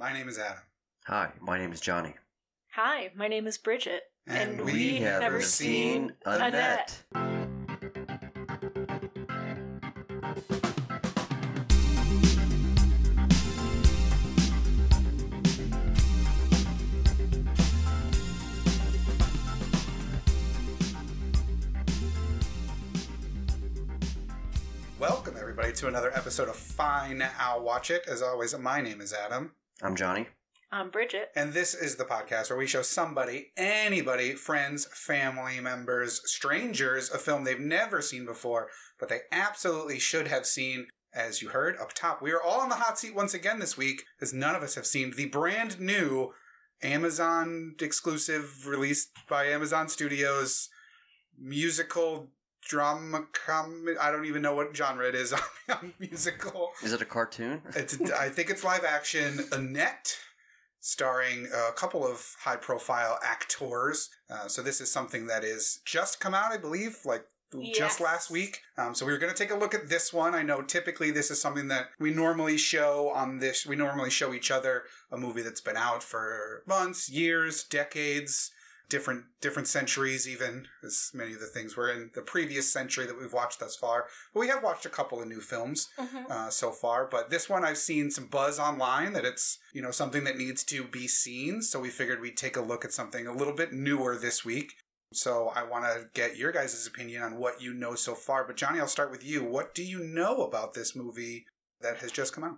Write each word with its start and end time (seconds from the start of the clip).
My 0.00 0.12
name 0.12 0.28
is 0.28 0.38
Adam. 0.38 0.62
Hi, 1.06 1.32
my 1.40 1.58
name 1.58 1.72
is 1.72 1.80
Johnny. 1.80 2.14
Hi, 2.74 3.10
my 3.16 3.26
name 3.26 3.48
is 3.48 3.58
Bridget. 3.58 4.02
And, 4.28 4.60
we 4.60 4.72
we 4.72 4.96
have 4.98 5.20
never 5.20 5.38
never 5.38 5.42
seen 5.42 6.10
seen 6.10 6.12
Annette. 6.24 7.02
Welcome, 25.00 25.34
everybody, 25.36 25.72
to 25.72 25.88
another 25.88 26.16
episode 26.16 26.48
of 26.48 26.54
Fine 26.54 27.28
I'll 27.40 27.64
Watch 27.64 27.90
It. 27.90 28.04
As 28.06 28.22
always, 28.22 28.56
my 28.56 28.80
name 28.80 29.00
is 29.00 29.12
Adam. 29.12 29.50
I'm 29.80 29.94
Johnny. 29.94 30.26
I'm 30.72 30.90
Bridget. 30.90 31.30
And 31.36 31.52
this 31.52 31.72
is 31.72 31.96
the 31.96 32.04
podcast 32.04 32.50
where 32.50 32.58
we 32.58 32.66
show 32.66 32.82
somebody, 32.82 33.52
anybody, 33.56 34.32
friends, 34.34 34.88
family 34.92 35.60
members, 35.60 36.20
strangers, 36.24 37.10
a 37.10 37.18
film 37.18 37.44
they've 37.44 37.60
never 37.60 38.02
seen 38.02 38.26
before, 38.26 38.68
but 38.98 39.08
they 39.08 39.20
absolutely 39.30 40.00
should 40.00 40.26
have 40.28 40.46
seen. 40.46 40.88
As 41.14 41.40
you 41.40 41.48
heard 41.48 41.76
up 41.78 41.94
top, 41.94 42.20
we 42.20 42.32
are 42.32 42.42
all 42.42 42.60
on 42.60 42.68
the 42.68 42.74
hot 42.74 42.98
seat 42.98 43.14
once 43.14 43.32
again 43.32 43.60
this 43.60 43.78
week, 43.78 44.04
as 44.20 44.34
none 44.34 44.54
of 44.54 44.62
us 44.62 44.74
have 44.74 44.86
seen 44.86 45.12
the 45.16 45.26
brand 45.26 45.80
new 45.80 46.32
Amazon 46.82 47.74
exclusive 47.80 48.66
released 48.66 49.10
by 49.28 49.46
Amazon 49.46 49.88
Studios 49.88 50.68
musical 51.40 52.28
drama 52.68 53.26
com 53.32 53.86
I 54.00 54.10
don't 54.10 54.26
even 54.26 54.42
know 54.42 54.54
what 54.54 54.76
genre 54.76 55.08
it 55.08 55.14
is 55.14 55.34
on 55.68 55.94
musical. 55.98 56.70
Is 56.82 56.92
it 56.92 57.02
a 57.02 57.06
cartoon? 57.06 57.62
It's 57.74 58.00
I 58.12 58.28
think 58.28 58.50
it's 58.50 58.62
live 58.62 58.84
action. 58.84 59.40
Annette, 59.50 60.16
starring 60.80 61.48
a 61.52 61.72
couple 61.72 62.06
of 62.06 62.36
high 62.40 62.56
profile 62.56 63.18
actors. 63.24 64.10
Uh, 64.30 64.46
so 64.48 64.62
this 64.62 64.80
is 64.80 64.92
something 64.92 65.26
that 65.26 65.42
is 65.44 65.80
just 65.84 66.20
come 66.20 66.34
out, 66.34 66.52
I 66.52 66.58
believe, 66.58 66.98
like. 67.04 67.24
Just 67.74 67.98
last 67.98 68.30
week. 68.30 68.60
Um, 68.76 68.94
so 68.94 69.06
we 69.06 69.12
were 69.12 69.16
going 69.16 69.32
to 69.32 69.38
take 69.42 69.50
a 69.50 69.56
look 69.56 69.72
at 69.72 69.88
this 69.88 70.12
one. 70.12 70.34
I 70.34 70.42
know 70.42 70.60
typically 70.60 71.10
this 71.10 71.30
is 71.30 71.40
something 71.40 71.68
that 71.68 71.86
we 71.98 72.10
normally 72.10 72.58
show 72.58 73.10
on 73.14 73.38
this. 73.38 73.64
We 73.64 73.74
normally 73.74 74.10
show 74.10 74.34
each 74.34 74.50
other 74.50 74.82
a 75.10 75.16
movie 75.16 75.40
that's 75.40 75.62
been 75.62 75.78
out 75.78 76.02
for 76.02 76.62
months, 76.66 77.08
years, 77.08 77.64
decades, 77.64 78.50
different 78.88 79.24
different 79.40 79.68
centuries. 79.68 80.26
Even 80.28 80.66
as 80.82 81.10
many 81.14 81.32
of 81.34 81.40
the 81.40 81.46
things 81.46 81.76
were 81.76 81.90
in 81.90 82.10
the 82.14 82.22
previous 82.22 82.72
century 82.72 83.06
that 83.06 83.18
we've 83.20 83.32
watched 83.32 83.60
thus 83.60 83.76
far. 83.76 84.06
But 84.32 84.40
we 84.40 84.48
have 84.48 84.62
watched 84.62 84.86
a 84.86 84.90
couple 84.90 85.20
of 85.20 85.28
new 85.28 85.40
films 85.40 85.88
Mhm. 85.98 86.30
uh, 86.30 86.50
so 86.50 86.72
far. 86.72 87.06
But 87.06 87.30
this 87.30 87.48
one, 87.48 87.64
I've 87.64 87.78
seen 87.78 88.10
some 88.10 88.26
buzz 88.26 88.58
online 88.58 89.12
that 89.12 89.24
it's 89.24 89.58
you 89.72 89.82
know 89.82 89.90
something 89.90 90.24
that 90.24 90.36
needs 90.38 90.64
to 90.64 90.84
be 90.84 91.06
seen. 91.08 91.62
So 91.62 91.80
we 91.80 91.90
figured 91.90 92.20
we'd 92.20 92.36
take 92.36 92.56
a 92.56 92.60
look 92.62 92.84
at 92.84 92.92
something 92.92 93.26
a 93.26 93.32
little 93.32 93.54
bit 93.54 93.72
newer 93.72 94.16
this 94.16 94.44
week. 94.44 94.72
So 95.12 95.48
I 95.54 95.62
want 95.62 95.84
to 95.86 96.10
get 96.12 96.36
your 96.36 96.52
guys' 96.52 96.86
opinion 96.86 97.22
on 97.22 97.36
what 97.38 97.62
you 97.62 97.72
know 97.72 97.94
so 97.94 98.14
far. 98.14 98.44
But 98.44 98.56
Johnny, 98.56 98.78
I'll 98.78 98.88
start 98.88 99.10
with 99.10 99.24
you. 99.24 99.42
What 99.42 99.74
do 99.74 99.82
you 99.82 100.00
know 100.00 100.42
about 100.44 100.74
this 100.74 100.94
movie 100.94 101.46
that 101.80 101.98
has 101.98 102.12
just 102.12 102.34
come 102.34 102.44
out? 102.44 102.56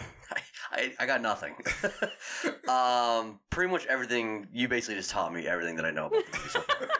I, 0.72 0.92
I, 1.00 1.06
got 1.06 1.20
nothing. 1.20 1.54
um, 2.68 3.40
pretty 3.50 3.70
much 3.72 3.86
everything. 3.86 4.46
You 4.52 4.68
basically 4.68 4.94
just 4.96 5.10
taught 5.10 5.32
me 5.32 5.46
everything 5.46 5.76
that 5.76 5.84
I 5.84 5.90
know 5.90 6.06
about 6.06 6.24
the 6.30 6.36
movie 6.38 6.48
so 6.50 6.60
far. 6.60 6.88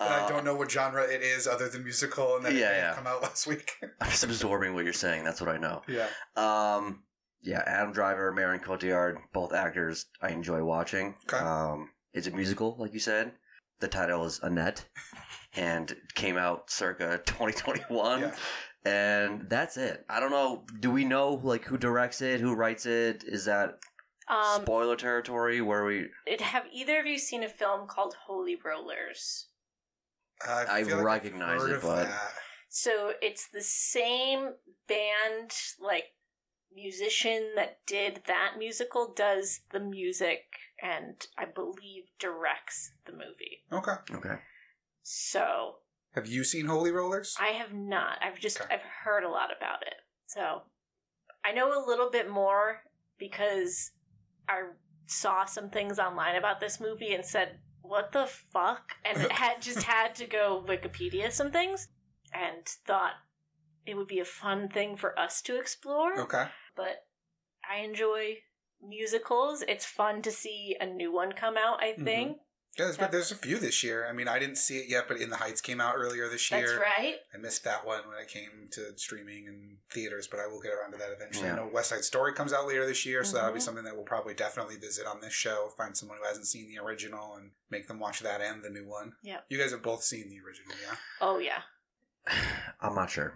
And 0.00 0.08
I 0.12 0.24
Uh, 0.24 0.28
don't 0.28 0.44
know 0.44 0.56
what 0.56 0.68
genre 0.70 1.04
it 1.04 1.22
is 1.22 1.46
other 1.46 1.68
than 1.68 1.84
musical, 1.84 2.34
and 2.36 2.44
that 2.44 2.54
Yeah, 2.54 2.70
yeah. 2.72 2.94
come 2.94 3.06
out 3.06 3.22
last 3.22 3.46
week. 3.46 3.72
I'm 4.00 4.10
just 4.10 4.24
absorbing 4.24 4.74
what 4.74 4.82
you're 4.84 4.92
saying. 4.92 5.22
That's 5.22 5.40
what 5.40 5.48
I 5.48 5.58
know. 5.58 5.82
yeah, 5.86 6.08
Um, 6.34 7.04
yeah, 7.40 7.62
Adam 7.66 7.92
Driver, 7.92 8.32
Marion 8.32 8.60
Cotillard, 8.64 9.18
both 9.32 9.52
actors 9.52 10.06
I 10.20 10.30
enjoy 10.30 10.64
watching. 10.64 11.14
Okay. 11.32 11.36
Um, 11.44 11.90
it's 12.14 12.26
a 12.26 12.32
musical, 12.32 12.74
like 12.80 12.92
you 12.94 12.98
said. 12.98 13.32
The 13.78 13.86
title 13.86 14.24
is 14.24 14.40
Annette, 14.42 14.84
and 15.54 15.94
came 16.14 16.36
out 16.36 16.68
circa 16.70 17.20
2021. 17.24 18.20
yeah. 18.22 18.34
And 18.84 19.48
that's 19.48 19.76
it. 19.76 20.04
I 20.08 20.18
don't 20.20 20.30
know. 20.32 20.64
Do 20.80 20.90
we 20.90 21.04
know 21.04 21.40
like 21.42 21.64
who 21.64 21.78
directs 21.78 22.20
it, 22.20 22.40
who 22.40 22.54
writes 22.54 22.84
it? 22.86 23.22
Is 23.24 23.44
that 23.44 23.78
Um, 24.28 24.62
spoiler 24.62 24.96
territory? 24.96 25.60
Where 25.60 25.84
we? 25.84 26.08
it, 26.26 26.40
have 26.40 26.64
either 26.72 26.98
of 27.00 27.06
you 27.06 27.18
seen 27.18 27.44
a 27.44 27.48
film 27.48 27.86
called 27.86 28.14
Holy 28.26 28.56
Rollers? 28.56 29.46
I, 30.46 30.64
I 30.80 30.84
feel 30.84 30.96
like 30.96 30.98
I've 30.98 31.04
recognize 31.04 31.60
heard 31.60 31.70
it, 31.70 31.76
of 31.76 31.82
but- 31.82 32.04
that. 32.08 32.32
So 32.74 33.12
it's 33.20 33.48
the 33.48 33.60
same 33.62 34.54
band, 34.88 35.50
like 35.78 36.04
musician 36.74 37.50
that 37.54 37.80
did 37.86 38.22
that 38.26 38.54
musical, 38.58 39.12
does 39.14 39.60
the 39.72 39.78
music, 39.80 40.44
and 40.82 41.14
I 41.36 41.44
believe 41.44 42.04
directs 42.18 42.92
the 43.04 43.12
movie. 43.12 43.62
Okay. 43.70 43.92
Okay. 44.16 44.36
So 45.02 45.74
Have 46.14 46.26
you 46.26 46.44
seen 46.44 46.66
Holy 46.66 46.90
Rollers? 46.90 47.36
I 47.40 47.48
have 47.48 47.72
not. 47.72 48.18
I've 48.22 48.38
just 48.38 48.60
Okay. 48.60 48.74
I've 48.74 48.82
heard 49.04 49.24
a 49.24 49.30
lot 49.30 49.50
about 49.56 49.82
it. 49.82 49.94
So 50.26 50.62
I 51.44 51.52
know 51.52 51.68
a 51.72 51.86
little 51.86 52.10
bit 52.10 52.28
more 52.30 52.82
because 53.18 53.92
I 54.48 54.62
saw 55.06 55.44
some 55.44 55.70
things 55.70 55.98
online 55.98 56.36
about 56.36 56.60
this 56.60 56.80
movie 56.80 57.14
and 57.14 57.24
said, 57.24 57.60
"What 57.80 58.12
the 58.12 58.26
fuck?" 58.26 58.92
and 59.04 59.18
had 59.32 59.62
just 59.62 59.82
had 59.94 60.14
to 60.16 60.26
go 60.26 60.64
Wikipedia 60.66 61.32
some 61.32 61.50
things 61.50 61.88
and 62.32 62.66
thought 62.86 63.14
it 63.86 63.94
would 63.96 64.06
be 64.08 64.20
a 64.20 64.24
fun 64.24 64.68
thing 64.68 64.96
for 64.96 65.18
us 65.18 65.42
to 65.42 65.58
explore. 65.58 66.20
Okay. 66.20 66.46
But 66.76 67.06
I 67.68 67.78
enjoy 67.78 68.38
musicals. 68.80 69.62
It's 69.66 69.84
fun 69.86 70.22
to 70.22 70.30
see 70.30 70.76
a 70.80 70.86
new 70.86 71.12
one 71.12 71.32
come 71.32 71.56
out, 71.56 71.82
I 71.82 71.94
Mhm. 71.94 72.04
think. 72.04 72.38
Yeah, 72.78 72.86
there's, 72.86 72.96
been, 72.96 73.10
there's 73.10 73.30
a 73.30 73.34
few 73.36 73.58
this 73.58 73.82
year. 73.84 74.06
I 74.08 74.12
mean, 74.14 74.28
I 74.28 74.38
didn't 74.38 74.56
see 74.56 74.78
it 74.78 74.88
yet, 74.88 75.04
but 75.06 75.18
In 75.18 75.28
the 75.28 75.36
Heights 75.36 75.60
came 75.60 75.78
out 75.78 75.94
earlier 75.94 76.30
this 76.30 76.50
year. 76.50 76.60
That's 76.66 76.80
right. 76.98 77.16
I 77.34 77.36
missed 77.36 77.64
that 77.64 77.84
one 77.86 78.00
when 78.08 78.16
I 78.16 78.24
came 78.26 78.68
to 78.70 78.96
streaming 78.96 79.46
and 79.46 79.76
theaters, 79.90 80.26
but 80.26 80.40
I 80.40 80.46
will 80.46 80.60
get 80.62 80.72
around 80.72 80.92
to 80.92 80.98
that 80.98 81.10
eventually. 81.14 81.48
Yeah. 81.48 81.52
I 81.52 81.56
know 81.56 81.70
West 81.70 81.90
Side 81.90 82.02
Story 82.02 82.32
comes 82.32 82.54
out 82.54 82.66
later 82.66 82.86
this 82.86 83.04
year, 83.04 83.24
so 83.24 83.36
that'll 83.36 83.52
be 83.52 83.58
Mhm. 83.58 83.62
something 83.62 83.84
that 83.84 83.94
we'll 83.94 84.06
probably 84.06 84.32
definitely 84.32 84.76
visit 84.76 85.06
on 85.06 85.20
this 85.20 85.34
show. 85.34 85.68
Find 85.76 85.94
someone 85.94 86.16
who 86.16 86.24
hasn't 86.24 86.46
seen 86.46 86.66
the 86.66 86.78
original 86.82 87.34
and 87.36 87.50
make 87.68 87.88
them 87.88 87.98
watch 87.98 88.20
that 88.20 88.40
and 88.40 88.62
the 88.64 88.70
new 88.70 88.86
one. 88.88 89.16
Yeah. 89.22 89.40
You 89.50 89.58
guys 89.58 89.72
have 89.72 89.82
both 89.82 90.02
seen 90.02 90.30
the 90.30 90.40
original, 90.40 90.74
yeah? 90.82 90.96
Oh 91.20 91.38
yeah. 91.38 91.62
I'm 92.80 92.94
not 92.94 93.10
sure. 93.10 93.34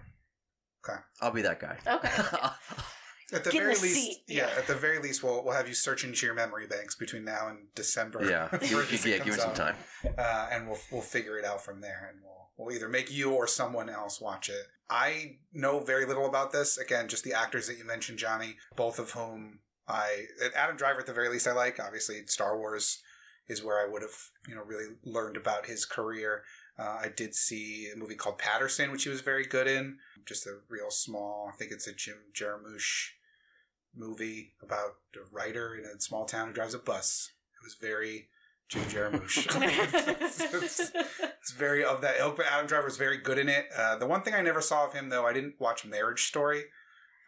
Okay. 0.89 0.99
I'll 1.21 1.31
be 1.33 1.43
that 1.43 1.61
guy. 1.61 1.77
Okay. 1.87 2.09
At 3.33 3.43
the 3.45 3.51
Get 3.51 3.63
very 3.63 3.75
the 3.75 3.81
least, 3.83 3.95
seat, 3.95 4.19
yeah. 4.29 4.47
yeah. 4.47 4.59
At 4.59 4.67
the 4.69 4.75
very 4.75 5.01
least, 5.01 5.23
we'll 5.23 5.43
we'll 5.45 5.55
have 5.55 5.67
you 5.69 5.75
search 5.75 6.05
into 6.05 6.25
your 6.27 6.35
memory 6.35 6.67
banks 6.67 6.95
between 6.95 7.25
now 7.25 7.49
and 7.49 7.67
December. 7.75 8.25
yeah. 8.29 8.47
for 8.49 8.59
Give, 8.85 9.05
yeah, 9.07 9.17
it 9.17 9.25
give 9.25 9.35
me 9.35 9.41
some 9.41 9.51
out. 9.51 9.57
time. 9.57 9.77
uh, 10.17 10.49
and 10.53 10.69
we'll 10.69 10.79
we'll 10.93 11.01
figure 11.03 11.39
it 11.39 11.45
out 11.45 11.65
from 11.65 11.81
there, 11.81 12.09
and 12.13 12.21
we'll 12.23 12.51
we'll 12.57 12.75
either 12.75 12.89
make 12.89 13.11
you 13.13 13.33
or 13.33 13.47
someone 13.47 13.89
else 13.89 14.21
watch 14.21 14.49
it. 14.49 14.67
I 14.89 15.39
know 15.53 15.81
very 15.81 16.07
little 16.07 16.27
about 16.27 16.53
this. 16.53 16.79
Again, 16.79 17.09
just 17.09 17.25
the 17.25 17.33
actors 17.35 17.67
that 17.67 17.79
you 17.79 17.85
mentioned, 17.85 18.19
Johnny, 18.19 18.57
both 18.77 19.01
of 19.01 19.11
whom 19.11 19.59
I 19.89 20.27
Adam 20.55 20.77
Driver 20.77 21.01
at 21.01 21.07
the 21.07 21.13
very 21.13 21.29
least 21.29 21.49
I 21.49 21.53
like. 21.53 21.81
Obviously, 21.81 22.25
Star 22.27 22.57
Wars 22.57 23.03
is 23.49 23.63
where 23.65 23.85
I 23.85 23.91
would 23.91 24.03
have 24.03 24.15
you 24.49 24.55
know 24.55 24.63
really 24.63 24.95
learned 25.05 25.37
about 25.37 25.67
his 25.67 25.85
career. 25.85 26.43
Uh, 26.79 26.99
I 27.05 27.09
did 27.15 27.35
see 27.35 27.89
a 27.93 27.97
movie 27.97 28.15
called 28.17 28.39
Paterson, 28.39 28.91
which 28.93 29.05
he 29.05 29.09
was 29.09 29.23
very 29.23 29.45
good 29.47 29.67
in. 29.67 29.99
Just 30.27 30.47
a 30.47 30.59
real 30.69 30.91
small. 30.91 31.51
I 31.53 31.57
think 31.57 31.73
it's 31.73 31.87
a 31.87 31.95
Jim 31.95 32.17
Jarmusch 32.35 33.11
movie 33.95 34.53
about 34.63 34.97
a 35.15 35.21
writer 35.35 35.75
in 35.75 35.85
a 35.85 36.01
small 36.01 36.27
town 36.27 36.49
who 36.49 36.55
drives 36.55 36.75
a 36.75 36.79
bus. 36.79 37.33
It 37.61 37.65
was 37.65 37.77
very 37.81 38.29
Jim 38.69 38.83
Jarmusch. 38.85 39.47
it's, 40.21 40.41
it's- 40.41 40.93
it's 41.41 41.53
very 41.53 41.85
of 41.85 42.01
that 42.03 42.17
ilk, 42.21 42.37
but 42.37 42.47
Adam 42.51 42.67
Driver 42.67 42.85
was 42.87 42.97
very 42.99 43.17
good 43.19 43.39
in 43.39 43.49
it. 43.49 43.67
Uh, 43.77 43.97
the 43.97 44.07
one 44.07 44.23
thing 44.23 44.35
I 44.35 44.43
never 44.43 44.61
saw 44.61 44.85
of 44.87 44.93
him, 44.93 45.09
though, 45.09 45.25
I 45.25 45.33
didn't 45.33 45.55
watch 45.61 45.85
Marriage 45.87 46.25
Story. 46.27 46.65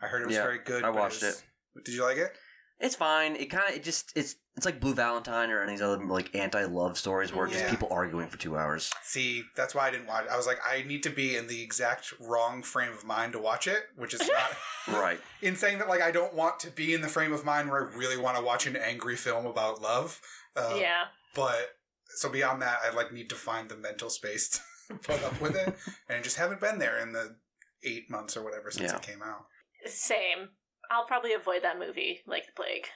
I 0.03 0.06
heard 0.09 0.22
it 0.22 0.26
was 0.26 0.36
Yeah, 0.36 0.42
very 0.42 0.59
good. 0.59 0.84
I 0.84 0.91
but 0.91 1.00
watched 1.00 1.22
was- 1.22 1.42
Did 1.84 1.94
you 1.94 2.04
like 2.04 2.16
it? 2.19 2.32
It's 2.81 2.94
fine. 2.94 3.34
It 3.36 3.47
kind 3.47 3.69
of 3.69 3.75
it 3.77 3.83
just 3.83 4.13
it's 4.16 4.36
it's 4.57 4.65
like 4.65 4.78
Blue 4.80 4.95
Valentine 4.95 5.51
or 5.51 5.63
any 5.63 5.72
of 5.72 5.78
these 5.78 5.83
other 5.84 6.04
like 6.04 6.34
anti 6.34 6.65
love 6.65 6.97
stories 6.97 7.33
where 7.34 7.47
it's 7.47 7.54
Yeah. 7.54 7.63
just 7.63 7.71
people 7.71 7.89
arguing 7.91 8.28
for 8.28 8.39
two 8.39 8.57
hours. 8.57 8.92
See, 9.03 9.42
that's 9.57 9.75
why 9.75 9.89
I 9.89 9.91
didn't 9.91 10.07
watch 10.07 10.25
it. 10.27 10.30
I 10.30 10.36
was 10.36 10.47
like, 10.47 10.59
I 10.69 10.83
need 10.83 11.03
to 11.03 11.10
be 11.10 11.36
in 11.36 11.48
the 11.48 11.60
exact 11.63 12.13
wrong 12.21 12.63
frame 12.63 12.92
of 12.92 13.04
mind 13.04 13.33
to 13.33 13.41
watch 13.41 13.66
it, 13.66 13.84
which 13.97 14.15
is 14.15 14.21
not 14.28 14.97
Right. 15.01 15.21
in 15.42 15.57
saying 15.57 15.78
that 15.78 15.89
like 15.89 16.03
I 16.03 16.10
don't 16.13 16.34
want 16.34 16.60
to 16.60 16.71
be 16.71 16.95
in 16.95 17.01
the 17.01 17.09
frame 17.09 17.33
of 17.33 17.45
mind 17.45 17.69
where 17.69 17.89
I 17.91 17.95
really 17.97 18.16
want 18.16 18.36
to 18.36 18.42
watch 18.45 18.66
an 18.66 18.77
angry 18.77 19.16
film 19.16 19.45
about 19.47 19.83
love. 19.83 20.21
Uh, 20.54 20.77
yeah. 20.80 21.04
But 21.34 21.77
so 22.16 22.28
beyond 22.28 22.63
that, 22.63 22.78
I 22.84 22.95
like 22.95 23.13
need 23.13 23.28
to 23.30 23.36
find 23.36 23.69
the 23.69 23.77
mental 23.77 24.09
space 24.10 24.60
to 24.89 24.95
put 25.03 25.22
up 25.25 25.41
with 25.41 25.57
it, 25.57 25.77
and 26.09 26.22
just 26.22 26.36
haven't 26.36 26.60
been 26.60 26.78
there 26.78 26.98
in 26.98 27.13
the 27.13 27.36
eight 27.84 28.09
months 28.10 28.36
or 28.36 28.42
whatever 28.45 28.71
since 28.71 28.91
Yeah. 28.92 28.97
it 28.98 29.03
came 29.03 29.22
out. 29.22 29.47
Same. 29.86 30.51
I'll 30.91 31.07
probably 31.07 31.35
avoid 31.35 31.63
that 31.63 31.79
movie 31.79 32.21
like 32.27 32.47
the 32.47 32.53
plague. 32.53 32.87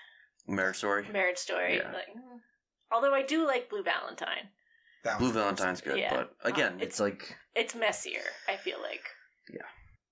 Marriage 0.48 0.76
Story. 0.76 1.06
Marriage 1.12 1.38
Story. 1.38 1.76
Yeah. 1.76 1.92
Like, 1.92 2.08
mm. 2.16 2.40
although 2.90 3.14
I 3.14 3.22
do 3.22 3.46
like 3.46 3.68
Blue 3.70 3.82
Valentine. 3.82 4.48
That 5.04 5.18
Blue 5.18 5.32
Valentine's 5.32 5.80
good, 5.80 5.98
Yeah. 5.98 6.14
but 6.14 6.36
again, 6.42 6.74
Um, 6.74 6.80
it's, 6.80 6.98
it's- 6.98 7.00
like 7.00 7.36
It's 7.54 7.74
messier. 7.74 8.22
I 8.48 8.56
feel 8.56 8.80
like. 8.80 9.04
Yeah. 9.50 9.66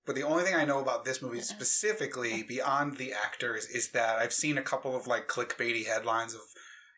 But 0.05 0.15
the 0.15 0.23
only 0.23 0.43
thing 0.43 0.55
I 0.55 0.65
know 0.65 0.79
about 0.79 1.05
this 1.05 1.21
movie 1.21 1.41
specifically, 1.41 2.43
beyond 2.43 2.97
the 2.97 3.13
actors, 3.13 3.67
is 3.67 3.91
that 3.91 4.17
I've 4.17 4.33
seen 4.33 4.57
a 4.57 4.63
couple 4.63 4.95
of 4.95 5.07
like 5.07 5.27
clickbaity 5.27 5.85
headlines 5.85 6.33
of 6.33 6.41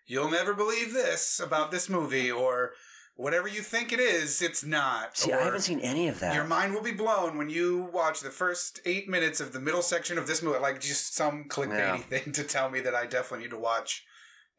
"You'll 0.05 0.31
never 0.31 0.53
believe 0.53 0.93
this 0.93 1.39
about 1.39 1.69
this 1.69 1.89
movie," 1.89 2.31
or 2.31 2.73
"Whatever 3.15 3.47
you 3.47 3.61
think 3.61 3.91
it 3.93 3.99
is, 3.99 4.41
it's 4.41 4.63
not." 4.63 5.17
See, 5.17 5.31
or, 5.31 5.39
I 5.39 5.43
haven't 5.43 5.61
seen 5.61 5.79
any 5.79 6.07
of 6.07 6.19
that. 6.19 6.33
Your 6.35 6.43
mind 6.45 6.73
will 6.73 6.81
be 6.81 6.91
blown 6.91 7.37
when 7.37 7.49
you 7.49 7.89
watch 7.93 8.21
the 8.21 8.29
first 8.31 8.79
eight 8.85 9.07
minutes 9.07 9.39
of 9.39 9.53
the 9.53 9.59
middle 9.59 9.81
section 9.81 10.17
of 10.17 10.27
this 10.27 10.41
movie. 10.41 10.59
Like 10.59 10.79
just 10.81 11.15
some 11.15 11.45
clickbaity 11.45 11.77
Yeah. 11.77 11.97
thing 12.19 12.31
to 12.33 12.43
tell 12.43 12.69
me 12.69 12.79
that 12.81 12.95
I 12.95 13.05
definitely 13.05 13.45
need 13.45 13.51
to 13.51 13.57
watch 13.59 14.05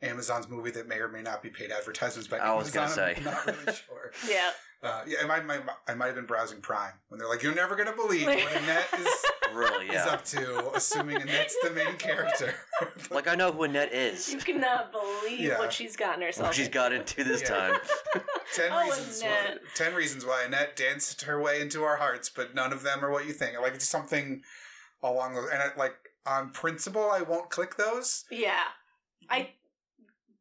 Amazon's 0.02 0.48
movie 0.48 0.70
that 0.72 0.86
may 0.88 0.98
or 0.98 1.08
may 1.08 1.22
not 1.22 1.42
be 1.42 1.48
paid 1.50 1.70
advertisements 1.70 2.28
by 2.28 2.38
I 2.38 2.52
was 2.54 2.70
gonna 2.70 2.88
say. 2.88 3.14
I'm 3.16 3.24
not 3.24 3.46
really 3.46 3.64
sure. 3.66 4.12
Yeah. 4.28 4.50
Uh, 4.82 5.02
yeah, 5.06 5.16
I 5.22 5.24
might, 5.26 5.46
might, 5.46 5.62
I 5.88 5.94
might 5.94 6.06
have 6.08 6.14
been 6.14 6.26
browsing 6.26 6.60
Prime 6.60 6.92
when 7.08 7.18
they're 7.18 7.28
like, 7.28 7.42
"You're 7.42 7.54
never 7.54 7.74
gonna 7.74 7.96
believe 7.96 8.26
what 8.26 8.36
Annette 8.62 8.86
is, 8.98 9.08
really, 9.54 9.86
is 9.86 10.02
up 10.02 10.26
to," 10.26 10.72
assuming 10.74 11.22
Annette's 11.22 11.56
the 11.62 11.70
main 11.70 11.96
character. 11.96 12.54
Like 13.10 13.28
I 13.28 13.34
know 13.34 13.50
who 13.52 13.62
Annette 13.64 13.92
is. 13.94 14.30
You 14.32 14.38
cannot 14.38 14.90
believe 14.92 15.40
Yeah. 15.40 15.58
what 15.58 15.72
she's 15.72 15.96
gotten 15.96 16.20
herself. 16.22 16.48
What 16.48 16.54
she's 16.54 16.68
got 16.68 16.92
into 16.92 17.22
this 17.24 17.40
Yeah. 17.42 17.48
time. 17.48 17.74
ten 18.54 18.72
Oh, 18.72 18.82
reasons. 18.84 19.22
Why, 19.22 19.56
ten 19.74 19.94
reasons 19.94 20.26
why 20.26 20.42
Annette 20.44 20.76
danced 20.76 21.22
her 21.22 21.40
way 21.40 21.60
into 21.62 21.82
our 21.84 21.96
hearts, 21.96 22.28
but 22.28 22.54
none 22.54 22.72
of 22.72 22.82
them 22.82 23.02
are 23.04 23.10
what 23.10 23.26
you 23.26 23.32
think. 23.32 23.58
Like 23.58 23.74
it's 23.74 23.88
something 23.88 24.42
along 25.02 25.34
those, 25.34 25.48
and 25.50 25.62
I, 25.62 25.68
like 25.78 25.94
on 26.26 26.50
principle, 26.50 27.10
I 27.10 27.22
won't 27.22 27.48
click 27.50 27.76
those. 27.76 28.24
Yeah. 28.30 28.64
I 29.30 29.50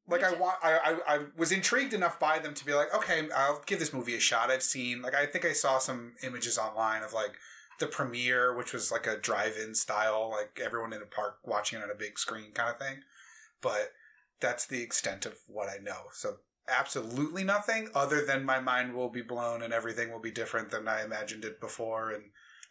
Like 0.08 0.24
I 0.24 0.34
want, 0.34 0.58
I, 0.62 0.74
I, 0.74 1.16
I 1.16 1.20
was 1.38 1.52
intrigued 1.52 1.94
enough 1.94 2.20
by 2.20 2.38
them 2.40 2.54
to 2.54 2.66
be 2.66 2.74
like, 2.74 2.94
okay, 2.94 3.30
I'll 3.36 3.64
give 3.66 3.80
this 3.80 3.94
movie 3.94 4.16
a 4.16 4.20
shot. 4.20 4.52
I've 4.52 4.64
seen, 4.64 5.02
like, 5.02 5.16
I 5.16 5.26
think 5.26 5.46
I 5.46 5.54
saw 5.54 5.80
some 5.80 6.14
images 6.24 6.58
online 6.58 7.04
of 7.04 7.14
like 7.14 7.34
the 7.80 7.88
premiere, 7.88 8.54
which 8.56 8.74
was 8.74 8.92
like 8.92 9.08
a 9.08 9.18
drive-in 9.18 9.76
style, 9.76 10.30
like 10.30 10.60
everyone 10.64 10.94
in 10.94 11.02
a 11.02 11.06
park 11.06 11.38
watching 11.46 11.80
it 11.80 11.84
on 11.84 11.90
a 11.90 11.96
big 11.96 12.20
screen 12.20 12.52
kind 12.54 12.70
of 12.70 12.80
thing. 12.80 12.98
But 13.62 13.94
that's 14.42 14.66
the 14.66 14.82
extent 14.82 15.26
of 15.26 15.38
what 15.48 15.70
I 15.70 15.82
know. 15.82 16.10
So 16.12 16.38
absolutely 16.68 17.44
nothing 17.44 17.90
other 17.96 18.26
than 18.26 18.46
my 18.46 18.60
mind 18.60 18.94
will 18.94 19.10
be 19.10 19.22
blown 19.22 19.62
and 19.62 19.74
everything 19.74 20.12
will 20.12 20.20
be 20.20 20.32
different 20.32 20.70
than 20.70 20.88
I 20.88 21.04
imagined 21.04 21.46
it 21.46 21.62
before, 21.62 22.12
and 22.12 22.26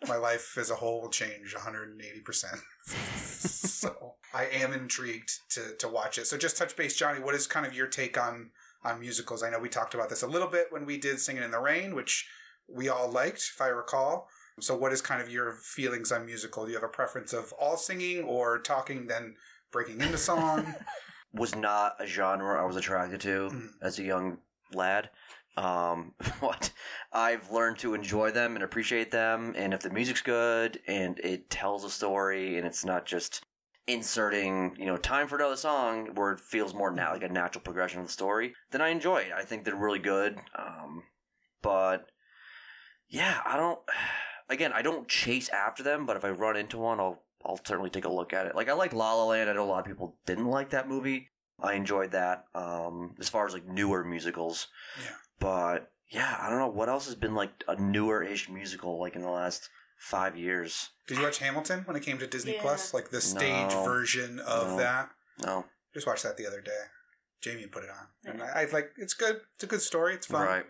my 0.09 0.17
life 0.17 0.57
as 0.59 0.71
a 0.71 0.75
whole 0.77 1.01
will 1.01 1.09
change 1.11 1.55
180 1.55 2.21
percent. 2.21 2.61
so 3.17 4.15
I 4.35 4.47
am 4.47 4.73
intrigued 4.73 5.31
to 5.51 5.75
to 5.79 5.89
watch 5.89 6.19
it. 6.19 6.27
So 6.27 6.37
just 6.37 6.57
touch 6.57 6.77
base, 6.77 6.97
Johnny. 6.97 7.21
What 7.21 7.35
is 7.35 7.47
kind 7.47 7.67
of 7.67 7.75
your 7.75 7.87
take 7.87 8.21
on 8.21 8.51
on 8.85 9.01
musicals? 9.01 9.43
I 9.43 9.51
know 9.51 9.59
we 9.59 9.69
talked 9.69 9.95
about 9.95 10.09
this 10.09 10.23
a 10.23 10.27
little 10.27 10.49
bit 10.49 10.67
when 10.71 10.87
we 10.87 10.99
did 10.99 11.21
Singing 11.21 11.43
in 11.43 11.51
the 11.51 11.61
Rain, 11.61 11.95
which 11.95 12.29
we 12.69 12.89
all 12.89 13.11
liked, 13.11 13.51
if 13.55 13.61
I 13.61 13.69
recall. 13.69 14.29
So 14.61 14.77
what 14.77 14.93
is 14.93 15.01
kind 15.01 15.23
of 15.23 15.31
your 15.31 15.53
feelings 15.53 16.13
on 16.13 16.27
musical? 16.27 16.65
Do 16.65 16.71
you 16.71 16.77
have 16.77 16.85
a 16.85 16.89
preference 16.89 17.33
of 17.33 17.53
all 17.55 17.77
singing 17.77 18.23
or 18.25 18.59
talking 18.59 19.07
then 19.07 19.37
breaking 19.71 20.01
into 20.01 20.19
song? 20.19 20.75
Was 21.33 21.55
not 21.57 21.97
a 21.99 22.07
genre 22.07 22.63
I 22.63 22.67
was 22.67 22.77
attracted 22.77 23.23
to 23.23 23.49
Mm. 23.51 23.69
as 23.81 23.99
a 23.99 24.03
young 24.03 24.37
lad. 24.75 25.09
Um, 25.57 26.15
what 26.41 26.73
I've 27.13 27.51
learned 27.51 27.79
to 27.81 27.95
enjoy 27.95 28.31
them 28.31 28.55
and 28.55 28.65
appreciate 28.65 29.11
them, 29.11 29.55
and 29.57 29.75
if 29.75 29.81
the 29.81 29.91
music's 29.91 30.23
good 30.23 30.81
and 30.87 31.19
it 31.21 31.51
tells 31.51 31.85
a 31.85 31.91
story, 31.91 32.57
and 32.57 32.67
it's 32.67 32.85
not 32.85 33.07
just 33.07 33.43
inserting, 33.87 34.77
you 34.79 34.87
know, 34.87 34.97
time 34.97 35.27
for 35.29 35.37
another 35.37 35.57
song 35.57 36.11
where 36.15 36.33
it 36.33 36.41
feels 36.41 36.73
more 36.73 36.91
now 36.91 37.13
like 37.13 37.23
a 37.23 37.29
natural 37.29 37.63
progression 37.63 38.01
of 38.01 38.07
the 38.07 38.13
story, 38.13 38.55
then 38.71 38.81
I 38.81 38.89
enjoy 38.89 39.19
it. 39.19 39.33
I 39.37 39.43
think 39.43 39.65
they're 39.65 39.75
really 39.75 39.99
good. 39.99 40.39
Um, 40.57 41.03
but 41.63 42.07
yeah, 43.09 43.41
I 43.45 43.57
don't. 43.57 43.79
Again, 44.49 44.73
I 44.75 44.83
don't 44.83 45.09
chase 45.09 45.49
after 45.49 45.83
them, 45.83 46.05
but 46.05 46.17
if 46.17 46.25
I 46.27 46.31
run 46.31 46.57
into 46.57 46.77
one, 46.77 47.01
I'll 47.01 47.23
I'll 47.45 47.61
certainly 47.65 47.89
take 47.89 48.05
a 48.05 48.13
look 48.13 48.33
at 48.35 48.47
it. 48.47 48.55
Like 48.55 48.69
I 48.69 48.75
like 48.75 48.93
La 48.93 49.15
La 49.15 49.25
Land. 49.25 49.49
I 49.49 49.55
know 49.55 49.65
a 49.65 49.67
lot 49.67 49.81
of 49.81 49.87
people 49.87 50.17
didn't 50.27 50.47
like 50.49 50.71
that 50.71 50.89
movie. 50.89 51.29
I 51.61 51.75
enjoyed 51.75 52.11
that. 52.11 52.45
Um, 52.55 53.15
as 53.19 53.29
far 53.29 53.47
as 53.47 53.55
like 53.55 53.67
newer 53.67 54.05
musicals, 54.05 54.67
Yeah. 55.03 55.13
But 55.43 55.91
yeah, 56.09 56.39
I 56.41 56.49
don't 56.49 56.59
know 56.61 56.69
what 56.69 56.89
else 56.89 57.07
has 57.07 57.15
been 57.17 57.35
like 57.35 57.51
a 57.69 57.75
newer-ish 57.81 58.49
musical 58.49 58.99
like 59.01 59.17
in 59.17 59.23
the 59.23 59.31
last 59.31 59.69
five 59.99 60.37
years. 60.37 60.91
Did 61.09 61.19
you 61.19 61.25
watch 61.25 61.39
Hamilton 61.39 61.83
when 61.85 61.97
it 61.97 62.03
came 62.03 62.19
to 62.19 62.27
Disney 62.27 62.55
Yeah. 62.55 62.61
Plus? 62.63 62.95
Like 62.95 63.11
the 63.11 63.21
stage 63.21 63.73
No. 63.73 63.83
version 63.85 64.39
of 64.41 64.69
No. 64.71 64.77
that? 64.77 65.11
No, 65.45 65.65
Just 65.95 66.07
watched 66.07 66.23
that 66.23 66.37
the 66.37 66.47
other 66.47 66.61
day. 66.61 66.85
Jamie 67.41 67.67
put 67.67 67.83
it 67.83 67.91
on, 67.91 68.07
and 68.33 68.41
I, 68.43 68.63
I 68.63 68.65
like. 68.67 68.93
It's 68.97 69.15
good. 69.15 69.41
It's 69.57 69.65
a 69.65 69.67
good 69.67 69.83
story. 69.83 70.15
It's 70.15 70.27
fun. 70.29 70.47
right? 70.47 70.67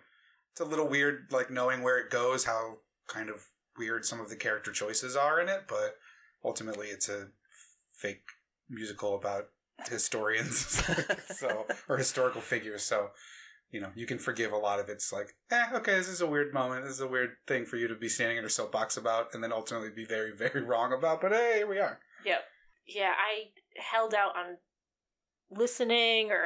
It's 0.52 0.60
a 0.60 0.64
little 0.64 0.88
weird, 0.88 1.26
like 1.30 1.50
knowing 1.50 1.82
where 1.82 1.98
it 1.98 2.08
goes, 2.10 2.44
how 2.44 2.78
kind 3.08 3.28
of 3.28 3.48
weird 3.76 4.06
some 4.06 4.20
of 4.20 4.30
the 4.30 4.36
character 4.36 4.72
choices 4.72 5.14
are 5.14 5.38
in 5.38 5.50
it, 5.50 5.64
but 5.69 5.98
ultimately, 6.42 6.86
it's 6.88 7.10
a 7.10 7.28
fake 7.92 8.22
musical 8.70 9.14
about 9.14 9.48
historians, 9.90 10.82
so 11.36 11.66
or 11.90 11.98
historical 11.98 12.40
figures. 12.40 12.82
So 12.82 13.10
you 13.72 13.80
know, 13.80 13.90
you 13.94 14.06
can 14.06 14.19
forgive 14.19 14.52
a 14.52 14.56
lot 14.56 14.78
of 14.78 14.90
it's 14.90 15.12
like, 15.12 15.34
eh, 15.50 15.66
okay, 15.72 15.94
this 15.94 16.08
is 16.08 16.20
a 16.20 16.26
weird 16.26 16.52
moment. 16.52 16.84
This 16.84 16.92
is 16.92 17.00
a 17.00 17.08
weird 17.08 17.36
thing 17.46 17.64
for 17.64 17.78
you 17.78 17.88
to 17.88 17.94
be 17.94 18.08
standing 18.08 18.36
in 18.36 18.44
a 18.44 18.50
soapbox 18.50 18.98
about, 18.98 19.34
and 19.34 19.42
then 19.42 19.52
ultimately 19.52 19.88
be 19.90 20.04
very, 20.04 20.30
very 20.36 20.62
wrong 20.62 20.92
about. 20.92 21.22
But 21.22 21.32
hey, 21.32 21.54
here 21.56 21.66
we 21.66 21.78
are. 21.78 21.98
Yep. 22.24 22.44
Yeah, 22.86 23.12
I 23.16 23.48
held 23.80 24.14
out 24.14 24.36
on 24.36 24.58
listening 25.50 26.30
or 26.30 26.44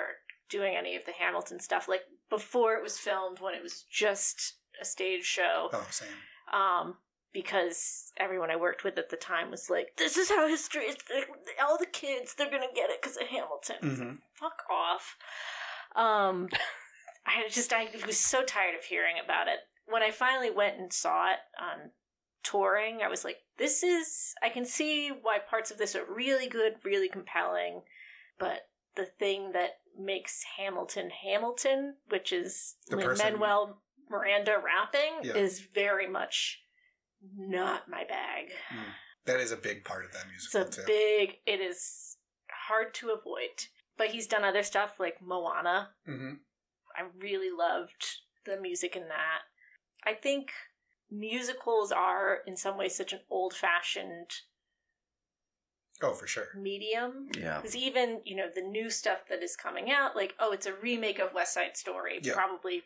doing 0.49 0.77
any 0.77 0.95
of 0.95 1.05
the 1.05 1.13
Hamilton 1.13 1.59
stuff 1.59 1.89
like 1.89 2.03
before 2.31 2.75
it 2.75 2.83
was 2.83 2.99
filmed 2.99 3.41
when 3.41 3.55
it 3.55 3.63
was 3.63 3.85
just 3.91 4.55
a 4.81 4.85
stage 4.85 5.25
show. 5.25 5.69
Oh, 5.73 5.87
same. 5.91 6.09
Um 6.53 6.95
because 7.33 8.13
everyone 8.17 8.51
I 8.51 8.57
worked 8.57 8.83
with 8.83 8.97
at 8.99 9.11
the 9.11 9.17
time 9.17 9.51
was 9.51 9.69
like, 9.69 9.89
"This 9.99 10.17
is 10.17 10.31
how 10.31 10.49
history 10.49 10.85
is. 10.85 10.97
All 11.61 11.77
the 11.77 11.85
kids, 11.85 12.35
they're 12.35 12.51
gonna 12.51 12.67
get 12.75 12.89
it 12.89 13.03
because 13.03 13.19
of 13.19 13.27
Hamilton." 13.27 13.77
Mm-hmm. 13.83 14.15
Fuck 14.41 14.63
off. 14.71 15.17
Um, 15.95 16.49
I 17.27 17.49
just 17.49 17.73
I 17.73 17.89
was 18.07 18.19
so 18.19 18.43
tired 18.45 18.75
of 18.75 18.85
hearing 18.85 19.17
about 19.23 19.49
it. 19.49 19.59
When 19.87 20.03
I 20.03 20.11
finally 20.11 20.51
went 20.51 20.79
and 20.79 20.93
saw 20.93 21.33
it 21.33 21.39
on 21.61 21.91
touring, 22.43 23.01
I 23.03 23.09
was 23.09 23.25
like, 23.25 23.39
"This 23.59 23.83
is." 23.83 24.35
I 24.43 24.49
can 24.49 24.65
see 24.65 25.09
why 25.11 25.39
parts 25.39 25.71
of 25.71 25.79
this 25.79 25.95
are 25.97 26.05
really 26.05 26.47
good, 26.49 26.77
really 26.85 27.09
compelling, 27.09 27.83
but 28.39 28.69
the 28.95 29.07
thing 29.07 29.53
that 29.53 29.79
makes 29.99 30.43
Hamilton 30.57 31.11
Hamilton, 31.11 31.97
which 32.09 32.33
is 32.33 32.77
The 32.89 32.97
person- 32.99 33.33
Manuel 33.33 33.83
Miranda 34.09 34.59
rapping, 34.59 35.21
Yeah. 35.25 35.35
is 35.35 35.61
very 35.61 36.07
much 36.07 36.63
not 37.37 37.89
my 37.89 38.05
bag. 38.05 38.53
That 39.25 39.41
is 39.41 39.51
a 39.51 39.57
big 39.57 39.85
part 39.85 40.05
of 40.05 40.13
that 40.13 40.27
It's 40.35 40.55
musical 40.55 40.63
a 40.63 40.71
too. 40.71 40.83
big. 40.87 41.41
It 41.47 41.61
is 41.61 42.19
hard 42.69 42.95
to 42.95 43.11
avoid. 43.11 43.65
But 43.97 44.09
he's 44.11 44.27
done 44.27 44.45
other 44.45 44.63
stuff 44.63 45.01
like 45.01 45.21
Moana. 45.23 45.95
mm-hmm. 46.07 46.35
I 46.97 47.03
really 47.19 47.51
loved 47.57 48.05
the 48.45 48.61
music 48.61 48.97
in 48.97 49.09
that. 49.09 49.41
I 50.05 50.15
think 50.15 50.51
musicals 51.11 51.93
are, 51.93 52.39
in 52.47 52.57
some 52.57 52.79
ways, 52.79 52.97
such 52.97 53.13
an 53.13 53.21
old 53.31 53.55
fashioned 53.55 54.31
Oh, 56.03 56.13
for 56.13 56.27
sure. 56.27 56.49
medium. 56.57 57.29
Yeah. 57.37 57.57
Because 57.57 57.75
even, 57.75 58.21
you 58.25 58.37
know, 58.37 58.49
the 58.55 58.61
new 58.63 58.91
stuff 58.91 59.21
that 59.31 59.43
is 59.43 59.57
coming 59.57 59.91
out, 59.91 60.15
like, 60.15 60.35
oh, 60.39 60.53
it's 60.53 60.67
a 60.67 60.75
remake 60.75 61.19
of 61.19 61.33
West 61.35 61.55
Side 61.55 61.77
Story. 61.77 62.19
Yeah. 62.23 62.35
Probably 62.35 62.83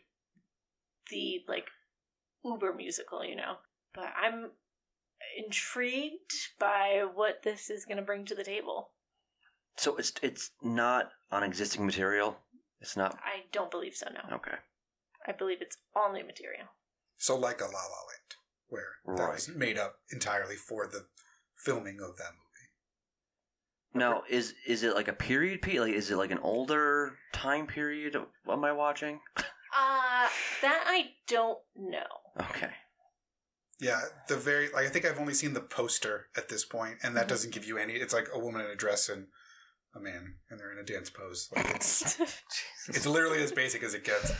the, 1.09 1.41
like, 1.47 1.67
uber 2.43 2.73
musical, 2.73 3.23
you 3.23 3.35
know. 3.35 3.55
But 3.93 4.13
I'm 4.19 4.51
intrigued 5.37 6.31
by 6.59 7.03
what 7.13 7.43
this 7.43 7.69
is 7.69 7.85
going 7.85 7.97
to 7.97 8.03
bring 8.03 8.25
to 8.25 8.35
the 8.35 8.43
table. 8.43 8.89
So 9.77 9.95
it's 9.95 10.13
it's 10.21 10.51
not 10.61 11.11
on 11.31 11.43
existing 11.43 11.85
material. 11.85 12.37
It's 12.81 12.97
not 12.97 13.17
I 13.23 13.43
don't 13.51 13.71
believe 13.71 13.93
so, 13.95 14.07
no. 14.11 14.35
okay. 14.37 14.57
I 15.27 15.31
believe 15.31 15.61
it's 15.61 15.77
all 15.95 16.11
new 16.11 16.25
material. 16.25 16.65
So 17.17 17.35
like 17.37 17.61
a 17.61 17.65
La 17.65 17.69
La 17.69 18.01
Land, 18.09 18.35
where 18.67 18.87
that 19.15 19.23
Right. 19.23 19.33
was 19.35 19.47
made 19.49 19.77
up 19.77 19.99
entirely 20.11 20.55
for 20.55 20.87
the 20.87 21.05
filming 21.55 21.99
of 22.01 22.17
that 22.17 22.31
movie. 22.33 22.69
Now 23.93 24.23
is 24.29 24.53
is 24.65 24.83
it 24.83 24.95
like 24.95 25.07
a 25.07 25.13
period 25.13 25.61
piece? 25.61 25.79
Like 25.79 25.93
is 25.93 26.09
it 26.11 26.17
like 26.17 26.31
an 26.31 26.39
older 26.39 27.17
time 27.33 27.67
period? 27.67 28.15
Am 28.15 28.63
I 28.63 28.71
watching? 28.71 29.19
Uh, 29.73 30.27
that 30.61 30.83
I 30.85 31.11
don't 31.27 31.57
know. 31.77 32.03
Okay. 32.37 32.71
Yeah, 33.79 34.01
the 34.27 34.35
very 34.35 34.67
like 34.69 34.85
I 34.85 34.89
think 34.89 35.05
I've 35.05 35.17
only 35.17 35.33
seen 35.33 35.53
the 35.53 35.61
poster 35.61 36.27
at 36.35 36.49
this 36.49 36.65
point, 36.65 36.97
and 37.01 37.15
that 37.15 37.25
Mhm. 37.27 37.29
doesn't 37.29 37.53
give 37.53 37.63
you 37.63 37.77
any. 37.77 37.93
It's 37.93 38.13
like 38.13 38.27
a 38.33 38.37
woman 38.37 38.59
in 38.59 38.67
a 38.69 38.75
dress 38.75 39.07
and 39.07 39.27
a 39.95 39.99
man, 39.99 40.35
and 40.49 40.59
they're 40.59 40.71
in 40.71 40.77
a 40.79 40.83
dance 40.83 41.09
pose. 41.09 41.49
Like 41.55 41.69
it's 41.75 42.19
it's 42.87 43.05
literally 43.05 43.41
as 43.43 43.51
basic 43.51 43.83
as 43.83 43.93
it 43.93 44.03
gets. 44.03 44.31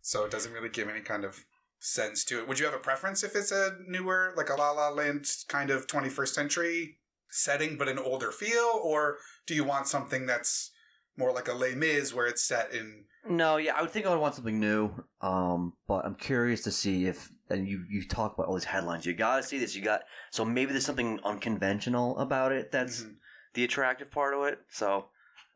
So 0.00 0.24
it 0.24 0.30
doesn't 0.30 0.52
really 0.52 0.68
give 0.68 0.88
any 0.88 1.00
kind 1.00 1.24
of 1.24 1.44
sense 1.78 2.24
to 2.26 2.38
it. 2.40 2.48
Would 2.48 2.58
you 2.58 2.64
have 2.66 2.74
a 2.74 2.78
preference 2.78 3.22
if 3.24 3.34
it's 3.36 3.52
a 3.52 3.76
newer, 3.86 4.32
like 4.36 4.50
a 4.50 4.54
La 4.54 4.70
La 4.72 4.88
Land 4.90 5.26
kind 5.48 5.70
of 5.70 5.86
21st 5.86 6.28
century 6.28 6.98
setting, 7.30 7.76
but 7.76 7.88
an 7.88 7.98
older 7.98 8.30
feel, 8.30 8.80
or 8.82 9.18
do 9.46 9.54
you 9.54 9.64
want 9.64 9.86
something 9.86 10.26
that's 10.26 10.70
more 11.16 11.32
like 11.32 11.48
a 11.48 11.52
Les 11.54 11.74
Mis, 11.74 12.14
where 12.14 12.26
it's 12.26 12.42
set 12.42 12.72
in 12.72 13.04
No, 13.28 13.56
yeah, 13.56 13.74
I 13.76 13.82
would 13.82 13.90
think 13.90 14.06
I 14.06 14.10
would 14.10 14.20
want 14.20 14.34
something 14.34 14.58
new. 14.60 14.90
Um, 15.20 15.74
but 15.86 16.04
I'm 16.04 16.14
curious 16.16 16.62
to 16.64 16.70
see 16.70 17.06
if 17.06 17.30
and 17.50 17.68
you 17.68 17.84
you 17.88 18.06
talk 18.08 18.34
about 18.34 18.46
all 18.48 18.54
these 18.54 18.64
headlines. 18.64 19.04
You 19.06 19.14
gotta 19.14 19.42
see 19.42 19.58
this. 19.58 19.74
You 19.76 19.82
got 19.82 20.02
so 20.30 20.44
maybe 20.44 20.72
there's 20.72 20.86
something 20.86 21.20
unconventional 21.24 22.18
about 22.18 22.52
it 22.52 22.70
that's 22.72 23.02
Mhm. 23.02 23.16
The 23.54 23.64
attractive 23.64 24.10
part 24.10 24.34
of 24.34 24.44
it. 24.44 24.58
So 24.70 25.06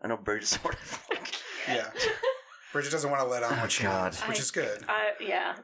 I 0.02 0.08
know 0.08 0.16
Bridget 0.16 0.46
sort 0.62 0.74
of 0.74 1.02
like 1.10 1.34
Yeah. 1.68 1.90
Bridget 2.72 2.92
doesn't 2.92 3.10
want 3.10 3.22
to 3.22 3.28
let 3.28 3.42
on 3.42 3.54
Oh, 3.58 3.62
what 3.62 3.72
she 3.72 3.86
oh, 3.86 3.90
God. 3.90 4.02
wants, 4.02 4.20
which 4.28 4.38
I- 4.38 4.40
is 4.40 4.50
good. 4.50 4.84
I, 4.88 5.12
yeah. 5.20 5.56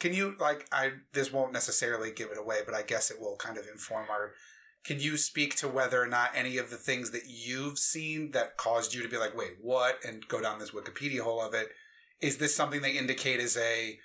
Can 0.00 0.12
you 0.12 0.34
like 0.40 0.66
I 0.72 0.90
this 1.12 1.32
won't 1.32 1.52
necessarily 1.52 2.10
give 2.10 2.30
it 2.30 2.38
away, 2.38 2.58
but 2.66 2.74
I 2.74 2.82
guess 2.82 3.10
it 3.10 3.20
will 3.20 3.36
kind 3.36 3.56
of 3.56 3.68
inform 3.68 4.06
our 4.10 4.32
can 4.84 4.98
you 4.98 5.16
speak 5.16 5.54
to 5.56 5.68
whether 5.68 6.02
or 6.02 6.08
not 6.08 6.32
any 6.34 6.58
of 6.58 6.68
the 6.70 6.76
things 6.76 7.12
that 7.12 7.22
you've 7.28 7.78
seen 7.78 8.32
that 8.32 8.56
caused 8.56 8.92
you 8.94 9.02
to 9.04 9.08
be 9.08 9.16
like, 9.16 9.36
wait, 9.36 9.52
what? 9.60 9.98
And 10.04 10.26
go 10.26 10.40
down 10.40 10.58
this 10.58 10.72
Wikipedia 10.72 11.20
hole 11.20 11.40
of 11.40 11.54
it. 11.54 11.68
Is 12.20 12.38
this 12.38 12.56
something 12.56 12.82
they 12.82 12.98
indicate 12.98 13.38
as 13.38 13.56
a 13.56 13.98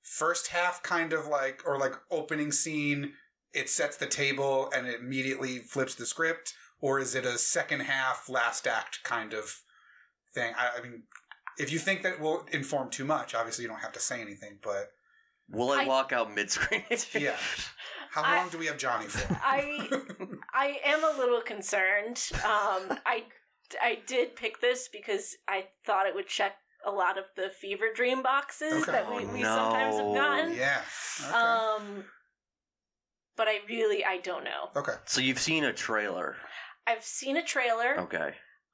first 0.00 0.46
half 0.48 0.82
kind 0.82 1.12
of 1.12 1.26
like 1.26 1.60
or 1.66 1.78
like 1.78 1.92
opening 2.10 2.50
scene? 2.50 3.12
It 3.52 3.68
sets 3.68 3.98
the 3.98 4.06
table 4.06 4.70
and 4.74 4.86
it 4.86 5.00
immediately 5.00 5.58
flips 5.58 5.94
the 5.94 6.06
script, 6.06 6.54
or 6.82 6.98
is 6.98 7.14
it 7.14 7.24
a 7.24 7.38
second 7.38 7.80
half, 7.80 8.28
last 8.28 8.66
act 8.66 9.02
kind 9.04 9.32
of 9.32 9.62
thing? 10.34 10.52
I, 10.58 10.78
I 10.78 10.82
mean, 10.82 11.04
if 11.58 11.72
you 11.72 11.78
think 11.78 12.02
that 12.02 12.20
will 12.20 12.44
inform 12.52 12.90
too 12.90 13.06
much, 13.06 13.34
obviously 13.34 13.62
you 13.62 13.68
don't 13.68 13.80
have 13.80 13.92
to 13.92 14.00
say 14.00 14.20
anything, 14.20 14.58
but 14.62 14.88
will 15.48 15.70
I, 15.70 15.84
I- 15.84 15.86
walk 15.86 16.12
out 16.12 16.34
mid 16.34 16.50
screen? 16.50 16.82
yeah. 17.18 17.36
How 18.10 18.22
I- 18.24 18.36
long 18.36 18.50
do 18.50 18.58
we 18.58 18.66
have 18.66 18.76
Johnny 18.76 19.06
for? 19.06 19.34
I 19.42 19.88
I 20.52 20.78
am 20.84 21.02
a 21.02 21.16
little 21.18 21.40
concerned. 21.40 22.22
Um, 22.34 22.98
I 23.06 23.24
I 23.80 24.00
did 24.06 24.36
pick 24.36 24.60
this 24.60 24.88
because 24.92 25.34
I 25.48 25.64
thought 25.86 26.06
it 26.06 26.14
would 26.14 26.26
check 26.28 26.52
a 26.84 26.90
lot 26.90 27.16
of 27.16 27.24
the 27.36 27.48
fever 27.48 27.86
dream 27.94 28.22
boxes 28.22 28.82
Okay. 28.82 28.92
that 28.92 29.08
we, 29.08 29.22
Oh, 29.24 29.32
we 29.32 29.42
sometimes 29.44 29.96
have 29.96 30.14
gotten. 30.14 30.54
yeah. 30.56 30.80
Okay. 31.26 31.32
Um, 31.32 32.04
but 33.36 33.46
I 33.48 33.60
really 33.68 34.04
I 34.04 34.18
don't 34.18 34.44
know. 34.44 34.68
okay. 34.76 34.92
so 35.06 35.20
you've 35.22 35.38
seen 35.38 35.64
a 35.64 35.72
trailer, 35.72 36.36
I've 36.86 37.04
seen 37.04 37.36
a 37.36 37.42
trailer. 37.44 38.00
okay? 38.00 38.30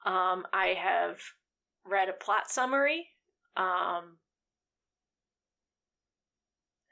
Um, 0.07 0.47
I 0.53 0.77
have 0.79 1.19
read 1.85 2.09
a 2.09 2.12
plot 2.12 2.50
summary. 2.50 3.09
Um, 3.57 4.19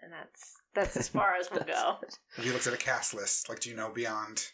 and 0.03 0.13
that's 0.13 0.55
that's 0.75 0.97
as 0.97 1.09
far 1.09 1.35
as 1.37 1.49
we'll 1.51 1.61
go. 1.67 1.97
Have 2.37 2.45
you 2.45 2.53
looked 2.53 2.67
at 2.67 2.75
a 2.75 2.79
cast 2.79 3.15
list? 3.15 3.49
Like, 3.49 3.61
do 3.61 3.71
you 3.71 3.77
know 3.77 3.91
beyond 3.91 4.49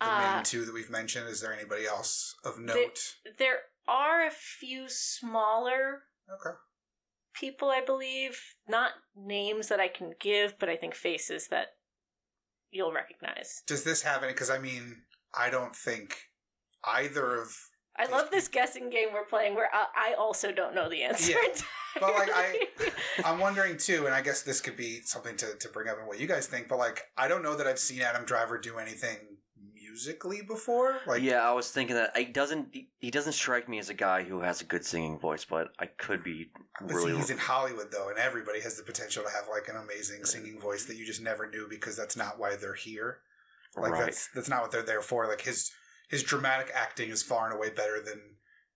the 0.00 0.06
Uh, 0.10 0.34
main 0.36 0.44
two 0.44 0.64
that 0.64 0.74
we've 0.74 0.90
mentioned? 0.90 1.28
Is 1.28 1.40
there 1.40 1.52
anybody 1.52 1.86
else 1.86 2.34
of 2.44 2.58
note? 2.58 3.16
There 3.38 3.60
are 3.86 4.26
a 4.26 4.30
few 4.30 4.88
smaller 4.88 6.02
okay. 6.28 6.56
people, 7.34 7.70
I 7.70 7.80
believe. 7.84 8.40
Not 8.68 8.92
names 9.14 9.68
that 9.68 9.80
I 9.80 9.88
can 9.88 10.14
give, 10.20 10.58
but 10.58 10.68
I 10.68 10.76
think 10.76 10.94
faces 10.94 11.48
that 11.48 11.68
you'll 12.70 12.92
recognize. 12.92 13.62
Does 13.66 13.84
this 13.84 14.02
have 14.02 14.22
any? 14.22 14.32
Because 14.32 14.50
I 14.50 14.58
mean, 14.58 15.02
I 15.38 15.50
don't 15.50 15.74
think 15.76 16.16
either 16.84 17.40
of. 17.40 17.48
I 17.98 18.06
love 18.06 18.30
this 18.30 18.48
guessing 18.48 18.88
game 18.88 19.08
we're 19.12 19.26
playing 19.26 19.54
where 19.54 19.68
I, 19.72 20.12
I 20.12 20.14
also 20.14 20.52
don't 20.52 20.74
know 20.74 20.88
the 20.88 21.02
answer. 21.02 21.32
Yeah. 21.32 21.52
But, 22.00 22.14
like, 22.14 22.30
I- 22.32 22.68
I'm 23.24 23.40
wondering 23.40 23.76
too, 23.76 24.06
and 24.06 24.14
I 24.14 24.22
guess 24.22 24.42
this 24.42 24.60
could 24.60 24.76
be 24.76 25.00
something 25.04 25.36
to, 25.36 25.56
to 25.58 25.68
bring 25.70 25.88
up 25.88 25.98
and 25.98 26.06
what 26.06 26.20
you 26.20 26.26
guys 26.28 26.46
think. 26.46 26.68
But 26.68 26.78
like, 26.78 27.02
I 27.18 27.26
don't 27.28 27.42
know 27.42 27.56
that 27.56 27.66
I've 27.66 27.80
seen 27.80 28.00
Adam 28.00 28.24
Driver 28.24 28.58
do 28.58 28.78
anything 28.78 29.16
musically 29.74 30.40
before. 30.46 31.00
Like, 31.06 31.22
yeah, 31.22 31.40
I 31.46 31.52
was 31.52 31.70
thinking 31.70 31.96
that 31.96 32.16
he 32.16 32.26
doesn't. 32.26 32.68
He, 32.72 32.88
he 33.00 33.10
doesn't 33.10 33.32
strike 33.32 33.68
me 33.68 33.78
as 33.78 33.90
a 33.90 33.94
guy 33.94 34.22
who 34.22 34.40
has 34.40 34.60
a 34.60 34.64
good 34.64 34.84
singing 34.84 35.18
voice, 35.18 35.44
but 35.44 35.68
I 35.78 35.86
could 35.86 36.22
be 36.22 36.50
But 36.80 36.92
really. 36.94 37.16
he's 37.16 37.30
in 37.30 37.38
Hollywood 37.38 37.90
though, 37.90 38.08
and 38.08 38.18
everybody 38.18 38.60
has 38.60 38.76
the 38.76 38.82
potential 38.84 39.24
to 39.24 39.30
have 39.30 39.44
like 39.50 39.68
an 39.68 39.76
amazing 39.76 40.24
singing 40.24 40.60
voice 40.60 40.84
that 40.86 40.96
you 40.96 41.04
just 41.04 41.20
never 41.22 41.50
knew 41.50 41.66
because 41.68 41.96
that's 41.96 42.16
not 42.16 42.38
why 42.38 42.54
they're 42.56 42.74
here. 42.74 43.18
Like 43.76 43.92
right. 43.92 44.04
that's 44.06 44.28
that's 44.34 44.48
not 44.48 44.62
what 44.62 44.70
they're 44.70 44.82
there 44.82 45.02
for. 45.02 45.26
Like 45.26 45.42
his 45.42 45.70
his 46.08 46.22
dramatic 46.22 46.70
acting 46.74 47.10
is 47.10 47.22
far 47.22 47.46
and 47.46 47.54
away 47.54 47.70
better 47.70 48.00
than 48.04 48.20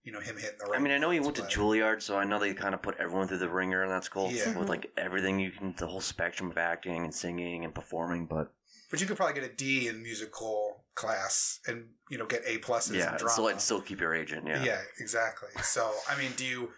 you 0.03 0.13
know 0.13 0.21
him 0.21 0.37
hitting 0.37 0.59
the. 0.59 0.67
Right 0.67 0.79
I 0.79 0.83
mean, 0.83 0.93
I 0.93 0.99
know 0.99 1.11
he 1.11 1.19
notes, 1.19 1.39
went 1.39 1.51
to 1.51 1.59
Juilliard, 1.59 2.03
so 2.03 2.17
I 2.17 2.25
know 2.25 2.39
they 2.39 2.55
kind 2.55 2.75
of 2.75 2.83
put 2.83 2.97
everyone 2.99 3.27
through 3.27 3.39
the 3.39 3.49
ringer 3.49 3.83
in 3.83 3.91
that 3.91 4.05
school 4.05 4.31
Yeah. 4.31 4.49
with 4.57 4.67
mhm. 4.67 4.69
like 4.69 4.93
everything 4.97 5.41
you 5.41 5.51
can, 5.51 5.75
the 5.77 5.87
whole 5.87 6.01
spectrum 6.01 6.51
of 6.51 6.59
acting 6.59 7.05
and 7.05 7.15
singing 7.15 7.65
and 7.65 7.75
performing. 7.75 8.27
But 8.27 8.53
but 8.91 9.01
you 9.01 9.07
could 9.07 9.17
probably 9.17 9.35
get 9.35 9.51
a 9.51 9.55
D 9.55 9.89
in 9.89 10.03
musical 10.03 10.85
class 10.95 11.59
and 11.67 11.87
you 12.09 12.19
know 12.19 12.27
get 12.27 12.43
A 12.47 12.59
pluses 12.59 12.95
yeah, 12.95 13.13
in 13.13 13.19
drama. 13.19 13.31
still 13.33 13.49
and 13.49 13.61
still 13.61 13.81
keep 13.81 14.01
your 14.01 14.15
agent. 14.15 14.47
Yeah. 14.47 14.63
yeah, 14.63 14.81
exactly. 15.01 15.49
So 15.63 15.91
I 16.09 16.17
mean, 16.17 16.33
do 16.37 16.45
you 16.45 16.71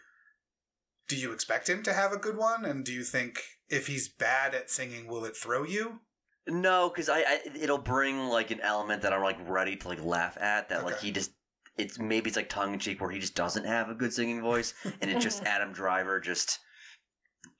do 1.08 1.16
you 1.16 1.32
expect 1.32 1.68
him 1.68 1.82
to 1.82 1.92
have 1.92 2.12
a 2.12 2.18
good 2.18 2.36
one? 2.36 2.64
And 2.64 2.84
do 2.84 2.92
you 2.92 3.02
think 3.04 3.40
if 3.68 3.86
he's 3.86 4.08
bad 4.08 4.54
at 4.54 4.70
singing, 4.70 5.06
will 5.06 5.24
it 5.24 5.36
throw 5.36 5.64
you? 5.64 6.00
No, 6.48 6.88
because 6.88 7.08
I, 7.08 7.20
I 7.20 7.40
it'll 7.60 7.78
bring 7.78 8.28
like 8.28 8.50
an 8.50 8.60
element 8.60 9.02
that 9.02 9.12
I'm 9.12 9.22
like 9.22 9.38
ready 9.48 9.76
to 9.76 9.88
like 9.88 10.02
laugh 10.04 10.36
at. 10.40 10.68
That 10.68 10.84
like 10.84 10.96
Okay. 10.96 11.06
he 11.06 11.12
just 11.12 11.32
it's 11.76 11.98
maybe 11.98 12.28
it's 12.28 12.36
like 12.36 12.48
tongue 12.48 12.72
in 12.72 12.78
cheek 12.78 13.00
where 13.00 13.10
he 13.10 13.18
just 13.18 13.34
doesn't 13.34 13.64
have 13.64 13.88
a 13.88 13.94
good 13.94 14.12
singing 14.12 14.40
voice, 14.40 14.72
and 15.00 15.10
it's 15.10 15.22
just 15.24 15.42
Adam 15.46 15.72
Driver 15.72 16.20
just. 16.20 16.60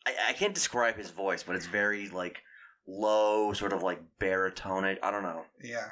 I, 0.06 0.14
I 0.28 0.32
can't 0.34 0.54
describe 0.54 0.96
his 0.96 1.10
voice, 1.10 1.42
but 1.42 1.56
it's 1.56 1.66
very 1.66 2.08
like 2.08 2.42
low, 2.86 3.52
sort 3.52 3.72
of 3.72 3.82
like 3.82 4.00
baritone. 4.18 4.84
I 4.84 5.10
don't 5.10 5.22
know. 5.24 5.42
Yeah, 5.62 5.90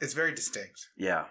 it's 0.00 0.14
very 0.14 0.34
distinct. 0.34 0.88
Yeah. 0.96 1.26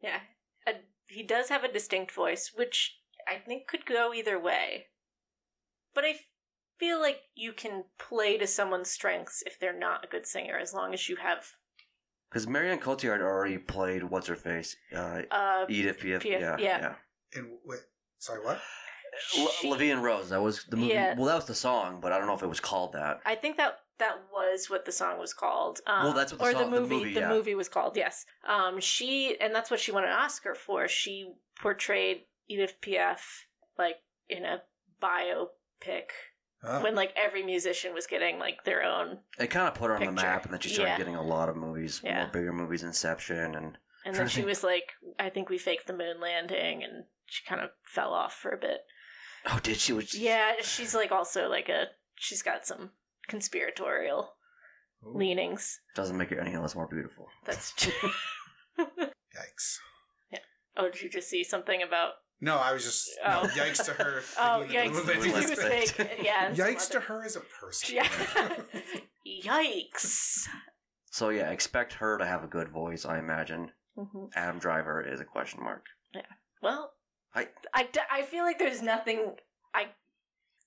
yeah, 0.00 0.20
a, 0.66 0.74
he 1.08 1.22
does 1.24 1.48
have 1.48 1.64
a 1.64 1.72
distinct 1.72 2.12
voice, 2.12 2.52
which 2.54 2.98
I 3.28 3.38
think 3.38 3.66
could 3.66 3.84
go 3.84 4.14
either 4.14 4.38
way. 4.38 4.86
But 5.92 6.04
I 6.04 6.20
feel 6.84 7.00
like 7.00 7.20
you 7.34 7.52
can 7.52 7.84
play 7.98 8.36
to 8.38 8.46
someone's 8.46 8.90
strengths 8.90 9.42
if 9.46 9.58
they're 9.58 9.78
not 9.78 10.04
a 10.04 10.08
good 10.08 10.26
singer, 10.26 10.58
as 10.58 10.74
long 10.74 10.92
as 10.92 11.08
you 11.08 11.16
have 11.16 11.46
Because 12.30 12.46
Marianne 12.46 12.78
Cotillard 12.80 13.20
already 13.22 13.58
played 13.58 14.04
what's 14.04 14.26
her 14.26 14.36
face, 14.36 14.76
uh, 14.94 15.22
uh, 15.30 15.64
Edith 15.68 15.98
Piaf. 16.00 16.20
Piaf, 16.22 16.24
yeah, 16.40 16.56
yeah. 16.58 16.78
yeah. 16.78 16.94
And 17.34 17.46
wait, 17.64 17.80
sorry, 18.18 18.44
what? 18.44 18.60
L- 19.38 19.48
she- 19.60 19.70
Levy 19.70 19.90
and 19.90 20.02
Rose. 20.02 20.28
That 20.30 20.42
was 20.42 20.64
the 20.64 20.76
movie. 20.76 20.92
Yeah. 20.92 21.14
Well, 21.16 21.26
that 21.26 21.36
was 21.36 21.46
the 21.46 21.54
song, 21.54 22.00
but 22.02 22.12
I 22.12 22.18
don't 22.18 22.26
know 22.26 22.34
if 22.34 22.42
it 22.42 22.48
was 22.48 22.60
called 22.60 22.92
that. 22.94 23.20
I 23.24 23.34
think 23.36 23.56
that 23.58 23.78
that 23.98 24.16
was 24.32 24.68
what 24.68 24.84
the 24.84 24.92
song 24.92 25.18
was 25.20 25.32
called. 25.32 25.80
Um, 25.86 26.04
Well, 26.04 26.12
that's 26.12 26.32
what 26.32 26.40
the 26.40 26.46
or 26.46 26.52
song- 26.52 26.70
the 26.70 26.76
the 26.76 26.80
movie. 26.82 26.96
movie, 26.96 27.14
the 27.14 27.20
yeah. 27.20 27.28
movie 27.28 27.54
was 27.54 27.68
called. 27.68 27.96
Yes. 27.96 28.26
Um, 28.46 28.80
she 28.80 29.36
and 29.40 29.54
that's 29.54 29.70
what 29.70 29.78
she 29.80 29.92
won 29.92 30.04
an 30.04 30.10
Oscar 30.10 30.54
for. 30.54 30.88
She 30.88 31.32
portrayed 31.60 32.22
Edith 32.48 32.74
Piaf 32.82 33.20
like 33.78 33.96
in 34.28 34.44
a 34.44 34.62
biopic 35.00 36.10
Oh. 36.66 36.82
when 36.82 36.94
like 36.94 37.12
every 37.16 37.42
musician 37.42 37.92
was 37.94 38.06
getting 38.06 38.38
like 38.38 38.64
their 38.64 38.82
own. 38.82 39.18
It 39.38 39.48
kind 39.48 39.68
of 39.68 39.74
put 39.74 39.88
her 39.88 39.94
on 39.96 40.00
the 40.00 40.06
Picture. 40.12 40.26
map, 40.26 40.44
and 40.44 40.52
then 40.52 40.60
she 40.60 40.68
started 40.70 40.92
Yeah. 40.92 40.98
getting 40.98 41.16
a 41.16 41.22
lot 41.22 41.48
of 41.48 41.56
movies, 41.56 42.00
Yeah. 42.02 42.22
more 42.24 42.32
bigger 42.32 42.52
movies, 42.52 42.82
Inception, 42.82 43.54
and 43.54 43.78
And 44.04 44.14
then 44.14 44.28
she 44.28 44.36
think- 44.36 44.46
was 44.48 44.62
like, 44.64 44.92
I 45.18 45.30
think 45.30 45.48
we 45.48 45.58
faked 45.58 45.86
the 45.86 45.92
moon 45.92 46.20
landing, 46.20 46.82
and 46.82 47.04
she 47.26 47.44
kind 47.44 47.60
of 47.60 47.70
fell 47.84 48.12
off 48.12 48.34
for 48.34 48.50
a 48.50 48.56
bit. 48.58 48.80
oh, 49.46 49.58
did 49.62 49.76
she? 49.78 49.92
Was 49.92 50.14
Yeah, 50.14 50.54
she's 50.62 50.94
like 50.94 51.12
also 51.12 51.48
like 51.48 51.68
a 51.68 51.88
she's 52.16 52.42
got 52.42 52.66
some 52.66 52.92
conspiratorial 53.28 54.36
Ooh, 55.06 55.16
leanings. 55.16 55.80
doesn't 55.94 56.16
make 56.16 56.30
her 56.30 56.40
any 56.40 56.56
less 56.56 56.74
more 56.74 56.86
beautiful. 56.88 57.28
That's. 57.44 57.72
True. 57.72 57.92
Yikes. 58.78 59.78
Yeah. 60.30 60.38
Oh, 60.76 60.90
did 60.90 61.02
you 61.02 61.10
just 61.10 61.28
see 61.28 61.44
something 61.44 61.82
about 61.82 62.14
No, 62.40 62.56
I 62.58 62.72
was 62.72 62.84
just 62.84 63.08
no, 63.24 63.42
Oh. 63.44 63.46
yikes 63.48 63.84
to 63.84 63.92
her. 63.92 64.22
Oh, 64.38 64.64
yikes! 64.68 64.94
the 64.94 65.14
Moon 65.14 65.22
He 65.22 65.30
movie 65.30 65.32
was 65.32 65.50
was 65.50 65.58
landing. 65.58 65.80
fake. 65.80 65.88
fake. 65.90 66.18
Yeah. 66.22 66.50
Yikes 66.52 66.90
to 66.90 67.00
her 67.00 67.24
as 67.24 67.36
a 67.36 67.40
person. 67.40 67.94
Yeah. 67.96 68.08
Yikes. 69.44 70.46
So 71.10 71.28
yeah, 71.30 71.50
expect 71.50 71.94
her 71.94 72.18
to 72.18 72.26
have 72.26 72.44
a 72.44 72.48
good 72.48 72.68
voice. 72.68 73.04
I 73.04 73.18
imagine 73.18 73.70
hmm 73.96 74.26
Adam 74.34 74.58
Driver 74.58 75.00
is 75.00 75.20
a 75.20 75.24
question 75.24 75.62
mark. 75.62 75.86
Yeah. 76.14 76.22
Well, 76.62 76.92
I- 77.34 77.48
I, 77.72 77.84
d- 77.84 78.00
I 78.10 78.22
feel 78.22 78.44
like 78.44 78.58
there's 78.58 78.82
nothing. 78.82 79.34
I 79.74 79.86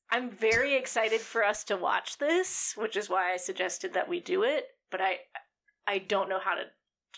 I'm 0.10 0.30
very 0.32 0.76
excited 0.76 1.20
for 1.22 1.44
us 1.44 1.64
to 1.66 1.76
watch 1.78 2.18
this, 2.18 2.74
which 2.78 2.96
is 2.96 3.10
why 3.10 3.34
I 3.34 3.38
suggested 3.38 3.94
that 3.94 4.08
we 4.10 4.20
do 4.22 4.44
it. 4.44 4.66
But 4.90 5.02
I 5.02 5.18
I 5.86 5.98
don't 6.00 6.30
know 6.30 6.40
how 6.44 6.56
to 6.56 6.64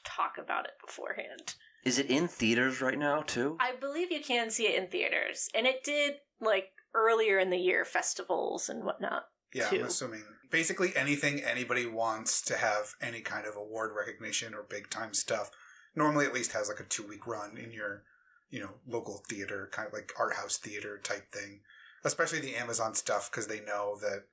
talk 0.03 0.34
about 0.39 0.65
it 0.65 0.72
beforehand. 0.86 1.56
Is 1.83 1.98
it 1.98 2.09
in 2.09 2.27
theaters 2.27 2.81
right 2.81 2.98
now 2.98 3.21
too? 3.21 3.57
I 3.59 3.74
believe 3.79 4.12
you 4.12 4.21
can 4.21 4.50
see 4.50 4.67
it 4.67 4.81
in 4.81 4.89
theaters, 4.89 5.50
and 5.55 5.65
it 5.65 5.83
did 5.83 6.15
like 6.41 6.71
earlier 6.93 7.39
in 7.39 7.50
the 7.50 7.57
year 7.57 7.86
festivals 7.86 8.69
and 8.69 8.83
whatnot. 8.83 9.25
Yeah, 9.53 9.69
too. 9.69 9.79
I'm 9.79 9.86
assuming 9.86 10.24
basically 10.51 10.95
anything 10.95 11.41
anybody 11.41 11.86
wants 11.86 12.41
to 12.43 12.57
have 12.57 12.95
any 13.01 13.21
kind 13.21 13.45
of 13.45 13.55
award 13.55 13.91
recognition 13.95 14.53
or 14.53 14.63
big 14.63 14.89
time 14.89 15.13
stuff 15.13 15.51
normally 15.95 16.25
at 16.25 16.33
least 16.33 16.53
has 16.53 16.67
like 16.67 16.79
a 16.79 16.83
two 16.83 17.05
week 17.07 17.27
run 17.27 17.57
in 17.57 17.71
your 17.71 18.03
you 18.50 18.59
know 18.59 18.71
local 18.88 19.24
theater 19.29 19.69
kind 19.71 19.88
of 19.88 19.93
like 19.93 20.12
art 20.19 20.36
house 20.36 20.57
theater 20.57 21.00
type 21.03 21.31
thing 21.31 21.59
especially 22.03 22.39
the 22.39 22.55
amazon 22.55 22.93
stuff 22.93 23.29
because 23.29 23.48
they 23.48 23.62
know 23.62 23.98
that 24.01 24.24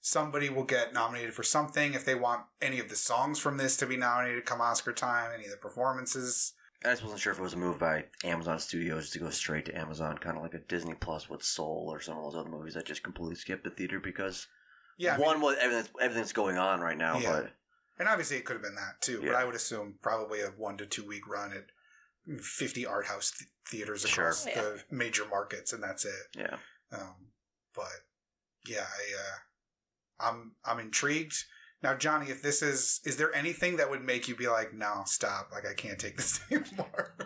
somebody 0.00 0.50
will 0.50 0.64
get 0.64 0.92
nominated 0.92 1.32
for 1.32 1.42
something 1.42 1.94
if 1.94 2.04
they 2.04 2.14
want 2.14 2.42
any 2.60 2.80
of 2.80 2.88
the 2.88 2.96
songs 2.96 3.38
from 3.38 3.56
this 3.56 3.76
to 3.76 3.86
be 3.86 3.96
nominated 3.96 4.44
come 4.44 4.60
oscar 4.60 4.92
time 4.92 5.30
any 5.34 5.44
of 5.44 5.50
the 5.50 5.56
performances 5.56 6.54
I 6.84 6.90
just 6.90 7.02
wasn't 7.02 7.20
sure 7.20 7.32
if 7.32 7.38
it 7.38 7.42
was 7.42 7.54
a 7.54 7.58
move 7.58 7.78
by 7.78 8.04
Amazon 8.24 8.58
Studios 8.58 9.10
to 9.10 9.18
go 9.18 9.30
straight 9.30 9.66
to 9.66 9.78
Amazon, 9.78 10.18
kind 10.18 10.36
of 10.36 10.42
like 10.42 10.54
a 10.54 10.58
Disney 10.58 10.94
Plus 10.94 11.28
with 11.30 11.42
Soul 11.42 11.88
or 11.92 12.00
some 12.00 12.16
of 12.16 12.24
those 12.24 12.34
other 12.40 12.50
movies 12.50 12.74
that 12.74 12.86
just 12.86 13.02
completely 13.04 13.36
skipped 13.36 13.64
the 13.64 13.70
theater 13.70 14.00
because 14.00 14.48
Yeah, 14.98 15.14
I 15.14 15.18
one 15.18 15.36
mean- 15.36 15.46
with 15.46 15.58
everything, 15.58 15.92
everything 16.00 16.22
that's 16.22 16.32
going 16.32 16.58
on 16.58 16.80
right 16.80 16.96
now, 16.98 17.18
Yeah. 17.18 17.32
but 17.42 17.52
and 17.98 18.08
obviously 18.08 18.36
it 18.38 18.44
could 18.44 18.54
have 18.54 18.62
been 18.62 18.74
that 18.74 19.00
too. 19.00 19.20
But 19.22 19.34
I 19.36 19.44
would 19.44 19.54
assume 19.54 19.98
probably 20.02 20.40
a 20.40 20.48
one 20.50 20.76
to 20.78 20.86
two 20.86 21.04
week 21.06 21.26
run 21.28 21.52
at 21.52 21.66
fifty 22.42 22.84
art 22.86 23.06
house 23.06 23.30
th- 23.30 23.48
theaters 23.68 24.02
Sure. 24.08 24.24
across 24.24 24.46
Yeah. 24.46 24.60
the 24.62 24.84
major 24.90 25.24
markets, 25.26 25.72
and 25.72 25.82
that's 25.82 26.04
it. 26.04 26.26
yeah. 26.34 26.58
Um, 26.90 27.28
but 27.74 27.92
yeah, 28.66 28.86
I, 28.88 29.14
uh, 29.20 30.28
I'm 30.30 30.56
I'm 30.64 30.78
intrigued. 30.80 31.44
Now, 31.82 31.94
Johnny, 31.94 32.30
if 32.30 32.42
this 32.42 32.62
is, 32.62 33.00
is 33.04 33.16
there 33.16 33.34
anything 33.34 33.76
that 33.76 33.90
would 33.90 34.04
make 34.04 34.28
you 34.28 34.36
be 34.36 34.48
like, 34.48 34.72
no, 34.72 35.02
stop, 35.04 35.50
like 35.52 35.66
I 35.66 35.74
can't 35.74 35.98
take 35.98 36.16
this 36.16 36.40
anymore? 36.50 37.16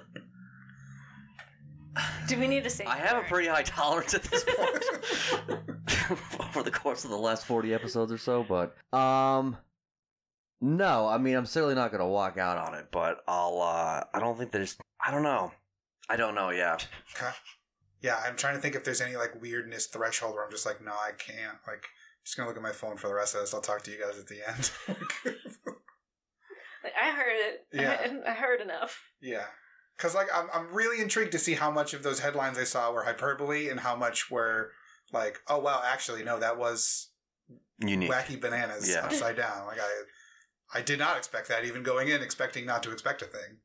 Do 2.29 2.39
we 2.39 2.47
need 2.47 2.65
to 2.65 2.71
say? 2.71 2.85
I 2.85 2.97
have 2.97 3.25
a 3.25 3.29
pretty 3.29 3.49
high 3.49 3.63
tolerance 3.63 4.15
at 4.15 4.23
this 4.23 4.45
point 4.45 4.85
over 6.41 6.63
the 6.63 6.71
course 6.71 7.05
of 7.05 7.11
the 7.11 7.17
last 7.17 7.47
40 7.47 7.73
episodes 7.73 8.13
or 8.13 8.19
so, 8.19 8.45
but 8.45 8.77
um 8.97 9.57
no, 10.61 11.07
I 11.07 11.19
mean 11.19 11.37
I'm 11.37 11.47
certainly 11.47 11.75
not 11.75 11.91
going 11.91 12.01
to 12.01 12.07
walk 12.07 12.39
out 12.39 12.59
on 12.59 12.75
it, 12.75 12.89
but 12.91 13.23
I'll 13.27 13.61
uh 13.63 14.05
I 14.13 14.21
don't 14.21 14.39
think 14.39 14.53
there's 14.53 14.77
I 15.05 15.11
don't 15.11 15.23
know. 15.23 15.53
I 16.09 16.17
don't 16.17 16.35
know, 16.35 16.51
yeah. 16.51 16.77
okay. 17.17 17.31
Yeah, 18.03 18.21
I'm 18.25 18.37
trying 18.37 18.55
to 18.57 18.61
think 18.61 18.75
if 18.75 18.85
there's 18.85 19.01
any 19.01 19.17
like 19.17 19.41
weirdness 19.41 19.87
threshold 19.87 20.35
where 20.35 20.45
I'm 20.45 20.51
just 20.51 20.67
like, 20.67 20.85
no, 20.85 20.93
I 20.93 21.13
can't. 21.19 21.59
Like, 21.67 21.87
just 22.27 22.37
gonna 22.37 22.49
look 22.49 22.57
at 22.59 22.63
my 22.63 22.73
phone 22.73 22.99
for 22.99 23.09
the 23.09 23.15
rest 23.15 23.35
of 23.35 23.41
this. 23.41 23.55
I'll 23.55 23.63
talk 23.63 23.83
to 23.85 23.91
you 23.91 23.99
guys 23.99 24.19
at 24.19 24.27
the 24.27 24.47
end. 24.47 24.71
Like, 26.85 26.93
I 27.03 27.11
heard 27.11 27.35
it. 27.37 27.67
Yeah. 27.73 28.21
I, 28.27 28.31
I 28.31 28.35
heard 28.35 28.61
enough. 28.61 29.03
Yeah. 29.21 29.47
Because, 29.97 30.15
like, 30.15 30.29
I'm, 30.33 30.47
I'm 30.55 30.73
really 30.73 31.03
intrigued 31.03 31.33
to 31.33 31.39
see 31.39 31.55
how 31.55 31.69
much 31.69 31.95
of 31.95 32.05
those 32.05 32.21
headlines 32.21 32.59
I 32.59 32.63
saw 32.65 32.93
were 32.93 33.03
hyperbole 33.03 33.69
and 33.69 33.81
how 33.81 33.97
much 33.97 34.31
were, 34.31 34.71
like, 35.13 35.39
oh, 35.49 35.59
wow, 35.59 35.83
actually, 35.85 36.23
no, 36.23 36.39
that 36.39 36.59
was 36.59 37.09
Unique. 37.81 38.09
wacky 38.09 38.41
bananas 38.41 38.89
Yeah. 38.89 39.05
upside 39.05 39.37
down. 39.37 39.67
Like, 39.67 39.81
I, 39.81 40.79
I 40.79 40.83
did 40.83 41.01
not 41.01 41.17
expect 41.17 41.49
that, 41.49 41.65
even 41.65 41.83
going 41.83 42.07
in 42.07 42.23
expecting 42.23 42.67
not 42.67 42.85
to 42.85 42.93
expect 42.93 43.21
a 43.23 43.27
thing. 43.27 43.59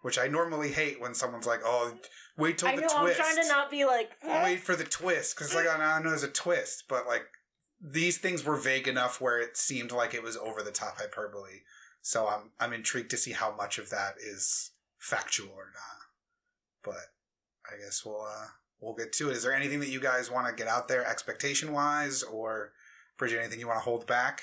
Which 0.00 0.18
I 0.18 0.26
normally 0.28 0.70
hate 0.70 1.00
when 1.02 1.12
someone's 1.14 1.46
like, 1.46 1.60
oh, 1.64 1.94
wait 2.38 2.56
till 2.56 2.68
I 2.68 2.76
the 2.76 2.82
know. 2.82 2.88
I'm 2.94 3.14
trying 3.14 3.36
to 3.42 3.48
not 3.48 3.70
be 3.70 3.84
like. 3.84 4.10
Wait 4.22 4.60
for 4.60 4.74
the 4.74 4.84
twist. 4.84 5.36
Because, 5.36 5.54
like, 5.54 5.66
I 5.68 5.98
know 6.00 6.08
there's 6.08 6.22
a 6.22 6.28
twist, 6.28 6.84
but, 6.88 7.06
like, 7.06 7.24
these 7.86 8.16
things 8.18 8.42
were 8.44 8.56
vague 8.56 8.88
enough 8.88 9.20
where 9.20 9.38
it 9.40 9.56
seemed 9.58 9.92
like 9.92 10.14
it 10.14 10.22
was 10.22 10.36
over 10.38 10.62
the 10.62 10.70
top 10.72 10.96
hyperbole. 10.98 11.60
So 12.00 12.26
I'm 12.26 12.50
I'm 12.58 12.72
intrigued 12.72 13.10
to 13.10 13.16
see 13.18 13.32
how 13.32 13.54
much 13.54 13.78
of 13.78 13.90
that 13.90 14.14
is 14.18 14.70
factual 14.98 15.50
or 15.54 15.70
not. 15.74 16.00
But 16.82 17.12
I 17.72 17.78
guess 17.82 18.02
we'll 18.04 18.22
uh, 18.22 18.46
we'll 18.80 18.94
get 18.94 19.12
to 19.14 19.30
it. 19.30 19.36
Is 19.36 19.42
there 19.42 19.54
anything 19.54 19.80
that 19.80 19.88
you 19.90 20.00
guys 20.00 20.30
want 20.30 20.46
to 20.48 20.54
get 20.54 20.68
out 20.68 20.88
there 20.88 21.06
expectation 21.06 21.72
wise, 21.72 22.22
or 22.22 22.72
Bridget, 23.18 23.40
anything 23.40 23.60
you 23.60 23.66
want 23.68 23.78
to 23.78 23.84
hold 23.84 24.06
back? 24.06 24.40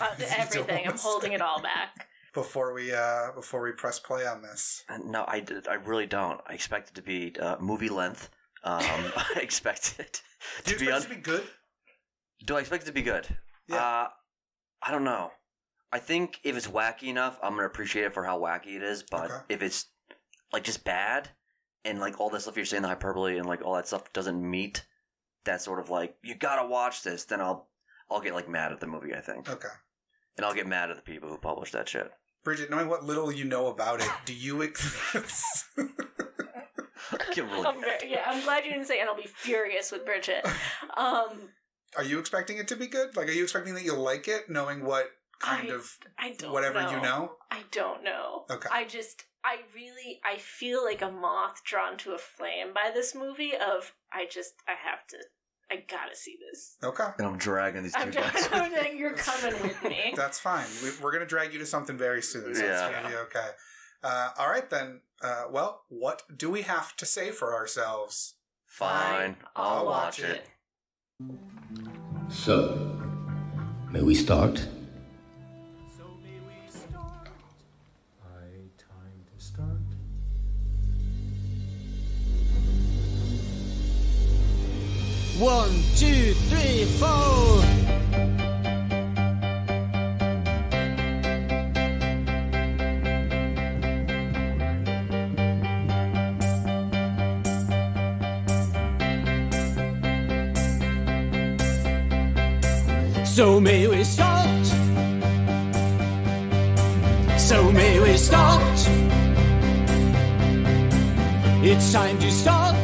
Uh, 0.00 0.08
everything. 0.38 0.88
I'm 0.88 0.96
holding 0.98 1.32
it 1.32 1.40
all 1.42 1.60
back. 1.62 2.08
before 2.34 2.72
we 2.74 2.92
uh 2.92 3.32
before 3.34 3.62
we 3.62 3.72
press 3.72 3.98
play 3.98 4.26
on 4.26 4.42
this. 4.42 4.84
Uh, 4.88 4.98
No, 5.04 5.24
I 5.26 5.40
did, 5.40 5.66
I 5.66 5.74
really 5.74 6.06
don't. 6.06 6.40
I 6.46 6.52
expect 6.54 6.90
it 6.90 6.94
to 6.94 7.02
be 7.02 7.34
uh, 7.40 7.56
movie 7.58 7.88
length. 7.88 8.30
Um 8.64 8.82
I 9.16 9.40
expect 9.40 9.96
it 9.98 10.22
Do 10.64 10.72
you 10.72 10.78
to 10.78 10.84
be 10.84 10.92
un- 10.92 11.00
it 11.02 11.04
to 11.04 11.08
be 11.10 11.16
good? 11.16 11.44
Do 12.44 12.56
I 12.56 12.60
expect 12.60 12.84
it 12.84 12.86
to 12.86 12.92
be 12.92 13.02
good? 13.02 13.26
Yeah. 13.66 13.76
Uh, 13.76 14.08
I 14.82 14.90
don't 14.90 15.04
know. 15.04 15.30
I 15.90 15.98
think 15.98 16.38
if 16.44 16.56
it's 16.56 16.66
wacky 16.68 17.04
enough, 17.04 17.38
I'm 17.42 17.54
gonna 17.54 17.66
appreciate 17.66 18.04
it 18.04 18.14
for 18.14 18.24
how 18.24 18.38
wacky 18.38 18.76
it 18.76 18.82
is. 18.82 19.02
But 19.02 19.30
Okay. 19.30 19.44
if 19.48 19.62
it's 19.62 19.86
like 20.52 20.64
just 20.64 20.84
bad 20.84 21.30
and 21.84 21.98
like 22.00 22.20
all 22.20 22.30
that 22.30 22.40
stuff 22.42 22.56
you're 22.56 22.64
saying, 22.66 22.82
the 22.82 22.88
hyperbole 22.88 23.38
and 23.38 23.46
like 23.46 23.62
all 23.64 23.74
that 23.74 23.86
stuff 23.88 24.12
doesn't 24.12 24.40
meet 24.48 24.84
that 25.44 25.62
sort 25.62 25.80
of 25.80 25.88
like 25.90 26.16
you 26.22 26.34
gotta 26.34 26.66
watch 26.66 27.02
this, 27.02 27.24
then 27.24 27.40
I'll 27.40 27.68
I'll 28.10 28.20
get 28.20 28.34
like 28.34 28.48
mad 28.48 28.72
at 28.72 28.80
the 28.80 28.86
movie. 28.86 29.14
I 29.14 29.20
think, 29.20 29.48
Okay. 29.50 29.68
and 30.36 30.44
I'll 30.46 30.54
get 30.54 30.66
mad 30.66 30.90
at 30.90 30.96
the 30.96 31.02
people 31.02 31.28
who 31.28 31.38
published 31.38 31.72
that 31.72 31.88
shit. 31.88 32.10
Bridget, 32.44 32.70
knowing 32.70 32.88
what 32.88 33.04
little 33.04 33.32
you 33.32 33.44
know 33.44 33.66
about 33.66 34.00
it, 34.00 34.08
do 34.24 34.32
you 34.34 34.62
ex- 34.62 35.66
I 35.76 37.18
get 37.34 37.44
really 37.46 37.66
I'm 37.66 37.80
very, 37.80 38.10
yeah, 38.10 38.22
I'm 38.26 38.42
glad 38.44 38.64
you 38.64 38.70
didn't 38.72 38.86
say, 38.86 39.00
and 39.00 39.08
I'll 39.08 39.16
be 39.16 39.26
furious 39.26 39.90
with 39.90 40.04
Bridget. 40.04 40.46
Um, 40.96 41.50
Are 41.96 42.04
you 42.04 42.18
expecting 42.18 42.58
it 42.58 42.68
to 42.68 42.76
be 42.76 42.86
good? 42.86 43.16
Like 43.16 43.28
are 43.28 43.32
you 43.32 43.42
expecting 43.44 43.74
that 43.74 43.84
you'll 43.84 44.02
like 44.02 44.28
it 44.28 44.48
knowing 44.50 44.84
what 44.84 45.10
kind 45.40 45.70
I- 45.70 45.74
of 45.74 45.90
I 46.18 46.32
don't 46.38 46.52
whatever 46.52 46.82
know. 46.82 46.90
you 46.90 47.00
know? 47.00 47.32
I 47.50 47.60
don't 47.70 48.02
know. 48.04 48.44
Okay. 48.50 48.68
I 48.70 48.84
just, 48.84 49.24
I 49.44 49.58
really, 49.74 50.20
I 50.24 50.36
feel 50.38 50.84
like 50.84 51.00
a 51.02 51.10
moth 51.10 51.62
drawn 51.64 51.96
to 51.98 52.12
a 52.12 52.18
flame 52.18 52.74
by 52.74 52.90
this 52.92 53.14
movie. 53.14 53.52
Of, 53.54 53.92
I 54.12 54.26
just, 54.30 54.54
I 54.66 54.72
have 54.72 55.06
to, 55.08 55.16
I 55.70 55.84
gotta 55.88 56.14
see 56.16 56.36
this. 56.50 56.76
Okay. 56.82 57.04
and 57.18 57.26
I'm 57.26 57.38
dragging 57.38 57.82
these 57.84 57.94
two 57.94 58.00
I'm 58.02 58.10
guys. 58.10 58.32
just, 58.32 58.52
I'm 58.54 58.72
saying 58.72 58.98
you're 58.98 59.14
coming 59.14 59.60
with 59.62 59.82
me. 59.84 60.12
That's 60.16 60.38
fine. 60.38 60.66
We, 60.82 60.90
we're 61.02 61.12
going 61.12 61.22
to 61.22 61.26
drag 61.26 61.52
you 61.52 61.58
to 61.60 61.66
something 61.66 61.96
very 61.96 62.20
soon, 62.22 62.54
so 62.54 62.64
Yeah. 62.64 62.86
it's 62.88 62.92
going 62.96 63.04
to 63.04 63.10
be 63.10 63.16
okay. 63.24 63.48
Uh, 64.02 64.30
all 64.38 64.48
right, 64.50 64.68
then. 64.70 65.00
Uh, 65.22 65.44
well, 65.50 65.82
what 65.88 66.22
do 66.36 66.48
we 66.50 66.62
have 66.62 66.96
to 66.96 67.04
say 67.06 67.30
for 67.30 67.54
ourselves? 67.54 68.34
Fine, 68.66 69.36
I'll, 69.56 69.86
watch 69.86 70.20
it. 70.20 70.44
So, 72.28 72.96
may 73.90 74.02
we 74.02 74.14
start? 74.14 74.64
High 78.22 78.68
time 78.78 79.24
to 79.26 79.44
start. 79.44 79.66
One, 85.40 85.82
two, 85.96 86.34
three, 86.34 86.84
four. 86.84 87.67
So 103.38 103.60
may 103.60 103.86
we 103.86 104.02
start. 104.02 104.66
So 107.38 107.70
may 107.70 108.00
we 108.00 108.16
start. 108.16 108.78
It's 111.62 111.92
time 111.92 112.18
to 112.18 112.32
start. 112.32 112.74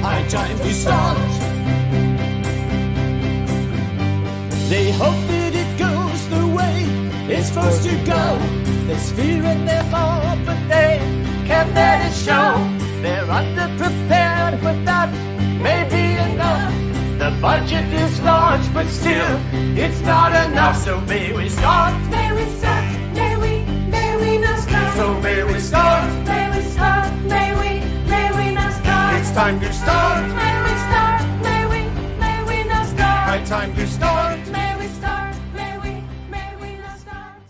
High 0.00 0.24
time 0.28 0.56
to 0.58 0.72
start. 0.72 1.18
They 4.70 4.92
hope 4.92 5.20
that 5.26 5.52
it 5.62 5.70
goes 5.76 6.28
the 6.28 6.46
way 6.46 6.84
it's 7.34 7.48
supposed 7.48 7.82
to 7.82 7.96
go. 8.04 8.38
There's 8.86 9.10
fear 9.10 9.42
in 9.42 9.66
their 9.66 9.82
heart, 9.90 10.38
but 10.46 10.68
they 10.68 11.00
can't 11.48 11.74
let 11.74 12.06
it 12.06 12.14
show. 12.14 12.62
They're 13.02 13.26
underprepared, 13.26 14.62
but 14.62 14.84
that 14.84 15.10
may 15.60 15.82
be 15.90 15.96
enough. 15.96 16.05
The 17.26 17.32
budget 17.40 17.92
is 17.92 18.20
large, 18.20 18.72
but 18.72 18.86
still, 18.86 19.40
it's 19.76 20.00
not 20.02 20.30
enough. 20.46 20.76
So 20.76 21.00
may 21.00 21.32
we 21.32 21.48
start. 21.48 22.00
May 22.08 22.32
we 22.32 22.48
start, 22.50 22.84
may 23.14 23.36
we, 23.36 23.64
may 23.90 24.16
we 24.16 24.38
not 24.38 24.60
start. 24.60 24.94
So 24.94 25.20
may 25.20 25.42
we 25.42 25.58
start. 25.58 26.08
May 26.24 26.56
we 26.56 26.62
start, 26.62 27.12
may 27.24 27.50
we, 27.56 28.08
may 28.08 28.30
we 28.30 28.54
not 28.54 28.72
start. 28.72 29.20
It's 29.20 29.32
time 29.32 29.58
to 29.58 29.72
start. 29.72 30.22
May 30.36 30.62
we 30.62 30.74
start, 30.86 31.42
may 31.42 31.66
we, 31.66 32.20
may 32.20 32.44
we 32.44 32.68
not 32.68 32.86
start. 32.86 33.28
High 33.28 33.44
time 33.44 33.74
to 33.74 33.86
start. 33.88 34.46
May 34.46 34.76
we 34.78 34.86
start, 34.86 35.34
may 35.52 35.78
we, 35.78 36.04
may 36.30 36.54
we 36.60 36.78
not 36.78 36.96
start. 36.96 37.40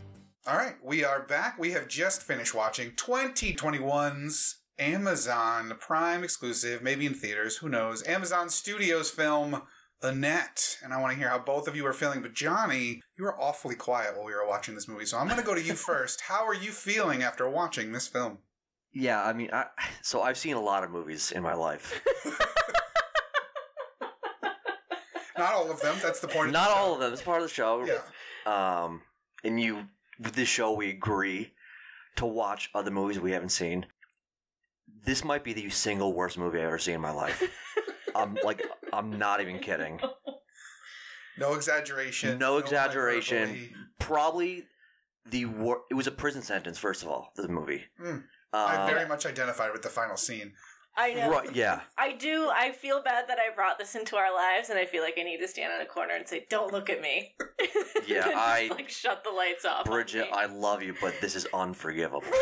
All 0.47 0.57
right, 0.57 0.77
we 0.83 1.05
are 1.05 1.21
back. 1.21 1.59
We 1.59 1.73
have 1.73 1.87
just 1.87 2.23
finished 2.23 2.55
watching 2.55 2.93
2021's 2.93 4.57
Amazon 4.79 5.75
Prime 5.81 6.23
exclusive, 6.23 6.83
maybe 6.83 7.07
in 7.07 7.15
theaters, 7.15 7.57
who 7.59 7.69
knows, 7.69 8.07
Amazon 8.07 8.49
Studios 8.51 9.11
film 9.11 9.63
Annette. 10.03 10.79
And 10.83 10.93
I 10.93 11.01
want 11.01 11.13
to 11.13 11.19
hear 11.19 11.29
how 11.29 11.39
both 11.39 11.67
of 11.69 11.77
you 11.77 11.87
are 11.87 11.93
feeling. 11.93 12.21
But 12.23 12.35
Johnny, 12.35 13.03
you 13.17 13.25
were 13.25 13.41
awfully 13.41 13.75
quiet 13.75 14.17
while 14.17 14.27
we 14.27 14.35
were 14.35 14.47
watching 14.47 14.75
this 14.75 14.89
movie, 14.89 15.07
so 15.07 15.19
I'm 15.19 15.27
going 15.27 15.41
to 15.41 15.47
go 15.47 15.55
to 15.55 15.63
you 15.63 15.75
first. 15.77 16.23
How 16.23 16.47
are 16.47 16.55
you 16.55 16.71
feeling 16.71 17.23
after 17.23 17.49
watching 17.49 17.93
this 17.93 18.07
film? 18.07 18.39
Yeah, 18.93 19.23
I 19.23 19.33
mean, 19.33 19.51
I, 19.53 19.67
so 20.03 20.23
I've 20.23 20.39
seen 20.39 20.55
a 20.55 20.61
lot 20.61 20.85
of 20.85 20.91
movies 20.91 21.33
in 21.33 21.43
my 21.43 21.55
life. 21.55 22.03
Not 25.39 25.53
all 25.53 25.71
of 25.71 25.81
them. 25.83 25.97
That's 26.03 26.21
the 26.21 26.29
point. 26.29 26.51
Not 26.51 26.71
the 26.71 26.75
all 26.75 26.95
of 26.95 27.01
them. 27.01 27.13
It's 27.13 27.21
part 27.21 27.43
of 27.43 27.49
the 27.49 27.53
show. 27.53 27.85
Yeah. 27.85 28.01
Um, 28.47 29.03
and 29.45 29.61
you, 29.61 29.87
with 30.19 30.35
this 30.35 30.49
show, 30.49 30.73
we 30.73 30.89
agree 30.89 31.53
to 32.17 32.25
watch 32.25 32.71
other 32.75 32.91
movies 32.91 33.21
we 33.21 33.33
haven't 33.33 33.51
seen. 33.51 33.85
This 35.07 35.25
might 35.25 35.45
be 35.45 35.53
the 35.53 35.71
single 35.71 36.13
worst 36.13 36.37
movie 36.37 36.59
I've 36.59 36.65
ever 36.67 36.79
seen 36.79 36.97
in 36.97 37.01
my 37.01 37.13
life. 37.13 37.43
I'm 38.17 38.37
like, 38.45 38.63
I'm 38.93 39.19
not 39.19 39.41
even 39.41 39.61
kidding. 39.61 40.01
No 41.39 41.55
exaggeration. 41.55 42.39
No 42.39 42.59
exaggeration. 42.59 43.49
hyperbole. 43.49 43.71
Probably 44.01 44.65
the 45.31 45.45
wor- 45.47 45.83
It 45.91 45.95
was 45.95 46.07
a 46.09 46.11
prison 46.11 46.43
sentence. 46.43 46.77
First 46.79 47.03
of 47.03 47.09
all, 47.09 47.31
the 47.37 47.47
movie. 47.49 47.85
Mm. 48.03 48.25
Uh, 48.53 48.57
I 48.57 48.91
very 48.91 49.07
much 49.09 49.27
identified 49.27 49.73
with 49.73 49.83
the 49.83 49.89
final 49.89 50.17
scene. 50.17 50.53
I 50.97 51.13
know. 51.13 51.31
Right? 51.31 51.55
Yeah. 51.55 51.83
I 51.99 52.13
do. 52.15 52.51
I 52.53 52.73
feel 52.73 53.03
bad 53.03 53.29
that 53.29 53.39
I 53.39 53.55
brought 53.55 53.79
this 53.79 53.95
into 53.95 54.17
our 54.17 54.35
lives, 54.35 54.71
and 54.71 54.79
I 54.79 54.87
feel 54.87 55.03
like 55.03 55.15
I 55.19 55.23
need 55.25 55.39
to 55.39 55.47
stand 55.49 55.73
in 55.75 55.83
a 55.83 55.89
corner 55.89 56.15
and 56.15 56.27
say, 56.27 56.47
"Don't 56.49 56.73
look 56.73 56.89
at 56.89 57.03
me." 57.03 57.35
Yeah, 58.09 58.23
just, 58.25 58.35
I- 58.37 58.69
like 58.71 58.89
shut 58.89 59.23
the 59.23 59.31
lights 59.31 59.67
off. 59.67 59.87
on 59.87 59.93
Bridget, 59.93 60.23
me. 60.23 60.31
I 60.33 60.47
love 60.47 60.83
you, 60.83 60.95
but 61.01 61.15
this 61.21 61.37
is 61.37 61.47
unforgivable. 61.53 62.23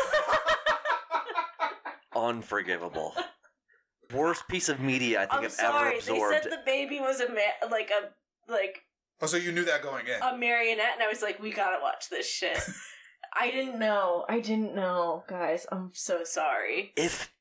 unforgivable. 2.15 3.13
Worst 4.13 4.47
piece 4.47 4.69
of 4.69 4.79
media 4.79 5.21
I 5.21 5.25
think 5.25 5.33
I'm 5.37 5.43
have 5.43 5.51
sorry. 5.51 5.87
ever 5.89 5.97
absorbed. 5.97 6.35
They 6.35 6.41
said 6.49 6.51
the 6.51 6.63
baby 6.65 6.99
was 6.99 7.21
a 7.21 7.29
ma- 7.29 7.67
like 7.71 7.89
a 7.91 8.51
like 8.51 8.81
Oh, 9.21 9.25
so 9.27 9.37
you 9.37 9.51
knew 9.53 9.63
that 9.65 9.81
going 9.81 10.05
in? 10.07 10.21
a 10.21 10.37
marionette, 10.37 10.93
and 10.95 11.01
I 11.01 11.07
was 11.07 11.21
like, 11.21 11.39
"We 11.41 11.51
gotta 11.51 11.81
watch 11.81 12.09
this 12.09 12.29
shit." 12.29 12.59
I 13.33 13.49
didn't 13.49 13.79
know. 13.79 14.25
I 14.29 14.39
didn't 14.41 14.75
know, 14.75 15.23
guys. 15.27 15.65
I'm 15.71 15.91
so 15.93 16.23
sorry. 16.23 16.91
if 16.95 17.33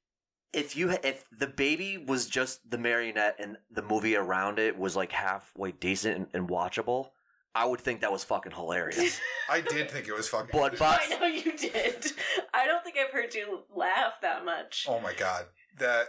if 0.53 0.77
you 0.77 0.91
if 1.03 1.25
the 1.37 1.49
baby 1.49 1.99
was 1.99 2.27
just 2.27 2.69
the 2.71 2.79
marionette 2.79 3.37
and 3.41 3.57
the 3.71 3.83
movie 3.83 4.15
around 4.17 4.59
it 4.61 4.79
was 4.79 4.95
like 4.97 5.11
halfway 5.13 5.73
decent 5.73 6.17
and, 6.17 6.27
and 6.33 6.49
watchable, 6.49 7.09
I 7.55 7.65
would 7.65 7.81
think 7.81 8.01
that 8.01 8.11
was 8.11 8.25
fucking 8.25 8.53
hilarious. 8.53 9.21
I 9.49 9.61
did 9.61 9.91
think 9.91 10.09
it 10.09 10.15
was 10.15 10.29
fucking. 10.29 10.51
But 10.53 10.79
but 10.79 11.01
I 11.03 11.17
know 11.19 11.27
you 11.27 11.57
did. 11.57 12.13
I 12.53 12.67
don't 12.67 12.83
think 12.83 12.97
I've 12.99 13.13
heard 13.13 13.35
you 13.35 13.61
laugh 13.75 14.15
that 14.23 14.45
much 14.45 14.87
oh 14.89 15.01
my 15.01 15.13
god, 15.15 15.47
that 15.79 16.07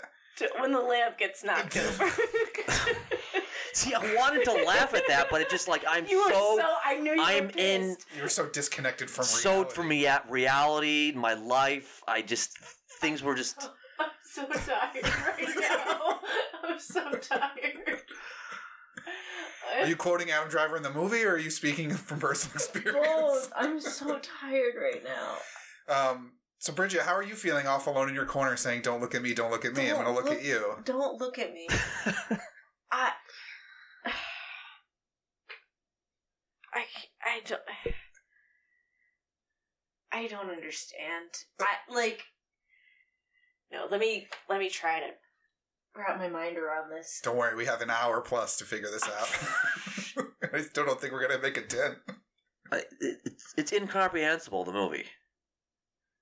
when 0.59 0.71
the 0.71 0.79
lamp 0.81 1.17
gets 1.17 1.43
knocked 1.43 1.77
over. 1.77 2.09
see, 3.73 3.93
I 3.93 4.15
wanted 4.15 4.43
to 4.45 4.53
laugh 4.65 4.93
at 4.93 5.03
that, 5.07 5.27
but 5.29 5.41
it 5.41 5.49
just 5.49 5.67
like 5.67 5.83
I'm 5.87 6.05
you 6.07 6.17
were 6.25 6.31
so, 6.31 6.57
so. 6.57 6.73
I 6.83 6.97
knew 6.99 7.13
you 7.13 7.21
I'm 7.21 7.45
were 7.45 7.51
in 7.57 7.95
pissed. 7.95 8.05
you 8.15 8.23
were 8.23 8.29
so 8.29 8.47
disconnected 8.47 9.09
from 9.09 9.25
so 9.25 9.51
reality. 9.51 9.73
from 9.75 9.87
me 9.87 10.07
at 10.07 10.29
reality, 10.29 11.13
my 11.15 11.33
life. 11.35 12.01
I 12.07 12.21
just 12.21 12.57
things 12.99 13.21
were 13.23 13.35
just 13.35 13.69
I'm 13.99 14.09
so 14.23 14.45
tired 14.47 15.03
right 15.03 15.47
now. 15.59 16.19
I'm 16.63 16.79
so 16.79 17.11
tired. 17.11 18.01
Are 19.79 19.85
you 19.87 19.95
quoting 19.95 20.31
Adam 20.31 20.49
Driver 20.49 20.77
in 20.77 20.83
the 20.83 20.91
movie, 20.91 21.23
or 21.23 21.33
are 21.33 21.37
you 21.37 21.49
speaking 21.49 21.89
from 21.95 22.19
personal 22.19 22.55
experience? 22.55 23.07
Both. 23.07 23.53
I'm 23.55 23.79
so 23.79 24.19
tired 24.19 24.73
right 24.81 25.03
now. 25.03 25.37
Um. 26.11 26.31
So 26.57 26.73
Bridget, 26.73 27.01
how 27.01 27.13
are 27.13 27.21
you 27.23 27.35
feeling 27.35 27.67
off 27.67 27.85
alone 27.85 28.09
in 28.09 28.15
your 28.15 28.25
corner, 28.25 28.55
saying, 28.57 28.81
"Don't 28.81 28.99
look 29.01 29.13
at 29.13 29.21
me, 29.21 29.33
don't 29.33 29.51
look 29.51 29.65
at 29.65 29.75
me. 29.75 29.89
I'm 29.89 29.95
going 29.95 30.07
to 30.07 30.11
look, 30.13 30.25
look- 30.25 30.35
at 30.39 30.43
you." 30.43 30.77
Don't 30.83 31.19
look 31.19 31.37
at 31.37 31.53
me. 31.53 31.67
I. 32.91 33.11
I 36.73 36.83
I 37.23 37.41
don't. 37.47 37.61
I 40.11 40.27
don't 40.27 40.49
understand. 40.49 41.29
I 41.59 41.93
like. 41.93 42.23
No, 43.71 43.87
let 43.89 43.99
me 43.99 44.27
let 44.49 44.59
me 44.59 44.69
try 44.69 44.99
to 44.99 45.07
wrap 45.95 46.17
my 46.17 46.29
mind 46.29 46.57
around 46.57 46.89
this. 46.91 47.19
Don't 47.23 47.37
worry, 47.37 47.55
we 47.55 47.65
have 47.65 47.81
an 47.81 47.89
hour 47.89 48.21
plus 48.21 48.57
to 48.57 48.63
figure 48.65 48.89
this 48.91 49.03
out. 49.07 50.25
I 50.53 50.61
still 50.61 50.85
don't 50.85 50.99
think 50.99 51.13
we're 51.13 51.27
going 51.27 51.39
to 51.39 51.41
make 51.41 51.57
a 51.57 51.61
ten. 51.61 51.95
I- 52.71 52.77
it- 52.99 53.19
it's, 53.25 53.53
it's 53.57 53.73
incomprehensible. 53.73 54.63
The 54.63 54.73
movie. 54.73 55.05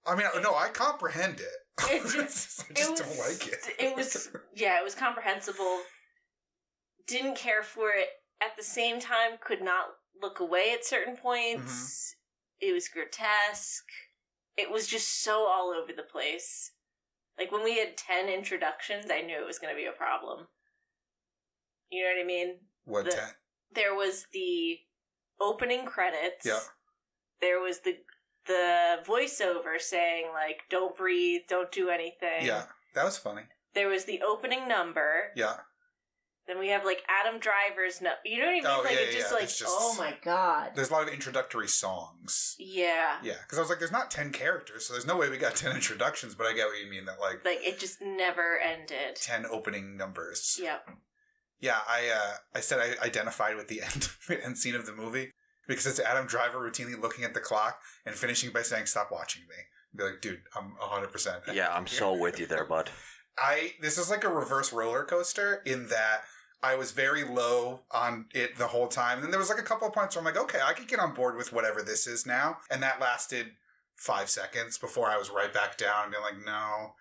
I 0.05 0.15
mean, 0.15 0.27
no, 0.41 0.53
I 0.55 0.67
comprehend 0.69 1.39
it. 1.39 1.83
It 1.89 2.03
just- 2.11 2.65
I 2.69 2.73
just 2.73 2.91
it 2.91 2.97
don't 2.97 3.07
was, 3.09 3.19
like 3.41 3.47
it. 3.53 3.59
It 3.79 3.95
was 3.95 4.29
yeah, 4.55 4.79
it 4.79 4.83
was 4.83 4.95
comprehensible. 4.95 5.79
Didn't 7.07 7.35
care 7.35 7.63
for 7.63 7.89
it. 7.91 8.07
At 8.41 8.57
the 8.57 8.63
same 8.63 8.99
time, 8.99 9.37
could 9.45 9.61
not 9.61 9.85
look 10.21 10.39
away 10.39 10.71
at 10.73 10.85
certain 10.85 11.15
points. 11.15 12.15
Mm-hmm. 12.61 12.69
It 12.69 12.73
was 12.73 12.87
grotesque. 12.89 13.85
It 14.57 14.69
was 14.71 14.87
just 14.87 15.23
so 15.23 15.47
all 15.47 15.73
over 15.75 15.91
the 15.95 16.03
place. 16.03 16.71
Like 17.37 17.51
when 17.51 17.63
we 17.63 17.77
had 17.79 17.97
ten 17.97 18.29
introductions, 18.29 19.05
I 19.11 19.21
knew 19.21 19.39
it 19.41 19.45
was 19.47 19.59
going 19.59 19.73
to 19.73 19.77
be 19.79 19.87
a 19.87 19.91
problem. 19.91 20.47
You 21.89 22.03
know 22.03 22.09
what 22.15 22.23
I 22.23 22.25
mean? 22.25 22.59
What 22.85 23.05
The- 23.05 23.11
ten? 23.11 23.29
There 23.73 23.95
was 23.95 24.27
the 24.33 24.77
opening 25.41 25.85
credits. 25.85 26.45
Yeah. 26.45 26.59
There 27.41 27.59
was 27.59 27.79
the 27.79 27.97
the 28.45 28.97
voiceover 29.05 29.79
saying 29.79 30.27
like, 30.33 30.63
"Don't 30.69 30.95
breathe, 30.95 31.41
don't 31.47 31.71
do 31.71 31.89
anything." 31.89 32.45
Yeah, 32.45 32.65
that 32.93 33.03
was 33.05 33.17
funny. 33.17 33.43
There 33.73 33.87
was 33.87 34.05
the 34.05 34.21
opening 34.21 34.67
number. 34.67 35.31
Yeah. 35.35 35.55
Then 36.45 36.59
we 36.59 36.69
have 36.69 36.83
like 36.83 37.01
Adam 37.07 37.39
Driver's 37.39 38.01
no. 38.01 38.11
You 38.25 38.39
know 38.39 38.45
what 38.45 38.51
I 38.51 38.53
mean? 38.55 38.63
Oh, 38.65 38.81
like 38.83 38.93
yeah, 38.95 38.99
it 38.99 39.11
just 39.13 39.29
yeah, 39.29 39.33
like 39.35 39.43
it's 39.43 39.57
just- 39.57 39.71
oh 39.73 39.95
my 39.97 40.13
god. 40.23 40.71
There's 40.75 40.89
a 40.89 40.93
lot 40.93 41.07
of 41.07 41.13
introductory 41.13 41.67
songs. 41.69 42.55
Yeah. 42.59 43.17
Yeah, 43.23 43.35
because 43.43 43.57
I 43.57 43.61
was 43.61 43.69
like, 43.69 43.79
there's 43.79 43.91
not 43.93 44.11
10 44.11 44.31
characters, 44.31 44.85
so 44.85 44.93
there's 44.93 45.05
no 45.07 45.15
way 45.17 45.29
we 45.29 45.37
got 45.37 45.55
10 45.57 45.73
introductions, 45.73 46.35
but 46.35 46.45
I 46.47 46.53
get 46.53 46.67
what 46.67 46.79
you 46.83 46.89
mean 46.89 47.05
that, 47.05 47.19
like, 47.21 47.45
Like 47.45 47.59
it 47.61 47.79
just 47.79 48.01
never 48.01 48.59
ended. 48.59 49.15
10 49.15 49.45
opening 49.45 49.95
numbers. 49.95 50.59
Yep. 50.61 50.89
Yeah, 51.61 51.77
I 51.87 52.09
uh, 52.13 52.33
I 52.55 52.59
said 52.59 52.79
I 52.79 53.05
identified 53.05 53.55
with 53.55 53.69
the 53.69 53.81
end, 53.93 54.09
end 54.43 54.57
scene 54.57 54.75
of 54.75 54.85
the 54.85 54.91
movie 54.91 55.31
because 55.65 55.85
it's 55.87 55.99
Adam 55.99 56.27
Driver 56.27 56.59
routinely 56.59 57.01
looking 57.01 57.23
at 57.23 57.33
the 57.33 57.39
clock 57.39 57.79
and 58.05 58.15
finishing 58.15 58.51
by 58.51 58.63
saying, 58.63 58.87
stop 58.87 59.09
watching 59.13 59.43
me. 59.43 59.55
Be 59.95 60.03
like, 60.03 60.19
dude, 60.21 60.41
I'm 60.57 60.73
100%. 60.81 61.53
Yeah, 61.53 61.69
I'm 61.71 61.87
so 61.87 62.11
with 62.17 62.37
you 62.37 62.47
there, 62.47 62.65
bud. 62.65 62.89
I 63.37 63.71
this 63.81 63.97
is 63.97 64.09
like 64.11 64.23
a 64.23 64.29
reverse 64.29 64.71
roller 64.73 65.03
coaster 65.03 65.61
in 65.65 65.87
that 65.87 66.21
I 66.63 66.75
was 66.75 66.91
very 66.91 67.25
low 67.25 67.81
on 67.91 68.27
it 68.33 68.55
the 68.55 68.67
whole 68.67 68.87
time. 68.87 69.17
And 69.17 69.23
then 69.23 69.31
there 69.31 69.39
was 69.39 69.49
like 69.49 69.59
a 69.59 69.63
couple 69.63 69.87
of 69.87 69.93
points 69.93 70.15
where 70.15 70.21
I'm 70.21 70.25
like, 70.25 70.41
okay, 70.41 70.59
I 70.63 70.71
could 70.71 70.87
get 70.87 70.99
on 70.99 71.13
board 71.13 71.35
with 71.35 71.51
whatever 71.51 71.81
this 71.81 72.07
is 72.07 72.25
now. 72.25 72.57
And 72.71 72.81
that 72.81 73.01
lasted 73.01 73.51
five 73.97 74.29
seconds 74.29 74.77
before 74.77 75.09
I 75.09 75.17
was 75.17 75.29
right 75.29 75.53
back 75.53 75.77
down 75.77 76.03
and 76.03 76.11
being 76.11 76.23
like, 76.23 76.45
no. 76.45 76.93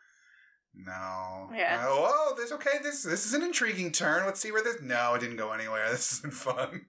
No. 0.75 1.51
Yeah. 1.55 1.85
Oh, 1.87 2.09
oh, 2.11 2.35
this 2.37 2.51
okay. 2.51 2.79
This 2.83 3.03
this 3.03 3.27
is 3.27 3.35
an 3.35 3.42
intriguing 3.42 3.92
turn. 3.92 4.25
Let's 4.25 4.40
see 4.40 4.51
where 4.51 4.62
this. 4.62 4.81
No, 4.83 5.14
it 5.14 5.20
didn't 5.20 5.37
go 5.37 5.53
anywhere. 5.53 5.87
This 5.90 6.12
isn't 6.18 6.33
fun. 6.33 6.87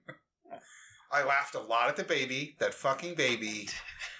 I 1.12 1.22
laughed 1.22 1.54
a 1.54 1.60
lot 1.60 1.88
at 1.88 1.96
the 1.96 2.02
baby. 2.02 2.56
That 2.60 2.72
fucking 2.74 3.14
baby 3.14 3.68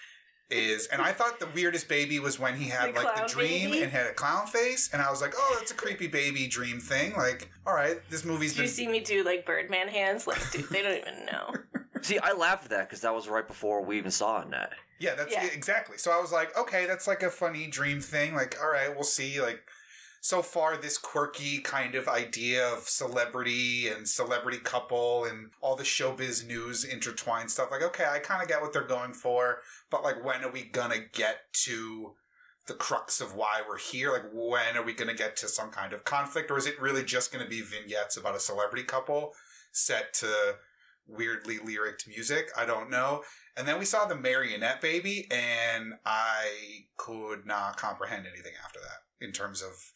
is, 0.50 0.87
and 0.88 1.00
I 1.02 1.12
thought 1.12 1.40
the 1.40 1.48
weirdest 1.54 1.88
baby 1.88 2.18
was 2.18 2.38
when 2.38 2.57
he 2.57 2.68
had 2.68 2.94
The 2.94 3.00
like 3.02 3.16
the 3.16 3.26
dream 3.28 3.70
baby? 3.70 3.83
and 3.83 3.90
had 3.92 4.07
a 4.07 4.12
clown 4.12 4.46
face, 4.46 4.90
and 4.92 5.00
I 5.02 5.11
was 5.11 5.20
like, 5.20 5.35
oh, 5.37 5.57
that's 5.59 5.70
a 5.70 5.74
creepy 5.74 6.07
baby 6.07 6.46
dream 6.46 6.80
thing. 6.80 7.14
Like, 7.16 7.50
all 7.66 7.74
right, 7.74 7.96
this 8.11 8.24
movie's 8.24 8.54
Did 8.54 8.62
you 8.62 8.68
see 8.68 8.87
me 8.87 9.00
do 9.00 9.24
like 9.24 9.46
Birdman 9.46 9.88
hands? 9.88 10.26
Like, 10.26 10.50
dude, 10.52 10.68
they 10.70 10.83
don't 10.83 10.98
even 10.98 11.26
know. 11.26 11.54
See, 12.02 12.18
I 12.18 12.33
laughed 12.33 12.64
at 12.64 12.70
that 12.70 12.88
because 12.88 13.00
that 13.00 13.14
was 13.14 13.28
right 13.28 13.46
before 13.46 13.83
we 13.83 13.96
even 13.96 14.11
saw 14.11 14.42
Annette. 14.42 14.72
Yeah, 15.00 15.14
that's 15.14 15.33
Yeah. 15.33 15.46
exactly. 15.46 15.96
So 15.96 16.11
I 16.11 16.20
was 16.20 16.30
like, 16.33 16.57
okay, 16.57 16.85
that's 16.87 17.07
like 17.07 17.22
a 17.22 17.30
funny 17.30 17.66
dream 17.66 18.00
thing. 18.00 18.35
Like, 18.35 18.57
all 18.62 18.70
right, 18.70 18.94
we'll 18.94 19.04
see. 19.04 19.40
Like, 19.40 19.62
so 20.24 20.40
far, 20.40 20.78
this 20.78 20.96
quirky 20.96 21.58
kind 21.58 21.94
of 21.94 22.08
idea 22.08 22.66
of 22.66 22.88
celebrity 22.88 23.88
and 23.88 24.08
celebrity 24.08 24.56
couple 24.56 25.26
and 25.26 25.50
all 25.60 25.76
the 25.76 25.84
showbiz 25.84 26.46
news 26.46 26.82
intertwined 26.82 27.50
stuff. 27.50 27.70
Like, 27.70 27.82
okay, 27.82 28.06
I 28.10 28.20
kind 28.20 28.40
of 28.40 28.48
get 28.48 28.62
what 28.62 28.72
they're 28.72 28.87
going 28.87 29.12
for, 29.12 29.58
but 29.90 30.02
like, 30.02 30.24
when 30.24 30.42
are 30.42 30.50
we 30.50 30.62
gonna 30.62 31.00
get 31.12 31.52
to 31.64 32.14
the 32.66 32.72
crux 32.72 33.20
of 33.20 33.34
why 33.34 33.60
we're 33.68 33.76
here? 33.76 34.12
Like, 34.12 34.30
when 34.32 34.78
are 34.78 34.82
we 34.82 34.94
gonna 34.94 35.12
get 35.12 35.37
to 35.37 35.46
some 35.46 35.68
kind 35.68 35.92
of 35.92 36.04
conflict, 36.04 36.50
or 36.50 36.56
is 36.56 36.66
it 36.66 36.80
really 36.80 37.04
just 37.04 37.30
gonna 37.30 37.46
be 37.46 37.60
vignettes 37.60 38.16
about 38.16 38.34
a 38.34 38.40
celebrity 38.40 38.84
couple 38.84 39.34
set 39.72 40.14
to 40.14 40.54
weirdly 41.06 41.58
lyric 41.58 42.00
music? 42.08 42.48
I 42.56 42.64
don't 42.64 42.88
know. 42.88 43.24
And 43.58 43.68
then 43.68 43.78
we 43.78 43.84
saw 43.84 44.06
the 44.06 44.16
marionette 44.16 44.80
baby, 44.80 45.28
and 45.30 45.96
I 46.06 46.87
could 46.96 47.44
not 47.44 47.76
comprehend 47.76 48.26
anything 48.26 48.54
after 48.64 48.80
that 48.80 49.26
in 49.26 49.30
terms 49.30 49.60
of 49.60 49.92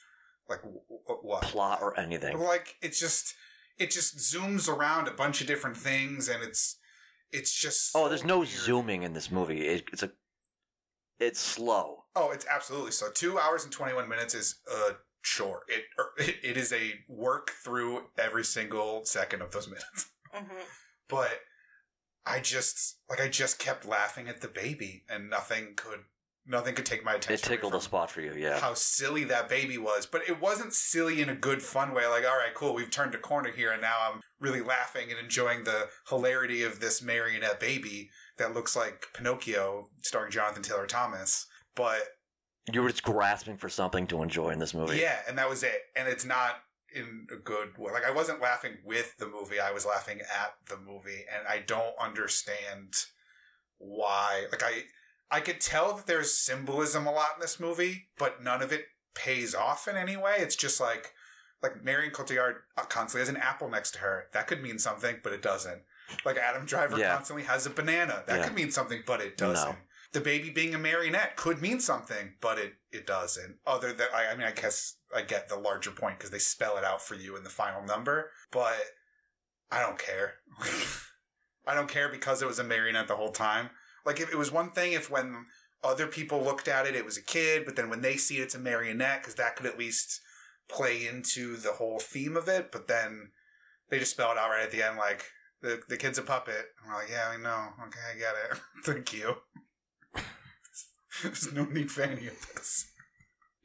like 0.48 0.62
w- 0.62 0.80
w- 0.88 1.20
what 1.22 1.42
Plot 1.42 1.80
or 1.82 1.98
anything. 1.98 2.38
like 2.38 2.76
it's 2.82 2.98
just 2.98 3.34
it 3.78 3.90
just 3.90 4.16
zooms 4.18 4.68
around 4.68 5.06
a 5.08 5.12
bunch 5.12 5.40
of 5.40 5.46
different 5.46 5.76
things, 5.76 6.28
and 6.28 6.42
it's 6.42 6.76
it's 7.32 7.52
just 7.54 7.90
Oh, 7.94 8.08
there's 8.08 8.24
no 8.24 8.38
weird. 8.38 8.48
zooming 8.50 9.02
in 9.02 9.12
this 9.12 9.30
movie. 9.30 9.66
It, 9.68 9.84
it's 9.92 10.02
a, 10.02 10.10
it's 11.20 11.40
slow. 11.40 12.04
Oh, 12.16 12.30
it's 12.30 12.46
absolutely 12.50 12.92
so. 12.92 13.10
Two 13.12 13.38
hours 13.38 13.64
and 13.64 13.72
twenty 13.72 13.94
one 13.94 14.08
minutes 14.08 14.34
is 14.34 14.60
a 14.72 14.92
chore. 15.22 15.62
It, 15.68 15.84
er, 15.98 16.10
it 16.18 16.36
it 16.42 16.56
is 16.56 16.72
a 16.72 16.94
work 17.08 17.50
through 17.64 18.04
every 18.18 18.44
single 18.44 19.04
second 19.04 19.42
of 19.42 19.50
those 19.50 19.68
minutes. 19.68 20.10
hmm 20.32 20.54
but 21.08 21.40
I 22.26 22.40
just 22.40 22.98
like 23.08 23.20
I 23.20 23.28
just 23.28 23.58
kept 23.58 23.86
laughing 23.86 24.28
at 24.28 24.40
the 24.40 24.48
baby, 24.48 25.04
and 25.08 25.30
nothing 25.30 25.74
could 25.76 26.00
nothing 26.48 26.74
could 26.74 26.86
take 26.86 27.04
my 27.04 27.14
attention. 27.14 27.34
It 27.34 27.42
tickled 27.42 27.74
a 27.74 27.80
spot 27.80 28.10
for 28.10 28.20
you, 28.20 28.32
yeah. 28.34 28.58
How 28.58 28.74
silly 28.74 29.24
that 29.24 29.48
baby 29.48 29.78
was, 29.78 30.06
but 30.06 30.22
it 30.28 30.40
wasn't 30.40 30.72
silly 30.72 31.20
in 31.20 31.28
a 31.28 31.34
good, 31.34 31.62
fun 31.62 31.94
way. 31.94 32.06
Like, 32.06 32.24
all 32.24 32.36
right, 32.36 32.54
cool, 32.54 32.74
we've 32.74 32.90
turned 32.90 33.14
a 33.14 33.18
corner 33.18 33.50
here, 33.52 33.70
and 33.70 33.82
now 33.82 33.96
I'm 34.10 34.20
really 34.40 34.62
laughing 34.62 35.10
and 35.10 35.18
enjoying 35.20 35.64
the 35.64 35.88
hilarity 36.08 36.62
of 36.62 36.80
this 36.80 37.02
marionette 37.02 37.60
baby 37.60 38.10
that 38.38 38.54
looks 38.54 38.74
like 38.74 39.06
Pinocchio, 39.14 39.88
starring 40.02 40.30
Jonathan 40.32 40.62
Taylor 40.62 40.86
Thomas. 40.86 41.46
But 41.74 42.02
You 42.72 42.82
were 42.82 42.88
just 42.88 43.02
grasping 43.02 43.56
for 43.56 43.68
something 43.68 44.06
to 44.08 44.22
enjoy 44.22 44.50
in 44.50 44.58
this 44.58 44.74
movie. 44.74 44.98
yeah, 44.98 45.18
and 45.28 45.36
that 45.38 45.48
was 45.48 45.62
it. 45.62 45.82
And 45.94 46.08
it's 46.08 46.24
not 46.24 46.62
in 46.94 47.26
a 47.30 47.36
good 47.36 47.76
way. 47.76 47.92
Like 47.92 48.06
I 48.06 48.10
wasn't 48.10 48.40
laughing 48.40 48.78
with 48.84 49.16
the 49.18 49.28
movie; 49.28 49.60
I 49.60 49.72
was 49.72 49.84
laughing 49.84 50.20
at 50.20 50.54
the 50.68 50.78
movie, 50.78 51.24
and 51.30 51.46
I 51.46 51.58
don't 51.58 51.94
understand 52.00 52.94
why. 53.78 54.46
Like 54.50 54.62
I, 54.62 54.82
I 55.30 55.40
could 55.40 55.60
tell 55.60 55.94
that 55.94 56.06
there's 56.06 56.34
symbolism 56.36 57.06
a 57.06 57.12
lot 57.12 57.30
in 57.34 57.40
this 57.40 57.60
movie, 57.60 58.08
but 58.18 58.42
none 58.42 58.62
of 58.62 58.72
it 58.72 58.86
pays 59.14 59.54
off 59.54 59.86
in 59.88 59.96
any 59.96 60.16
way. 60.16 60.36
It's 60.38 60.56
just 60.56 60.80
like 60.80 61.12
like 61.62 61.82
Marion 61.84 62.12
Cotillard 62.12 62.54
constantly 62.88 63.20
has 63.20 63.28
an 63.28 63.36
apple 63.36 63.68
next 63.68 63.90
to 63.92 63.98
her. 63.98 64.26
That 64.32 64.46
could 64.46 64.62
mean 64.62 64.78
something, 64.78 65.16
but 65.24 65.32
it 65.32 65.42
doesn't. 65.42 65.82
Like 66.24 66.36
Adam 66.38 66.64
Driver 66.66 66.96
Yeah. 66.98 67.14
constantly 67.14 67.44
has 67.44 67.66
a 67.66 67.70
banana. 67.70 68.22
That 68.26 68.38
Yeah. 68.38 68.44
could 68.44 68.54
mean 68.54 68.70
something, 68.70 69.02
but 69.04 69.20
it 69.20 69.36
doesn't. 69.36 69.68
No. 69.70 69.76
The 70.12 70.20
baby 70.22 70.48
being 70.50 70.74
a 70.74 70.78
marionette 70.78 71.36
could 71.36 71.60
mean 71.60 71.80
something, 71.80 72.36
but 72.40 72.58
it 72.58 72.74
it 72.90 73.06
doesn't. 73.06 73.58
Other 73.66 73.92
than 73.92 74.06
I, 74.14 74.28
I 74.28 74.34
mean, 74.36 74.46
I 74.46 74.52
guess 74.52 74.94
I 75.14 75.20
get 75.22 75.48
the 75.48 75.56
larger 75.56 75.90
point 75.90 76.18
because 76.18 76.30
they 76.30 76.38
spell 76.38 76.78
it 76.78 76.84
out 76.84 77.02
for 77.02 77.14
you 77.16 77.36
in 77.36 77.42
the 77.44 77.50
final 77.50 77.82
number, 77.82 78.30
but 78.50 78.80
I 79.70 79.80
don't 79.82 79.98
care. 79.98 80.36
I 81.66 81.74
don't 81.74 81.88
care 81.90 82.08
because 82.08 82.40
it 82.40 82.46
was 82.46 82.58
a 82.58 82.64
marionette 82.64 83.08
the 83.08 83.16
whole 83.16 83.32
time. 83.32 83.70
Like 84.08 84.20
if 84.20 84.32
it 84.32 84.38
was 84.38 84.50
one 84.50 84.70
thing 84.70 84.94
if 84.94 85.10
when 85.10 85.44
other 85.84 86.06
people 86.06 86.42
looked 86.42 86.66
at 86.66 86.86
it, 86.86 86.96
it 86.96 87.04
was 87.04 87.18
a 87.18 87.22
kid, 87.22 87.66
but 87.66 87.76
then 87.76 87.90
when 87.90 88.00
they 88.00 88.16
see 88.16 88.38
it, 88.38 88.44
it's 88.44 88.54
a 88.54 88.58
marionette 88.58 89.20
because 89.20 89.34
that 89.34 89.54
could 89.54 89.66
at 89.66 89.78
least 89.78 90.22
play 90.66 91.06
into 91.06 91.58
the 91.58 91.72
whole 91.72 91.98
theme 91.98 92.34
of 92.34 92.48
it. 92.48 92.72
But 92.72 92.88
then 92.88 93.32
they 93.90 93.98
just 93.98 94.12
spell 94.12 94.32
it 94.32 94.38
out 94.38 94.48
right 94.48 94.64
at 94.64 94.70
the 94.70 94.82
end, 94.82 94.96
like 94.96 95.26
the 95.60 95.82
the 95.90 95.98
kid's 95.98 96.16
a 96.16 96.22
puppet. 96.22 96.68
I'm 96.82 96.94
like, 96.94 97.10
yeah, 97.10 97.28
I 97.28 97.36
know. 97.36 97.68
Okay, 97.86 98.00
I 98.10 98.18
get 98.18 98.34
it. 98.50 98.58
Thank 98.86 99.12
you. 99.12 99.34
There's 101.22 101.52
no 101.52 101.66
need 101.66 101.90
for 101.90 102.00
any 102.00 102.28
of 102.28 102.54
this. 102.54 102.90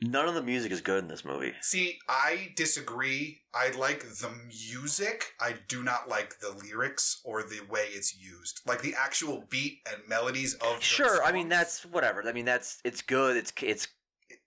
None 0.03 0.27
of 0.27 0.35
the 0.35 0.41
music 0.41 0.71
is 0.71 0.81
good 0.81 1.03
in 1.03 1.07
this 1.07 1.23
movie. 1.23 1.53
See, 1.61 1.99
I 2.09 2.51
disagree. 2.55 3.41
I 3.53 3.71
like 3.71 4.01
the 4.01 4.31
music. 4.47 5.33
I 5.39 5.55
do 5.67 5.83
not 5.83 6.09
like 6.09 6.39
the 6.39 6.51
lyrics 6.51 7.21
or 7.23 7.41
the 7.43 7.61
way 7.69 7.87
it's 7.91 8.17
used. 8.19 8.61
Like 8.65 8.81
the 8.81 8.95
actual 8.97 9.45
beat 9.49 9.79
and 9.89 10.01
melodies 10.07 10.55
of. 10.55 10.77
the 10.77 10.81
Sure, 10.81 11.23
I 11.23 11.31
mean 11.31 11.49
that's 11.49 11.85
whatever. 11.85 12.27
I 12.27 12.33
mean 12.33 12.45
that's 12.45 12.79
it's 12.83 13.01
good. 13.01 13.37
It's 13.37 13.53
it's 13.61 13.87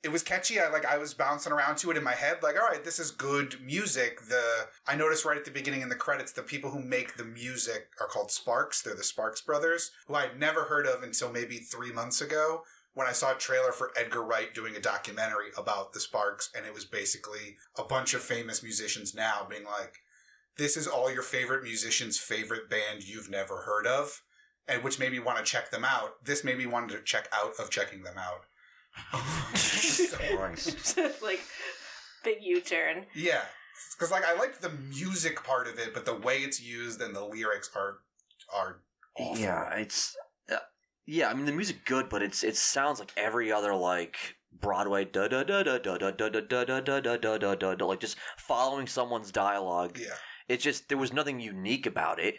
it 0.02 0.12
was 0.12 0.22
catchy. 0.22 0.60
I 0.60 0.68
like 0.68 0.84
I 0.84 0.98
was 0.98 1.14
bouncing 1.14 1.52
around 1.52 1.76
to 1.78 1.90
it 1.90 1.96
in 1.96 2.04
my 2.04 2.12
head, 2.12 2.42
like, 2.42 2.56
all 2.56 2.68
right, 2.68 2.84
this 2.84 2.98
is 2.98 3.10
good 3.10 3.56
music. 3.60 4.20
The 4.28 4.42
I 4.86 4.94
noticed 4.94 5.24
right 5.24 5.36
at 5.36 5.44
the 5.44 5.50
beginning 5.50 5.80
in 5.80 5.88
the 5.88 5.94
credits, 5.94 6.32
the 6.32 6.42
people 6.42 6.70
who 6.70 6.80
make 6.80 7.16
the 7.16 7.24
music 7.24 7.88
are 8.00 8.06
called 8.06 8.30
Sparks. 8.30 8.82
They're 8.82 8.94
the 8.94 9.04
Sparks 9.04 9.40
brothers, 9.40 9.90
who 10.06 10.14
I'd 10.14 10.38
never 10.38 10.64
heard 10.64 10.86
of 10.86 11.02
until 11.02 11.32
maybe 11.32 11.58
three 11.58 11.92
months 11.92 12.20
ago 12.20 12.62
when 12.96 13.06
I 13.06 13.12
saw 13.12 13.32
a 13.32 13.38
trailer 13.38 13.72
for 13.72 13.92
Edgar 13.94 14.22
Wright 14.22 14.54
doing 14.54 14.74
a 14.74 14.80
documentary 14.80 15.48
about 15.58 15.92
the 15.92 16.00
Sparks, 16.00 16.48
and 16.56 16.64
it 16.64 16.72
was 16.72 16.86
basically 16.86 17.58
a 17.78 17.84
bunch 17.84 18.14
of 18.14 18.22
famous 18.22 18.62
musicians 18.62 19.14
now 19.14 19.46
being 19.48 19.64
like, 19.64 19.98
"This 20.56 20.78
is 20.78 20.88
all 20.88 21.12
your 21.12 21.22
favorite 21.22 21.62
musicians' 21.62 22.18
favorite 22.18 22.70
band 22.70 23.02
you've 23.02 23.28
never 23.28 23.64
heard 23.64 23.86
of." 23.86 24.22
And 24.66 24.82
which 24.82 24.98
made 24.98 25.12
me 25.12 25.18
want 25.18 25.36
to 25.36 25.44
check 25.44 25.70
them 25.70 25.84
out. 25.84 26.24
This 26.24 26.42
made 26.42 26.56
me 26.56 26.64
want 26.64 26.90
to 26.90 27.02
check 27.02 27.28
out 27.32 27.52
of 27.58 27.68
checking 27.68 28.02
them 28.02 28.16
out. 28.16 28.46
Like 31.22 31.40
big 32.24 32.38
U 32.40 32.62
turn. 32.62 33.04
Yeah, 33.14 33.42
because 33.92 34.10
like 34.10 34.24
I 34.24 34.38
like 34.38 34.60
the 34.60 34.70
music 34.70 35.44
part 35.44 35.68
of 35.68 35.78
it, 35.78 35.92
but 35.92 36.06
the 36.06 36.16
way 36.16 36.38
it's 36.38 36.62
used 36.62 37.02
and 37.02 37.14
the 37.14 37.24
lyrics 37.24 37.68
are 37.76 37.98
are 38.54 38.80
awful. 39.18 39.36
Yeah, 39.36 39.74
it's 39.74 40.16
yeah. 41.06 41.28
I 41.30 41.34
mean, 41.34 41.46
the 41.46 41.52
music 41.52 41.84
good, 41.84 42.08
but 42.08 42.22
it's 42.22 42.42
it 42.44 42.56
sounds 42.56 42.98
like 42.98 43.12
every 43.16 43.50
other 43.52 43.74
like 43.74 44.36
Broadway 44.52 45.04
da 45.04 45.28
da 45.28 45.42
da 45.44 45.62
da 45.62 45.78
da 45.78 45.96
da 45.96 46.10
da 46.10 46.28
da 46.28 46.40
da 46.40 46.60
da 46.64 46.80
da 46.80 47.00
da 47.00 47.16
da 47.16 47.36
da 47.38 47.54
da 47.54 47.74
da 47.74 47.86
like 47.86 48.00
just 48.00 48.16
following 48.38 48.86
someone's 48.86 49.30
dialogue. 49.32 49.98
yeah. 49.98 50.14
It's 50.48 50.62
just 50.64 50.88
there 50.88 50.98
was 50.98 51.12
nothing 51.12 51.40
unique 51.40 51.86
about 51.86 52.20
it. 52.20 52.36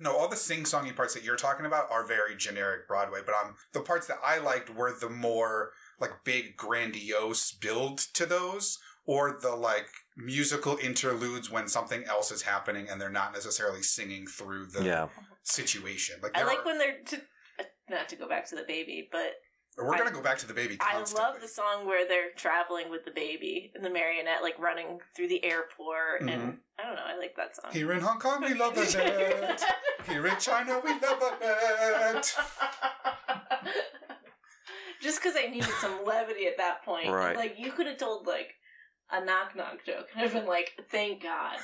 No, 0.00 0.16
all 0.16 0.28
the 0.28 0.36
sing-songy 0.36 0.96
parts 0.96 1.14
that 1.14 1.22
you're 1.22 1.36
talking 1.36 1.64
about 1.66 1.88
are 1.90 2.04
very 2.04 2.34
generic 2.36 2.88
Broadway, 2.88 3.20
but 3.24 3.36
um, 3.36 3.54
the 3.72 3.80
parts 3.82 4.08
that 4.08 4.16
I 4.24 4.38
liked 4.38 4.74
were 4.74 4.92
the 4.98 5.08
more 5.10 5.70
like 6.00 6.24
big, 6.24 6.56
grandiose 6.56 7.52
build 7.52 7.98
to 8.14 8.26
those, 8.26 8.78
or 9.06 9.38
the 9.40 9.54
like 9.54 9.86
musical 10.16 10.76
interludes 10.78 11.50
when 11.50 11.68
something 11.68 12.02
else 12.04 12.32
is 12.32 12.42
happening 12.42 12.88
and 12.90 13.00
they're 13.00 13.10
not 13.10 13.32
necessarily 13.32 13.82
singing 13.82 14.26
through 14.26 14.66
the 14.66 14.82
Yeah, 14.84 15.08
situation. 15.44 16.16
Like 16.22 16.36
I 16.36 16.42
like 16.44 16.60
are- 16.60 16.64
when 16.64 16.78
they're 16.78 16.98
to, 17.06 17.16
uh, 17.16 17.20
not 17.92 18.08
to 18.08 18.16
go 18.16 18.28
back 18.28 18.46
to 18.48 18.56
the 18.56 18.64
baby, 18.64 19.08
but 19.12 19.34
we're 19.78 19.96
gonna 19.96 20.10
I- 20.10 20.12
go 20.12 20.20
back 20.20 20.38
to 20.38 20.46
the 20.46 20.52
baby. 20.54 20.76
I 20.80 20.98
love 21.14 21.40
the 21.40 21.48
song 21.48 21.86
where 21.86 22.06
they're 22.08 22.30
traveling 22.36 22.90
with 22.90 23.04
the 23.04 23.10
baby 23.12 23.70
and 23.74 23.84
the 23.84 23.90
marionette 23.90 24.42
like 24.42 24.58
running 24.58 24.98
through 25.14 25.28
the 25.28 25.42
airport, 25.44 26.22
and 26.22 26.30
Mhm. 26.30 26.58
I 26.78 26.82
don't 26.82 26.96
know, 26.96 27.04
I 27.06 27.16
like 27.16 27.36
that 27.36 27.54
song. 27.56 27.70
Here 27.72 27.92
in 27.92 28.00
Hong 28.00 28.18
Kong, 28.18 28.42
we 28.42 28.54
love 28.54 28.76
Annette. 28.76 29.62
Here 30.08 30.26
in 30.26 30.36
China, 30.38 30.80
we 30.84 30.90
love 30.98 31.22
Annette. 31.40 32.36
Just 35.00 35.20
because 35.20 35.36
I 35.36 35.46
needed 35.48 35.70
some 35.80 36.04
levity 36.04 36.46
at 36.46 36.56
that 36.58 36.84
point. 36.84 37.10
Right. 37.10 37.36
Like, 37.36 37.56
you 37.58 37.72
could 37.72 37.86
have 37.86 37.96
told, 37.98 38.26
like, 38.26 38.54
a 39.12 39.24
knock 39.24 39.54
knock 39.54 39.84
joke, 39.84 40.08
and 40.14 40.24
I've 40.24 40.32
been 40.32 40.46
like, 40.46 40.72
thank 40.90 41.22
God. 41.22 41.58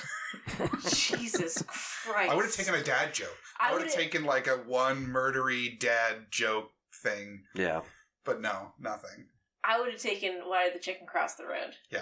Jesus 0.89 1.63
Christ. 1.67 2.31
I 2.31 2.35
would 2.35 2.45
have 2.45 2.53
taken 2.53 2.75
a 2.75 2.83
dad 2.83 3.13
joke. 3.13 3.35
I, 3.59 3.69
I 3.69 3.73
would 3.73 3.81
have 3.81 3.91
taken 3.93 4.23
like 4.23 4.47
a 4.47 4.57
one 4.57 5.05
murdery 5.07 5.77
dad 5.79 6.27
joke 6.29 6.71
thing, 7.03 7.43
yeah. 7.55 7.81
but 8.23 8.39
no, 8.41 8.73
nothing. 8.79 9.25
I 9.63 9.79
would 9.79 9.91
have 9.91 10.01
taken 10.01 10.41
Why 10.45 10.65
Did 10.65 10.75
the 10.75 10.79
Chicken 10.79 11.05
Cross 11.07 11.35
the 11.35 11.45
Road? 11.45 11.73
Yeah. 11.91 12.01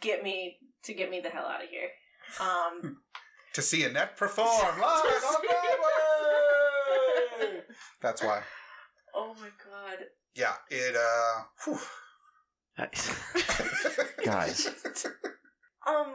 Get 0.00 0.22
me, 0.22 0.58
to 0.84 0.92
get 0.94 1.10
me 1.10 1.20
the 1.20 1.30
hell 1.30 1.46
out 1.46 1.62
of 1.62 1.70
here. 1.70 1.88
Um, 2.40 2.98
To 3.54 3.62
see 3.62 3.82
Annette 3.82 4.16
perform 4.16 4.78
live 4.78 5.24
on 5.24 5.40
Broadway. 7.40 7.62
That's 8.02 8.22
why. 8.22 8.42
oh 9.14 9.34
my 9.40 9.48
God. 9.64 10.04
Yeah, 10.36 10.52
it. 10.70 10.94
uh 10.94 11.42
whew. 11.64 11.78
Guys, 14.24 14.68
Um, 15.86 16.14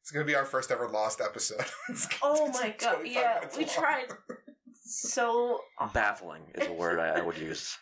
It's 0.00 0.10
gonna 0.10 0.24
be 0.24 0.34
our 0.34 0.44
first 0.44 0.70
ever 0.70 0.88
lost 0.88 1.20
episode. 1.20 1.64
It's 1.88 2.06
oh 2.22 2.48
my 2.52 2.74
God. 2.78 2.98
Yeah, 3.04 3.40
we 3.56 3.64
long. 3.64 3.74
tried 3.74 4.06
so 4.84 5.60
baffling 5.92 6.42
is 6.54 6.66
a 6.66 6.72
word 6.72 6.98
I, 6.98 7.18
I 7.18 7.22
would 7.22 7.36
use. 7.38 7.76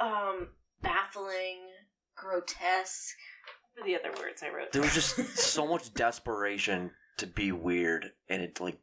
um 0.00 0.48
baffling, 0.82 1.58
grotesque. 2.16 3.14
What 3.74 3.82
are 3.82 3.86
the 3.86 3.96
other 3.96 4.10
words 4.20 4.42
I 4.42 4.50
wrote? 4.54 4.72
There 4.72 4.82
was 4.82 4.94
just 4.94 5.16
so 5.36 5.66
much 5.66 5.92
desperation 5.94 6.92
to 7.18 7.26
be 7.26 7.50
weird, 7.52 8.12
and 8.28 8.40
it 8.42 8.60
like 8.60 8.78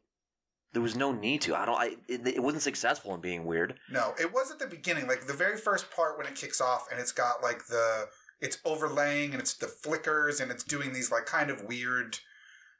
there 0.72 0.82
was 0.82 0.96
no 0.96 1.12
need 1.12 1.40
to. 1.42 1.54
I 1.56 1.64
don't. 1.64 1.78
I 1.80 1.96
it, 2.08 2.26
it 2.26 2.42
wasn't 2.42 2.62
successful 2.62 3.14
in 3.14 3.20
being 3.20 3.44
weird. 3.46 3.74
No, 3.90 4.14
it 4.20 4.32
was 4.32 4.50
at 4.50 4.58
the 4.58 4.66
beginning, 4.66 5.06
like 5.06 5.26
the 5.26 5.32
very 5.34 5.56
first 5.56 5.90
part 5.90 6.18
when 6.18 6.26
it 6.26 6.34
kicks 6.34 6.60
off, 6.60 6.88
and 6.90 7.00
it's 7.00 7.12
got 7.12 7.42
like 7.42 7.66
the 7.66 8.06
it's 8.42 8.58
overlaying 8.64 9.32
and 9.32 9.40
it's 9.40 9.54
the 9.54 9.66
flickers 9.68 10.40
and 10.40 10.50
it's 10.50 10.64
doing 10.64 10.92
these 10.92 11.10
like 11.10 11.24
kind 11.26 11.50
of 11.50 11.64
weird 11.64 12.18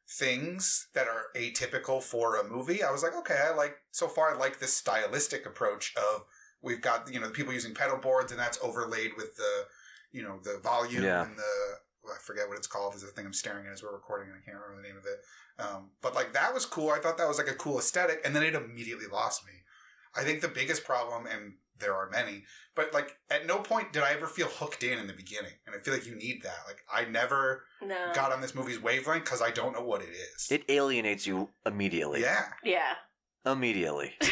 things 0.09 0.89
that 0.95 1.07
are 1.07 1.27
atypical 1.37 2.03
for 2.03 2.37
a 2.37 2.45
movie. 2.45 2.83
I 2.83 2.91
was 2.91 3.03
like, 3.03 3.15
okay, 3.17 3.39
I 3.47 3.55
like 3.55 3.77
so 3.93 4.09
far 4.09 4.35
I 4.35 4.37
like 4.39 4.59
this 4.59 4.75
stylistic 4.75 5.47
approach 5.47 5.95
of 5.97 6.25
we've 6.61 6.83
got 6.83 7.13
you 7.13 7.21
know 7.21 7.27
the 7.29 7.33
people 7.33 7.53
using 7.53 7.75
pedal 7.75 7.97
boards 7.97 8.31
and 8.33 8.41
that's 8.41 8.59
overlaid 8.63 9.13
with 9.17 9.37
the 9.37 9.65
you 10.11 10.23
know 10.23 10.39
the 10.43 10.59
volume 10.63 11.05
Yeah. 11.05 11.25
and 11.25 11.37
the 11.39 11.53
well, 12.05 12.15
I 12.15 12.19
forget 12.21 12.49
what 12.49 12.59
it's 12.59 12.67
called. 12.67 12.97
Is 12.97 13.03
the 13.03 13.07
thing 13.09 13.27
I'm 13.27 13.33
staring 13.33 13.67
at 13.67 13.73
as 13.73 13.83
we're 13.83 13.93
recording, 13.93 14.29
and 14.29 14.37
I 14.37 14.45
can't 14.45 14.57
remember 14.61 14.83
the 14.83 14.89
name 14.89 14.97
of 14.99 15.07
it. 15.07 15.21
Um, 15.63 15.91
but 16.03 16.17
like 16.17 16.33
that 16.33 16.53
was 16.53 16.67
cool. 16.67 16.91
I 16.91 16.99
thought 16.99 17.17
that 17.19 17.29
was 17.29 17.39
like 17.39 17.47
a 17.49 17.55
cool 17.55 17.79
aesthetic, 17.79 18.21
and 18.25 18.35
then 18.35 18.43
it 18.43 18.55
immediately 18.57 19.07
lost 19.07 19.47
me. 19.47 19.53
I 20.15 20.25
think 20.25 20.41
the 20.41 20.49
biggest 20.49 20.83
problem, 20.85 21.27
and 21.27 21.55
there 21.79 21.95
are 21.95 22.09
many, 22.11 22.45
but 22.77 22.93
like 22.95 23.17
at 23.31 23.47
no 23.47 23.59
point 23.59 23.93
did 23.93 24.03
I 24.03 24.13
ever 24.13 24.27
feel 24.27 24.47
hooked 24.49 24.83
in 24.83 24.99
in 24.99 25.07
the 25.07 25.13
beginning, 25.13 25.53
and 25.67 25.75
I 25.75 25.79
feel 25.81 25.95
like 25.95 26.07
you 26.07 26.15
need 26.15 26.43
that. 26.43 26.59
Like 26.67 26.83
I 26.93 27.05
never 27.11 27.65
no. 27.83 28.13
got 28.15 28.33
on 28.33 28.41
this 28.41 28.55
movie's 28.55 28.81
wavelength 28.81 29.25
because 29.25 29.43
I 29.43 29.51
don't 29.51 29.73
know 29.73 29.83
what 29.85 30.03
it 30.03 30.11
is. 30.11 30.49
It 30.51 30.65
alienates 30.69 31.27
you 31.27 31.49
immediately. 31.67 32.21
yeah, 32.21 32.45
Yeah. 32.65 32.95
immediately. 33.45 34.13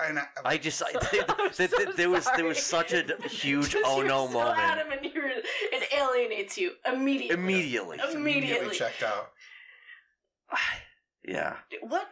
and 0.00 0.18
I, 0.18 0.24
I 0.44 0.56
just 0.56 0.82
I, 0.82 0.86
I'm 0.94 1.36
there, 1.36 1.52
so 1.52 1.66
there- 1.66 1.92
there 1.94 2.10
was 2.10 2.26
there 2.36 2.46
was 2.46 2.58
such 2.62 2.92
a 2.92 3.04
huge 3.28 3.76
oh 3.84 4.00
no 4.02 4.26
so 4.26 4.32
moment 4.32 4.58
adamant 4.58 5.04
you're, 5.14 5.28
it 5.28 5.92
alienates 5.94 6.56
you 6.56 6.72
immediately. 6.90 7.34
immediately. 7.34 7.98
Immediately. 8.14 8.74
checked 8.74 9.02
out. 9.02 9.30
Yeah. 11.24 11.56
What? 11.82 12.08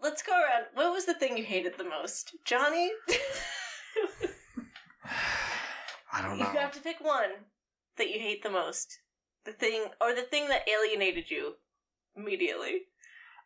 Let's 0.00 0.22
go 0.22 0.32
around. 0.32 0.66
What 0.74 0.92
was 0.92 1.06
the 1.06 1.14
thing 1.14 1.36
you 1.36 1.44
hated 1.44 1.76
the 1.76 1.84
most, 1.84 2.34
Johnny? 2.44 2.90
I 6.12 6.22
don't 6.22 6.38
know. 6.38 6.46
you 6.48 6.54
know. 6.54 6.60
have 6.60 6.72
to 6.72 6.80
pick 6.80 7.00
one 7.00 7.30
that 7.96 8.08
you 8.10 8.18
hate 8.20 8.42
the 8.42 8.50
most. 8.50 8.98
The 9.44 9.52
thing, 9.52 9.86
or 10.00 10.14
the 10.14 10.22
thing 10.22 10.48
that 10.48 10.68
alienated 10.68 11.30
you 11.30 11.54
immediately. 12.16 12.82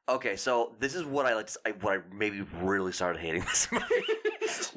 Okay, 0.08 0.36
so 0.36 0.74
this 0.80 0.94
is 0.94 1.04
what 1.04 1.26
I 1.26 1.34
like. 1.34 1.48
I, 1.64 1.70
what 1.80 1.98
I 1.98 2.00
maybe 2.12 2.42
really 2.60 2.92
started 2.92 3.20
hating 3.20 3.42
this 3.48 3.68
movie 3.70 3.86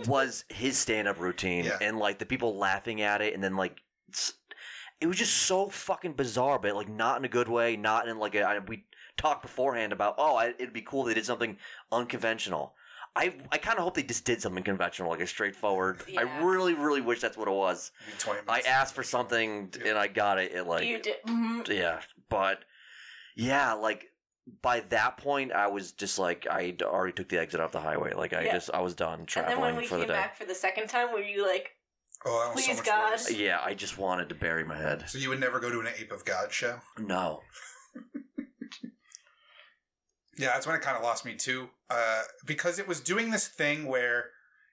was 0.09 0.45
his 0.49 0.77
stand-up 0.77 1.19
routine 1.19 1.65
Yeah. 1.65 1.77
and 1.81 1.97
like 1.97 2.19
the 2.19 2.25
people 2.25 2.57
laughing 2.57 3.01
at 3.01 3.21
it, 3.21 3.33
and 3.33 3.43
then 3.43 3.55
like 3.55 3.81
it's- 4.09 4.33
it 5.01 5.07
was 5.07 5.17
just 5.17 5.33
so 5.35 5.67
fucking 5.67 6.13
bizarre, 6.13 6.57
but 6.57 6.73
like 6.73 6.87
not 6.87 7.17
in 7.17 7.25
a 7.25 7.29
good 7.29 7.49
way, 7.49 7.75
not 7.75 8.07
in 8.07 8.17
like 8.17 8.33
a. 8.33 8.43
I, 8.43 8.59
we 8.59 8.85
talked 9.17 9.41
beforehand 9.41 9.93
about 9.93 10.15
oh, 10.17 10.35
I, 10.35 10.47
it'd 10.49 10.73
be 10.73 10.81
cool 10.81 11.01
if 11.03 11.07
they 11.07 11.13
did 11.13 11.25
something 11.25 11.57
unconventional. 11.91 12.73
I 13.15 13.33
I 13.51 13.57
kind 13.57 13.77
of 13.77 13.83
hope 13.85 13.95
they 13.95 14.03
just 14.03 14.25
did 14.25 14.41
something 14.41 14.63
conventional, 14.63 15.09
like 15.09 15.21
a 15.21 15.27
straightforward. 15.27 16.01
Yeah. 16.07 16.21
I 16.21 16.43
really, 16.43 16.73
really 16.73 17.01
wish 17.01 17.21
that's 17.21 17.37
what 17.37 17.47
it 17.47 17.53
was. 17.53 17.91
I 18.47 18.61
asked 18.61 18.93
for 18.93 19.03
something 19.03 19.71
and 19.85 19.97
I 19.97 20.07
got 20.07 20.37
it. 20.37 20.51
It 20.51 20.63
like 20.67 20.85
you 20.85 20.99
did. 21.01 21.15
mhm. 21.25 21.67
yeah, 21.69 22.01
but 22.29 22.59
yeah, 23.37 23.73
like 23.73 24.07
by 24.61 24.81
that 24.89 25.17
point, 25.17 25.53
I 25.53 25.67
was 25.67 25.93
just 25.93 26.19
like 26.19 26.45
I 26.49 26.75
already 26.81 27.13
took 27.13 27.29
the 27.29 27.39
exit 27.39 27.61
off 27.61 27.71
the 27.71 27.79
highway. 27.79 28.13
Like 28.13 28.33
I 28.33 28.43
Yeah. 28.43 28.53
just 28.53 28.69
I 28.73 28.81
was 28.81 28.93
done 28.95 29.19
And 29.19 29.27
traveling 29.27 29.55
then 29.55 29.61
when 29.61 29.75
we 29.77 29.87
for 29.87 29.95
the 29.95 30.01
came 30.01 30.07
day. 30.09 30.13
back 30.13 30.35
for 30.35 30.45
the 30.45 30.55
second 30.55 30.87
time, 30.87 31.13
were 31.13 31.19
you 31.21 31.47
like, 31.47 31.71
Oh, 32.25 32.43
that 32.47 32.55
was 32.55 32.65
so 32.65 32.71
Please, 32.71 32.77
much 32.77 32.85
God. 32.85 33.11
worse. 33.11 33.31
Yeah, 33.31 33.59
I 33.63 33.75
just 33.75 33.97
wanted 33.97 34.29
to 34.29 34.35
bury 34.35 34.63
my 34.65 34.75
head. 34.77 35.05
So 35.07 35.17
you 35.19 35.29
would 35.29 35.39
never 35.39 35.59
go 35.59 35.69
to 35.69 35.79
an 35.79 35.87
Ape 35.97 36.11
of 36.11 36.25
God 36.25 36.51
show? 36.51 36.79
No. 36.97 37.41
Yeah, 40.37 40.47
that's 40.47 40.67
when 40.67 40.75
it 40.75 40.81
kind 40.81 40.97
of 40.97 41.03
lost 41.03 41.25
me 41.25 41.35
too. 41.35 41.69
Uh, 41.89 42.23
because 42.45 42.77
it 42.79 42.87
was 42.87 42.99
doing 42.99 43.31
this 43.31 43.47
thing 43.47 43.85
where 43.87 44.31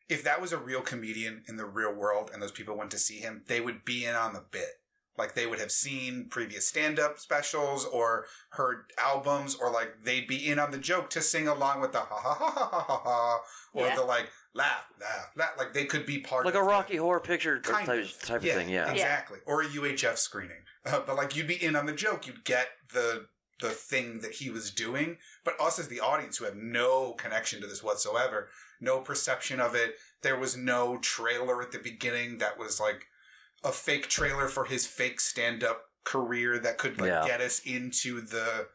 if 0.08 0.24
that 0.24 0.40
was 0.40 0.52
a 0.52 0.58
real 0.58 0.80
comedian 0.80 1.42
in 1.48 1.56
the 1.56 1.64
real 1.64 1.92
world 1.94 2.30
and 2.32 2.42
those 2.42 2.52
people 2.52 2.76
went 2.76 2.90
to 2.90 2.98
see 2.98 3.18
him, 3.18 3.42
they 3.46 3.60
would 3.60 3.84
be 3.84 4.04
in 4.04 4.14
on 4.14 4.32
the 4.32 4.44
bit. 4.50 4.80
Like 5.18 5.34
they 5.34 5.46
would 5.46 5.60
have 5.60 5.70
seen 5.70 6.28
previous 6.30 6.66
stand 6.66 6.98
up 6.98 7.18
specials 7.18 7.84
or 7.84 8.24
heard 8.52 8.86
albums 8.98 9.54
or 9.54 9.70
like 9.70 10.02
they'd 10.04 10.26
be 10.26 10.48
in 10.48 10.58
on 10.58 10.70
the 10.70 10.78
joke 10.78 11.10
to 11.10 11.20
sing 11.20 11.46
along 11.46 11.80
with 11.82 11.92
the 11.92 12.00
ha 12.00 12.16
ha 12.16 12.34
ha 12.34 12.50
ha 12.50 12.80
ha 12.80 13.00
ha 13.04 13.40
or 13.74 13.86
Yeah. 13.86 13.94
the 13.96 14.02
like 14.04 14.30
laugh, 14.54 14.86
laugh, 15.00 15.30
laugh. 15.36 15.52
Like 15.58 15.74
they 15.74 15.84
could 15.84 16.06
be 16.06 16.18
part 16.20 16.46
Like 16.46 16.54
of 16.54 16.62
a 16.62 16.64
the- 16.64 16.70
Rocky 16.70 16.96
Horror 16.96 17.20
Picture 17.20 17.60
Kind 17.60 17.86
type, 17.86 18.04
of. 18.04 18.20
type 18.22 18.36
of 18.42 18.48
thing, 18.50 18.70
yeah. 18.70 18.90
exactly. 18.90 19.38
Or 19.46 19.60
a 19.62 19.66
UHF 19.66 20.16
screening. 20.16 20.62
Uh, 20.84 21.00
but 21.06 21.14
like 21.14 21.36
you'd 21.36 21.46
be 21.46 21.62
in 21.62 21.76
on 21.76 21.84
the 21.86 21.92
joke, 21.92 22.26
you'd 22.26 22.44
get 22.44 22.68
the 22.92 23.26
the 23.62 23.70
thing 23.70 24.18
that 24.20 24.32
he 24.34 24.50
was 24.50 24.70
doing. 24.70 25.16
But 25.44 25.58
us 25.60 25.78
as 25.78 25.88
the 25.88 26.00
audience 26.00 26.36
who 26.36 26.44
have 26.44 26.56
no 26.56 27.12
connection 27.14 27.60
to 27.62 27.66
this 27.66 27.82
whatsoever, 27.82 28.48
no 28.80 29.00
perception 29.00 29.58
of 29.60 29.74
it. 29.74 29.94
There 30.22 30.38
was 30.38 30.56
no 30.56 30.98
trailer 30.98 31.62
at 31.62 31.72
the 31.72 31.78
beginning 31.78 32.38
that 32.38 32.58
was 32.58 32.78
like 32.78 33.06
a 33.64 33.72
fake 33.72 34.08
trailer 34.08 34.48
for 34.48 34.66
his 34.66 34.86
fake 34.86 35.20
stand 35.20 35.64
up 35.64 35.84
career 36.04 36.58
that 36.58 36.78
could 36.78 37.00
like 37.00 37.08
Yeah. 37.08 37.26
get 37.26 37.40
us 37.40 37.60
into 37.60 38.20
the 38.20 38.66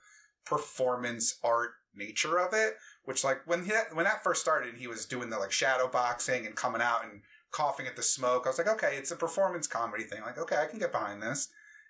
performance 0.45 1.37
art 1.43 1.71
nature 1.93 2.37
of 2.39 2.53
it. 2.53 2.75
Which 3.03 3.23
like 3.23 3.41
when 3.45 3.65
he, 3.65 3.71
when 3.93 4.05
that 4.05 4.23
first 4.23 4.41
started, 4.41 4.69
and 4.69 4.79
he 4.79 4.87
was 4.87 5.05
doing 5.05 5.29
the 5.29 5.37
like 5.39 5.51
shadow 5.51 5.87
boxing 5.87 6.45
and 6.45 6.55
coming 6.55 6.81
out 6.81 7.03
and 7.03 7.21
coughing 7.51 7.87
at 7.87 7.95
the 7.95 8.03
smoke. 8.03 8.43
I 8.45 8.49
was 8.49 8.57
like, 8.57 8.67
okay, 8.67 8.95
it's 8.97 9.11
a 9.11 9.15
performance 9.15 9.67
comedy 9.67 10.03
thing. 10.03 10.21
Like, 10.21 10.37
okay, 10.37 10.57
I 10.57 10.65
can 10.65 10.79
get 10.79 10.91
behind 10.91 11.21
this. 11.21 11.47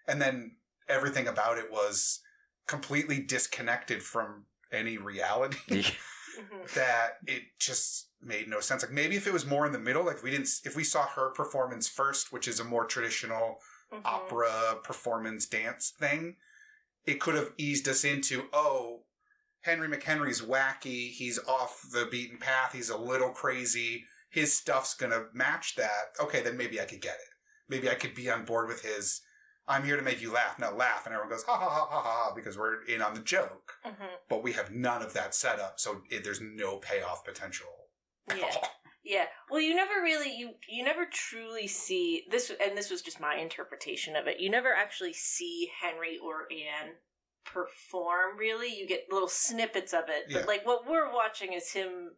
And 0.08 0.22
then 0.22 0.56
everything 0.88 1.28
about 1.28 1.58
it 1.58 1.72
was 1.72 2.22
completely 2.68 3.20
disconnected 3.20 4.04
from 4.04 4.46
any 4.72 4.98
reality 4.98 5.58
mhm. 5.70 6.74
that 6.76 7.18
it 7.26 7.44
just 7.60 8.10
made 8.22 8.48
no 8.48 8.60
sense. 8.60 8.84
Like 8.84 8.92
maybe 8.92 9.16
if 9.16 9.26
it 9.28 9.34
was 9.34 9.46
more 9.46 9.66
in 9.66 9.72
the 9.72 9.80
middle, 9.80 10.06
like 10.06 10.18
if 10.18 10.24
we 10.24 10.32
didn't, 10.32 10.50
if 10.66 10.76
we 10.76 10.84
saw 10.84 11.06
her 11.08 11.30
performance 11.30 11.88
first, 11.88 12.32
which 12.32 12.48
is 12.48 12.60
a 12.60 12.64
more 12.64 12.86
traditional 12.86 13.60
Mhm. 13.92 14.02
opera 14.04 14.80
performance 14.84 15.46
dance 15.46 15.92
thing, 15.98 16.36
it 17.06 17.22
could 17.22 17.36
have 17.36 17.54
eased 17.58 17.88
us 17.88 18.04
into, 18.04 18.50
oh, 18.52 19.06
Henry 19.62 19.88
McHenry's 19.88 20.42
wacky. 20.42 21.10
He's 21.10 21.40
off 21.40 21.82
the 21.90 22.06
beaten 22.06 22.38
path. 22.38 22.74
He's 22.74 22.90
a 22.90 22.98
little 22.98 23.30
crazy. 23.30 24.06
His 24.30 24.54
stuff's 24.54 24.94
going 24.94 25.14
to 25.14 25.28
match 25.34 25.76
that. 25.76 26.12
Okay, 26.20 26.42
then 26.42 26.58
maybe 26.58 26.82
I 26.82 26.86
could 26.86 27.00
get 27.00 27.16
it. 27.16 27.34
Maybe 27.70 27.90
I 27.90 27.96
could 27.96 28.14
be 28.14 28.30
on 28.30 28.44
board 28.44 28.68
with 28.68 28.82
his, 28.82 29.22
I'm 29.68 29.84
here 29.84 29.98
to 29.98 30.02
make 30.02 30.22
you 30.22 30.32
laugh. 30.32 30.58
Now 30.60 30.74
laugh. 30.74 31.06
And 31.06 31.14
everyone 31.14 31.32
goes, 31.32 31.44
ha 31.44 31.58
ha 31.58 31.70
ha 31.70 31.88
ha 31.90 32.02
ha, 32.02 32.34
because 32.34 32.58
we're 32.58 32.84
in 32.86 33.02
on 33.02 33.14
the 33.14 33.20
joke. 33.22 33.74
Mhm. 33.86 34.08
But 34.30 34.44
we 34.44 34.54
have 34.54 34.72
none 34.72 35.02
of 35.02 35.14
that 35.14 35.36
set 35.36 35.60
up. 35.60 35.80
So 35.80 36.04
it, 36.10 36.24
there's 36.24 36.42
no 36.42 36.78
payoff 36.78 37.26
potential. 37.26 37.68
Yeah. 38.36 38.56
Yeah. 39.04 39.28
Well, 39.50 39.62
you 39.62 39.74
never 39.74 40.02
really 40.04 40.36
you 40.36 40.56
you 40.68 40.84
never 40.84 41.06
truly 41.06 41.66
see 41.66 42.26
this 42.30 42.52
and 42.62 42.78
this 42.78 42.92
was 42.92 43.02
just 43.02 43.22
my 43.22 43.36
interpretation 43.36 44.18
of 44.18 44.28
it. 44.28 44.42
You 44.42 44.50
never 44.50 44.74
actually 44.74 45.14
see 45.14 45.72
Henry 45.82 46.20
or 46.22 46.42
Ann 46.52 46.96
perform 47.46 48.38
really. 48.38 48.76
You 48.76 48.86
get 48.86 49.06
little 49.10 49.30
snippets 49.30 49.94
of 49.94 50.10
it. 50.10 50.26
Yeah. 50.28 50.40
But 50.40 50.48
like 50.50 50.66
what 50.66 50.90
we're 50.90 51.14
watching 51.14 51.54
is 51.54 51.72
him 51.72 52.16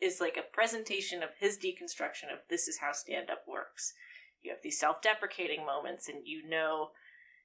is 0.00 0.20
like 0.20 0.36
a 0.36 0.54
presentation 0.54 1.24
of 1.24 1.30
his 1.40 1.58
deconstruction 1.58 2.32
of 2.32 2.38
this 2.48 2.68
is 2.68 2.78
how 2.78 2.92
stand 2.92 3.28
up 3.28 3.42
works. 3.48 3.92
You 4.42 4.50
have 4.50 4.62
these 4.62 4.78
self-deprecating 4.78 5.64
moments 5.64 6.08
and 6.08 6.18
you 6.26 6.48
know 6.48 6.90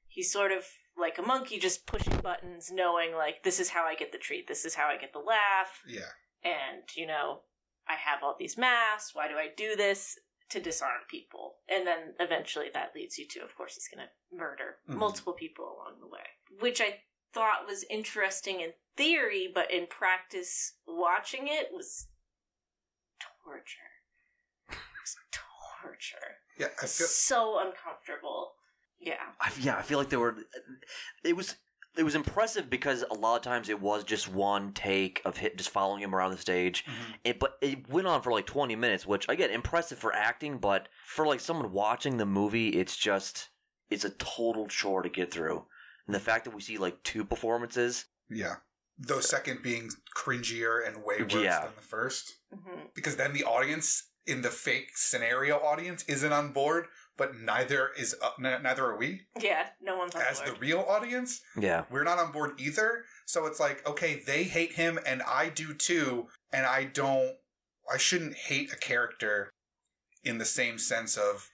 he's 0.07 0.31
sort 0.31 0.51
of 0.51 0.65
like 0.97 1.17
a 1.17 1.21
monkey 1.21 1.59
just 1.59 1.85
pushing 1.85 2.17
buttons 2.17 2.71
knowing 2.71 3.13
like 3.13 3.43
this 3.43 3.59
is 3.59 3.69
how 3.69 3.85
I 3.85 3.95
get 3.95 4.11
the 4.11 4.17
treat. 4.17 4.47
This 4.47 4.65
is 4.65 4.75
how 4.75 4.87
I 4.87 4.97
get 4.97 5.13
the 5.13 5.19
laugh 5.19 5.81
Yeah. 5.87 6.09
and 6.43 6.83
you 6.95 7.05
know 7.07 7.41
i 7.89 7.93
have 7.95 8.21
all 8.21 8.35
these 8.37 8.57
masks 8.57 9.15
why 9.15 9.27
do 9.29 9.35
i 9.35 9.47
do 9.55 9.75
this 9.77 10.19
to 10.49 10.59
disarm 10.59 11.01
people 11.09 11.55
and 11.69 11.87
then 11.87 12.13
eventually 12.19 12.67
that 12.73 12.91
leads 12.95 13.17
you 13.17 13.25
to 13.27 13.39
of 13.41 13.55
course 13.55 13.75
he's 13.75 13.87
going 13.87 14.05
to 14.05 14.35
murder 14.35 14.77
Mhm. 14.89 14.95
multiple 14.97 15.33
people 15.33 15.65
along 15.65 15.99
the 16.01 16.07
way 16.07 16.25
which 16.59 16.81
i 16.81 17.01
thought 17.33 17.65
was 17.65 17.83
interesting 17.89 18.59
in 18.61 18.73
theory 18.97 19.47
but 19.53 19.71
in 19.71 19.87
practice 19.87 20.73
watching 20.85 21.47
it 21.47 21.71
was 21.71 22.07
torture 23.43 23.91
it 24.69 24.77
was 25.01 25.15
torture 25.31 26.37
Yeah. 26.57 26.67
I 26.81 26.85
feel. 26.87 27.07
so 27.07 27.59
uncomfortable 27.59 28.53
yeah 28.99 29.15
I, 29.39 29.51
yeah, 29.59 29.77
I 29.77 29.81
feel 29.83 29.99
like 29.99 30.09
they 30.09 30.17
were. 30.17 30.35
It 31.23 31.35
was 31.35 31.55
it 31.95 32.03
was 32.03 32.15
impressive 32.15 32.67
because 32.69 33.03
a 33.09 33.13
lot 33.13 33.35
of 33.37 33.41
times 33.43 33.69
it 33.69 33.79
was 33.81 34.03
just 34.03 34.27
one 34.31 34.71
take 34.73 35.21
of 35.25 35.37
hit, 35.37 35.57
just 35.57 35.69
following 35.69 36.01
him 36.01 36.13
around 36.15 36.31
the 36.31 36.37
stage. 36.37 36.83
Mhm. 36.85 37.13
It, 37.23 37.39
but 37.39 37.57
it 37.61 37.87
went 37.89 38.07
on 38.07 38.21
for 38.23 38.31
like 38.31 38.45
twenty 38.47 38.75
minutes, 38.75 39.05
which 39.05 39.27
again 39.29 39.51
impressive 39.51 39.99
for 39.99 40.13
acting, 40.13 40.57
but 40.57 40.89
for 41.05 41.27
like 41.27 41.39
someone 41.39 41.71
watching 41.71 42.17
the 42.17 42.25
movie, 42.25 42.69
it's 42.69 42.97
just 42.97 43.49
it's 43.91 44.03
a 44.05 44.09
total 44.11 44.67
chore 44.67 45.03
to 45.03 45.09
get 45.09 45.31
through. 45.31 45.65
And 46.07 46.15
the 46.15 46.19
fact 46.19 46.45
that 46.45 46.55
we 46.55 46.61
see 46.61 46.77
like 46.79 47.01
two 47.03 47.23
performances, 47.23 48.05
Yeah. 48.29 48.55
The 48.99 49.21
second 49.21 49.61
being 49.61 49.91
cringier 50.15 50.85
and 50.87 51.03
way 51.03 51.21
worse 51.21 51.33
Yeah. 51.35 51.65
than 51.65 51.75
the 51.75 51.83
first. 51.83 52.37
hmm 52.51 52.87
Because 52.95 53.15
then 53.15 53.33
the 53.33 53.43
audience 53.43 54.09
in 54.27 54.41
the 54.41 54.49
fake 54.49 54.91
scenario 54.95 55.57
audience 55.57 56.03
isn't 56.07 56.31
on 56.33 56.51
board, 56.51 56.85
but 57.17 57.35
neither 57.35 57.89
is 57.97 58.15
uh, 58.21 58.29
n- 58.43 58.61
neither 58.63 58.85
are 58.85 58.97
we 58.97 59.21
yeah 59.41 59.67
no 59.81 59.97
one's 59.97 60.15
on 60.15 60.21
as 60.21 60.41
the 60.41 60.53
real 60.53 60.85
audience. 60.87 61.41
yeah, 61.59 61.85
We're 61.89 62.03
not 62.03 62.19
on 62.19 62.31
board 62.31 62.59
either. 62.59 63.03
So 63.25 63.45
it's 63.45 63.59
like, 63.59 63.87
okay, 63.87 64.21
they 64.25 64.43
hate 64.43 64.73
him 64.73 64.99
and 65.05 65.21
I 65.23 65.49
do 65.49 65.73
too, 65.73 66.27
and 66.51 66.65
I 66.65 66.83
don't 66.85 67.35
I 67.91 67.97
shouldn't 67.97 68.35
hate 68.35 68.71
a 68.73 68.75
character 68.77 69.49
in 70.23 70.37
the 70.39 70.45
same 70.45 70.77
sense 70.77 71.15
of 71.17 71.49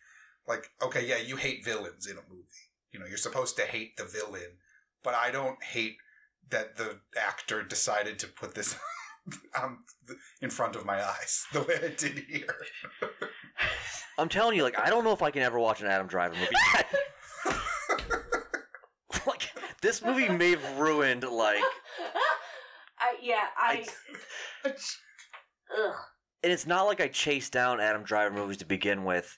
like, 0.48 0.70
okay, 0.82 1.08
yeah, 1.08 1.18
you 1.18 1.36
hate 1.38 1.64
villains 1.64 2.08
in 2.08 2.18
a 2.18 2.22
movie. 2.30 2.44
You 2.92 3.00
know, 3.00 3.06
you're 3.06 3.18
supposed 3.18 3.56
to 3.58 3.64
hate 3.64 3.98
the 3.98 4.06
villain, 4.06 4.58
but 5.04 5.14
I 5.16 5.32
don't 5.32 5.64
hate 5.64 5.98
that 6.50 6.76
the 6.78 7.00
actor 7.18 7.64
decided 7.64 8.20
to 8.20 8.28
put 8.28 8.54
this 8.56 8.76
um, 9.62 9.80
in 10.42 10.50
front 10.50 10.76
of 10.76 10.86
my 10.86 11.04
eyes 11.04 11.46
the 11.54 11.62
way 11.62 11.76
I 11.84 11.90
did 11.90 12.20
here. 12.30 12.56
I'm 14.18 14.30
telling 14.30 14.56
you, 14.56 14.64
like 14.64 14.80
I 14.80 14.90
don't 14.90 15.04
know 15.04 15.14
if 15.14 15.22
I 15.22 15.32
can 15.32 15.42
ever 15.42 15.60
watch 15.60 15.82
an 15.82 15.88
Adam 15.88 16.08
Driver 16.08 16.36
movie. 16.36 16.48
like 19.26 19.50
this 19.82 20.04
movie 20.04 20.30
may 20.30 20.52
have 20.52 20.78
ruined 20.78 21.24
like 21.24 21.64
I 23.00 23.16
yeah 23.22 23.46
I, 23.58 23.86
ugh. 24.66 24.74
and 26.44 26.52
it's 26.52 26.68
not 26.68 26.84
like 26.84 27.02
I 27.02 27.08
chased 27.08 27.54
down 27.54 27.80
Adam 27.80 28.04
Driver 28.04 28.36
movies 28.36 28.58
to 28.58 28.66
begin 28.66 29.04
with. 29.04 29.38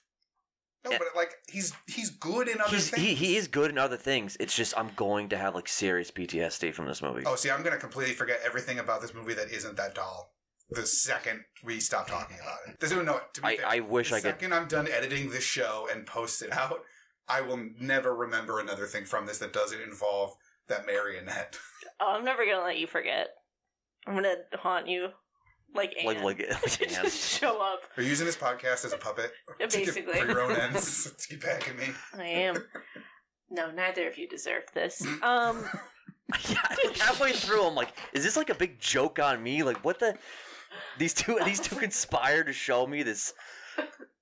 No, 0.85 0.97
but 0.97 1.07
like 1.15 1.35
he's 1.49 1.73
he's 1.87 2.11
good 2.11 2.47
in 2.47 2.61
other 2.61 2.69
He's, 2.69 2.89
things. 2.89 3.03
he 3.05 3.15
he 3.15 3.35
is 3.35 3.47
good 3.47 3.71
in 3.71 3.77
other 3.77 3.97
things. 3.97 4.37
It's 4.39 4.55
just 4.55 4.77
I'm 4.77 4.91
going 4.95 5.29
to 5.29 5.37
have 5.37 5.55
like 5.55 5.67
serious 5.67 6.11
PTSD 6.11 6.73
from 6.73 6.85
this 6.85 7.01
movie. 7.01 7.23
Oh, 7.25 7.35
see, 7.35 7.49
I'm 7.49 7.63
gonna 7.63 7.77
completely 7.77 8.13
forget 8.13 8.39
everything 8.45 8.79
about 8.79 9.01
this 9.01 9.13
movie 9.13 9.33
that 9.33 9.51
isn't 9.51 9.75
that 9.77 9.95
doll. 9.95 10.31
The 10.69 10.85
second 10.85 11.41
we 11.63 11.79
stop 11.79 12.07
talking 12.07 12.37
about 12.41 12.57
it, 12.67 12.79
this 12.79 12.91
oh, 12.91 13.01
no. 13.01 13.19
To 13.33 13.41
be 13.41 13.47
I, 13.47 13.57
fair, 13.57 13.67
I 13.67 13.79
wish 13.81 14.09
the 14.09 14.15
I 14.15 14.19
could. 14.19 14.29
second 14.29 14.53
I'm 14.53 14.67
done 14.67 14.87
editing 14.87 15.29
this 15.29 15.43
show 15.43 15.87
and 15.91 16.05
post 16.07 16.41
it 16.41 16.51
out, 16.51 16.79
I 17.27 17.41
will 17.41 17.59
never 17.79 18.15
remember 18.15 18.59
another 18.59 18.85
thing 18.85 19.05
from 19.05 19.25
this 19.25 19.39
that 19.39 19.53
doesn't 19.53 19.81
involve 19.81 20.35
that 20.67 20.85
marionette. 20.85 21.57
Oh, 21.99 22.15
I'm 22.17 22.25
never 22.25 22.45
gonna 22.45 22.63
let 22.65 22.77
you 22.77 22.87
forget. 22.87 23.27
I'm 24.07 24.15
gonna 24.15 24.35
haunt 24.53 24.87
you, 24.87 25.09
like 25.75 25.93
Ann. 25.99 26.05
Like 26.05 26.23
like, 26.23 26.39
like 26.49 26.61
to 26.71 26.83
Ann. 26.87 27.03
just 27.03 27.39
show 27.39 27.61
up. 27.61 27.81
Are 27.97 28.03
you 28.03 28.09
using 28.09 28.25
this 28.25 28.37
podcast 28.37 28.85
as 28.85 28.93
a 28.93 28.97
puppet? 28.97 29.31
Yeah, 29.59 29.67
To 29.67 29.77
get- 29.77 29.85
basically. 29.87 30.19
for 30.19 30.25
your 30.27 30.41
own 30.41 30.55
ends. 30.55 31.11
to 31.11 31.27
keep 31.27 31.43
backing 31.43 31.77
me. 31.77 31.85
I 32.17 32.25
am. 32.25 32.55
No, 33.49 33.71
neither 33.71 34.07
of 34.07 34.17
you 34.17 34.27
deserve 34.27 34.63
this. 34.73 35.05
Um, 35.21 35.63
yeah, 36.49 36.57
like 36.83 36.97
halfway 36.97 37.31
through, 37.33 37.63
I'm 37.65 37.75
like, 37.75 37.89
is 38.13 38.23
this 38.23 38.35
like 38.35 38.49
a 38.49 38.55
big 38.55 38.79
joke 38.79 39.19
on 39.19 39.41
me? 39.43 39.63
Like, 39.63 39.83
what 39.85 39.99
the? 39.99 40.17
These 40.97 41.13
two, 41.13 41.37
these 41.45 41.59
two 41.59 41.75
conspire 41.75 42.43
to 42.43 42.51
show 42.51 42.85
me 42.87 43.03
this. 43.03 43.33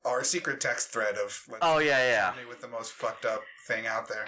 Our 0.05 0.23
secret 0.23 0.59
text 0.59 0.89
thread 0.89 1.15
of 1.15 1.41
let's 1.49 1.59
Oh 1.61 1.77
yeah, 1.79 2.33
yeah. 2.35 2.47
With 2.49 2.59
the 2.61 2.67
most 2.67 2.91
fucked 2.91 3.25
up 3.25 3.41
thing 3.67 3.87
out 3.87 4.09
there. 4.09 4.25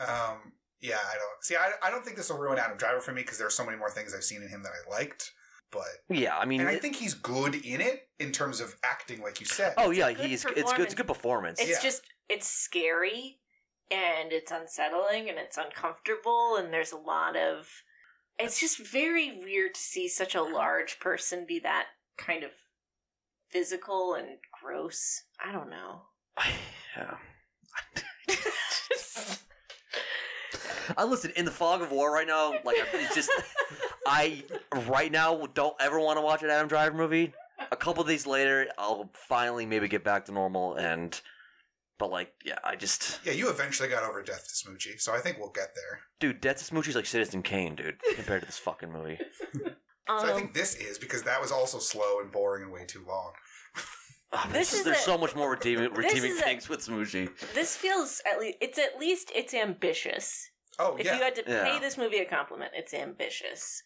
Um, 0.00 0.52
yeah, 0.80 0.96
I 0.96 1.14
don't 1.14 1.42
see. 1.44 1.54
I, 1.56 1.70
I 1.82 1.90
don't 1.90 2.04
think 2.04 2.16
this 2.16 2.30
will 2.30 2.38
ruin 2.38 2.58
Adam 2.58 2.78
Driver 2.78 3.00
for 3.00 3.12
me 3.12 3.20
because 3.22 3.36
there 3.38 3.46
are 3.46 3.50
so 3.50 3.64
many 3.64 3.76
more 3.76 3.90
things 3.90 4.14
I've 4.14 4.24
seen 4.24 4.42
in 4.42 4.48
him 4.48 4.62
that 4.62 4.70
I 4.72 4.90
liked. 4.90 5.32
But 5.70 5.84
Yeah, 6.08 6.36
I 6.36 6.44
mean, 6.44 6.60
and 6.60 6.68
I 6.68 6.72
it- 6.74 6.82
think 6.82 6.96
he's 6.96 7.14
good 7.14 7.54
in 7.54 7.80
it 7.80 8.08
in 8.18 8.32
terms 8.32 8.60
of 8.60 8.74
acting, 8.82 9.20
like 9.22 9.40
you 9.40 9.46
said. 9.46 9.74
oh 9.76 9.90
it's 9.90 9.98
yeah, 9.98 10.12
good 10.12 10.26
he's 10.26 10.44
it's 10.44 10.72
good. 10.72 10.80
It's 10.84 10.92
a 10.92 10.96
good 10.96 11.06
performance. 11.08 11.60
It's 11.60 11.70
Yeah. 11.70 11.80
just 11.82 12.02
it's 12.28 12.46
scary 12.48 13.40
and 13.90 14.32
it's 14.32 14.50
unsettling 14.52 15.28
and 15.30 15.38
it's 15.38 15.56
uncomfortable 15.56 16.56
and 16.56 16.72
there's 16.72 16.92
a 16.92 16.96
lot 16.98 17.36
of 17.36 17.68
it's 18.38 18.60
just 18.60 18.78
very 18.78 19.38
weird 19.42 19.74
to 19.74 19.80
see 19.80 20.08
such 20.08 20.34
a 20.34 20.42
large 20.42 21.00
person 21.00 21.44
be 21.46 21.58
that 21.60 21.86
kind 22.16 22.44
of 22.44 22.50
physical 23.50 24.14
and 24.14 24.38
gross. 24.62 25.22
I 25.44 25.50
don't 25.52 25.70
know. 25.70 26.02
yeah. 26.96 27.16
I 30.96 31.04
listen 31.04 31.32
in 31.36 31.44
the 31.44 31.50
fog 31.50 31.82
of 31.82 31.90
war 31.92 32.12
right 32.12 32.26
now. 32.26 32.52
Like 32.64 32.76
it's 32.94 33.14
just, 33.14 33.30
I 34.06 34.42
right 34.88 35.10
now 35.12 35.46
don't 35.54 35.76
ever 35.80 35.98
want 36.00 36.16
to 36.18 36.22
watch 36.22 36.42
an 36.42 36.50
Adam 36.50 36.68
Driver 36.68 36.96
movie. 36.96 37.32
A 37.72 37.76
couple 37.76 38.04
days 38.04 38.26
later, 38.26 38.68
I'll 38.78 39.10
finally 39.14 39.66
maybe 39.66 39.88
get 39.88 40.04
back 40.04 40.24
to 40.26 40.32
normal. 40.32 40.74
And, 40.76 41.20
but 41.98 42.10
like, 42.10 42.32
yeah, 42.44 42.58
I 42.64 42.76
just, 42.76 43.20
Yeah, 43.24 43.32
you 43.32 43.50
eventually 43.50 43.88
got 43.88 44.04
over 44.04 44.22
Death 44.22 44.46
to 44.48 44.68
Smoochy, 44.68 45.00
so 45.00 45.12
I 45.12 45.18
think 45.18 45.38
we'll 45.38 45.50
get 45.50 45.74
there. 45.74 46.00
dude, 46.20 46.40
Death 46.40 46.64
to 46.64 46.72
Smoochy's 46.74 46.94
like 46.94 47.06
Citizen 47.06 47.42
Kane, 47.42 47.74
dude, 47.74 47.96
compared 48.14 48.42
to 48.42 48.46
this 48.46 48.58
fucking 48.58 48.92
movie. 48.92 49.18
Um, 49.54 49.72
So 50.20 50.26
I 50.26 50.32
think 50.32 50.54
this 50.54 50.74
is 50.76 50.98
because 50.98 51.22
that 51.24 51.38
was 51.38 51.52
also 51.52 51.78
slow 51.78 52.20
and 52.20 52.32
boring 52.32 52.62
and 52.62 52.72
way 52.72 52.86
too 52.86 53.04
long. 53.06 53.32
Oh, 54.30 54.42
This 54.52 54.72
this 54.72 54.80
is 54.80 54.84
there's 54.84 54.98
a- 54.98 55.00
so 55.00 55.16
much 55.16 55.34
more 55.34 55.50
redeeming, 55.50 55.90
redeeming 55.94 56.32
is 56.32 56.38
a- 56.40 56.42
things 56.42 56.68
with 56.68 56.80
Smoochy. 56.80 57.30
this 57.54 57.74
feels 57.76 58.20
at 58.30 58.38
least 58.38 58.58
it's 58.60 58.78
at 58.78 58.98
least 59.00 59.32
it's 59.34 59.54
ambitious. 59.54 60.50
Oh 60.78 60.96
If 60.96 61.06
yeah, 61.06 61.16
you 61.16 61.22
had 61.22 61.34
to 61.36 61.44
Yeah. 61.46 61.64
pay 61.64 61.78
this 61.80 61.96
movie 61.98 62.18
a 62.18 62.24
compliment, 62.24 62.72
it's 62.74 62.94
ambitious. 62.94 63.82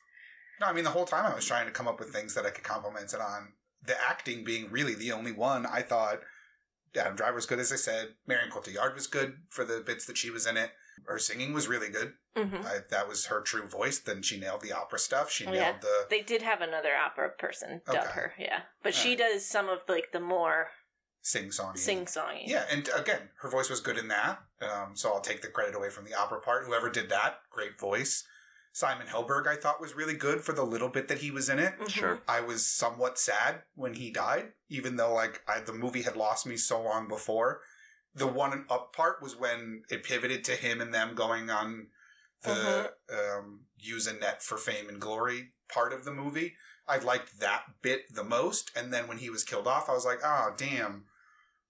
no, 0.60 0.66
I 0.66 0.72
mean 0.72 0.84
the 0.84 0.90
whole 0.90 1.06
time 1.06 1.24
I 1.26 1.34
was 1.34 1.46
trying 1.46 1.66
to 1.66 1.72
come 1.72 1.88
up 1.88 1.98
with 1.98 2.10
things 2.12 2.34
that 2.34 2.46
I 2.46 2.50
could 2.50 2.64
compliment 2.64 3.12
it 3.14 3.20
on. 3.20 3.54
The 3.84 4.00
acting 4.00 4.44
being 4.44 4.70
really 4.70 4.94
the 4.94 5.12
only 5.12 5.32
one 5.32 5.66
I 5.66 5.82
thought. 5.82 6.20
Adam 6.94 7.16
Driver 7.16 7.36
was 7.36 7.46
good, 7.46 7.58
as 7.58 7.72
I 7.72 7.76
said. 7.76 8.08
Marion 8.26 8.50
Cotillard 8.50 8.94
was 8.94 9.06
good 9.06 9.38
for 9.48 9.64
the 9.64 9.80
bits 9.80 10.04
that 10.04 10.18
she 10.18 10.28
was 10.30 10.46
in 10.46 10.56
it. 10.58 10.72
Her 11.06 11.18
singing 11.18 11.54
was 11.54 11.66
really 11.66 11.88
good. 11.88 12.12
hmm 12.36 12.56
I, 12.56 12.80
that 12.90 13.08
was 13.08 13.26
her 13.26 13.40
true 13.40 13.66
voice. 13.66 13.98
Then 13.98 14.20
she 14.22 14.38
nailed 14.38 14.60
the 14.60 14.72
opera 14.72 14.98
stuff. 14.98 15.30
She 15.30 15.46
Oh, 15.46 15.50
nailed 15.50 15.76
yeah. 15.76 15.78
the 15.80 16.06
They 16.10 16.20
did 16.20 16.42
have 16.42 16.60
another 16.60 16.94
opera 16.94 17.30
person 17.30 17.80
dub 17.86 17.96
Okay. 17.96 18.10
her, 18.12 18.34
yeah, 18.38 18.60
but 18.82 18.94
she 18.94 19.12
Alright. 19.16 19.18
does 19.32 19.46
some 19.46 19.70
of 19.70 19.78
like 19.88 20.12
the 20.12 20.20
more 20.20 20.68
sing 21.22 21.50
song. 21.50 21.76
sing 21.76 22.04
songy. 22.04 22.42
Yeah, 22.46 22.64
and 22.70 22.88
again, 22.94 23.30
her 23.40 23.48
voice 23.48 23.70
was 23.70 23.80
good 23.80 23.96
in 23.96 24.08
that. 24.08 24.40
Um, 24.60 24.94
so 24.94 25.12
I'll 25.12 25.20
take 25.20 25.40
the 25.40 25.48
credit 25.48 25.74
away 25.74 25.88
from 25.88 26.04
the 26.04 26.14
opera 26.14 26.40
part. 26.40 26.66
Whoever 26.66 26.90
did 26.90 27.08
that, 27.08 27.38
great 27.50 27.78
voice. 27.78 28.24
Simon 28.74 29.06
Helberg, 29.06 29.46
I 29.46 29.56
thought 29.56 29.80
was 29.82 29.94
really 29.94 30.14
good 30.14 30.40
for 30.40 30.52
the 30.52 30.64
little 30.64 30.88
bit 30.88 31.08
that 31.08 31.18
he 31.18 31.30
was 31.30 31.48
in 31.50 31.58
it. 31.58 31.78
Mhm. 31.78 31.90
Sure. 31.90 32.20
I 32.26 32.40
was 32.40 32.66
somewhat 32.66 33.18
sad 33.18 33.62
when 33.74 33.94
he 33.94 34.10
died, 34.10 34.52
even 34.68 34.96
though 34.96 35.12
like 35.14 35.42
I, 35.46 35.60
the 35.60 35.72
movie 35.74 36.02
had 36.02 36.16
lost 36.16 36.46
me 36.46 36.56
so 36.56 36.80
long 36.80 37.06
before. 37.06 37.60
The 38.14 38.26
one 38.26 38.66
up 38.68 38.94
part 38.94 39.22
was 39.22 39.36
when 39.36 39.82
it 39.90 40.02
pivoted 40.04 40.42
to 40.44 40.52
him 40.56 40.80
and 40.80 40.92
them 40.92 41.14
going 41.14 41.50
on 41.50 41.88
the 42.42 42.92
um, 43.10 43.66
use 43.78 44.06
Annette 44.06 44.42
for 44.42 44.56
fame 44.58 44.88
and 44.88 45.00
glory 45.00 45.52
part 45.68 45.92
of 45.92 46.04
the 46.04 46.12
movie. 46.12 46.54
I 46.88 46.98
liked 46.98 47.38
that 47.40 47.62
bit 47.82 48.12
the 48.12 48.24
most, 48.24 48.70
and 48.76 48.92
then 48.92 49.06
when 49.06 49.18
he 49.18 49.30
was 49.30 49.44
killed 49.44 49.68
off, 49.68 49.88
I 49.88 49.92
was 49.92 50.04
like, 50.04 50.18
"Oh, 50.24 50.52
damn, 50.56 51.04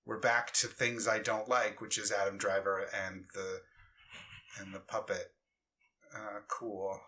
we're 0.04 0.18
back 0.18 0.52
to 0.54 0.66
things 0.66 1.06
I 1.08 1.18
don't 1.18 1.48
like, 1.48 1.80
which 1.80 1.98
is 1.98 2.10
Adam 2.12 2.36
Driver 2.38 2.86
and 3.06 3.24
the 3.34 3.60
and 4.60 4.74
the 4.74 4.80
puppet." 4.80 5.32
Uh, 6.14 6.40
cool. 6.48 7.00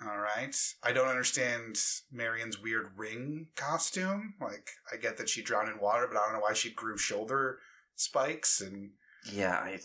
All 0.00 0.18
right. 0.18 0.54
I 0.84 0.92
don't 0.92 1.08
understand 1.08 1.76
Marion's 2.12 2.60
weird 2.60 2.92
ring 2.96 3.48
costume. 3.56 4.34
Like, 4.40 4.70
I 4.92 4.96
get 4.96 5.16
that 5.16 5.28
she 5.28 5.42
drowned 5.42 5.68
in 5.68 5.80
water, 5.80 6.06
but 6.06 6.16
I 6.16 6.24
don't 6.24 6.34
know 6.34 6.40
why 6.40 6.52
she 6.52 6.70
grew 6.70 6.96
shoulder 6.96 7.58
spikes, 7.96 8.60
and 8.60 8.90
Yeah, 9.32 9.54
I, 9.56 9.80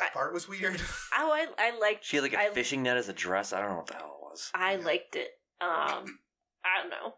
that 0.00 0.12
part 0.14 0.32
was 0.34 0.48
weird. 0.48 0.80
Oh, 1.16 1.30
I 1.32 1.46
I 1.58 1.78
liked. 1.78 2.04
she 2.04 2.16
had 2.16 2.22
like 2.24 2.32
a 2.32 2.40
I, 2.40 2.50
fishing 2.50 2.82
net 2.82 2.96
as 2.96 3.08
a 3.08 3.12
dress. 3.12 3.52
I 3.52 3.60
don't 3.60 3.70
know 3.70 3.76
what 3.76 3.86
the 3.86 3.94
hell 3.94 4.16
it 4.20 4.24
was. 4.30 4.50
I 4.54 4.76
liked 4.76 5.14
it. 5.14 5.28
Um, 5.60 6.18
I 6.64 6.80
don't 6.80 6.90
know. 6.90 7.14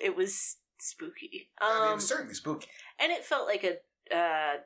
It 0.00 0.14
was 0.16 0.56
spooky. 0.82 1.50
I 1.60 1.74
mean, 1.74 1.82
it 1.82 1.86
Um, 1.90 1.94
was 1.96 2.08
certainly 2.08 2.34
spooky. 2.34 2.68
and 2.98 3.10
it 3.12 3.24
felt 3.24 3.46
like 3.46 3.64
a 3.64 3.76
uh, 4.14 4.56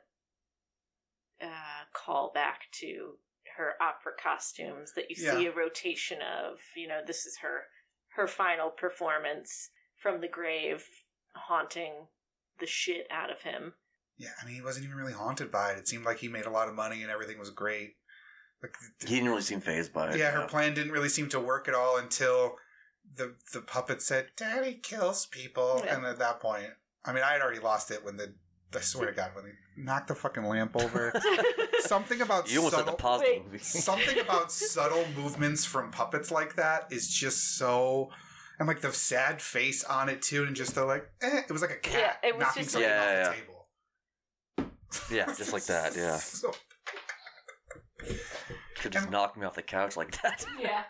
uh, 1.41 1.83
callback 1.93 2.69
to 2.79 3.17
her 3.57 3.73
opera 3.81 4.13
costumes 4.21 4.93
that 4.95 5.09
you 5.09 5.15
see 5.15 5.43
Yeah. 5.43 5.49
a 5.49 5.51
rotation 5.51 6.21
of. 6.21 6.59
You 6.75 6.87
know, 6.87 7.01
this 7.05 7.25
is 7.25 7.37
her 7.39 7.67
her 8.09 8.27
final 8.27 8.69
performance 8.69 9.69
from 10.01 10.21
the 10.21 10.27
grave, 10.27 10.87
haunting 11.35 12.07
the 12.59 12.65
shit 12.65 13.07
out 13.11 13.29
of 13.29 13.41
him. 13.41 13.73
Yeah, 14.17 14.29
I 14.41 14.45
mean, 14.45 14.55
he 14.55 14.61
wasn't 14.61 14.85
even 14.85 14.95
really 14.97 15.11
haunted 15.11 15.51
by 15.51 15.71
it. 15.73 15.77
It 15.77 15.87
seemed 15.89 16.05
like 16.05 16.19
he 16.19 16.29
made 16.29 16.45
a 16.45 16.49
lot 16.49 16.69
of 16.69 16.75
money 16.75 17.01
and 17.01 17.11
everything 17.11 17.37
was 17.37 17.49
great. 17.49 17.97
Like, 18.63 18.73
He 19.01 19.07
didn't 19.15 19.27
really 19.27 19.41
seem 19.41 19.59
phased 19.59 19.91
by 19.91 20.11
it. 20.11 20.17
yeah, 20.17 20.31
her 20.31 20.47
plan 20.47 20.73
didn't 20.73 20.93
really 20.93 21.09
seem 21.09 21.27
to 21.29 21.39
work 21.41 21.67
at 21.67 21.73
all 21.75 21.97
until 21.97 22.57
the 23.15 23.35
the 23.53 23.61
puppet 23.61 24.01
said, 24.01 24.27
"Daddy 24.35 24.73
kills 24.75 25.25
people," 25.25 25.81
Yeah. 25.85 25.95
and 25.97 26.05
at 26.05 26.19
that 26.19 26.39
point, 26.39 26.69
I 27.03 27.13
mean, 27.13 27.23
I 27.23 27.33
had 27.33 27.41
already 27.41 27.59
lost 27.59 27.91
it 27.91 28.03
when 28.03 28.17
the. 28.17 28.33
I 28.75 28.81
swear 28.81 29.07
to 29.09 29.15
God, 29.15 29.31
when 29.35 29.45
they 29.45 29.51
knocked 29.81 30.09
the 30.09 30.15
fucking 30.15 30.43
lamp 30.43 30.75
over. 30.75 31.13
Something 31.79 32.19
about 32.19 32.51
You 32.51 32.57
almost 32.59 32.75
subtle, 32.75 32.95
pause 32.95 33.21
the 33.21 33.41
movie. 33.41 33.57
something 33.59 34.19
about 34.19 34.51
subtle 34.51 35.05
movements 35.15 35.63
from 35.63 35.91
puppets 35.91 36.29
like 36.29 36.55
that 36.55 36.91
is 36.91 37.07
just 37.07 37.57
so. 37.57 38.09
And 38.59 38.67
like 38.67 38.81
the 38.81 38.91
sad 38.91 39.41
face 39.41 39.83
on 39.85 40.09
it 40.09 40.21
too, 40.21 40.43
and 40.43 40.55
just 40.57 40.75
the 40.75 40.83
like, 40.83 41.07
eh, 41.21 41.43
it 41.47 41.51
was 41.53 41.61
like 41.61 41.71
a 41.71 41.75
cat 41.77 42.19
Yeah, 42.21 42.29
it 42.29 42.35
was 42.37 42.47
knocking 42.47 42.63
just- 42.63 42.71
something 42.73 42.89
Yeah, 42.89 42.99
off 43.01 43.07
yeah. 43.09 43.29
the 44.57 44.63
table. 44.65 44.69
yeah, 45.11 45.25
just 45.37 45.53
like 45.53 45.65
that. 45.65 45.95
Yeah, 45.97 46.17
So- 46.17 46.53
could 48.79 48.91
just 48.91 49.09
knock 49.09 49.37
me 49.37 49.45
off 49.45 49.55
the 49.55 49.61
couch 49.61 49.95
like 49.97 50.21
that. 50.21 50.45
yeah. 50.59 50.83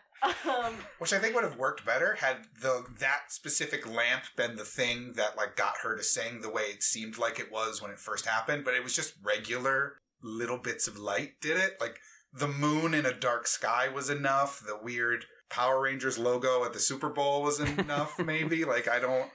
Um, 0.46 0.76
which 1.00 1.14
I 1.14 1.20
think 1.20 1.36
would 1.36 1.44
have 1.44 1.58
worked 1.58 1.86
better 1.86 2.16
had 2.16 2.38
the 2.62 2.84
that 3.00 3.32
specific 3.32 3.88
lamp 3.88 4.24
been 4.36 4.56
the 4.56 4.64
thing 4.66 5.14
that 5.16 5.38
like 5.38 5.56
got 5.56 5.78
her 5.84 5.96
to 5.96 6.04
sing 6.04 6.42
the 6.42 6.50
way 6.50 6.64
it 6.64 6.84
seemed 6.84 7.18
like 7.18 7.40
it 7.40 7.52
was 7.52 7.82
when 7.82 7.92
it 7.92 8.00
first 8.00 8.26
happened. 8.26 8.64
But 8.66 8.74
it 8.74 8.84
was 8.84 8.96
just 8.96 9.14
regular 9.24 9.98
little 10.22 10.58
bits 10.58 10.88
of 10.88 10.98
light 10.98 11.34
did 11.42 11.58
it. 11.58 11.78
Like 11.80 12.00
the 12.34 12.48
moon 12.48 12.94
in 12.94 13.06
a 13.06 13.14
dark 13.14 13.48
sky 13.48 13.88
was 13.88 14.10
enough. 14.10 14.62
The 14.66 14.78
weird 14.82 15.26
Power 15.50 15.82
Rangers 15.82 16.18
logo 16.18 16.66
at 16.66 16.74
the 16.74 16.80
Super 16.80 17.10
Bowl 17.10 17.44
was 17.44 17.60
enough. 17.60 18.18
maybe 18.24 18.66
like 18.66 18.88
I 18.88 19.00
don't. 19.00 19.30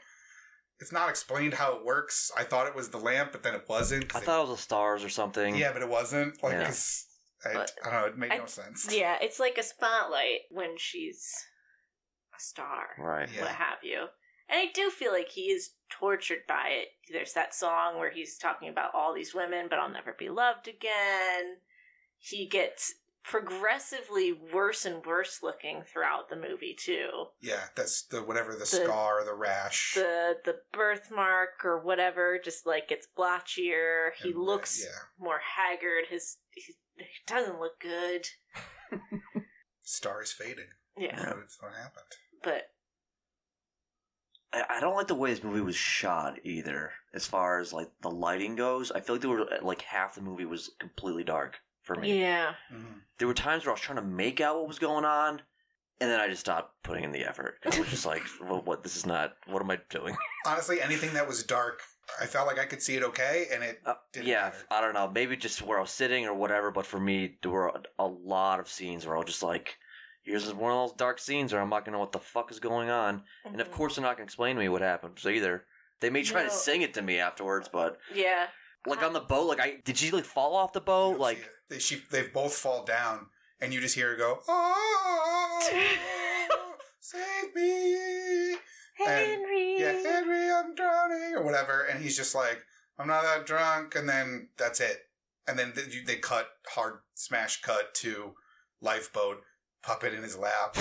It's 0.81 0.93
not 0.93 1.11
explained 1.11 1.55
how 1.55 1.77
it 1.77 1.85
works. 1.85 2.31
I 2.39 2.43
thought 2.45 2.67
it 2.67 2.75
was 2.75 2.89
the 2.89 2.99
lamp, 2.99 3.33
but 3.33 3.43
then 3.43 3.55
it 3.55 3.65
wasn't. 3.69 4.15
I 4.17 4.21
thought 4.21 4.45
it 4.45 4.49
was 4.49 4.59
the 4.59 4.63
stars 4.63 5.05
or 5.05 5.11
something. 5.11 5.55
yeah, 5.55 5.73
but 5.73 5.83
it 5.83 5.89
wasn't. 5.89 6.43
Like 6.43 6.53
Yeah. 6.55 6.73
'Cause 7.43 7.53
I, 7.53 7.55
But 7.55 7.73
I 7.85 7.91
don't 7.91 8.01
know. 8.01 8.07
It 8.09 8.19
made 8.19 8.33
I- 8.33 8.39
no 8.39 8.47
sense. 8.47 8.89
yeah, 8.95 9.19
it's 9.21 9.39
like 9.41 9.59
a 9.59 9.63
spotlight 9.63 10.41
when 10.51 10.77
she's 10.79 11.33
a 12.37 12.41
star. 12.41 12.89
Right. 12.99 13.29
Yeah. 13.35 13.43
what 13.43 13.51
have 13.53 13.79
you. 13.83 14.07
And 14.49 14.59
I 14.59 14.67
do 14.75 14.91
feel 14.91 15.13
like 15.13 15.29
he 15.29 15.43
is 15.53 15.71
tortured 15.91 16.41
by 16.49 16.69
it. 16.71 16.89
There's 17.13 17.35
that 17.35 17.55
song 17.55 17.99
where 17.99 18.11
he's 18.11 18.37
talking 18.37 18.69
about 18.69 18.95
all 18.95 19.15
these 19.15 19.33
women, 19.35 19.67
but 19.71 19.79
I'll 19.79 19.89
never 19.89 20.15
be 20.19 20.29
loved 20.29 20.67
again. 20.67 21.59
He 22.19 22.47
gets 22.47 22.95
progressively 23.23 24.33
worse 24.33 24.85
and 24.85 25.05
worse 25.07 25.41
looking 25.43 25.83
throughout 25.83 26.29
the 26.31 26.37
movie 26.37 26.75
too. 26.79 27.27
Yeah, 27.41 27.65
that's 27.77 28.03
the 28.03 28.23
whatever 28.23 28.53
the, 28.53 28.59
The- 28.61 28.67
scar, 28.67 29.25
the 29.25 29.35
rash. 29.35 29.93
The 29.95 30.37
the 30.45 30.57
birthmark 30.73 31.65
or 31.65 31.79
whatever 31.81 32.41
just 32.43 32.67
like 32.67 32.89
gets 32.89 33.07
blotchier. 33.17 34.11
He 34.23 34.31
And 34.31 34.39
uh, 34.39 34.43
looks 34.43 34.83
yeah. 34.83 34.99
more 35.19 35.41
haggard. 35.57 36.07
His 36.09 36.39
he, 36.51 36.75
he 37.03 37.19
doesn't 37.27 37.61
look 37.61 37.81
good. 37.81 38.27
Star 39.83 40.23
is 40.23 40.33
fading. 40.33 40.67
Yeah, 40.97 41.17
That's 41.17 41.57
what 41.61 41.73
happened. 41.75 42.05
but 42.43 42.71
I, 44.53 44.77
I 44.77 44.81
don't 44.81 44.95
like 44.97 45.07
the 45.07 45.15
way 45.15 45.31
this 45.33 45.43
movie 45.45 45.61
was 45.61 45.77
shot 45.77 46.39
either. 46.45 46.93
As 47.15 47.27
far 47.27 47.61
as 47.61 47.73
like 47.73 47.89
the 48.03 48.11
lighting 48.11 48.57
goes, 48.57 48.91
I 48.93 49.01
feel 49.01 49.15
like 49.15 49.23
there 49.23 49.31
were 49.31 49.47
like 49.63 49.83
half 49.83 50.15
the 50.17 50.21
movie 50.21 50.45
was 50.45 50.71
completely 50.79 51.25
dark 51.25 51.59
for 51.83 51.97
me. 51.97 52.21
yeah. 52.21 52.53
Mm-hmm. 52.73 52.99
There 53.19 53.29
were 53.29 53.35
times 53.35 53.65
where 53.65 53.71
I 53.73 53.75
was 53.75 53.81
trying 53.81 53.97
to 53.97 54.03
make 54.03 54.41
out 54.41 54.57
what 54.59 54.69
was 54.69 54.79
going 54.79 55.05
on, 55.05 55.43
and 56.01 56.11
then 56.11 56.21
I 56.21 56.29
just 56.29 56.41
stopped 56.41 56.83
putting 56.83 57.05
in 57.05 57.13
the 57.13 57.25
effort. 57.25 57.61
'Cause 57.63 57.77
I 57.77 57.81
was 57.81 57.89
just 57.91 58.07
like, 58.07 58.23
well, 58.43 58.63
"What? 58.63 58.83
This 58.83 58.97
is 58.97 59.07
not. 59.07 59.35
What 59.47 59.63
am 59.63 59.71
I 59.71 59.79
doing?" 59.91 60.17
Honestly, 60.47 60.81
anything 60.81 61.15
that 61.15 61.27
was 61.29 61.43
dark, 61.43 61.81
I 62.21 62.27
felt 62.27 62.47
like 62.47 62.59
I 62.59 62.65
could 62.67 62.83
see 62.83 62.97
it 62.97 63.03
okay, 63.03 63.47
and 63.53 63.63
it 63.63 63.81
Uh, 63.85 63.95
didn't 64.13 64.29
yeah, 64.29 64.43
matter. 64.45 64.67
I 64.71 64.81
don't 64.81 64.95
know. 64.95 65.09
Maybe 65.09 65.37
just 65.37 65.63
where 65.63 65.79
I 65.79 65.83
was 65.83 65.91
sitting 65.91 66.27
or 66.27 66.35
whatever. 66.35 66.71
But 66.71 66.87
for 66.87 66.99
me, 67.01 67.39
there 67.43 67.51
were 67.51 67.69
a, 67.69 67.83
a 67.99 68.07
lot 68.07 68.61
of 68.61 68.69
scenes 68.69 69.07
where 69.07 69.17
I 69.17 69.19
was 69.19 69.27
just 69.29 69.43
like, 69.43 69.79
"Here's 70.23 70.53
one 70.53 70.73
of 70.73 70.89
those 70.91 70.97
dark 70.97 71.19
scenes 71.19 71.53
where 71.53 71.63
I'm 71.63 71.71
not 71.71 71.85
gonna 71.85 71.97
know 71.97 72.01
what 72.01 72.13
the 72.13 72.19
fuck 72.19 72.51
is 72.51 72.61
going 72.61 72.91
on." 72.91 73.25
And 73.45 73.61
of 73.61 73.69
Mhm. 73.69 73.73
course, 73.73 73.97
they're 73.97 74.03
not 74.03 74.17
gonna 74.17 74.25
explain 74.25 74.57
to 74.57 74.63
me 74.63 74.69
what 74.69 74.83
happened 74.83 75.19
so 75.19 75.29
either. 75.29 75.67
They 76.01 76.11
may 76.11 76.23
try 76.23 76.43
to 76.45 76.51
sing 76.51 76.83
it 76.83 76.95
to 76.95 77.03
me 77.03 77.19
afterwards, 77.19 77.69
but 77.69 77.99
yeah. 78.15 78.49
like 78.87 79.03
on 79.03 79.13
the 79.13 79.21
boat, 79.21 79.47
like 79.49 79.61
I 79.61 79.77
did 79.85 79.99
she 79.99 80.11
like 80.11 80.25
fall 80.25 80.55
off 80.57 80.73
the 80.73 80.81
boat? 80.81 81.19
Like 81.19 81.51
they, 81.69 81.79
she, 81.79 82.03
they 82.11 82.23
both 82.23 82.55
fall 82.55 82.85
down, 82.85 83.27
and 83.61 83.73
you 83.75 83.81
just 83.81 83.95
hear 83.95 84.11
her 84.11 84.17
go, 84.17 84.43
"Oh!" 84.49 85.61
save 87.01 87.55
me. 87.55 88.57
Henry. 89.07 89.79
Yeah, 89.81 89.93
Henry, 89.93 90.51
I'm 90.51 90.75
drowning, 90.75 91.35
or 91.35 91.43
whatever. 91.43 91.83
And 91.83 92.03
he's 92.03 92.17
just 92.17 92.35
like, 92.35 92.63
I'm 92.99 93.07
not 93.09 93.23
that 93.23 93.47
drunk. 93.47 93.95
And 93.95 94.09
then 94.09 94.49
that's 94.59 94.81
it. 94.81 94.99
And 95.49 95.59
then 95.59 95.73
th- 95.73 95.95
you- 95.95 96.05
they 96.05 96.17
cut, 96.17 96.49
hard 96.69 97.01
smash 97.15 97.61
cut 97.63 97.95
to 97.97 98.35
lifeboat, 98.81 99.43
puppet 99.83 100.15
in 100.15 100.23
his 100.23 100.37
lap. 100.37 100.77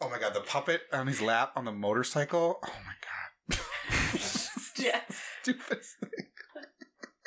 Oh 0.00 0.08
my 0.10 0.18
god, 0.18 0.34
the 0.34 0.40
puppet 0.40 0.82
on 0.92 1.06
his 1.06 1.20
lap 1.22 1.52
on 1.56 1.64
the 1.64 1.72
motorcycle. 1.72 2.58
Oh 2.64 2.68
my 2.84 3.56
god. 3.56 3.60
Yeah. 4.76 5.00
Stupidest 5.42 5.96
thing. 6.00 6.23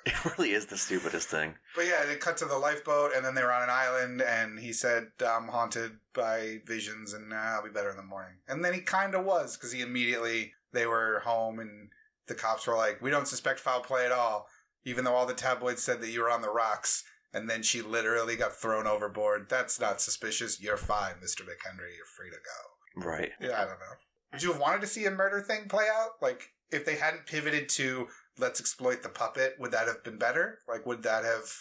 It 0.26 0.38
really 0.38 0.52
is 0.52 0.66
the 0.68 0.78
stupidest 0.78 1.28
thing. 1.28 1.56
But 1.76 1.86
yeah, 1.86 2.06
they 2.06 2.16
cut 2.16 2.38
to 2.38 2.46
the 2.46 2.58
lifeboat, 2.58 3.12
and 3.16 3.26
then 3.26 3.36
they 3.36 3.44
were 3.44 3.52
on 3.52 3.64
an 3.64 3.70
island, 3.70 4.22
and 4.22 4.60
he 4.60 4.72
said, 4.72 5.08
"I'm 5.26 5.50
haunted 5.50 5.98
by 6.14 6.60
visions, 6.66 7.14
and 7.14 7.34
uh, 7.34 7.36
I'll 7.36 7.64
be 7.64 7.70
better 7.70 7.90
in 7.90 7.98
the 7.98 8.04
morning." 8.04 8.38
And 8.48 8.64
then 8.64 8.74
he 8.74 8.80
kind 8.80 9.16
of 9.16 9.26
was, 9.26 9.58
because 9.58 9.74
he 9.74 9.82
immediately 9.82 10.54
they 10.72 10.86
were 10.86 11.20
home, 11.26 11.60
and 11.60 11.90
the 12.28 12.36
cops 12.36 12.68
were 12.68 12.76
like, 12.76 13.02
"We 13.02 13.12
don't 13.12 13.28
suspect 13.28 13.60
foul 13.60 13.82
play 13.82 14.06
at 14.06 14.12
all," 14.12 14.48
even 14.86 15.04
though 15.04 15.16
all 15.16 15.26
the 15.26 15.34
tabloids 15.34 15.84
said 15.84 16.02
that 16.02 16.10
you 16.10 16.22
were 16.22 16.32
on 16.32 16.42
the 16.42 16.50
rocks. 16.50 17.04
And 17.34 17.50
then 17.50 17.62
she 17.62 17.82
literally 17.82 18.38
got 18.38 18.56
thrown 18.56 18.88
overboard. 18.88 19.48
That's 19.50 19.80
not 19.80 20.02
suspicious. 20.02 20.62
You're 20.62 20.78
fine, 20.78 21.16
Mr. 21.16 21.42
McHenry. 21.42 21.94
You're 21.96 22.06
free 22.16 22.30
to 22.30 22.38
go. 22.38 23.08
Right. 23.08 23.32
Yeah, 23.40 23.62
I 23.62 23.66
don't 23.66 23.80
know. 23.80 23.96
Would 24.32 24.44
you 24.44 24.54
have 24.54 24.62
wanted 24.62 24.82
to 24.82 24.88
see 24.88 25.06
a 25.06 25.12
murder 25.12 25.42
thing 25.42 25.68
play 25.68 25.86
out? 25.94 26.12
Like, 26.22 26.50
if 26.72 26.86
they 26.86 26.96
hadn't 26.96 27.26
pivoted 27.26 27.70
to 27.70 28.08
let's 28.40 28.60
exploit 28.60 29.02
the 29.04 29.10
puppet, 29.10 29.56
would 29.60 29.72
that 29.72 29.88
have 29.88 30.04
been 30.04 30.18
better? 30.18 30.60
Like, 30.68 30.86
would 30.86 31.04
that 31.04 31.24
have? 31.24 31.52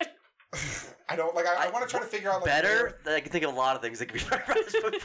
I 1.08 1.16
don't 1.16 1.34
like. 1.34 1.46
I, 1.46 1.64
I, 1.64 1.66
I- 1.66 1.70
want 1.70 1.84
to 1.86 1.90
try 1.90 2.00
to 2.00 2.06
figure 2.06 2.30
out 2.30 2.36
like 2.42 2.44
better. 2.46 2.98
where- 3.04 3.16
I 3.16 3.20
can 3.20 3.30
think 3.32 3.44
of 3.44 3.52
a 3.52 3.56
lot 3.56 3.76
of 3.76 3.82
things 3.82 3.98
that 3.98 4.06
could 4.06 4.20
be 4.20 4.28
better. 4.28 4.42
about 4.44 4.64
this 4.64 4.76
movie. 4.82 4.98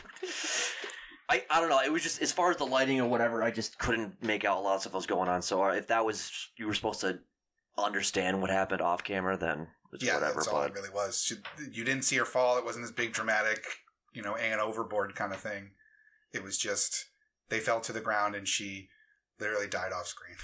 I, 1.29 1.43
I 1.49 1.59
don't 1.59 1.69
know. 1.69 1.81
It 1.83 1.91
was 1.91 2.03
just 2.03 2.21
as 2.21 2.31
far 2.31 2.51
as 2.51 2.57
the 2.57 2.65
lighting 2.65 3.01
or 3.01 3.09
whatever. 3.09 3.43
I 3.43 3.51
just 3.51 3.77
couldn't 3.79 4.21
make 4.23 4.45
out 4.45 4.57
a 4.57 4.61
lot 4.61 4.75
of 4.75 4.81
stuff 4.81 4.93
that 4.93 4.97
was 4.97 5.05
going 5.07 5.27
on. 5.27 5.41
So 5.41 5.61
uh, 5.63 5.71
if 5.71 5.87
that 5.87 6.05
was 6.05 6.31
you 6.57 6.67
were 6.67 6.73
supposed 6.73 7.01
to 7.01 7.19
understand 7.77 8.41
what 8.41 8.49
happened 8.49 8.81
off 8.81 9.03
camera, 9.03 9.35
then 9.37 9.67
it's 9.91 10.03
yeah, 10.05 10.15
whatever. 10.15 10.35
that's 10.35 10.47
all 10.47 10.61
it 10.63 10.73
really 10.73 10.89
was. 10.89 11.21
She, 11.21 11.35
you 11.71 11.83
didn't 11.83 12.03
see 12.03 12.15
her 12.17 12.25
fall. 12.25 12.57
It 12.57 12.63
wasn't 12.65 12.85
this 12.85 12.91
big 12.93 13.11
dramatic, 13.11 13.65
you 14.13 14.21
know, 14.21 14.35
and 14.35 14.61
overboard 14.61 15.15
kind 15.15 15.33
of 15.33 15.39
thing. 15.39 15.71
It 16.33 16.43
was 16.43 16.57
just 16.57 17.05
they 17.49 17.59
fell 17.59 17.79
to 17.81 17.93
the 17.93 18.01
ground 18.01 18.35
and 18.35 18.47
she 18.47 18.89
literally 19.39 19.67
died 19.67 19.91
off 19.93 20.07
screen. 20.07 20.35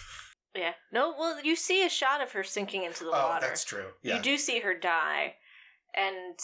Yeah. 0.55 0.73
No, 0.91 1.13
well, 1.17 1.43
you 1.43 1.55
see 1.55 1.83
a 1.85 1.89
shot 1.89 2.21
of 2.21 2.31
her 2.33 2.43
sinking 2.43 2.83
into 2.83 3.03
the 3.03 3.09
oh, 3.09 3.13
water. 3.29 3.45
that's 3.45 3.63
true. 3.65 3.87
Yeah, 4.03 4.17
You 4.17 4.21
do 4.21 4.37
see 4.37 4.59
her 4.59 4.77
die. 4.77 5.35
And 5.95 6.37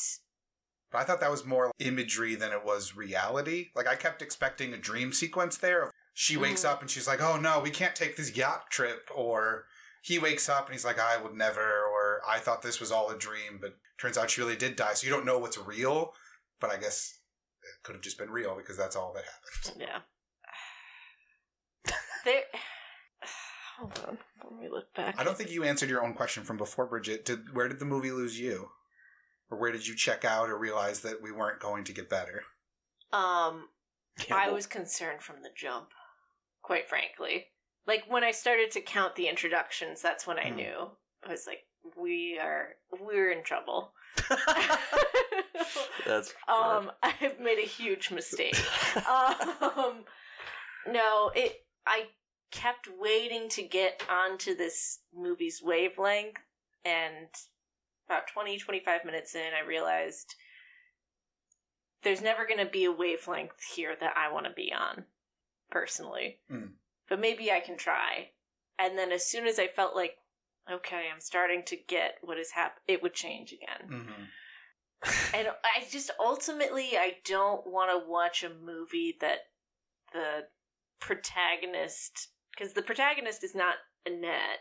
But 0.91 0.99
I 0.99 1.03
thought 1.03 1.19
that 1.21 1.31
was 1.31 1.45
more 1.45 1.71
imagery 1.79 2.35
than 2.35 2.51
it 2.51 2.65
was 2.65 2.95
reality. 2.95 3.67
Like 3.75 3.87
I 3.87 3.95
kept 3.95 4.21
expecting 4.21 4.73
a 4.73 4.77
dream 4.77 5.11
sequence 5.13 5.57
there. 5.57 5.83
Of 5.83 5.91
she 6.13 6.37
wakes 6.37 6.63
Mm. 6.63 6.69
up 6.69 6.81
and 6.81 6.89
she's 6.89 7.07
like, 7.07 7.21
"Oh 7.21 7.37
no, 7.39 7.59
we 7.59 7.69
can't 7.69 7.95
take 7.95 8.17
this 8.17 8.35
yacht 8.35 8.69
trip," 8.71 9.09
or 9.15 9.65
he 10.01 10.17
wakes 10.19 10.49
up 10.49 10.65
and 10.65 10.73
he's 10.73 10.83
like, 10.85 10.99
"I 10.99 11.17
would 11.17 11.33
never," 11.35 11.83
or 11.85 12.21
"I 12.27 12.39
thought 12.39 12.61
this 12.61 12.79
was 12.79 12.91
all 12.91 13.09
a 13.09 13.17
dream," 13.17 13.59
but 13.61 13.75
turns 13.99 14.17
out 14.17 14.29
she 14.31 14.41
really 14.41 14.55
did 14.57 14.75
die. 14.75 14.93
So 14.93 15.05
you 15.05 15.13
don't 15.13 15.25
know 15.25 15.37
what's 15.39 15.57
real. 15.57 16.13
But 16.59 16.71
I 16.71 16.77
guess 16.77 17.19
it 17.61 17.83
could 17.83 17.93
have 17.95 18.01
just 18.03 18.17
been 18.17 18.31
real 18.31 18.55
because 18.55 18.75
that's 18.75 18.95
all 18.95 19.13
that 19.13 19.23
happened. 19.23 19.81
yeah. 19.81 19.99
There. 22.25 22.41
Hold 23.77 23.99
on. 24.07 24.17
Let 24.43 24.59
me 24.59 24.69
look 24.69 24.93
back. 24.93 25.15
I 25.17 25.23
don't 25.23 25.37
think 25.37 25.51
you 25.51 25.63
answered 25.63 25.89
your 25.89 26.03
own 26.03 26.13
question 26.13 26.43
from 26.43 26.57
before, 26.57 26.85
Bridget. 26.85 27.25
Did 27.25 27.53
where 27.55 27.67
did 27.67 27.79
the 27.79 27.85
movie 27.85 28.11
lose 28.11 28.39
you, 28.39 28.69
or 29.49 29.57
where 29.57 29.71
did 29.71 29.87
you 29.87 29.95
check 29.95 30.25
out 30.25 30.49
or 30.49 30.57
realize 30.57 30.99
that 31.01 31.21
we 31.21 31.31
weren't 31.31 31.59
going 31.59 31.83
to 31.85 31.93
get 31.93 32.09
better? 32.09 32.43
Um, 33.13 33.69
Yeah, 34.27 34.35
I 34.35 34.47
well, 34.47 34.55
was 34.55 34.67
concerned 34.67 35.21
from 35.21 35.41
the 35.41 35.49
jump, 35.55 35.89
quite 36.61 36.87
frankly. 36.89 37.47
Like 37.87 38.03
when 38.07 38.23
I 38.23 38.31
started 38.31 38.71
to 38.71 38.81
count 38.81 39.15
the 39.15 39.27
introductions, 39.29 40.01
that's 40.01 40.27
when 40.27 40.37
I 40.37 40.49
Hmm. 40.49 40.55
knew. 40.55 40.89
I 41.25 41.31
was 41.31 41.47
like, 41.47 41.65
we 41.97 42.37
are 42.39 42.75
we're 42.99 43.31
in 43.31 43.43
trouble. 43.43 43.93
That's 46.05 46.33
um, 46.47 46.91
I've 47.03 47.39
made 47.39 47.59
a 47.59 47.67
huge 47.67 48.11
mistake. 48.11 48.55
um, 49.09 50.03
no, 50.87 51.31
it. 51.35 51.65
I 51.85 52.07
kept 52.51 52.89
waiting 52.99 53.49
to 53.49 53.63
get 53.63 54.03
onto 54.09 54.55
this 54.55 54.99
movie's 55.15 55.61
wavelength, 55.63 56.37
and 56.85 57.27
about 58.07 58.27
20, 58.27 58.57
25 58.57 59.05
minutes 59.05 59.35
in, 59.35 59.51
I 59.53 59.67
realized 59.67 60.35
there's 62.03 62.21
never 62.21 62.45
going 62.45 62.63
to 62.63 62.71
be 62.71 62.85
a 62.85 62.91
wavelength 62.91 63.61
here 63.75 63.95
that 63.99 64.13
I 64.17 64.31
want 64.31 64.45
to 64.45 64.51
be 64.51 64.73
on, 64.73 65.05
personally. 65.69 66.39
Mm. 66.51 66.69
But 67.07 67.19
maybe 67.19 67.51
I 67.51 67.59
can 67.59 67.77
try. 67.77 68.29
And 68.77 68.97
then 68.97 69.11
as 69.11 69.25
soon 69.25 69.45
as 69.45 69.59
I 69.59 69.67
felt 69.67 69.95
like, 69.95 70.15
okay, 70.71 71.07
I'm 71.13 71.19
starting 71.19 71.63
to 71.65 71.75
get 71.75 72.15
what 72.21 72.37
is 72.37 72.51
happening, 72.51 72.83
it 72.87 73.03
would 73.03 73.13
change 73.13 73.53
again. 73.53 73.89
Mm-hmm. 73.89 74.23
And 75.33 75.47
I 75.63 75.85
just 75.89 76.11
ultimately 76.19 76.89
I 76.97 77.17
don't 77.23 77.65
want 77.65 77.89
to 77.91 78.09
watch 78.09 78.43
a 78.43 78.49
movie 78.49 79.15
that 79.21 79.39
the 80.11 80.47
protagonist 80.99 82.29
because 82.51 82.73
the 82.73 82.81
protagonist 82.81 83.43
is 83.43 83.55
not 83.55 83.75
Annette, 84.05 84.59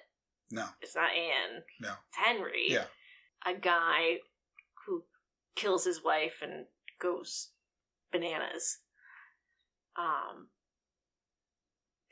No, 0.51 0.67
it's 0.81 0.95
not 0.95 1.11
Ann, 1.11 1.63
no. 1.81 1.89
it's 2.09 2.17
Henry. 2.17 2.67
Yeah. 2.69 2.85
A 3.47 3.55
guy 3.55 4.19
who 4.87 5.05
kills 5.57 5.85
his 5.85 6.03
wife 6.05 6.39
and 6.43 6.67
goes 7.01 7.51
bananas. 8.13 8.79
Um 9.97 10.49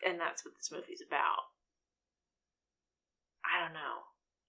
and 0.06 0.20
that's 0.20 0.44
what 0.44 0.54
this 0.56 0.70
movie's 0.70 1.02
about. 1.06 1.42
I 3.44 3.62
don't 3.62 3.72
know. 3.74 4.02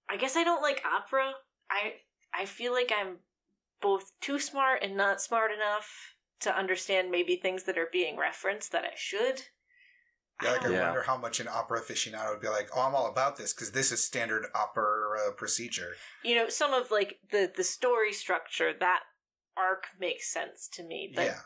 I 0.10 0.18
guess 0.18 0.36
I 0.36 0.44
don't 0.44 0.62
like 0.62 0.84
opera. 0.86 1.34
I 1.70 1.94
I 2.34 2.46
feel 2.46 2.74
like 2.74 2.92
I'm 2.98 3.18
both 3.82 4.12
too 4.22 4.40
smart 4.40 4.82
and 4.84 4.98
not 4.98 5.22
smart 5.22 5.52
enough 5.52 6.16
to 6.42 6.56
understand 6.56 7.10
maybe 7.12 7.36
things 7.36 7.64
that 7.64 7.78
are 7.78 7.90
being 7.92 8.18
referenced 8.18 8.72
that 8.72 8.84
I 8.84 8.96
should. 8.96 9.42
Yeah, 10.44 10.52
like 10.52 10.66
I 10.66 10.70
Yeah. 10.70 10.84
wonder 10.84 11.02
how 11.02 11.18
much 11.18 11.40
an 11.40 11.48
opera 11.48 11.82
aficionado 11.82 12.30
would 12.32 12.42
be 12.42 12.48
like, 12.50 12.70
"Oh, 12.76 12.82
I'm 12.82 12.94
all 12.96 13.08
about 13.08 13.38
this 13.38 13.54
because 13.54 13.72
this 13.72 13.92
is 13.92 14.04
standard 14.04 14.46
opera 14.54 15.32
procedure." 15.36 15.96
you 16.24 16.36
know, 16.36 16.50
some 16.50 16.74
of 16.74 16.92
like 16.92 17.20
the 17.32 17.52
the 17.56 17.64
story 17.64 18.14
structure 18.14 18.74
that 18.74 19.04
arc 19.56 19.88
makes 20.00 20.32
sense 20.32 20.68
to 20.68 20.84
me, 20.84 21.12
but 21.16 21.26
yeah, 21.26 21.40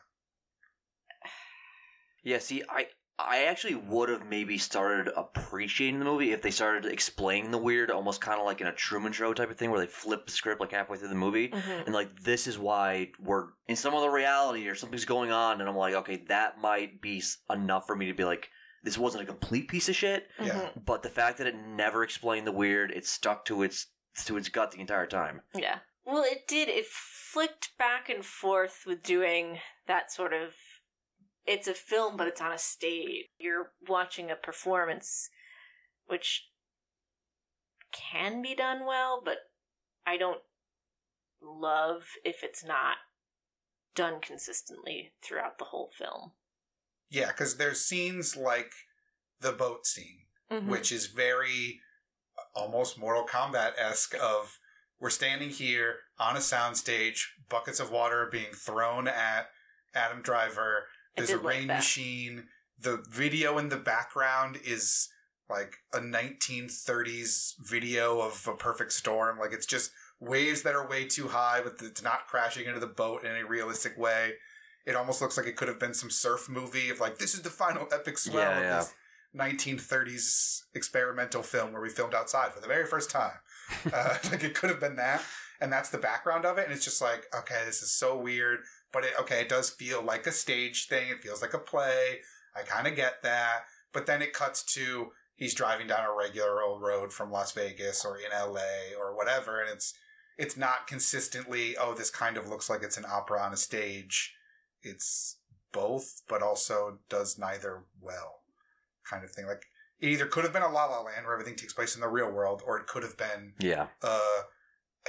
Yeah, 2.24 2.40
see, 2.40 2.64
I 2.70 2.88
I 3.20 3.44
actually 3.46 3.76
would 3.76 4.10
have 4.10 4.26
maybe 4.26 4.58
started 4.58 5.14
appreciating 5.16 6.00
the 6.00 6.06
movie 6.06 6.32
if 6.32 6.42
they 6.42 6.50
started 6.50 6.92
explaining 6.92 7.52
the 7.52 7.58
weird, 7.58 7.92
almost 7.92 8.20
kind 8.20 8.40
of 8.40 8.46
like 8.46 8.62
in 8.62 8.68
a 8.68 8.74
Truman 8.74 9.12
Show 9.14 9.34
type 9.34 9.52
of 9.52 9.58
thing, 9.58 9.70
where 9.70 9.80
they 9.80 9.86
flip 9.88 10.26
the 10.26 10.32
script 10.32 10.60
like 10.60 10.72
halfway 10.72 10.98
through 10.98 11.10
the 11.10 11.16
movie, 11.16 11.50
Mhm. 11.50 11.86
and 11.86 11.94
like 11.94 12.20
this 12.24 12.48
is 12.48 12.58
why 12.58 13.12
we're 13.20 13.50
in 13.68 13.76
some 13.76 13.94
other 13.94 14.12
reality 14.12 14.68
or 14.68 14.76
something's 14.76 15.06
going 15.06 15.32
on, 15.32 15.62
and 15.62 15.70
I'm 15.70 15.76
like, 15.78 15.94
okay, 15.96 16.18
that 16.30 16.60
might 16.60 17.00
be 17.02 17.22
enough 17.50 17.86
for 17.88 17.96
me 17.96 18.08
to 18.08 18.14
be 18.14 18.24
like, 18.26 18.50
this 18.84 18.98
wasn't 18.98 19.24
a 19.24 19.28
complete 19.28 19.68
piece 19.68 19.90
of 19.90 19.96
shit, 19.96 20.30
Yeah. 20.40 20.54
Mhm. 20.74 20.86
but 20.86 21.04
the 21.04 21.10
fact 21.10 21.38
that 21.38 21.48
it 21.48 21.56
never 21.56 22.04
explained 22.04 22.48
the 22.48 22.52
weird, 22.52 22.92
it 22.92 23.06
stuck 23.06 23.46
to 23.46 23.64
its 23.64 23.88
to 24.26 24.36
its 24.38 24.50
gut 24.50 24.72
the 24.72 24.80
entire 24.82 25.08
time. 25.08 25.42
Yeah. 25.54 25.80
Well, 26.04 26.24
it 26.24 26.46
did. 26.48 26.68
It 26.68 26.86
flicked 26.88 27.78
back 27.78 28.10
and 28.10 28.26
forth 28.26 28.86
with 28.86 29.04
doing 29.04 29.62
that 29.86 30.12
sort 30.12 30.34
of. 30.34 30.56
It's 31.46 31.68
a 31.68 31.74
film, 31.74 32.18
but 32.18 32.28
it's 32.28 32.42
on 32.42 32.52
a 32.52 32.58
stage. 32.58 33.28
You're 33.38 33.74
watching 33.88 34.30
a 34.30 34.36
performance, 34.36 35.30
which 36.06 36.50
can 37.92 38.42
be 38.42 38.54
done 38.56 38.86
well, 38.86 39.22
but 39.24 39.38
I 40.06 40.18
don't 40.18 40.42
love 41.42 42.10
if 42.24 42.44
it's 42.44 42.64
not 42.64 42.98
done 43.96 44.22
consistently 44.22 45.14
throughout 45.22 45.58
the 45.58 45.66
whole 45.66 45.92
film. 45.98 46.34
Yeah, 47.12 47.28
because 47.28 47.58
there's 47.58 47.82
scenes 47.86 48.36
like 48.36 48.72
the 49.42 49.52
boat 49.52 49.86
scene, 49.86 50.26
Mhm. 50.50 50.68
which 50.68 50.92
is 50.92 51.08
very 51.08 51.82
almost 52.56 52.98
Mortal 52.98 53.28
Kombat 53.28 53.74
esque. 53.78 54.16
Of 54.16 54.58
we're 55.00 55.10
standing 55.12 55.50
here 55.50 56.00
on 56.18 56.36
a 56.36 56.40
soundstage, 56.40 57.26
buckets 57.50 57.80
of 57.80 57.92
water 57.92 58.22
are 58.24 58.30
being 58.32 58.54
thrown 58.54 59.08
at 59.08 59.52
Adam 59.94 60.22
Driver. 60.22 60.88
There's 61.16 61.30
a 61.30 61.38
rain 61.38 61.68
that. 61.68 61.78
machine. 61.78 62.50
The 62.80 62.98
video 63.10 63.58
in 63.58 63.70
the 63.70 63.78
background 63.78 64.58
is 64.64 65.10
like 65.50 65.78
a 65.94 66.00
1930s 66.00 67.56
video 67.60 68.22
of 68.22 68.48
a 68.48 68.56
perfect 68.56 68.94
storm. 68.94 69.38
Like 69.38 69.52
it's 69.52 69.66
just 69.66 69.92
waves 70.20 70.62
that 70.64 70.76
are 70.76 70.88
way 70.88 71.06
too 71.06 71.28
high, 71.28 71.62
but 71.62 71.82
it's 71.82 72.02
not 72.02 72.28
crashing 72.28 72.66
into 72.68 72.80
the 72.80 72.88
boat 72.88 73.24
in 73.24 73.36
a 73.36 73.46
realistic 73.46 73.98
way. 73.98 74.36
It 74.86 74.96
almost 74.96 75.22
looks 75.22 75.38
like 75.38 75.46
it 75.48 75.56
could 75.56 75.68
have 75.68 75.80
been 75.80 75.94
some 75.94 76.10
surf 76.10 76.50
movie 76.50 76.90
of 76.90 77.00
like 77.00 77.18
this 77.18 77.34
is 77.34 77.42
the 77.42 77.50
final 77.50 77.88
epic 77.94 78.18
swell 78.18 78.42
Yeah, 78.50 78.58
of 78.58 78.64
yeah. 78.64 78.78
this 78.80 78.94
1930s 79.36 80.64
experimental 80.74 81.44
film 81.44 81.72
where 81.74 81.82
we 81.82 81.90
filmed 81.90 82.14
outside 82.14 82.52
for 82.54 82.60
the 82.62 82.68
very 82.68 82.86
first 82.86 83.10
time. 83.10 83.32
Uh, 83.94 84.18
like 84.32 84.44
it 84.44 84.54
could 84.54 84.70
have 84.70 84.82
been 84.82 84.98
that, 84.98 85.24
and 85.62 85.72
that's 85.72 85.88
the 85.90 85.98
background 85.98 86.44
of 86.46 86.58
it, 86.58 86.66
and 86.66 86.74
it's 86.74 86.84
just 86.84 87.02
like 87.02 87.26
okay, 87.34 87.62
this 87.66 87.82
is 87.82 87.90
so 87.90 88.18
weird. 88.18 88.60
but 88.92 89.06
it, 89.06 89.14
okay, 89.18 89.40
it 89.40 89.48
does 89.48 89.70
feel 89.70 90.02
like 90.02 90.28
a 90.28 90.32
stage 90.32 90.88
thing. 90.90 91.08
It 91.10 91.22
feels 91.24 91.42
like 91.42 91.54
a 91.54 91.58
play. 91.58 92.20
I 92.54 92.64
kind 92.64 92.86
of 92.86 92.98
get 92.98 93.24
that. 93.24 93.60
But 93.94 94.08
then 94.08 94.22
it 94.22 94.34
cuts 94.34 94.62
to 94.76 95.12
he's 95.38 95.54
driving 95.54 95.88
down 95.88 96.04
a 96.06 96.14
regular 96.14 96.62
old 96.62 96.82
road 96.82 97.14
from 97.14 97.32
Las 97.32 97.54
Vegas 97.54 98.04
or 98.04 98.18
in 98.18 98.32
LA 98.38 98.94
or 99.00 99.16
whatever, 99.16 99.62
and 99.62 99.70
it's 99.70 99.94
it's 100.38 100.58
not 100.58 100.86
consistently. 100.86 101.78
Oh, 101.78 101.94
this 101.94 102.10
kind 102.10 102.36
of 102.36 102.50
looks 102.50 102.70
like 102.70 102.84
it's 102.84 102.98
an 102.98 103.06
opera 103.10 103.42
on 103.42 103.54
a 103.54 103.58
stage. 103.58 104.34
It's 104.84 105.38
both, 105.72 106.22
but 106.28 106.42
also 106.42 107.00
does 107.10 107.38
neither 107.38 107.84
well, 108.02 108.42
kind 109.10 109.24
of 109.24 109.32
thing. 109.32 109.46
Like 109.48 109.64
it 110.00 110.10
either 110.10 110.26
could 110.26 110.44
have 110.44 110.54
been 110.54 110.64
a 110.64 110.70
La 110.72 110.86
La 110.86 111.02
Land 111.02 111.26
where 111.26 111.34
everything 111.34 111.56
takes 111.56 111.74
place 111.74 111.96
in 111.96 112.02
the 112.02 112.08
real 112.08 112.32
world, 112.32 112.62
or 112.66 112.78
it 112.78 112.88
could 112.88 113.04
have 113.04 113.18
been 113.18 113.54
Yeah. 113.60 113.88
uh, 114.02 114.42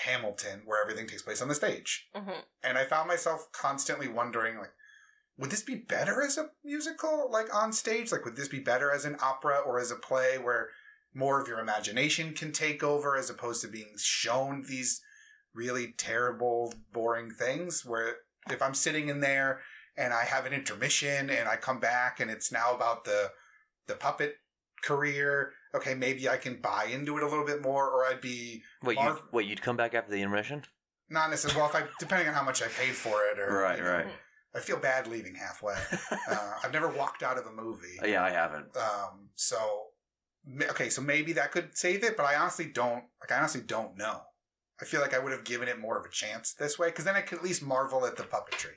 Hamilton 0.04 0.62
where 0.64 0.80
everything 0.82 1.06
takes 1.06 1.22
place 1.22 1.42
on 1.42 1.48
the 1.48 1.54
stage. 1.54 2.08
hmm 2.14 2.40
And 2.62 2.78
I 2.78 2.84
found 2.84 3.08
myself 3.08 3.50
constantly 3.52 4.08
wondering, 4.08 4.58
like, 4.58 4.72
would 5.38 5.50
this 5.50 5.62
be 5.62 5.76
better 5.76 6.22
as 6.22 6.36
a 6.38 6.50
musical, 6.62 7.28
like 7.30 7.52
on 7.54 7.72
stage? 7.72 8.12
Like, 8.12 8.24
would 8.24 8.36
this 8.36 8.48
be 8.48 8.60
better 8.60 8.90
as 8.92 9.04
an 9.04 9.16
opera 9.20 9.58
or 9.58 9.80
as 9.80 9.90
a 9.90 9.96
play 9.96 10.38
where 10.38 10.68
more 11.14 11.40
of 11.40 11.48
your 11.48 11.58
imagination 11.58 12.34
can 12.34 12.52
take 12.52 12.82
over 12.82 13.16
as 13.16 13.30
opposed 13.30 13.62
to 13.62 13.68
being 13.68 13.94
shown 13.96 14.64
these 14.68 15.00
really 15.54 15.92
terrible, 15.96 16.72
boring 16.92 17.30
things? 17.30 17.84
Where 17.84 18.16
if 18.50 18.60
I'm 18.62 18.74
sitting 18.74 19.08
in 19.08 19.20
there 19.20 19.60
and 19.96 20.12
I 20.12 20.24
have 20.24 20.46
an 20.46 20.52
intermission 20.52 21.30
and 21.30 21.48
I 21.48 21.56
come 21.56 21.80
back 21.80 22.20
and 22.20 22.30
it's 22.30 22.50
now 22.52 22.74
about 22.74 23.04
the 23.04 23.30
the 23.86 23.94
puppet 23.94 24.36
career, 24.82 25.52
okay, 25.74 25.94
maybe 25.94 26.28
I 26.28 26.36
can 26.36 26.56
buy 26.60 26.86
into 26.92 27.16
it 27.16 27.22
a 27.22 27.28
little 27.28 27.44
bit 27.46 27.62
more, 27.62 27.88
or 27.88 28.04
I'd 28.06 28.20
be 28.20 28.62
Wait, 28.82 28.98
you 28.98 29.18
wait, 29.32 29.46
you'd 29.46 29.62
come 29.62 29.76
back 29.76 29.94
after 29.94 30.10
the 30.10 30.18
intermission? 30.20 30.62
not 31.10 31.28
necessarily 31.28 31.60
well 31.60 31.68
if 31.68 31.74
I 31.76 31.86
depending 31.98 32.26
on 32.28 32.32
how 32.34 32.42
much 32.42 32.62
I 32.62 32.68
paid 32.68 32.94
for 32.94 33.20
it, 33.30 33.38
or 33.38 33.58
Right, 33.60 33.76
you 33.78 33.84
know, 33.84 33.90
right. 33.92 34.06
I 34.54 34.60
feel 34.60 34.78
bad 34.78 35.06
leaving 35.06 35.34
halfway. 35.34 35.74
Uh, 36.30 36.52
I've 36.62 36.72
never 36.72 36.88
walked 36.88 37.22
out 37.22 37.36
of 37.38 37.46
a 37.46 37.52
movie. 37.52 37.98
yeah, 38.04 38.22
I 38.22 38.30
haven't. 38.30 38.74
Um, 38.76 39.28
so 39.34 39.58
okay, 40.70 40.88
so 40.88 41.02
maybe 41.02 41.32
that 41.34 41.52
could 41.52 41.76
save 41.76 42.02
it, 42.04 42.16
but 42.16 42.24
I 42.24 42.36
honestly 42.36 42.66
don't. 42.66 43.04
Like, 43.20 43.30
I 43.32 43.38
honestly 43.38 43.60
don't 43.60 43.96
know. 43.98 44.22
I 44.82 44.84
feel 44.84 45.00
like 45.00 45.14
I 45.14 45.20
would 45.20 45.30
have 45.30 45.44
given 45.44 45.68
it 45.68 45.78
more 45.78 45.96
of 45.96 46.04
a 46.04 46.10
chance 46.10 46.52
this 46.52 46.76
way 46.76 46.88
because 46.88 47.04
then 47.04 47.14
I 47.14 47.20
could 47.20 47.38
at 47.38 47.44
least 47.44 47.62
marvel 47.62 48.04
at 48.04 48.16
the 48.16 48.24
puppetry. 48.24 48.74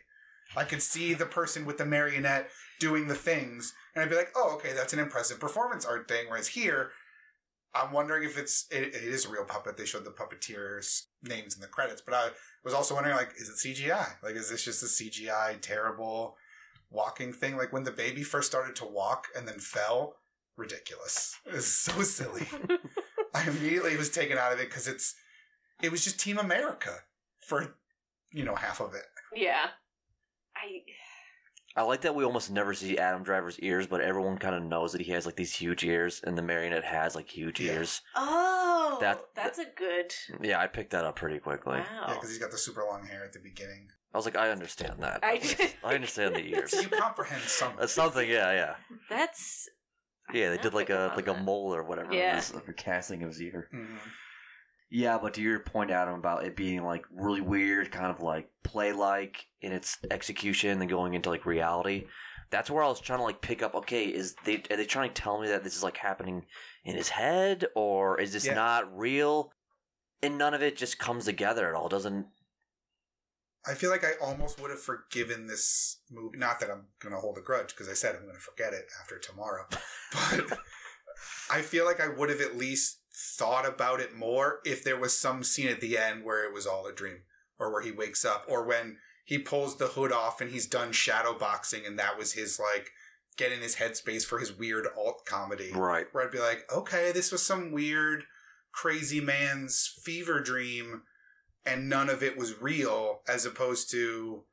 I 0.56 0.64
could 0.64 0.84
see 0.84 1.16
the 1.16 1.26
person 1.26 1.66
with 1.66 1.80
the 1.80 1.86
marionette 1.86 2.49
doing 2.80 3.08
the 3.08 3.16
things, 3.16 3.74
and 3.95 4.03
I'd 4.03 4.10
be 4.12 4.16
like, 4.16 4.32
"Oh, 4.36 4.53
okay, 4.56 4.72
that's 4.74 4.93
an 4.93 4.99
impressive 4.99 5.39
performance 5.39 5.84
art 5.84 6.08
thing." 6.08 6.28
Whereas 6.30 6.49
here, 6.49 6.91
I'm 7.74 7.91
wondering 7.91 8.24
if 8.24 8.38
it's 8.38 8.68
it, 8.70 8.84
it 8.84 9.03
is 9.03 9.26
a 9.26 9.30
real 9.30 9.45
puppet. 9.45 9.78
They 9.78 9.86
showed 9.86 10.06
the 10.06 10.12
puppeteers' 10.12 11.08
names 11.24 11.56
in 11.56 11.62
the 11.62 11.68
credits, 11.68 12.03
but 12.06 12.14
I 12.14 12.30
was 12.64 12.76
also 12.76 12.93
wondering, 12.93 13.16
like, 13.16 13.34
is 13.38 13.49
it 13.49 13.56
CGI? 13.56 14.22
Like, 14.22 14.36
is 14.36 14.49
this 14.49 14.64
just 14.64 14.84
a 14.84 14.86
CGI 14.86 15.60
terrible 15.60 16.38
walking 16.91 17.34
thing? 17.34 17.58
Like 17.58 17.74
when 17.74 17.84
the 17.84 17.91
baby 17.91 18.22
first 18.22 18.51
started 18.51 18.76
to 18.76 18.86
walk 18.86 19.26
and 19.36 19.47
then 19.47 19.58
fell, 19.58 20.18
ridiculous. 20.56 21.36
It 21.47 21.53
was 21.53 21.68
so 21.68 22.03
silly. 22.03 22.47
I 23.34 23.47
immediately 23.47 23.97
was 23.97 24.12
taken 24.12 24.38
out 24.38 24.53
of 24.53 24.60
it 24.60 24.70
because 24.70 24.88
it's 24.88 25.16
it 25.82 25.92
was 25.92 26.04
just 26.04 26.20
Team 26.20 26.38
America 26.38 27.00
for 27.40 27.76
you 28.32 28.44
know 28.44 28.56
half 28.56 28.80
of 28.82 28.94
it. 28.94 29.04
Yeah. 29.34 29.68
I 30.56 30.82
I 31.78 31.82
like 31.84 32.02
that 32.02 32.16
we 32.16 32.24
almost 32.24 32.52
never 32.52 32.74
see 32.74 32.98
Adam 32.98 33.22
Driver's 33.24 33.60
ears, 33.60 33.86
but 33.86 34.00
everyone 34.00 34.38
kind 34.38 34.56
of 34.56 34.64
knows 34.64 34.94
that 34.94 35.02
he 35.02 35.12
has 35.12 35.26
like 35.26 35.36
these 35.36 35.54
huge 35.54 35.84
ears, 35.84 36.22
and 36.24 36.38
the 36.38 36.42
marionette 36.42 36.86
has 36.86 37.16
like 37.16 37.30
huge 37.30 37.60
Yeah. 37.60 37.74
ears. 37.74 38.02
oh 38.16 38.98
That- 39.02 39.26
that's 39.36 39.60
a 39.60 39.66
good 39.66 40.14
Yeah, 40.42 40.60
I 40.60 40.68
picked 40.68 40.92
that 40.92 41.04
up 41.06 41.18
pretty 41.18 41.40
quickly. 41.40 41.80
wow. 41.80 42.06
Yeah, 42.08 42.14
because 42.14 42.30
he's 42.30 42.40
got 42.40 42.52
the 42.52 42.58
super 42.58 42.84
long 42.86 43.06
hair 43.06 43.26
at 43.26 43.34
the 43.34 43.40
beginning. 43.40 43.90
I 44.14 44.18
was 44.18 44.24
like, 44.24 44.38
I 44.38 44.50
understand 44.52 45.04
that. 45.04 45.20
I 45.24 45.38
did. 45.40 45.74
I 45.84 45.94
understand 45.96 46.36
the 46.36 46.46
ears. 46.48 46.74
You 46.82 46.88
comprehend 46.88 47.42
some. 47.44 47.74
That's 47.78 47.92
something, 47.92 48.30
yeah, 48.30 48.54
yeah, 48.54 48.76
That's 49.10 49.68
yeah. 50.34 50.52
They 50.52 50.58
did 50.58 50.74
like 50.74 50.90
a 50.90 50.98
up 51.00 51.12
on 51.12 51.16
like 51.18 51.28
a 51.28 51.34
mole 51.44 51.76
or 51.76 51.84
whatever. 51.84 52.14
Yeah. 52.14 52.32
it 52.34 52.36
was, 52.38 52.54
like 52.54 52.70
a 52.70 52.74
casting 52.74 53.22
of 53.24 53.30
his 53.30 53.42
ear. 53.42 53.68
Mhm. 53.74 53.98
Yeah, 54.90 55.18
but 55.22 55.34
to 55.34 55.42
your 55.42 55.60
point, 55.60 55.92
Adam, 55.92 56.16
about 56.16 56.46
it 56.46 56.56
being 56.56 56.84
like 56.84 57.06
really 57.12 57.42
weird, 57.42 57.92
kind 57.92 58.08
of 58.08 58.22
like 58.22 58.50
play 58.64 58.94
like 58.94 59.48
in 59.62 59.72
its 59.72 59.98
execution 60.12 60.80
and 60.80 60.90
going 60.90 61.14
into 61.16 61.30
like 61.30 61.46
reality. 61.46 62.06
That's 62.52 62.70
where 62.70 62.84
I 62.84 62.88
was 62.88 63.02
trying 63.02 63.20
to 63.20 63.24
like 63.24 63.42
pick 63.42 63.64
up. 63.64 63.74
Okay, 63.76 64.06
is 64.06 64.36
they 64.46 64.64
are 64.70 64.78
they 64.78 64.86
trying 64.86 65.10
to 65.14 65.22
tell 65.22 65.42
me 65.42 65.48
that 65.48 65.64
this 65.64 65.76
is 65.76 65.84
like 65.84 65.98
happening 65.98 66.46
in 66.84 66.96
his 66.96 67.10
head, 67.10 67.66
or 67.76 68.20
is 68.22 68.32
this 68.34 68.46
Yeah. 68.46 68.54
not 68.54 68.96
real? 68.98 69.52
And 70.22 70.38
none 70.38 70.54
of 70.54 70.62
it 70.62 70.78
just 70.78 70.98
comes 71.00 71.26
together 71.26 71.68
at 71.68 71.76
all. 71.76 71.90
Doesn't 71.90 72.28
I 73.68 73.74
feel 73.74 73.90
like 73.90 74.04
I 74.04 74.12
almost 74.22 74.62
would 74.62 74.70
have 74.70 74.82
forgiven 74.82 75.48
this 75.48 76.00
movie. 76.12 76.38
Not 76.38 76.60
that 76.60 76.70
I'm 76.70 76.86
going 77.00 77.14
to 77.16 77.20
hold 77.20 77.38
a 77.38 77.42
grudge 77.42 77.70
because 77.70 77.90
I 77.90 77.94
said 77.94 78.16
I'm 78.16 78.22
going 78.22 78.36
to 78.36 78.40
forget 78.40 78.74
it 78.74 78.86
after 79.02 79.18
tomorrow, 79.18 79.66
but 80.14 80.60
I 81.52 81.62
feel 81.62 81.84
like 81.86 82.00
I 82.00 82.08
would 82.08 82.30
have 82.30 82.42
at 82.42 82.56
least 82.58 83.00
thought 83.38 83.68
about 83.68 83.99
it 83.99 84.16
more 84.16 84.59
if 84.66 84.84
there 84.84 84.99
was 84.99 85.18
some 85.18 85.43
scene 85.43 85.68
at 85.68 85.80
the 85.80 85.97
end 85.97 86.24
where 86.24 86.45
it 86.45 86.53
was 86.53 86.68
all 86.68 86.86
a 86.86 86.93
dream 86.93 87.20
or 87.57 87.72
where 87.72 87.82
he 87.82 87.91
wakes 87.91 88.26
up 88.26 88.45
or 88.47 88.66
when 88.66 88.97
he 89.24 89.39
pulls 89.39 89.78
the 89.78 89.88
hood 89.88 90.11
off 90.11 90.41
and 90.41 90.51
he's 90.51 90.68
done 90.68 90.91
shadow 90.91 91.38
boxing 91.38 91.86
and 91.86 91.97
that 91.97 92.18
was 92.18 92.34
his 92.34 92.59
like 92.59 92.91
getting 93.38 93.57
in 93.57 93.63
his 93.63 93.76
headspace 93.76 94.24
for 94.26 94.39
his 94.39 94.53
weird 94.53 94.88
alt 94.97 95.26
comedy 95.26 95.72
right. 95.74 96.07
where 96.11 96.26
I'd 96.26 96.32
be 96.32 96.39
like, 96.39 96.63
okay, 96.74 97.11
this 97.11 97.32
was 97.32 97.41
some 97.41 97.72
weird, 97.72 98.24
crazy 98.72 99.20
man's 99.20 99.93
fever 100.03 100.39
dream, 100.39 101.03
and 101.66 101.89
none 101.89 102.09
of 102.09 102.24
it 102.24 102.38
was 102.38 102.61
real, 102.61 103.22
as 103.28 103.45
opposed 103.45 103.89
to, 103.91 104.43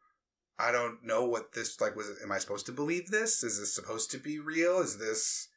I 0.59 0.73
don't 0.73 1.05
know 1.05 1.25
what 1.25 1.53
this 1.53 1.81
like 1.81 1.97
was. 1.97 2.11
Am 2.23 2.33
I 2.33 2.39
supposed 2.39 2.67
to 2.67 2.73
believe 2.73 3.11
this? 3.11 3.43
Is 3.43 3.61
this 3.61 3.75
supposed 3.75 4.11
to 4.13 4.19
be 4.19 4.39
real? 4.39 4.81
Is 4.81 4.99
this 4.99 5.49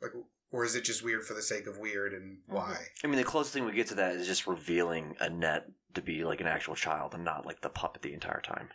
like, 0.00 0.12
or 0.52 0.64
is 0.64 0.76
it 0.76 0.84
just 0.84 1.02
weird 1.02 1.24
for 1.24 1.34
the 1.34 1.42
sake 1.42 1.66
of 1.66 1.78
weird, 1.78 2.12
and 2.12 2.38
mm-hmm. 2.38 2.54
why? 2.54 2.76
I 3.02 3.06
mean, 3.06 3.16
the 3.16 3.24
closest 3.24 3.54
thing 3.54 3.64
we 3.64 3.72
get 3.72 3.88
to 3.88 3.94
that 3.96 4.14
is 4.16 4.26
just 4.26 4.46
revealing 4.46 5.16
Annette 5.18 5.66
to 5.94 6.02
be 6.02 6.24
like 6.24 6.40
an 6.40 6.46
actual 6.46 6.74
child 6.74 7.14
and 7.14 7.24
not 7.24 7.46
like 7.46 7.62
the 7.62 7.68
puppet 7.70 8.02
the 8.02 8.14
entire 8.14 8.40
time. 8.40 8.68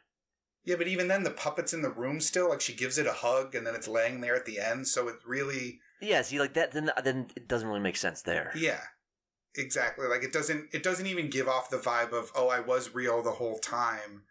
Yeah, 0.66 0.76
but 0.76 0.88
even 0.88 1.08
then, 1.08 1.24
the 1.24 1.32
puppet's 1.32 1.74
in 1.74 1.82
the 1.82 1.90
room 1.90 2.20
still. 2.20 2.50
Like 2.50 2.62
she 2.62 2.74
gives 2.74 2.98
it 2.98 3.08
a 3.08 3.14
hug, 3.14 3.56
and 3.56 3.66
then 3.66 3.76
it's 3.76 3.88
laying 3.88 4.22
there 4.22 4.36
at 4.36 4.46
the 4.46 4.60
end. 4.60 4.88
So 4.88 5.08
it 5.08 5.16
really, 5.26 5.80
Yeah, 6.02 6.22
see, 6.24 6.40
like 6.40 6.54
that, 6.56 6.72
then 6.72 6.92
then 7.04 7.28
it 7.36 7.48
doesn't 7.48 7.68
really 7.68 7.80
make 7.80 7.98
sense 7.98 8.22
there. 8.22 8.52
Yeah. 8.56 8.82
Exactly. 9.56 10.08
Like 10.08 10.24
it 10.24 10.34
doesn't 10.34 10.70
it 10.72 10.84
doesn't 10.84 11.08
even 11.08 11.30
give 11.30 11.48
off 11.48 11.72
the 11.72 11.78
vibe 11.78 12.14
of 12.14 12.32
oh 12.36 12.50
I 12.50 12.60
was 12.60 12.94
real 12.94 13.24
the 13.24 13.32
whole 13.32 13.58
time 13.58 14.24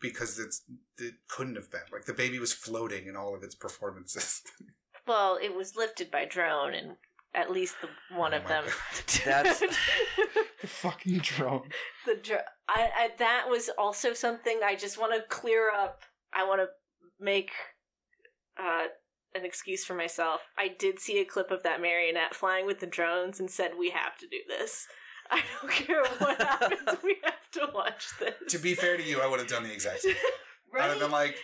because 0.00 0.38
it's 0.38 0.62
it 0.98 1.14
couldn't 1.28 1.56
have 1.56 1.70
been. 1.70 1.80
Like 1.92 2.04
the 2.04 2.14
baby 2.14 2.38
was 2.38 2.52
floating 2.52 3.06
in 3.06 3.16
all 3.16 3.34
of 3.34 3.42
its 3.42 3.56
performances. 3.56 4.42
well, 5.06 5.38
it 5.42 5.54
was 5.54 5.76
lifted 5.76 6.10
by 6.10 6.24
drone 6.24 6.74
and 6.74 6.96
at 7.34 7.50
least 7.50 7.76
the 7.80 7.88
one 8.16 8.34
Oh 8.34 8.38
of 8.38 8.48
them. 8.48 8.64
That's 9.24 9.60
the 9.60 10.66
fucking 10.66 11.18
drone. 11.18 11.68
the 12.06 12.16
dr- 12.16 12.44
I, 12.68 12.90
I 12.96 13.10
that 13.18 13.46
was 13.48 13.70
also 13.78 14.12
something 14.12 14.60
I 14.64 14.74
just 14.74 14.98
want 14.98 15.14
to 15.14 15.22
clear 15.28 15.70
up. 15.70 16.02
I 16.32 16.44
want 16.46 16.60
to 16.60 16.68
make 17.18 17.50
uh, 18.58 18.86
an 19.34 19.44
excuse 19.44 19.84
for 19.84 19.94
myself. 19.94 20.40
I 20.58 20.68
did 20.68 20.98
see 20.98 21.20
a 21.20 21.24
clip 21.24 21.50
of 21.50 21.62
that 21.62 21.80
marionette 21.80 22.34
flying 22.34 22.66
with 22.66 22.80
the 22.80 22.86
drones 22.86 23.40
and 23.40 23.50
said 23.50 23.72
we 23.78 23.90
have 23.90 24.16
to 24.18 24.26
do 24.26 24.38
this. 24.48 24.86
I 25.30 25.42
don't 25.60 25.70
care 25.70 26.02
what 26.18 26.42
happens. 26.42 26.80
We 27.04 27.16
have 27.22 27.50
to 27.52 27.68
watch 27.72 28.06
this. 28.18 28.34
To 28.48 28.58
be 28.58 28.74
fair 28.74 28.96
to 28.96 29.02
you, 29.02 29.20
I 29.20 29.28
would 29.28 29.38
have 29.38 29.48
done 29.48 29.62
the 29.62 29.72
exact 29.72 30.00
same. 30.00 30.14
I'd 30.76 30.90
have 30.90 30.98
been 30.98 31.10
like, 31.10 31.36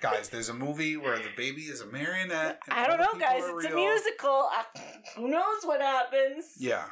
guys, 0.00 0.28
there's 0.28 0.48
a 0.48 0.54
movie 0.54 0.96
where 0.96 1.18
the 1.18 1.30
baby 1.36 1.62
is 1.62 1.80
a 1.80 1.86
marionette. 1.86 2.60
I 2.68 2.86
don't 2.86 2.98
know, 2.98 3.18
guys. 3.18 3.42
It's 3.44 3.66
a 3.66 3.74
musical. 3.74 4.48
I, 4.50 4.64
who 5.16 5.28
knows 5.28 5.64
what 5.64 5.80
happens? 5.80 6.46
Yeah. 6.58 6.84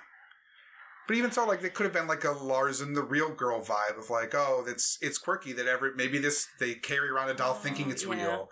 But 1.06 1.16
even 1.16 1.32
so, 1.32 1.46
like 1.46 1.62
it 1.64 1.72
could 1.72 1.84
have 1.84 1.92
been 1.92 2.06
like 2.06 2.24
a 2.24 2.32
Lars 2.32 2.82
and 2.82 2.94
the 2.94 3.02
Real 3.02 3.34
Girl 3.34 3.62
vibe 3.62 3.98
of 3.98 4.10
like, 4.10 4.34
oh, 4.34 4.64
it's 4.68 4.98
it's 5.00 5.16
quirky 5.16 5.54
that 5.54 5.66
every 5.66 5.94
maybe 5.96 6.18
this 6.18 6.46
they 6.60 6.74
carry 6.74 7.08
around 7.08 7.30
a 7.30 7.34
doll 7.34 7.52
Oh, 7.52 7.62
thinking 7.62 7.90
it's 7.90 8.04
yeah. 8.04 8.12
real, 8.12 8.48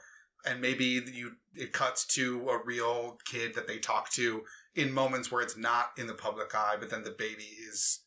and 0.46 0.62
maybe 0.62 1.02
you 1.12 1.32
it 1.54 1.72
cuts 1.74 2.07
to 2.14 2.48
a 2.48 2.59
real 2.64 3.18
kid 3.26 3.54
that 3.57 3.66
they 3.68 3.76
talk 3.78 4.11
to 4.12 4.42
in 4.74 4.92
moments 4.92 5.30
where 5.30 5.42
it's 5.42 5.57
not 5.57 5.90
in 5.98 6.07
the 6.07 6.14
public 6.14 6.54
eye, 6.54 6.76
but 6.80 6.88
then 6.88 7.04
the 7.04 7.11
baby 7.11 7.48
is 7.70 8.00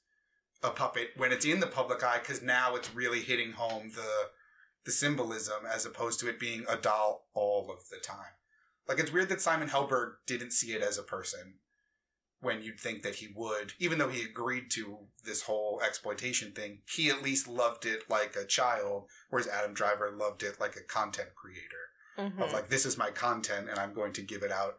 a 0.63 0.71
puppet 0.71 1.09
when 1.15 1.31
it's 1.31 1.45
in 1.45 1.59
the 1.59 1.67
public 1.67 2.03
eye 2.03 2.17
because 2.19 2.41
now 2.41 2.75
it's 2.75 2.93
really 2.95 3.21
hitting 3.21 3.51
home 3.51 3.91
the 3.95 4.29
the 4.85 4.91
symbolism 4.91 5.65
as 5.71 5.85
opposed 5.85 6.19
to 6.19 6.29
it 6.29 6.39
being 6.39 6.65
a 6.67 6.75
doll 6.75 7.27
all 7.33 7.71
of 7.71 7.89
the 7.89 7.97
time. 7.97 8.33
Like 8.87 8.99
it's 8.99 9.11
weird 9.11 9.29
that 9.29 9.41
Simon 9.41 9.69
Helberg 9.69 10.13
didn't 10.25 10.51
see 10.51 10.73
it 10.73 10.81
as 10.81 10.97
a 10.97 11.03
person 11.03 11.55
when 12.41 12.61
you'd 12.61 12.79
think 12.79 13.03
that 13.03 13.15
he 13.15 13.27
would, 13.35 13.73
even 13.79 13.97
though 13.99 14.07
he 14.09 14.23
agreed 14.23 14.71
to 14.71 14.97
this 15.25 15.43
whole 15.43 15.81
exploitation 15.85 16.53
thing, 16.53 16.79
he 16.89 17.09
at 17.09 17.21
least 17.21 17.47
loved 17.47 17.85
it 17.85 18.09
like 18.09 18.35
a 18.35 18.45
child, 18.45 19.09
whereas 19.29 19.47
Adam 19.47 19.73
Driver 19.73 20.09
loved 20.09 20.41
it 20.43 20.59
like 20.59 20.75
a 20.75 20.83
content 20.83 21.29
creator. 21.35 21.89
Mhm. 22.17 22.41
Of 22.41 22.53
like, 22.53 22.69
this 22.69 22.85
is 22.85 22.97
my 22.97 23.11
content 23.11 23.69
and 23.69 23.77
I'm 23.79 23.93
going 23.93 24.13
to 24.13 24.21
give 24.21 24.43
it 24.43 24.51
out 24.51 24.77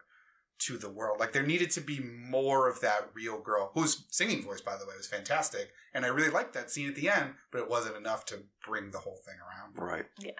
to 0.61 0.76
the 0.76 0.90
world. 0.90 1.18
Like 1.18 1.32
there 1.32 1.42
needed 1.42 1.70
to 1.72 1.80
be 1.80 2.00
more 2.00 2.68
of 2.68 2.80
that 2.80 3.11
real 3.14 3.40
girl 3.40 3.70
whose 3.74 4.04
singing 4.11 4.42
voice, 4.42 4.61
by 4.61 4.76
the 4.76 4.86
way, 4.86 4.94
was 4.96 5.06
fantastic, 5.06 5.72
and 5.94 6.04
I 6.04 6.08
really 6.08 6.30
liked 6.30 6.52
that 6.54 6.70
scene 6.70 6.88
at 6.88 6.94
the 6.94 7.08
end, 7.08 7.34
but 7.50 7.61
it 7.61 7.70
wasn't 7.70 7.96
enough 7.96 8.24
to 8.26 8.44
bring 8.66 8.90
the 8.90 8.98
whole 8.98 9.18
thing 9.24 9.36
around. 9.38 9.76
Right. 9.76 10.06
Yeah. 10.18 10.32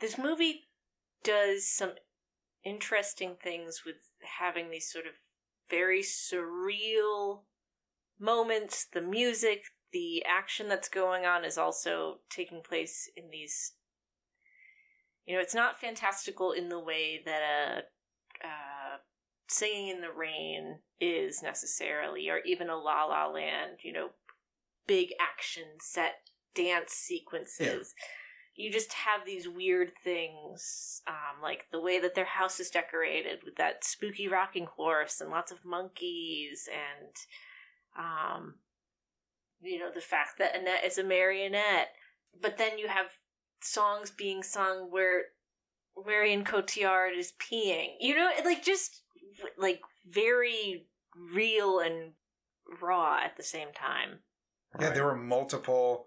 This 0.00 0.18
movie 0.18 0.64
does 1.22 1.66
some 1.66 1.92
interesting 2.64 3.36
things 3.42 3.82
with 3.86 3.96
having 4.40 4.70
these 4.70 4.90
sort 4.90 5.06
of 5.06 5.12
very 5.70 6.02
surreal 6.02 7.42
moments. 8.18 8.86
The 8.92 9.00
music, 9.00 9.64
the 9.92 10.24
action 10.24 10.68
that's 10.68 10.88
going 10.88 11.24
on 11.24 11.44
is 11.44 11.58
also 11.58 12.18
taking 12.30 12.62
place 12.62 13.08
in 13.16 13.30
these. 13.30 13.72
You 15.26 15.36
know, 15.36 15.40
it's 15.40 15.54
not 15.54 15.80
fantastical 15.80 16.50
in 16.50 16.68
the 16.68 16.80
way 16.80 17.22
that 17.24 17.42
a 17.42 17.78
uh, 18.44 18.71
singing 19.48 19.88
in 19.88 20.00
the 20.00 20.12
rain 20.12 20.78
is 21.00 21.42
necessarily, 21.42 22.28
or 22.28 22.38
even 22.44 22.70
a 22.70 22.76
La 22.76 23.04
La 23.04 23.28
Land. 23.28 23.78
You 23.82 23.92
know, 23.92 24.08
big 24.86 25.10
action 25.20 25.64
set 25.80 26.14
dance 26.54 26.92
sequences 26.92 27.94
you 28.54 28.70
just 28.70 28.92
have 28.92 29.24
these 29.24 29.48
weird 29.48 29.92
things, 30.04 31.02
um, 31.06 31.42
like 31.42 31.66
the 31.72 31.80
way 31.80 31.98
that 32.00 32.14
their 32.14 32.26
house 32.26 32.60
is 32.60 32.70
decorated 32.70 33.40
with 33.44 33.56
that 33.56 33.84
spooky 33.84 34.28
rocking 34.28 34.66
horse 34.66 35.20
and 35.20 35.30
lots 35.30 35.52
of 35.52 35.64
monkeys, 35.64 36.68
and 36.70 37.16
um, 37.98 38.54
you 39.62 39.78
know 39.78 39.90
the 39.92 40.00
fact 40.00 40.38
that 40.38 40.54
Annette 40.54 40.84
is 40.84 40.98
a 40.98 41.04
marionette. 41.04 41.88
But 42.40 42.58
then 42.58 42.78
you 42.78 42.88
have 42.88 43.06
songs 43.62 44.10
being 44.10 44.42
sung 44.42 44.88
where 44.90 45.24
Marion 46.06 46.44
Cotillard 46.44 47.16
is 47.16 47.32
peeing. 47.38 47.94
You 48.00 48.16
know, 48.16 48.30
like 48.44 48.62
just 48.62 49.01
like 49.58 49.80
very 50.08 50.86
real 51.34 51.80
and 51.80 52.12
raw 52.80 53.18
at 53.24 53.36
the 53.36 53.42
same 53.42 53.68
time. 53.74 54.20
Yeah, 54.80 54.90
there 54.90 55.04
were 55.04 55.16
multiple 55.16 56.06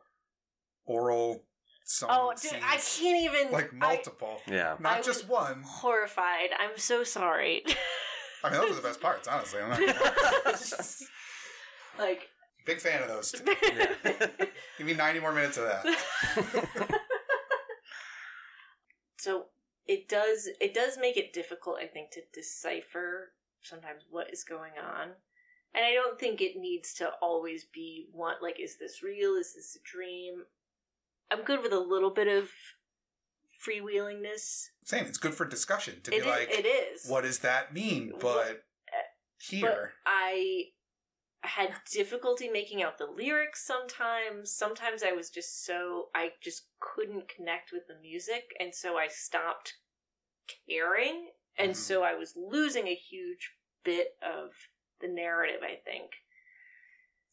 oral 0.86 1.44
song 1.86 2.10
Oh, 2.12 2.34
dude, 2.42 2.54
I 2.64 2.78
can't 2.78 3.22
even 3.22 3.52
like 3.52 3.72
I- 3.74 3.78
multiple, 3.78 4.42
Yeah. 4.48 4.76
not 4.80 4.98
I 4.98 5.02
just 5.02 5.28
was- 5.30 5.50
one. 5.50 5.64
horrified. 5.64 6.50
I'm 6.60 6.78
so 6.78 7.04
sorry. 7.04 7.64
I 8.44 8.50
mean, 8.52 8.62
those 8.62 8.72
are 8.72 8.76
the 8.76 8.82
best 8.82 9.02
parts, 9.02 9.28
honestly. 9.28 9.60
I'm 9.62 9.70
not 9.70 9.80
like 12.00 12.28
big 12.66 12.80
fan 12.80 13.02
of 13.04 13.08
those. 13.08 13.32
Two. 13.32 13.44
Give 14.78 14.88
me 14.88 14.94
90 14.94 15.20
more 15.20 15.32
minutes 15.32 15.58
of 15.58 15.66
that. 15.66 15.86
so 19.18 19.46
it 19.88 20.08
does 20.10 20.48
it 20.60 20.74
does 20.74 20.98
make 21.00 21.18
it 21.18 21.34
difficult 21.34 21.78
i 21.82 21.86
think 21.88 22.12
to 22.12 22.22
decipher 22.34 23.32
sometimes 23.62 24.04
what 24.10 24.32
is 24.34 24.44
going 24.44 24.74
on 24.84 25.10
and 25.74 25.86
i 25.86 25.94
don't 25.94 26.20
think 26.20 26.42
it 26.42 26.58
needs 26.58 26.94
to 26.94 27.10
always 27.22 27.66
be 27.66 28.08
one 28.12 28.36
like 28.42 28.60
is 28.60 28.78
this 28.78 29.02
real 29.04 29.36
is 29.36 29.54
this 29.56 29.76
a 29.76 29.80
dream 29.90 30.44
i'm 31.32 31.44
good 31.44 31.62
with 31.62 31.72
a 31.74 31.80
little 31.80 32.12
bit 32.12 32.28
of 32.28 32.50
freewheelingness 33.66 34.68
Same. 34.84 35.06
It's 35.06 35.18
good 35.18 35.34
for 35.34 35.46
discussion 35.46 35.96
to 36.04 36.12
It 36.14 36.24
be 36.24 36.28
is- 36.30 36.36
like, 36.36 36.50
it 36.52 36.66
is 36.66 37.08
what 37.08 37.24
does 37.24 37.40
that 37.40 37.74
mean? 37.74 38.14
But 38.20 38.48
eh, 38.48 38.52
but 38.52 39.04
here, 39.40 39.94
i 40.06 40.64
had 41.46 41.74
difficulty 41.92 42.50
making 42.50 42.82
out 42.84 42.98
the 42.98 43.06
lyrics 43.06 43.66
sometimes 43.66 44.52
sometimes 44.52 45.04
i 45.04 45.12
was 45.12 45.30
just 45.30 45.66
so 45.66 46.10
i 46.16 46.30
just 46.42 46.68
couldn't 46.80 47.28
connect 47.28 47.72
with 47.72 47.88
the 47.88 47.96
music 48.02 48.44
and 48.60 48.74
so 48.74 48.98
i 48.98 49.08
stopped 49.08 49.74
caring 50.68 51.30
and 51.58 51.72
Mhm. 51.72 51.76
so 51.76 52.04
i 52.04 52.14
was 52.14 52.36
losing 52.36 52.88
a 52.88 52.96
huge 52.96 53.52
bit 53.84 54.18
of 54.22 54.52
the 55.02 55.08
narrative 55.08 55.62
i 55.64 55.76
think 55.76 56.12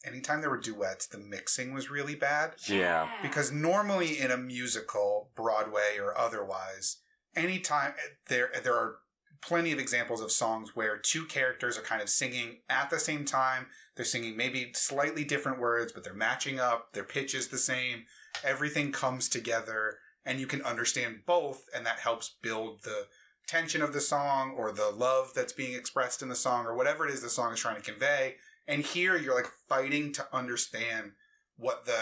anytime 0.05 0.41
there 0.41 0.51
were 0.51 0.59
duets, 0.59 1.07
the 1.07 1.17
mixing 1.17 1.73
was 1.73 1.89
really 1.89 2.17
bad. 2.17 2.55
Yeah. 2.67 3.09
Because 3.23 3.53
normally 3.53 4.19
in 4.19 4.33
a 4.33 4.37
musical, 4.37 5.31
Broadway 5.37 5.97
or 5.97 6.17
otherwise, 6.19 6.99
anytime 7.37 7.95
there 8.27 8.51
there 8.65 8.75
are 8.75 8.97
plenty 9.43 9.73
of 9.73 9.79
examples 9.79 10.21
of 10.21 10.31
songs 10.31 10.75
where 10.75 10.97
two 10.97 11.27
characters 11.27 11.77
are 11.77 11.83
kind 11.83 12.01
of 12.01 12.09
singing 12.09 12.59
at 12.71 12.91
the 12.91 12.99
same 12.99 13.25
time. 13.25 13.67
They're 13.97 14.05
singing 14.05 14.37
maybe 14.37 14.71
slightly 14.75 15.25
different 15.25 15.61
words, 15.61 15.93
but 15.93 16.05
they're 16.05 16.15
matching 16.15 16.61
up. 16.61 16.93
Their 16.93 17.05
pitch 17.05 17.35
is 17.35 17.49
the 17.49 17.59
same. 17.59 18.05
Everything 18.45 18.93
comes 18.93 19.29
together 19.29 19.99
and 20.25 20.39
you 20.39 20.47
can 20.47 20.63
understand 20.63 21.23
both 21.27 21.65
and 21.75 21.85
that 21.85 21.99
helps 21.99 22.37
build 22.41 22.85
the 22.85 23.07
tension 23.47 23.83
of 23.83 23.93
the 23.93 24.01
song 24.01 24.55
or 24.57 24.71
the 24.71 24.91
love 24.91 25.33
that's 25.35 25.53
being 25.53 25.75
expressed 25.75 26.23
in 26.23 26.29
the 26.29 26.35
song 26.37 26.65
or 26.65 26.77
whatever 26.77 27.07
it 27.07 27.13
is 27.13 27.21
the 27.21 27.29
song 27.29 27.53
is 27.53 27.59
trying 27.61 27.77
to 27.77 27.83
convey. 27.83 28.37
And 28.69 28.83
here 28.83 29.17
you're 29.17 29.35
like 29.35 29.51
fighting 29.69 30.13
to 30.13 30.27
understand 30.33 31.13
what 31.57 31.85
the 31.85 31.99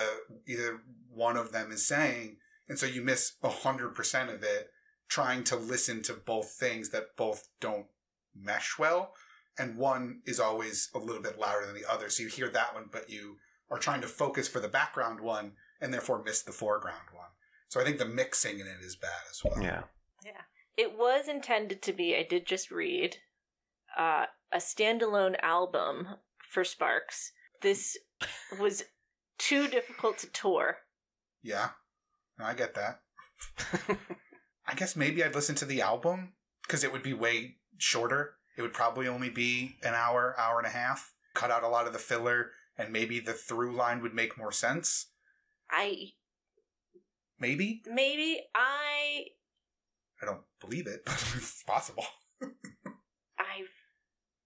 either 0.47 0.83
one 1.11 1.37
of 1.37 1.53
them 1.53 1.73
is 1.73 1.87
saying. 1.87 2.37
And 2.69 2.79
so 2.79 2.87
you 2.87 3.03
miss 3.03 3.33
a 3.43 3.49
hundred 3.49 3.95
percent 3.95 4.31
of 4.31 4.43
it 4.43 4.71
trying 5.11 5.43
to 5.45 5.57
listen 5.57 6.03
to 6.03 6.15
both 6.15 6.53
things 6.53 6.91
that 6.91 7.17
both 7.17 7.49
don't 7.61 7.87
mesh 8.35 8.79
well. 8.79 9.13
And 9.59 9.77
one 9.77 10.23
is 10.25 10.41
always 10.41 10.89
a 10.95 10.99
little 10.99 11.21
bit 11.21 11.39
louder 11.39 11.67
than 11.67 11.75
the 11.75 11.91
other. 11.91 12.09
So 12.09 12.23
you 12.23 12.29
hear 12.29 12.49
that 12.49 12.75
one, 12.75 12.85
but 12.91 13.11
you 13.11 13.37
are 13.71 13.79
trying 13.79 14.01
to 14.01 14.07
focus 14.07 14.49
for 14.49 14.61
the 14.61 14.69
background 14.69 15.21
one 15.21 15.53
and 15.81 15.93
therefore 15.93 16.23
miss 16.23 16.43
the 16.43 16.53
foreground 16.53 17.09
one. 17.13 17.29
So 17.69 17.81
I 17.81 17.85
think 17.85 17.99
the 17.99 18.07
mixing 18.07 18.61
in 18.61 18.67
it 18.67 18.81
is 18.83 18.97
bad 18.97 19.11
as 19.31 19.43
well. 19.45 19.63
Yeah. 19.63 19.83
Yeah. 20.25 20.43
It 20.77 20.97
was 20.97 21.29
intended 21.29 21.83
to 21.83 21.93
be 21.93 22.17
i 22.17 22.23
did 22.23 22.47
just 22.47 22.71
read 22.71 23.17
uh, 23.99 24.27
a 24.53 24.59
standalone 24.59 25.39
album 25.43 26.07
for 26.39 26.65
sparks 26.65 27.33
this 27.61 27.99
was 28.59 28.85
too 29.39 29.69
difficult 29.69 30.19
to 30.19 30.27
tour 30.29 30.79
Yeah. 31.43 31.71
No, 32.39 32.47
I 32.47 32.55
get 32.55 32.75
that. 32.75 33.01
I 34.71 34.75
guess 34.75 34.95
maybe 34.95 35.25
I'd 35.25 35.35
listen 35.35 35.57
to 35.57 35.65
the 35.65 35.83
album 35.83 36.35
because 36.63 36.85
it 36.85 36.93
would 36.93 37.03
be 37.03 37.13
way 37.13 37.57
shorter. 37.79 38.35
It 38.57 38.63
would 38.63 38.73
probably 38.73 39.09
only 39.09 39.31
be 39.31 39.77
an 39.83 39.95
hour, 39.95 40.35
hour 40.39 40.59
and 40.59 40.67
a 40.67 40.71
half. 40.71 41.13
Cut 41.35 41.51
out 41.51 41.65
a 41.65 41.69
lot 41.69 41.87
of 41.87 41.93
the 41.93 41.99
filler, 41.99 42.51
and 42.79 42.93
maybe 42.93 43.19
the 43.19 43.33
through 43.33 43.75
line 43.75 44.01
would 44.03 44.15
make 44.15 44.39
more 44.39 44.53
sense. 44.53 45.07
i 45.71 46.11
Maybe 47.39 47.83
maybe 47.87 48.41
i 48.55 49.25
I 50.23 50.27
don't 50.27 50.43
believe 50.61 50.87
it, 50.87 51.03
but 51.07 51.15
it's 51.37 51.63
possible. 51.65 52.05
I 53.39 53.63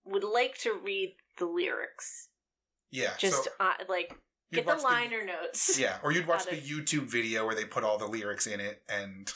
would 0.05 0.25
like 0.25 0.57
to 0.59 0.73
read 0.73 1.17
the 1.39 1.47
lyrics. 1.47 2.29
Yeah, 2.91 3.11
Just 3.19 3.45
so 3.45 3.51
uh, 3.59 3.73
like 3.89 4.17
get 4.53 4.67
the 4.67 4.77
liner 4.77 5.25
notes. 5.25 5.77
yeah, 5.79 5.97
or 6.05 6.13
you'd 6.13 6.29
watch 6.29 6.45
the 6.51 6.57
of- 6.57 6.65
YouTube 6.65 7.11
video 7.11 7.45
where 7.45 7.57
they 7.57 7.65
put 7.65 7.83
all 7.85 7.99
the 7.99 8.07
lyrics 8.07 8.47
in 8.47 8.61
it, 8.61 8.83
and 8.89 9.33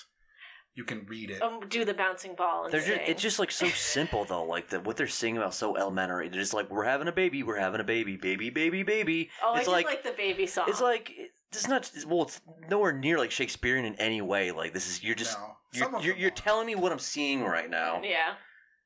you 0.79 0.85
can 0.85 1.05
read 1.07 1.29
it. 1.33 1.43
Um, 1.43 1.59
do 1.69 1.85
the 1.85 1.93
bouncing 1.93 2.37
ball 2.37 2.63
and 2.63 2.73
They're 2.73 2.79
just, 2.81 2.93
sing. 2.93 3.01
it's 3.09 3.21
just 3.21 3.41
like 3.41 3.51
so 3.51 3.67
simple 3.67 4.25
though. 4.25 4.45
Like 4.45 4.69
the, 4.69 4.79
what 4.79 4.97
they're 4.97 5.09
singing 5.09 5.39
about 5.39 5.53
so 5.53 5.77
elementary. 5.77 6.29
They're 6.29 6.41
just 6.41 6.55
like 6.55 6.71
we're 6.71 6.85
having 6.85 7.09
a 7.09 7.13
baby, 7.13 7.43
we're 7.43 7.59
having 7.59 7.81
a 7.81 7.85
baby, 7.85 8.17
baby, 8.17 8.49
baby, 8.49 8.85
baby. 8.85 9.29
oh, 9.43 9.55
I 9.55 9.57
it's 9.57 9.61
just 9.63 9.73
like, 9.73 9.87
like, 9.87 10.05
the 10.05 10.13
baby 10.13 10.47
song. 10.47 10.67
it's 10.69 10.81
like 10.81 11.13
it's 11.51 11.67
not 11.67 11.91
well. 12.07 12.23
It's 12.23 12.41
nowhere 12.71 12.93
near 12.93 13.19
like 13.19 13.33
Shakespearean 13.33 13.87
in 13.87 13.97
any 13.97 14.23
way. 14.23 14.53
Like 14.53 14.73
this 14.73 14.89
is 14.89 15.03
you're 15.03 15.17
just 15.17 15.37
no, 15.37 15.57
you're, 15.73 15.97
of 15.97 16.05
you're, 16.05 16.15
them 16.15 16.21
you're 16.23 16.31
are. 16.31 16.35
telling 16.35 16.67
me 16.69 16.77
what 16.77 16.93
I'm 16.93 17.01
seeing 17.01 17.43
right 17.43 17.69
now. 17.69 18.01
yeah. 18.05 18.35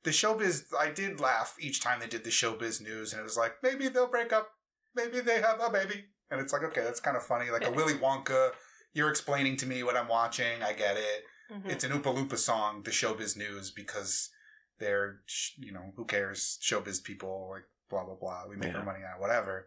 the 0.02 0.10
showbiz 0.10 0.64
i 0.80 0.90
did 0.90 1.20
laugh 1.20 1.56
each 1.60 1.80
time 1.82 2.00
they 2.00 2.06
did 2.08 2.24
the 2.24 2.30
showbiz 2.30 2.80
news 2.80 3.12
and 3.12 3.20
it 3.20 3.22
was 3.22 3.36
like 3.36 3.54
maybe 3.62 3.86
they'll 3.88 4.08
break 4.08 4.32
up 4.32 4.48
maybe 4.96 5.20
they 5.20 5.40
have 5.40 5.60
a 5.60 5.70
baby 5.70 6.06
and 6.30 6.40
it's 6.40 6.52
like 6.52 6.64
okay 6.64 6.82
that's 6.82 6.98
kind 7.00 7.16
of 7.16 7.22
funny 7.22 7.50
like 7.50 7.64
a 7.64 7.70
willy 7.70 7.94
wonka 7.94 8.50
you're 8.94 9.08
explaining 9.10 9.56
to 9.56 9.64
me 9.64 9.84
what 9.84 9.96
i'm 9.96 10.08
watching 10.08 10.60
i 10.64 10.72
get 10.72 10.96
it 10.96 11.22
Mhm. 11.52 11.66
it's 11.70 11.84
an 11.84 11.90
oompa 11.92 12.14
loompa 12.14 12.38
song 12.38 12.82
the 12.82 12.90
showbiz 12.90 13.36
news 13.36 13.70
because 13.70 14.30
they're 14.78 15.20
you 15.56 15.72
know 15.72 15.92
who 15.96 16.04
cares 16.04 16.58
showbiz 16.62 17.02
people 17.02 17.50
like 17.52 17.64
blah 17.90 18.04
blah 18.04 18.14
blah 18.14 18.46
we 18.48 18.56
make 18.56 18.72
Yeah. 18.72 18.78
our 18.78 18.84
money 18.84 19.04
out 19.04 19.20
whatever 19.20 19.66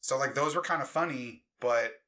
so 0.00 0.16
like 0.16 0.34
those 0.34 0.54
were 0.54 0.62
kind 0.62 0.82
of 0.82 0.88
funny 0.88 1.44
but 1.60 2.02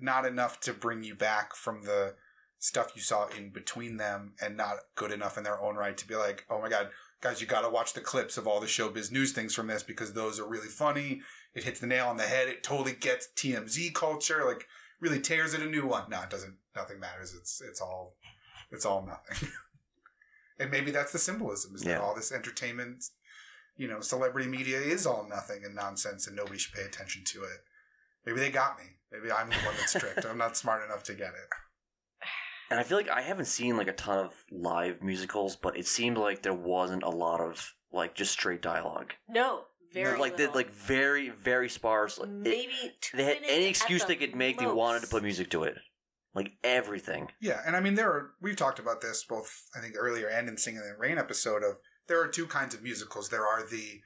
not 0.00 0.24
enough 0.26 0.60
to 0.60 0.72
bring 0.72 1.02
you 1.04 1.14
back 1.14 1.54
from 1.54 1.82
the 1.82 2.16
stuff 2.58 2.92
you 2.96 3.02
saw 3.02 3.26
in 3.28 3.50
between 3.50 3.96
them 3.98 4.34
and 4.40 4.56
not 4.56 4.76
good 4.96 5.12
enough 5.12 5.36
in 5.38 5.44
their 5.44 5.60
own 5.60 5.76
right 5.76 5.96
to 5.98 6.08
be 6.08 6.16
like, 6.16 6.44
oh 6.50 6.60
my 6.60 6.68
god, 6.68 6.88
guys, 7.20 7.40
you 7.40 7.46
got 7.46 7.60
to 7.60 7.68
watch 7.68 7.92
the 7.92 8.00
clips 8.00 8.36
of 8.38 8.48
all 8.48 8.58
the 8.58 8.66
showbiz 8.66 9.12
news 9.12 9.32
things 9.32 9.54
from 9.54 9.66
this 9.68 9.82
because 9.82 10.14
those 10.14 10.40
are 10.40 10.48
really 10.48 10.68
funny. 10.68 11.20
It 11.54 11.62
hits 11.64 11.78
the 11.78 11.86
nail 11.86 12.08
on 12.08 12.16
the 12.16 12.22
head. 12.24 12.48
It 12.48 12.62
totally 12.64 12.94
gets 12.94 13.28
TMZ 13.36 13.92
culture. 13.94 14.44
Like 14.46 14.66
really 15.04 15.20
tears 15.20 15.54
it 15.54 15.62
a 15.62 15.66
new 15.66 15.86
one. 15.86 16.10
No, 16.10 16.22
it 16.22 16.30
doesn't. 16.30 16.56
Nothing 16.74 16.98
matters. 16.98 17.34
It's 17.34 17.60
it's 17.60 17.80
all 17.80 18.16
it's 18.72 18.84
all 18.84 19.06
nothing. 19.06 19.48
and 20.58 20.70
maybe 20.70 20.90
that's 20.90 21.12
the 21.12 21.18
symbolism 21.18 21.74
is 21.76 21.84
Yeah. 21.84 21.92
that 21.94 22.00
all 22.00 22.14
this 22.14 22.32
entertainment, 22.32 23.04
you 23.76 23.86
know, 23.86 24.00
celebrity 24.00 24.48
media 24.48 24.80
is 24.80 25.06
all 25.06 25.26
nothing 25.28 25.64
and 25.64 25.74
nonsense, 25.74 26.26
and 26.26 26.34
nobody 26.34 26.58
should 26.58 26.74
pay 26.74 26.82
attention 26.82 27.22
to 27.26 27.42
it. 27.44 27.58
Maybe 28.26 28.40
they 28.40 28.50
got 28.50 28.78
me. 28.78 28.84
Maybe 29.12 29.30
I'm 29.30 29.48
the 29.50 29.56
one 29.56 29.74
that's 29.78 29.92
tricked. 29.92 30.24
I'm 30.26 30.38
not 30.38 30.56
smart 30.56 30.84
enough 30.84 31.04
to 31.04 31.14
get 31.14 31.28
it. 31.28 31.48
And 32.70 32.80
I 32.80 32.82
feel 32.82 32.96
like 32.96 33.10
I 33.10 33.20
haven't 33.20 33.44
seen 33.44 33.76
like 33.76 33.86
a 33.88 33.92
ton 33.92 34.18
of 34.24 34.32
live 34.50 35.02
musicals, 35.02 35.54
but 35.54 35.76
it 35.76 35.86
seemed 35.86 36.16
like 36.16 36.42
there 36.42 36.54
wasn't 36.54 37.02
a 37.02 37.10
lot 37.10 37.40
of 37.40 37.74
like 37.92 38.14
just 38.14 38.32
straight 38.32 38.62
dialogue. 38.62 39.12
No, 39.28 39.64
very 40.02 40.18
like 40.18 40.36
they 40.36 40.44
little. 40.44 40.56
like 40.56 40.70
very 40.72 41.30
very 41.30 41.68
sparse. 41.68 42.18
Like, 42.18 42.28
it- 42.28 42.32
maybe 42.32 42.72
two 43.00 43.16
they 43.16 43.24
had 43.24 43.38
any 43.44 43.64
at 43.64 43.70
excuse 43.70 44.02
the 44.02 44.08
they 44.08 44.16
could 44.16 44.34
make. 44.34 44.58
They 44.58 44.66
wanted 44.66 45.02
to 45.02 45.08
put 45.08 45.22
music 45.22 45.50
to 45.50 45.64
it, 45.64 45.76
like 46.34 46.52
everything. 46.62 47.30
Yeah, 47.40 47.60
and 47.66 47.74
I 47.76 47.80
mean 47.80 47.94
there 47.94 48.10
are 48.10 48.30
we've 48.40 48.56
talked 48.56 48.78
about 48.78 49.00
this 49.00 49.24
both 49.24 49.68
I 49.76 49.80
think 49.80 49.94
earlier 49.98 50.28
and 50.28 50.48
in 50.48 50.56
Singing 50.56 50.80
in 50.80 50.88
the 50.88 50.96
Rain 50.98 51.18
episode 51.18 51.62
of 51.62 51.76
there 52.06 52.20
are 52.20 52.28
two 52.28 52.46
kinds 52.46 52.74
of 52.74 52.82
musicals. 52.82 53.28
There 53.30 53.46
are 53.46 53.66
the 53.66 54.00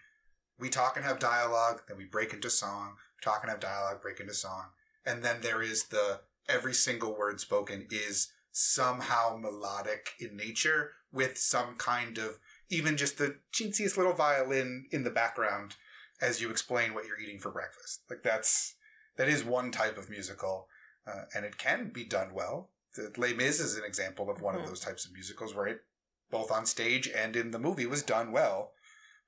we 0.58 0.68
talk 0.68 0.96
and 0.96 1.04
have 1.04 1.18
dialogue, 1.18 1.82
then 1.88 1.96
we 1.96 2.04
break 2.04 2.32
into 2.32 2.50
song, 2.50 2.94
talk 3.22 3.40
and 3.42 3.50
have 3.50 3.60
dialogue, 3.60 4.02
break 4.02 4.18
into 4.20 4.34
song. 4.34 4.66
And 5.06 5.22
then 5.22 5.36
there 5.40 5.62
is 5.62 5.84
the 5.84 6.20
every 6.48 6.74
single 6.74 7.16
word 7.16 7.40
spoken 7.40 7.86
is 7.90 8.32
somehow 8.50 9.36
melodic 9.40 10.10
in 10.18 10.36
nature 10.36 10.92
with 11.12 11.38
some 11.38 11.74
kind 11.76 12.18
of 12.18 12.38
even 12.70 12.96
just 12.96 13.18
the 13.18 13.36
chintziest 13.52 13.96
little 13.96 14.12
violin 14.14 14.86
in 14.90 15.04
the 15.04 15.10
background 15.10 15.76
as 16.20 16.40
you 16.40 16.50
explain 16.50 16.94
what 16.94 17.06
you're 17.06 17.18
eating 17.20 17.38
for 17.38 17.50
breakfast. 17.50 18.02
Like 18.10 18.22
that's 18.22 18.74
that 19.16 19.28
is 19.28 19.44
one 19.44 19.70
type 19.70 19.96
of 19.98 20.10
musical, 20.10 20.68
uh, 21.06 21.22
and 21.34 21.44
it 21.44 21.58
can 21.58 21.90
be 21.92 22.04
done 22.04 22.32
well. 22.34 22.70
The 22.94 23.12
Les 23.16 23.34
Mis 23.34 23.60
is 23.60 23.76
an 23.76 23.84
example 23.84 24.30
of 24.30 24.40
one 24.40 24.54
Mhm. 24.56 24.60
of 24.62 24.66
those 24.68 24.80
types 24.80 25.04
of 25.06 25.12
musicals 25.12 25.54
where 25.54 25.66
it, 25.66 25.84
both 26.30 26.50
on 26.50 26.66
stage 26.66 27.08
and 27.08 27.36
in 27.36 27.50
the 27.50 27.58
movie, 27.58 27.86
was 27.86 28.02
done 28.02 28.32
well. 28.32 28.72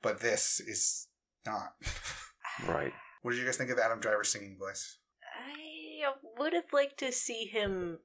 But 0.03 0.21
this 0.21 0.61
is 0.61 1.09
not. 1.47 1.75
Right. 2.67 2.93
what 3.23 3.31
did 3.31 3.39
you 3.41 3.47
guys 3.47 3.57
think 3.57 3.71
of 3.71 3.79
Adam 3.79 4.01
Driver's 4.01 4.29
singing 4.31 4.59
voice? 4.59 4.99
I 5.25 6.13
would 6.39 6.53
have 6.53 6.73
liked 6.75 6.99
to 6.99 7.11
see 7.13 7.47
him 7.47 8.01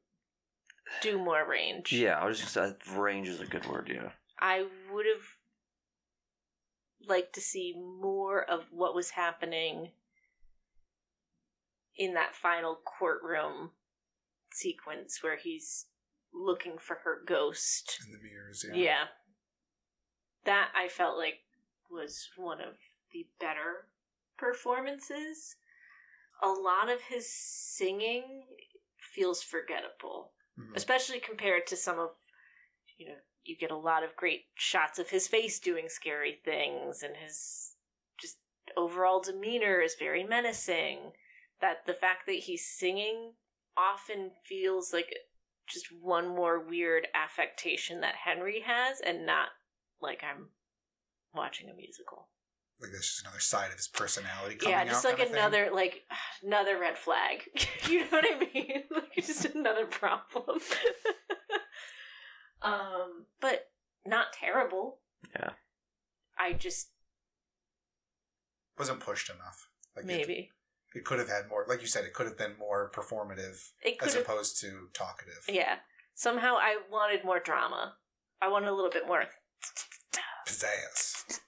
do 1.01 1.17
more 1.17 1.45
range. 1.45 1.91
Yeah, 1.91 2.17
I 2.19 2.25
was 2.25 2.39
just 2.39 2.55
uh, 2.55 2.71
range 2.95 3.27
is 3.27 3.41
a 3.41 3.45
good 3.45 3.65
word. 3.65 3.89
Yeah. 3.93 4.11
I 4.39 4.67
would 4.91 5.05
have 5.05 5.25
liked 7.07 7.33
to 7.35 7.41
see 7.41 7.73
more 7.77 8.43
of 8.43 8.65
what 8.71 8.95
was 8.95 9.11
happening 9.11 9.91
in 11.97 12.13
that 12.13 12.35
final 12.35 12.75
courtroom 12.83 13.71
sequence 14.51 15.21
where 15.21 15.37
he's 15.37 15.85
looking 16.33 16.77
for 16.77 16.95
her 17.03 17.21
ghost. 17.25 17.99
In 18.05 18.11
the 18.11 18.19
mirrors, 18.19 18.65
Yeah. 18.69 18.75
yeah. 18.75 19.07
That 20.45 20.71
I 20.75 20.89
felt 20.89 21.17
like 21.17 21.39
was 21.89 22.29
one 22.35 22.59
of 22.61 22.75
the 23.11 23.27
better 23.39 23.87
performances. 24.37 25.55
A 26.43 26.49
lot 26.49 26.89
of 26.89 27.01
his 27.01 27.31
singing 27.31 28.45
feels 29.13 29.41
forgettable 29.41 30.33
Mhm. 30.57 30.75
especially 30.75 31.19
compared 31.19 31.65
to 31.67 31.75
some 31.77 31.99
of 31.99 32.15
you 32.97 33.07
know 33.07 33.19
you 33.45 33.55
get 33.57 33.71
a 33.71 33.77
lot 33.77 34.03
of 34.03 34.15
great 34.15 34.45
shots 34.55 34.99
of 34.99 35.09
his 35.09 35.27
face 35.27 35.59
doing 35.59 35.85
scary 35.87 36.39
things 36.43 37.03
and 37.03 37.15
his 37.17 37.73
just 38.19 38.37
overall 38.77 39.21
demeanor 39.21 39.79
is 39.81 39.95
very 39.99 40.23
menacing 40.23 41.11
that 41.61 41.85
the 41.85 41.93
fact 41.93 42.25
that 42.25 42.33
he's 42.35 42.65
singing 42.65 43.33
often 43.77 44.31
feels 44.43 44.91
like 44.93 45.13
just 45.67 45.87
one 46.01 46.27
more 46.27 46.59
weird 46.59 47.07
affectation 47.13 48.01
that 48.01 48.15
henry 48.25 48.61
has 48.65 48.99
and 49.01 49.25
not 49.25 49.47
like 50.01 50.21
i'm 50.23 50.47
watching 51.35 51.69
a 51.69 51.73
musical 51.75 52.27
Like 52.81 52.91
that's 52.91 53.07
just 53.15 53.21
another 53.25 53.39
side 53.39 53.71
of 53.71 53.77
his 53.77 53.87
personality 53.87 54.55
coming 54.55 54.71
yeah 54.73 54.81
out. 54.81 54.87
just 54.87 55.03
like 55.05 55.19
of 55.19 55.27
thing. 55.29 55.37
another 55.37 55.69
like 55.73 56.03
another 56.43 56.79
red 56.79 56.97
flag 56.97 57.41
you 57.89 58.01
know 58.01 58.07
what 58.11 58.25
i 58.25 58.39
mean 58.53 58.83
like 58.91 59.13
just 59.25 59.45
another 59.45 59.85
problem 59.85 60.59
um 62.65 63.25
but 63.39 63.69
not 64.05 64.33
terrible 64.33 64.97
Yeah. 65.39 65.51
i 66.37 66.53
just 66.53 66.89
wasn't 68.77 68.99
pushed 68.99 69.29
enough. 69.29 69.69
Like 69.95 70.03
maybe 70.05 70.51
it, 70.93 71.05
could 71.05 71.19
have 71.19 71.29
had 71.29 71.47
more. 71.49 71.65
Like 71.69 71.79
you 71.79 71.87
said, 71.87 72.03
it 72.03 72.13
could 72.13 72.25
have 72.25 72.37
been 72.37 72.57
more 72.59 72.91
performative 72.93 73.69
as 74.01 74.13
have 74.13 74.23
opposed 74.23 74.59
to 74.61 74.89
talkative. 74.93 75.43
yeah 75.47 75.75
somehow 76.13 76.55
i 76.55 76.77
wanted 76.91 77.23
more 77.23 77.39
drama 77.39 77.95
i 78.41 78.47
wanted 78.49 78.67
a 78.69 78.73
little 78.73 78.89
bit 78.91 79.07
more 79.07 79.23
Pizzazz. 80.47 81.39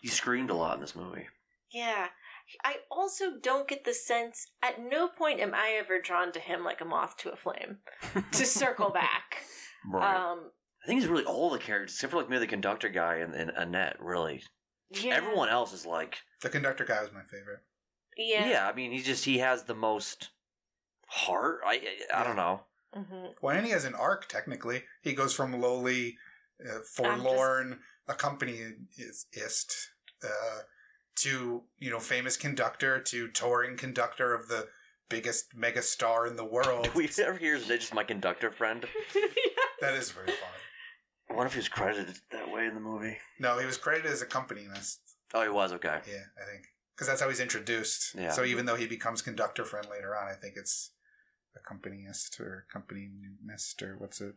He 0.00 0.08
screamed 0.08 0.50
a 0.50 0.54
lot 0.54 0.74
in 0.74 0.80
this 0.80 0.96
movie. 0.96 1.26
yeah 1.72 2.08
i 2.64 2.76
also 2.90 3.38
don't 3.42 3.68
get 3.68 3.84
the 3.84 3.94
sense 3.94 4.48
at 4.62 4.80
no 4.80 5.08
point 5.08 5.40
am 5.40 5.54
i 5.54 5.70
ever 5.78 6.00
drawn 6.00 6.32
to 6.32 6.40
him 6.40 6.64
like 6.64 6.80
a 6.80 6.84
moth 6.84 7.16
to 7.18 7.30
a 7.32 7.36
flame 7.36 7.78
to 8.32 8.44
circle 8.44 8.90
back 8.90 9.44
Right. 9.90 10.16
um 10.16 10.50
I 10.82 10.86
think 10.88 11.00
it's 11.00 11.08
really 11.10 11.24
all 11.24 11.50
the 11.50 11.58
characters, 11.58 11.94
except 11.94 12.10
for 12.10 12.16
like 12.18 12.28
maybe 12.28 12.40
the 12.40 12.46
conductor 12.48 12.88
guy 12.88 13.16
and, 13.16 13.34
and 13.34 13.50
Annette. 13.50 13.96
Really, 14.00 14.42
yeah 14.90 15.14
everyone 15.14 15.48
else 15.48 15.72
is 15.72 15.86
like, 15.86 16.18
The 16.40 16.48
conductor 16.48 16.84
guy 16.84 17.00
was 17.02 17.12
my 17.12 17.22
favorite. 17.22 17.60
yeah, 18.16 18.48
yeah. 18.48 18.68
I 18.68 18.72
mean, 18.74 18.90
he 18.92 19.00
just 19.00 19.24
he 19.24 19.38
has 19.38 19.62
the 19.64 19.74
most 19.76 20.30
heart. 21.06 21.60
I 21.64 21.80
I, 22.12 22.20
I 22.20 22.24
don't 22.24 22.36
know. 22.36 22.62
hmm 22.94 23.26
Well, 23.40 23.56
and 23.56 23.64
he 23.64 23.72
has 23.72 23.84
an 23.84 23.94
arc. 23.94 24.28
Technically, 24.28 24.82
he 25.02 25.12
goes 25.14 25.34
from 25.34 25.52
lowly, 25.60 26.16
uh, 26.68 26.80
forlorn 26.80 27.78
accompanist 28.08 29.28
uh, 30.24 30.60
to 31.16 31.62
you 31.78 31.90
know 31.90 32.00
famous 32.00 32.36
conductor 32.36 33.00
to 33.00 33.28
touring 33.28 33.76
conductor 33.76 34.34
of 34.34 34.48
the 34.48 34.68
biggest 35.08 35.54
mega 35.54 35.82
star 35.82 36.26
in 36.26 36.36
the 36.36 36.44
world. 36.56 36.84
Do 36.84 36.90
we 36.96 37.08
ever 37.22 37.38
hear 37.38 37.54
is 37.54 37.66
just 37.66 37.94
my 37.94 38.04
conductor 38.04 38.50
friend? 38.50 38.84
that 39.82 39.94
is 39.94 40.10
very 40.10 40.26
funny. 40.28 40.38
I 41.30 41.34
wonder 41.34 41.48
if 41.48 41.54
he 41.54 41.58
was 41.58 41.68
credited 41.68 42.16
that 42.30 42.50
way 42.50 42.66
in 42.66 42.74
the 42.74 42.80
movie. 42.80 43.16
No, 43.38 43.58
he 43.58 43.66
was 43.66 43.76
credited 43.76 44.10
as 44.10 44.22
accompanist. 44.22 45.00
Oh, 45.34 45.42
he 45.42 45.48
was 45.48 45.72
okay. 45.74 46.00
Yeah, 46.08 46.24
I 46.40 46.50
think 46.50 46.66
because 46.94 47.08
that's 47.08 47.20
how 47.20 47.28
he's 47.28 47.40
introduced. 47.40 48.14
Yeah. 48.14 48.30
So 48.30 48.44
even 48.44 48.66
though 48.66 48.76
he 48.76 48.86
becomes 48.86 49.22
conductor 49.22 49.64
friend 49.64 49.86
later 49.90 50.16
on, 50.16 50.28
I 50.28 50.34
think 50.34 50.54
it's 50.56 50.90
accompanist 51.56 52.38
or 52.40 52.66
accompanist 52.68 53.82
or 53.82 53.96
what's 53.98 54.20
it? 54.20 54.34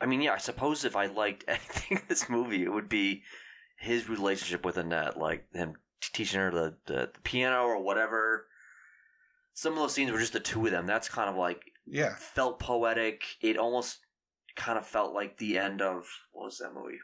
I 0.00 0.06
mean, 0.06 0.20
yeah. 0.20 0.32
I 0.32 0.38
suppose 0.38 0.84
if 0.84 0.96
I 0.96 1.06
liked 1.06 1.44
anything 1.48 1.98
in 1.98 2.02
this 2.08 2.28
movie, 2.28 2.64
it 2.64 2.72
would 2.72 2.88
be 2.88 3.22
his 3.78 4.08
relationship 4.08 4.64
with 4.64 4.76
Annette, 4.76 5.18
like 5.18 5.46
him 5.54 5.74
teaching 6.00 6.40
her 6.40 6.50
the, 6.50 6.74
the, 6.86 7.10
the 7.14 7.20
piano 7.22 7.62
or 7.62 7.82
whatever. 7.82 8.46
Some 9.54 9.74
of 9.74 9.78
those 9.78 9.94
scenes 9.94 10.10
were 10.10 10.18
just 10.18 10.32
the 10.32 10.40
two 10.40 10.64
of 10.66 10.72
them. 10.72 10.86
That's 10.86 11.08
kind 11.08 11.28
of 11.28 11.36
like 11.36 11.62
Yeah, 11.86 12.14
felt 12.16 12.58
poetic. 12.58 13.22
It 13.40 13.56
almost 13.58 13.98
kind 14.56 14.78
of 14.78 14.86
felt 14.86 15.14
like 15.14 15.38
the 15.38 15.58
end 15.58 15.80
of 15.82 16.06
what 16.32 16.44
was 16.46 16.58
that 16.58 16.74
movie? 16.74 16.98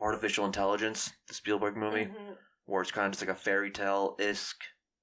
Artificial 0.00 0.44
Intelligence, 0.46 1.12
the 1.28 1.34
Spielberg 1.34 1.76
movie, 1.76 2.06
Mhm. 2.06 2.36
where 2.66 2.82
it's 2.82 2.90
kind 2.90 3.06
of 3.06 3.12
just 3.12 3.22
like 3.26 3.34
a 3.36 3.38
fairy 3.40 3.70
tale 3.70 4.16
isk. 4.18 4.54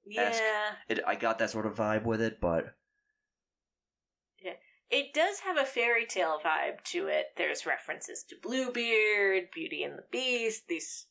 Yeah, 0.05 0.75
It, 0.89 0.99
I 1.05 1.15
got 1.15 1.37
that 1.39 1.51
sort 1.51 1.65
of 1.67 1.75
vibe 1.75 2.03
with 2.03 2.21
it, 2.21 2.41
but 2.41 2.75
yeah, 4.39 4.53
it 4.89 5.13
does 5.13 5.39
have 5.41 5.57
a 5.57 5.65
fairy 5.65 6.05
tale 6.05 6.39
vibe 6.43 6.83
to 6.85 7.07
it. 7.07 7.27
There's 7.37 7.65
references 7.65 8.23
to 8.29 8.35
Bluebeard, 8.41 9.51
Beauty 9.53 9.83
and 9.83 9.97
the 9.97 10.03
Beast, 10.11 10.67
these 10.67 11.05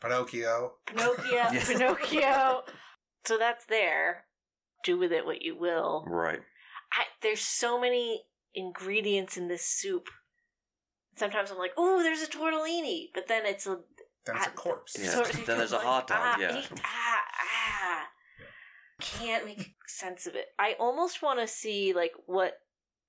Pinocchio. 0.00 0.74
Pinocchio, 0.86 1.24
Yes. 1.32 1.68
Pinocchio. 1.68 2.64
So 3.24 3.38
that's 3.38 3.64
there. 3.66 4.24
Do 4.84 4.98
with 4.98 5.12
it 5.12 5.24
what 5.24 5.42
you 5.42 5.56
will. 5.56 6.04
right. 6.08 6.40
I, 6.94 7.04
there's 7.22 7.40
so 7.40 7.80
many 7.80 8.24
ingredients 8.54 9.36
in 9.36 9.48
this 9.48 9.64
soup. 9.64 10.08
Sometimes 11.16 11.50
I'm 11.50 11.58
like, 11.58 11.72
oh, 11.76 12.02
there's 12.02 12.22
a 12.22 12.26
tortellini, 12.26 13.08
but 13.14 13.28
then 13.28 13.44
it's 13.44 13.66
a 13.66 13.78
Then 14.24 14.36
it's 14.36 14.46
a 14.46 14.50
I- 14.50 14.54
corpse. 14.54 14.96
Yeah. 14.98 15.10
sort- 15.10 15.32
then 15.46 15.58
there's 15.58 15.72
a 15.72 15.78
hot 15.78 16.06
dog, 16.06 16.18
ah, 16.20 16.36
yeah. 16.38 16.58
eat- 16.58 16.70
ah, 16.84 17.22
ah. 17.40 18.08
Can't 19.00 19.44
make 19.44 19.74
sense 19.86 20.26
of 20.26 20.34
it. 20.36 20.46
I 20.58 20.74
almost 20.78 21.22
want 21.22 21.40
to 21.40 21.46
see 21.46 21.92
like 21.92 22.12
what 22.26 22.54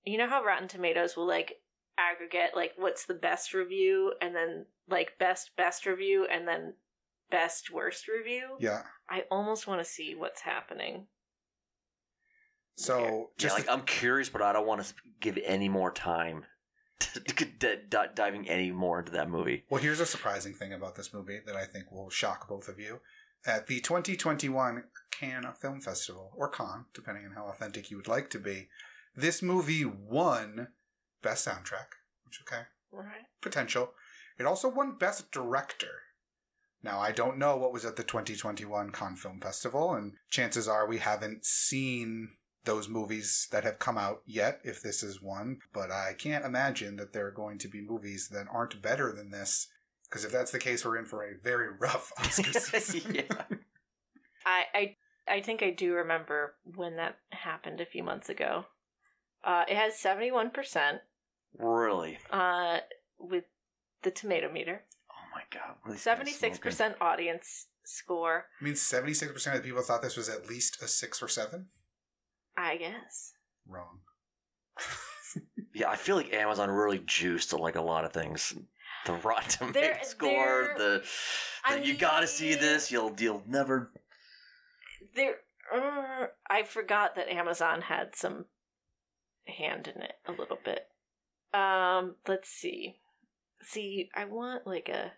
you 0.03 0.17
know 0.17 0.27
how 0.27 0.43
Rotten 0.43 0.67
Tomatoes 0.67 1.15
will 1.15 1.27
like 1.27 1.61
aggregate 1.97 2.55
like 2.55 2.71
what's 2.77 3.05
the 3.05 3.13
best 3.13 3.53
review 3.53 4.13
and 4.19 4.35
then 4.35 4.65
like 4.89 5.17
best 5.19 5.51
best 5.55 5.85
review 5.85 6.25
and 6.29 6.47
then 6.47 6.73
best 7.29 7.71
worst 7.71 8.07
review. 8.07 8.57
Yeah. 8.59 8.81
I 9.09 9.23
almost 9.29 9.67
want 9.67 9.81
to 9.81 9.85
see 9.89 10.15
what's 10.15 10.41
happening. 10.41 11.07
So 12.75 12.99
Yeah, 12.99 13.23
just 13.37 13.57
like 13.57 13.69
I'm 13.69 13.83
curious, 13.83 14.29
but 14.29 14.41
I 14.41 14.53
don't 14.53 14.67
want 14.67 14.83
to 14.83 14.93
give 15.19 15.37
any 15.45 15.69
more 15.69 15.91
time 15.91 16.45
to, 16.99 17.19
to 17.19 17.45
d- 17.45 17.75
d- 17.89 17.97
diving 18.15 18.49
any 18.49 18.71
more 18.71 18.99
into 18.99 19.11
that 19.11 19.29
movie. 19.29 19.63
Well, 19.69 19.81
here's 19.81 19.99
a 19.99 20.05
surprising 20.05 20.53
thing 20.53 20.73
about 20.73 20.95
this 20.95 21.13
movie 21.13 21.39
that 21.45 21.55
I 21.55 21.65
think 21.65 21.91
will 21.91 22.09
shock 22.09 22.47
both 22.47 22.67
of 22.67 22.79
you. 22.79 22.99
At 23.45 23.67
the 23.67 23.81
2021 23.81 24.85
Cannes 25.11 25.53
Film 25.59 25.81
Festival, 25.81 26.31
or 26.37 26.47
Cannes, 26.49 26.85
depending 26.93 27.25
on 27.25 27.33
how 27.33 27.47
authentic 27.47 27.91
you 27.91 27.97
would 27.97 28.07
like 28.07 28.29
to 28.29 28.39
be, 28.39 28.69
this 29.15 29.41
movie 29.41 29.83
won 29.85 30.69
Best 31.21 31.45
Soundtrack, 31.47 31.87
which, 32.25 32.39
okay, 32.41 32.63
Right. 32.91 33.25
potential. 33.41 33.93
It 34.39 34.45
also 34.45 34.69
won 34.69 34.97
Best 34.97 35.29
Director. 35.31 36.03
Now, 36.81 36.99
I 36.99 37.11
don't 37.11 37.37
know 37.37 37.55
what 37.57 37.73
was 37.73 37.85
at 37.85 37.97
the 37.97 38.03
2021 38.03 38.91
Cannes 38.91 39.17
Film 39.17 39.39
Festival, 39.41 39.93
and 39.93 40.13
chances 40.29 40.67
are 40.67 40.87
we 40.87 40.97
haven't 40.99 41.45
seen 41.45 42.29
those 42.65 42.87
movies 42.87 43.47
that 43.51 43.63
have 43.63 43.79
come 43.79 43.97
out 43.97 44.21
yet, 44.25 44.59
if 44.63 44.81
this 44.81 45.03
is 45.03 45.21
one, 45.21 45.59
but 45.73 45.91
I 45.91 46.13
can't 46.17 46.45
imagine 46.45 46.95
that 46.97 47.11
there 47.13 47.27
are 47.27 47.31
going 47.31 47.57
to 47.59 47.67
be 47.67 47.81
movies 47.81 48.29
that 48.31 48.47
aren't 48.51 48.81
better 48.81 49.11
than 49.11 49.31
this 49.31 49.67
Because 50.09 50.23
if 50.25 50.31
that's 50.31 50.51
the 50.51 50.59
case, 50.59 50.85
we're 50.85 50.97
in 50.97 51.05
for 51.05 51.23
a 51.23 51.37
very 51.43 51.67
rough 51.79 52.11
Oscar 52.17 52.53
season. 52.79 53.15
yeah. 53.15 53.43
I, 54.45 54.63
I 54.73 54.95
I 55.27 55.41
think 55.41 55.63
I 55.63 55.69
do 55.71 55.93
remember 55.93 56.55
when 56.75 56.97
that 56.97 57.17
happened 57.31 57.79
a 57.81 57.85
few 57.85 58.03
months 58.03 58.27
ago. 58.29 58.65
Uh, 59.43 59.63
it 59.69 59.75
has 59.77 59.97
seventy 59.97 60.31
one 60.31 60.49
percent 60.51 60.99
Really? 61.57 62.17
uh 62.31 62.79
with 63.19 63.45
the 64.03 64.11
tomato 64.11 64.51
meter. 64.51 64.83
Oh 65.11 65.25
my 65.33 65.43
god. 65.51 65.75
what 65.81 65.89
are 65.89 65.93
these 65.93 65.99
guys 65.99 66.03
Seventy 66.03 66.31
six 66.31 66.57
smoking? 66.57 66.61
percent 66.61 66.95
audience 67.01 67.67
score. 67.85 68.45
I 68.61 68.63
mean, 68.63 68.73
76% 68.75 69.33
of 69.47 69.53
the 69.55 69.59
people 69.67 69.81
thought 69.81 70.01
this 70.01 70.15
was 70.17 70.29
at 70.29 70.47
least 70.47 70.81
a 70.81 70.87
6 70.87 71.21
or 71.21 71.27
7. 71.27 71.67
I 72.57 72.77
guess. 72.77 73.33
Wrong. 73.67 73.99
Yeah, 75.75 75.89
I 75.89 75.95
feel 75.95 76.15
like 76.15 76.31
Amazon 76.31 76.69
really 76.69 77.01
juiced 77.07 77.51
like 77.51 77.75
a 77.75 77.81
lot 77.81 78.05
of 78.05 78.13
things. 78.13 78.53
The 79.07 79.13
Rotten 79.13 79.49
Tomato 79.49 79.79
They're- 79.79 79.99
score, 80.03 80.75
they're- 80.77 80.77
the, 80.77 80.99
the 80.99 81.07
I 81.65 81.75
you 81.77 81.95
gotta 81.95 82.27
see 82.27 82.51
mean- 82.51 82.59
this. 82.59 82.91
You'll 82.91 83.11
you'll 83.17 83.41
never. 83.47 83.91
There, 85.15 85.37
uh, 85.73 86.27
I 86.47 86.61
forgot 86.61 87.15
that 87.15 87.27
Amazon 87.27 87.81
had 87.81 88.15
some 88.15 88.45
hand 89.47 89.87
in 89.87 90.03
it 90.03 90.13
a 90.27 90.31
little 90.31 90.59
bit. 90.63 90.87
Um, 91.55 92.17
let's 92.27 92.49
see. 92.49 92.97
See, 93.63 94.09
I 94.15 94.25
want 94.25 94.67
like 94.67 94.89
a 94.89 95.13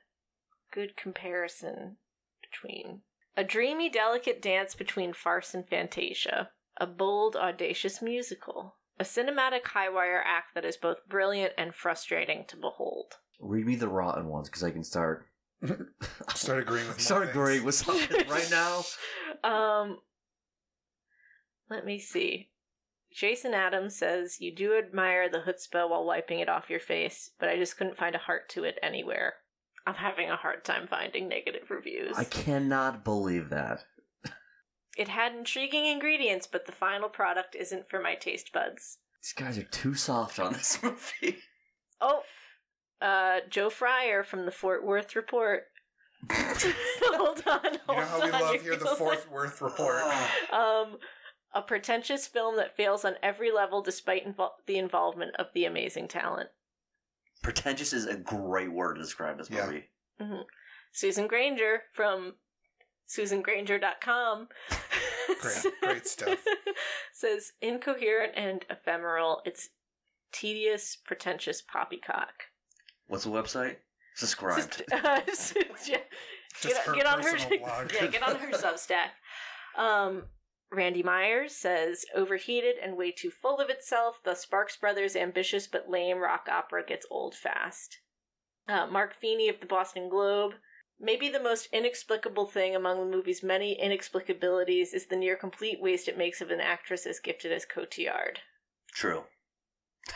good 0.72 0.96
comparison 0.96 1.98
between 2.50 3.02
a 3.36 3.44
dreamy, 3.44 3.90
delicate 3.90 4.42
dance 4.42 4.74
between 4.74 5.12
farce 5.12 5.54
and 5.54 5.68
fantasia, 5.68 6.52
a 6.78 6.88
bold, 6.88 7.36
audacious 7.36 8.02
musical, 8.02 8.76
a 9.00 9.04
cinematic 9.04 9.66
high 9.68 9.90
wire 9.90 10.24
act 10.26 10.56
that 10.56 10.66
is 10.66 10.78
both 10.78 11.08
brilliant 11.08 11.54
and 11.58 11.74
frustrating 11.74 12.46
to 12.48 12.58
behold. 12.58 13.14
Read 13.40 13.66
me 13.66 13.76
the 13.76 13.88
rotten 13.88 14.28
ones 14.28 14.50
because 14.50 14.64
I 14.64 14.72
can 14.72 14.84
start. 14.84 15.28
Start 16.36 16.60
agreeing 16.60 16.88
with 16.88 16.98
more 16.98 17.04
Start 17.04 17.30
agreeing 17.30 17.64
with 17.64 17.76
something 17.76 18.28
right 18.28 18.50
now. 18.52 18.84
Um, 19.44 20.00
let 21.70 21.86
me 21.86 22.00
see. 22.00 22.50
Jason 23.12 23.54
Adams 23.54 23.96
says 23.96 24.42
you 24.42 24.54
do 24.54 24.78
admire 24.78 25.30
the 25.30 25.40
chutzpah 25.40 25.90
while 25.90 26.06
wiping 26.06 26.40
it 26.40 26.50
off 26.50 26.70
your 26.70 26.82
face, 26.82 27.32
but 27.40 27.48
I 27.48 27.58
just 27.58 27.78
couldn't 27.78 27.98
find 27.98 28.14
a 28.14 28.20
heart 28.20 28.50
to 28.50 28.66
it 28.66 28.78
anywhere. 28.84 29.36
I'm 29.88 29.96
having 29.96 30.30
a 30.30 30.36
hard 30.36 30.66
time 30.66 30.88
finding 30.88 31.30
negative 31.30 31.70
reviews. 31.70 32.16
I 32.18 32.26
cannot 32.26 33.06
believe 33.06 33.50
that. 33.50 33.86
It 34.96 35.08
had 35.10 35.34
intriguing 35.36 35.86
ingredients, 35.86 36.48
but 36.48 36.66
the 36.66 36.72
final 36.72 37.10
product 37.10 37.56
isn't 37.56 37.90
for 37.90 38.00
my 38.02 38.16
taste 38.16 38.52
buds. 38.54 39.00
These 39.22 39.34
guys 39.34 39.58
are 39.58 39.64
too 39.64 39.94
soft 39.94 40.40
on 40.40 40.54
this 40.54 40.80
movie. 40.84 41.40
Oh, 42.00 42.22
uh, 43.02 43.40
Joe 43.50 43.70
Fryer 43.70 44.24
from 44.24 44.46
the 44.46 44.52
Fort 44.52 44.86
Worth 44.86 45.16
Report. 45.16 45.64
hold 46.32 47.44
on, 47.46 47.60
You 47.74 47.80
know 47.88 48.02
how 48.02 48.18
we 48.24 48.32
on, 48.32 48.42
love 48.42 48.54
you're 48.56 48.64
here 48.64 48.76
the 48.78 48.86
gonna- 48.86 49.18
Worth 49.32 49.62
report. 49.62 50.02
um, 50.54 50.98
a 51.54 51.62
pretentious 51.62 52.26
film 52.28 52.56
that 52.58 52.76
fails 52.76 53.06
on 53.06 53.16
every 53.22 53.52
level 53.52 53.82
despite 53.82 54.26
invol- 54.26 54.52
the 54.66 54.78
involvement 54.78 55.36
of 55.38 55.48
the 55.54 55.66
amazing 55.66 56.08
talent. 56.08 56.50
Pretentious 57.44 57.94
is 57.94 58.06
a 58.06 58.16
great 58.16 58.72
word 58.72 58.96
to 58.96 59.02
describe 59.02 59.38
this 59.38 59.50
Yeah. 59.50 59.66
movie. 59.66 59.90
Susan 60.94 61.28
Granger 61.28 61.84
from 61.94 62.36
SusanGranger.com 63.10 64.48
Great- 65.42 65.74
great 65.82 66.08
stuff. 66.08 66.44
says 67.14 67.52
incoherent 67.62 68.34
and 68.36 68.66
ephemeral. 68.70 69.42
It's 69.46 69.70
tedious, 70.32 70.98
pretentious 71.06 71.62
poppycock. 71.62 72.34
What's 73.08 73.24
the 73.24 73.30
website? 73.30 73.78
Subscribe. 74.16 74.58
Just, 75.26 75.58
uh, 75.58 75.62
yeah, 75.88 75.98
get, 76.62 76.86
get 76.96 77.06
on 77.06 77.22
her 77.22 77.32
personal 77.32 77.60
yeah, 77.94 78.08
get 78.08 78.24
on 78.24 78.36
her 78.38 78.52
Substack. 78.52 79.10
Um, 79.78 80.24
Randy 80.72 81.04
Myers 81.04 81.54
says 81.54 82.06
overheated 82.16 82.76
and 82.82 82.98
way 82.98 83.12
too 83.12 83.30
full 83.30 83.60
of 83.60 83.70
itself. 83.70 84.20
The 84.24 84.36
Sparks 84.36 84.78
Brothers' 84.78 85.16
ambitious 85.16 85.68
but 85.68 85.90
lame 85.90 86.18
rock 86.20 86.48
opera 86.52 86.84
gets 86.86 87.06
old 87.12 87.36
fast. 87.36 88.00
Uh, 88.68 88.88
Mark 88.88 89.14
Feeney 89.20 89.50
of 89.50 89.60
the 89.60 89.68
Boston 89.68 90.10
Globe. 90.10 90.54
Maybe 91.00 91.30
the 91.30 91.42
most 91.42 91.68
inexplicable 91.74 92.46
thing 92.46 92.76
among 92.76 93.00
the 93.00 93.18
movie's 93.18 93.44
many 93.44 93.78
inexplicabilities 93.82 94.94
is 94.94 95.08
the 95.08 95.18
near 95.18 95.36
complete 95.36 95.82
waste 95.82 96.08
it 96.08 96.18
makes 96.18 96.42
of 96.42 96.52
an 96.52 96.62
actress 96.62 97.06
as 97.06 97.20
gifted 97.20 97.52
as 97.52 97.66
Cotillard. 97.66 98.38
True. 98.94 99.24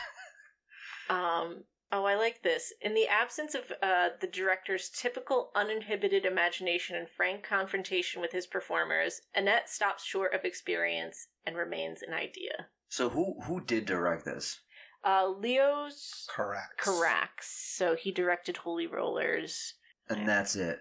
Um, 1.10 1.64
oh, 1.90 2.04
I 2.04 2.14
like 2.14 2.44
this. 2.44 2.72
In 2.80 2.94
the 2.94 3.08
absence 3.08 3.56
of 3.56 3.72
uh, 3.82 4.10
the 4.20 4.28
director's 4.28 4.88
typical 4.88 5.50
uninhibited 5.56 6.24
imagination 6.24 6.94
and 6.94 7.08
frank 7.08 7.42
confrontation 7.42 8.20
with 8.20 8.30
his 8.30 8.46
performers, 8.46 9.22
Annette 9.34 9.68
stops 9.68 10.04
short 10.04 10.32
of 10.32 10.44
experience 10.44 11.26
and 11.44 11.56
remains 11.56 12.00
an 12.02 12.14
idea. 12.14 12.68
So 12.88 13.08
who 13.08 13.40
who 13.42 13.60
did 13.60 13.86
direct 13.86 14.24
this? 14.24 14.60
Uh, 15.04 15.28
Leos 15.28 16.28
Correct. 16.30 16.80
Carax. 16.80 17.42
So 17.42 17.96
he 17.96 18.12
directed 18.12 18.58
Holy 18.58 18.86
Rollers. 18.86 19.74
And 20.10 20.28
that's 20.28 20.56
it. 20.56 20.78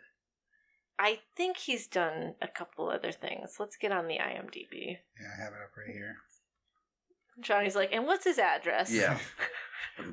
I 0.97 1.19
think 1.38 1.57
he's 1.57 1.88
done 1.88 2.36
a 2.41 2.47
couple 2.47 2.89
other 2.89 3.11
things. 3.11 3.55
Let's 3.59 3.77
get 3.77 3.91
on 3.91 4.07
the 4.07 4.17
IMDb. 4.17 4.97
Yeah, 5.19 5.27
I 5.38 5.41
have 5.41 5.53
it 5.53 5.59
up 5.63 5.71
right 5.77 5.93
here. 5.95 6.17
Johnny's 7.39 7.75
like, 7.75 7.93
and 7.93 8.05
what's 8.05 8.25
his 8.25 8.38
address? 8.38 8.91
Yeah. 8.91 9.17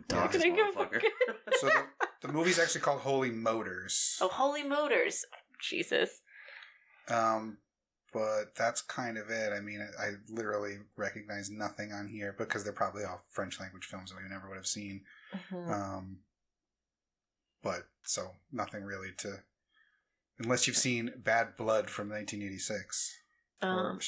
Dox 0.08 0.34
this 0.34 0.44
Gonna 0.44 0.54
give 0.54 0.66
a 0.68 0.78
motherfucker. 0.78 1.00
So 1.60 1.68
the, 1.68 2.26
the 2.26 2.32
movie's 2.32 2.58
actually 2.58 2.82
called 2.82 3.00
Holy 3.00 3.30
Motors. 3.30 4.18
Oh, 4.20 4.28
Holy 4.28 4.62
Motors. 4.62 5.24
Jesus. 5.60 6.20
Um, 7.08 7.58
but 8.12 8.54
that's 8.56 8.82
kind 8.82 9.16
of 9.16 9.30
it. 9.30 9.52
I 9.52 9.60
mean, 9.60 9.86
I, 9.98 10.02
I 10.02 10.10
literally 10.28 10.78
recognize 10.96 11.50
nothing 11.50 11.92
on 11.92 12.08
here 12.08 12.34
because 12.36 12.62
they're 12.62 12.72
probably 12.72 13.04
all 13.04 13.22
French 13.30 13.58
language 13.58 13.86
films 13.86 14.10
that 14.10 14.22
we 14.22 14.28
never 14.28 14.48
would 14.48 14.56
have 14.56 14.66
seen. 14.66 15.02
Mhm. 15.50 15.70
Um, 15.70 16.18
but 17.66 17.88
so 18.02 18.32
nothing 18.52 18.82
really 18.84 19.10
to, 19.18 19.40
unless 20.38 20.66
you've 20.66 20.76
seen 20.76 21.12
Bad 21.16 21.56
Blood 21.56 21.90
from 21.90 22.08
1986 22.08 23.18
or 23.62 23.90
Um, 23.92 23.98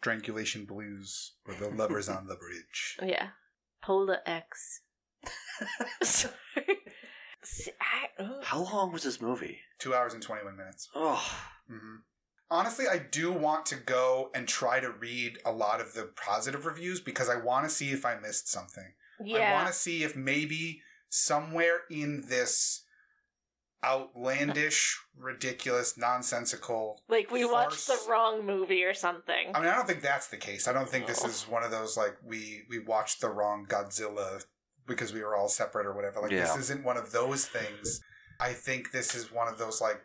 Strangulation 0.00 0.64
Blues 0.64 1.32
or 1.46 1.54
The 1.54 1.68
Lovers 1.70 2.08
on 2.08 2.26
the 2.26 2.36
Bridge. 2.44 2.98
Oh 3.00 3.06
Yeah. 3.06 3.28
Pola 3.82 4.18
X. 4.26 4.80
Sorry. 6.02 6.34
See, 7.42 7.70
I, 7.80 8.22
ugh. 8.22 8.42
How 8.44 8.62
long 8.64 8.92
was 8.92 9.04
this 9.04 9.20
movie? 9.20 9.60
Two 9.78 9.94
hours 9.94 10.14
and 10.14 10.22
21 10.22 10.56
minutes. 10.56 10.88
Oh, 10.94 11.24
hmm 11.68 11.96
Honestly, 12.48 12.86
I 12.88 12.98
do 12.98 13.32
want 13.32 13.66
to 13.66 13.74
go 13.76 14.30
and 14.32 14.46
try 14.46 14.78
to 14.78 14.90
read 14.92 15.38
a 15.44 15.50
lot 15.50 15.80
of 15.80 15.94
the 15.94 16.04
positive 16.14 16.64
reviews 16.64 17.00
because 17.00 17.28
I 17.28 17.36
want 17.36 17.64
to 17.68 17.70
see 17.74 17.90
if 17.90 18.06
I 18.06 18.16
missed 18.20 18.48
something. 18.48 18.92
Yeah. 19.20 19.38
I 19.38 19.52
want 19.54 19.66
to 19.66 19.72
see 19.72 20.04
if 20.04 20.14
maybe 20.14 20.80
somewhere 21.08 21.80
in 21.90 22.22
this 22.28 22.84
outlandish, 23.86 24.98
ridiculous, 25.16 25.96
nonsensical. 25.96 27.00
like 27.08 27.30
we 27.30 27.44
watched 27.44 27.86
the 27.86 27.98
wrong 28.08 28.44
movie 28.44 28.84
or 28.84 28.92
something. 28.92 29.52
I 29.54 29.60
mean, 29.60 29.68
I 29.68 29.76
don't 29.76 29.86
think 29.86 30.02
that's 30.02 30.28
the 30.28 30.36
case. 30.36 30.66
I 30.66 30.72
don't 30.72 30.88
think 30.88 31.06
this 31.06 31.24
is 31.24 31.48
one 31.48 31.62
of 31.62 31.70
those 31.70 31.96
like 31.96 32.16
we 32.24 32.62
we 32.68 32.78
watched 32.80 33.20
the 33.20 33.28
wrong 33.28 33.66
Godzilla 33.66 34.44
because 34.86 35.12
we 35.12 35.22
were 35.22 35.36
all 35.36 35.48
separate 35.48 35.86
or 35.86 35.94
whatever. 35.94 36.20
Like 36.20 36.30
this 36.30 36.56
isn't 36.56 36.84
one 36.84 36.96
of 36.96 37.12
those 37.12 37.46
things. 37.46 38.00
I 38.40 38.52
think 38.52 38.90
this 38.90 39.14
is 39.14 39.32
one 39.32 39.48
of 39.48 39.58
those 39.58 39.80
like, 39.80 40.00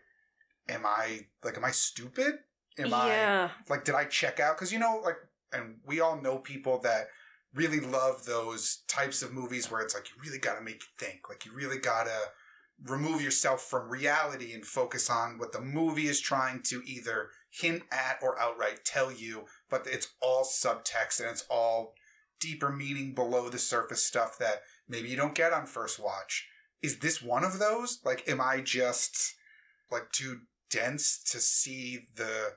am 0.70 0.86
I 0.86 1.22
like 1.44 1.58
am 1.58 1.66
I 1.66 1.72
stupid? 1.72 2.36
Am 2.78 2.94
I 2.94 3.50
like 3.70 3.84
did 3.84 3.96
i 3.96 4.06
check 4.06 4.40
out 4.40 4.56
because 4.56 4.72
you 4.72 4.80
know 4.80 5.02
like 5.04 5.18
and 5.52 5.76
we 5.86 6.00
all 6.00 6.22
know 6.22 6.38
people 6.38 6.80
that 6.80 7.08
really 7.54 7.82
love 7.82 8.26
those 8.26 8.84
types 8.88 9.22
of 9.22 9.34
movies 9.34 9.70
where 9.70 9.82
it's 9.82 9.94
like 9.94 10.08
you 10.10 10.22
really 10.24 10.40
gotta 10.40 10.62
make 10.62 10.76
you 10.76 10.88
think 10.98 11.28
like 11.28 11.46
you 11.46 11.52
really 11.54 11.78
gotta 11.78 12.18
remove 12.88 13.22
yourself 13.22 13.62
from 13.62 13.90
reality 13.90 14.54
and 14.54 14.66
focus 14.66 15.10
on 15.10 15.38
what 15.38 15.52
the 15.52 15.62
movie 15.62 16.08
is 16.08 16.20
trying 16.20 16.62
to 16.64 16.82
either 16.86 17.30
hint 17.50 17.84
at 17.92 18.18
or 18.22 18.40
outright 18.40 18.84
tell 18.84 19.12
you 19.12 19.46
but 19.70 19.86
it's 19.86 20.14
all 20.22 20.44
subtext 20.44 21.20
and 21.20 21.30
it's 21.30 21.46
all 21.50 21.94
deeper 22.40 22.72
meaning 22.72 23.14
below 23.14 23.50
the 23.50 23.60
surface 23.60 24.04
stuff 24.04 24.38
that 24.40 24.62
maybe 24.90 25.10
you 25.10 25.16
don't 25.16 25.36
get 25.36 25.54
on 25.54 25.66
first 25.66 26.00
watch. 26.00 26.48
Is 26.82 27.00
this 27.00 27.22
one 27.22 27.44
of 27.44 27.60
those? 27.60 28.00
Like 28.04 28.28
am 28.28 28.42
i 28.42 28.62
just 28.62 29.36
like 29.92 30.12
too 30.12 30.42
dense 30.70 31.22
to 31.32 31.40
see 31.40 32.08
the 32.16 32.54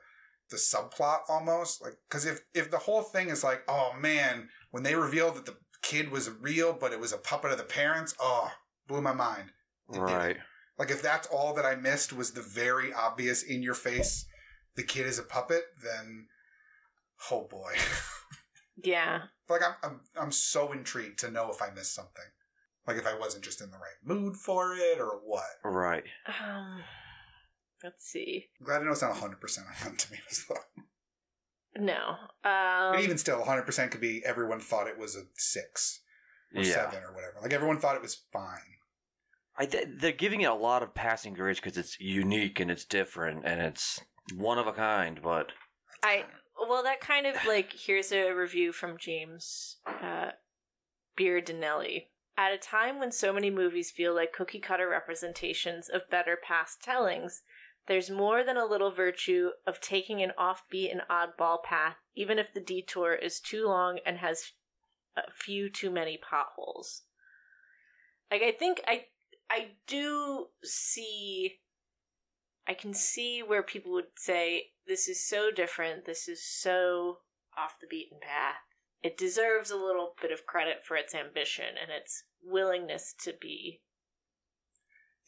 the 0.51 0.57
subplot 0.57 1.21
almost? 1.29 1.83
Like 1.83 1.95
because 2.09 2.25
if 2.25 2.41
if 2.55 2.71
the 2.71 2.79
whole 2.79 3.03
thing 3.03 3.29
is 3.29 3.45
like 3.45 3.63
oh 3.69 3.93
man 3.99 4.49
when 4.71 4.83
they 4.83 4.95
revealed 4.95 5.37
that 5.37 5.47
the 5.47 5.57
kid 5.83 6.11
was 6.11 6.31
real 6.31 6.73
but 6.73 6.93
it 6.93 7.01
was 7.01 7.13
a 7.13 7.19
puppet 7.19 7.53
of 7.53 7.59
the 7.59 7.65
parents 7.65 8.15
oh 8.19 8.51
blew 8.89 9.03
my 9.03 9.13
mind 9.13 9.51
It 9.91 9.95
did. 9.95 10.01
right. 10.01 10.37
like 10.79 10.91
if 10.91 11.03
that's 11.03 11.27
all 11.29 11.55
that 11.55 11.65
i 11.67 11.75
missed 11.75 12.13
was 12.13 12.33
the 12.33 12.43
very 12.43 12.93
obvious 12.93 13.43
in 13.43 13.63
your 13.63 13.75
face 13.75 14.27
the 14.77 14.83
kid 14.83 15.07
is 15.07 15.19
a 15.19 15.23
puppet 15.23 15.65
then 15.83 16.27
oh 17.31 17.47
boy 17.51 17.73
Yeah. 18.83 19.23
like 19.49 19.61
I'm, 19.63 19.75
I'm 19.83 20.01
i'm 20.21 20.33
so 20.33 20.73
intrigued 20.73 21.19
to 21.21 21.31
know 21.31 21.51
if 21.51 21.63
i 21.63 21.71
missed 21.71 21.95
something 21.95 22.25
Like 22.87 22.97
if 22.99 23.07
I 23.07 23.17
wasn't 23.19 23.45
just 23.45 23.61
in 23.63 23.71
the 23.71 23.79
right 23.79 24.01
mood 24.05 24.37
for 24.37 24.75
it 24.75 25.01
or 25.01 25.21
what. 25.25 25.45
Right. 25.65 26.05
Um, 26.29 26.83
let's 27.83 28.05
see. 28.05 28.47
I'm 28.61 28.67
glad 28.67 28.83
I 28.83 28.85
know 28.85 28.93
it's 28.93 29.01
not 29.01 29.15
100% 29.15 29.23
on 29.23 29.65
Rotten 29.81 29.97
Tomatoes 29.97 30.45
though. 30.49 30.83
No. 31.77 32.17
Um, 32.45 33.01
even 33.01 33.17
still, 33.17 33.41
100% 33.43 33.91
could 33.91 34.03
be 34.03 34.23
everyone 34.27 34.61
thought 34.61 34.87
it 34.87 34.99
was 34.99 35.17
a 35.17 35.23
6 35.35 36.01
or 36.55 36.63
Yeah. 36.63 36.91
7 36.91 37.03
or 37.05 37.15
whatever. 37.15 37.37
Like 37.41 37.55
everyone 37.55 37.79
thought 37.81 37.97
it 37.97 38.03
was 38.03 38.23
fine. 38.33 38.74
I 39.57 39.67
th- 39.67 39.89
they're 39.99 40.13
giving 40.13 40.41
it 40.41 40.51
a 40.51 40.55
lot 40.55 40.83
of 40.83 40.95
passing 40.95 41.35
grades 41.35 41.61
because 41.61 41.79
it's 41.79 42.01
unique 42.01 42.59
and 42.59 42.71
it's 42.71 42.85
different 42.85 43.43
and 43.45 43.61
it's 43.61 44.01
one 44.35 44.59
of 44.59 44.67
a 44.67 44.73
kind. 44.73 45.21
But 45.23 45.53
I 46.03 46.25
well, 46.69 46.83
that 46.83 47.01
kind 47.01 47.27
of 47.27 47.37
like 47.47 47.73
here's 47.73 48.13
a 48.13 48.33
review 48.33 48.73
from 48.73 48.99
James 48.99 49.77
uh, 49.87 50.31
Berardinelli. 51.19 52.07
At 52.37 52.53
a 52.53 52.59
time 52.59 52.99
when 52.99 53.13
so 53.13 53.33
many 53.33 53.49
movies 53.49 53.93
feel 53.93 54.13
like 54.13 54.33
cookie 54.33 54.59
cutter 54.59 54.89
representations 54.89 55.89
of 55.89 56.11
better 56.11 56.37
past 56.43 56.83
tellings, 56.83 57.43
there's 57.87 58.11
more 58.11 58.43
than 58.43 58.57
a 58.57 58.67
little 58.67 58.91
virtue 58.91 59.51
of 59.67 59.81
taking 59.81 60.21
an 60.21 60.33
offbeat 60.37 60.91
and 60.91 61.03
oddball 61.09 61.63
path, 61.63 61.97
even 62.17 62.41
if 62.41 62.53
the 62.53 62.61
detour 62.61 63.15
is 63.15 63.39
too 63.39 63.67
long 63.67 64.01
and 64.05 64.19
has 64.19 64.53
a 65.17 65.31
few 65.33 65.71
too 65.71 65.91
many 65.91 66.19
potholes. 66.19 67.03
Like 68.33 68.43
I 68.43 68.51
think 68.51 68.81
I 68.89 69.05
I 69.55 69.69
do 69.87 70.47
see 70.65 71.61
I 72.67 72.75
can 72.75 72.93
see 72.93 73.43
where 73.47 73.63
people 73.63 73.93
would 73.93 74.17
say 74.17 74.65
this 74.89 75.07
is 75.07 75.29
so 75.29 75.51
different, 75.51 76.07
this 76.07 76.27
is 76.29 76.43
so 76.45 77.19
off 77.57 77.77
the 77.81 77.87
beaten 77.89 78.19
path. 78.21 78.57
It 79.03 79.17
deserves 79.17 79.71
a 79.71 79.77
little 79.77 80.15
bit 80.21 80.33
of 80.33 80.47
credit 80.47 80.79
for 80.85 80.97
its 80.97 81.15
ambition 81.15 81.67
and 81.81 81.91
its 81.93 82.25
willingness 82.43 83.15
to 83.23 83.35
be 83.41 83.83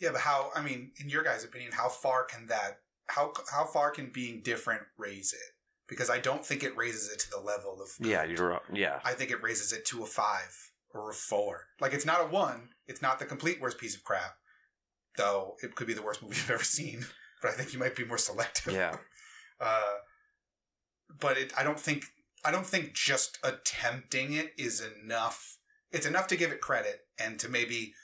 Yeah, 0.00 0.10
but 0.12 0.22
how, 0.22 0.50
I 0.56 0.62
mean, 0.62 0.90
in 1.00 1.08
your 1.08 1.22
guys' 1.22 1.44
opinion, 1.44 1.72
how 1.72 1.88
far 1.88 2.24
can 2.24 2.46
that, 2.48 2.80
how, 3.06 3.32
how 3.52 3.66
far 3.66 3.92
can 3.92 4.10
being 4.12 4.40
different 4.42 4.82
raise 4.98 5.32
it? 5.32 5.54
Because 5.88 6.10
I 6.10 6.18
don't 6.18 6.44
think 6.44 6.64
it 6.64 6.76
raises 6.76 7.12
it 7.12 7.20
to 7.20 7.30
the 7.30 7.38
level 7.38 7.80
of. 7.80 7.90
yeah, 8.04 8.24
you're 8.24 8.48
right. 8.48 8.60
Yeah. 8.72 8.98
I 9.04 9.12
think 9.12 9.30
it 9.30 9.40
raises 9.40 9.72
it 9.72 9.84
to 9.86 10.02
a 10.02 10.06
five 10.06 10.72
or 10.95 11.11
a 11.11 11.14
four. 11.14 11.64
Like 11.80 11.93
it's 11.93 12.07
not 12.07 12.22
a 12.22 12.26
one. 12.26 12.70
It's 12.87 13.03
not 13.03 13.18
the 13.18 13.24
complete 13.24 13.61
worst 13.61 13.78
piece 13.78 13.97
of 13.97 14.05
crap. 14.05 14.37
Though 15.16 15.57
it 15.62 15.74
could 15.74 15.87
be 15.87 15.95
the 15.95 16.03
worst 16.03 16.22
movie 16.22 16.37
you've 16.37 16.51
ever 16.51 16.64
seen. 16.64 17.07
But 17.43 17.51
I 17.51 17.55
think 17.55 17.72
you 17.72 17.78
might 17.78 17.97
be 17.97 18.05
more 18.05 18.18
selective. 18.18 18.72
Yeah. 18.72 18.97
Uh, 19.59 19.95
but 21.18 21.39
it, 21.39 21.51
I 21.57 21.62
don't 21.62 21.80
think 21.80 22.05
I 22.45 22.51
don't 22.51 22.66
think 22.66 22.93
just 22.93 23.39
attempting 23.43 24.34
it 24.34 24.53
is 24.59 24.82
enough. 25.03 25.57
It's 25.91 26.07
enough 26.07 26.26
to 26.26 26.37
give 26.37 26.53
it 26.53 26.61
credit 26.61 27.01
and 27.18 27.39
to 27.41 27.49
maybe 27.49 27.95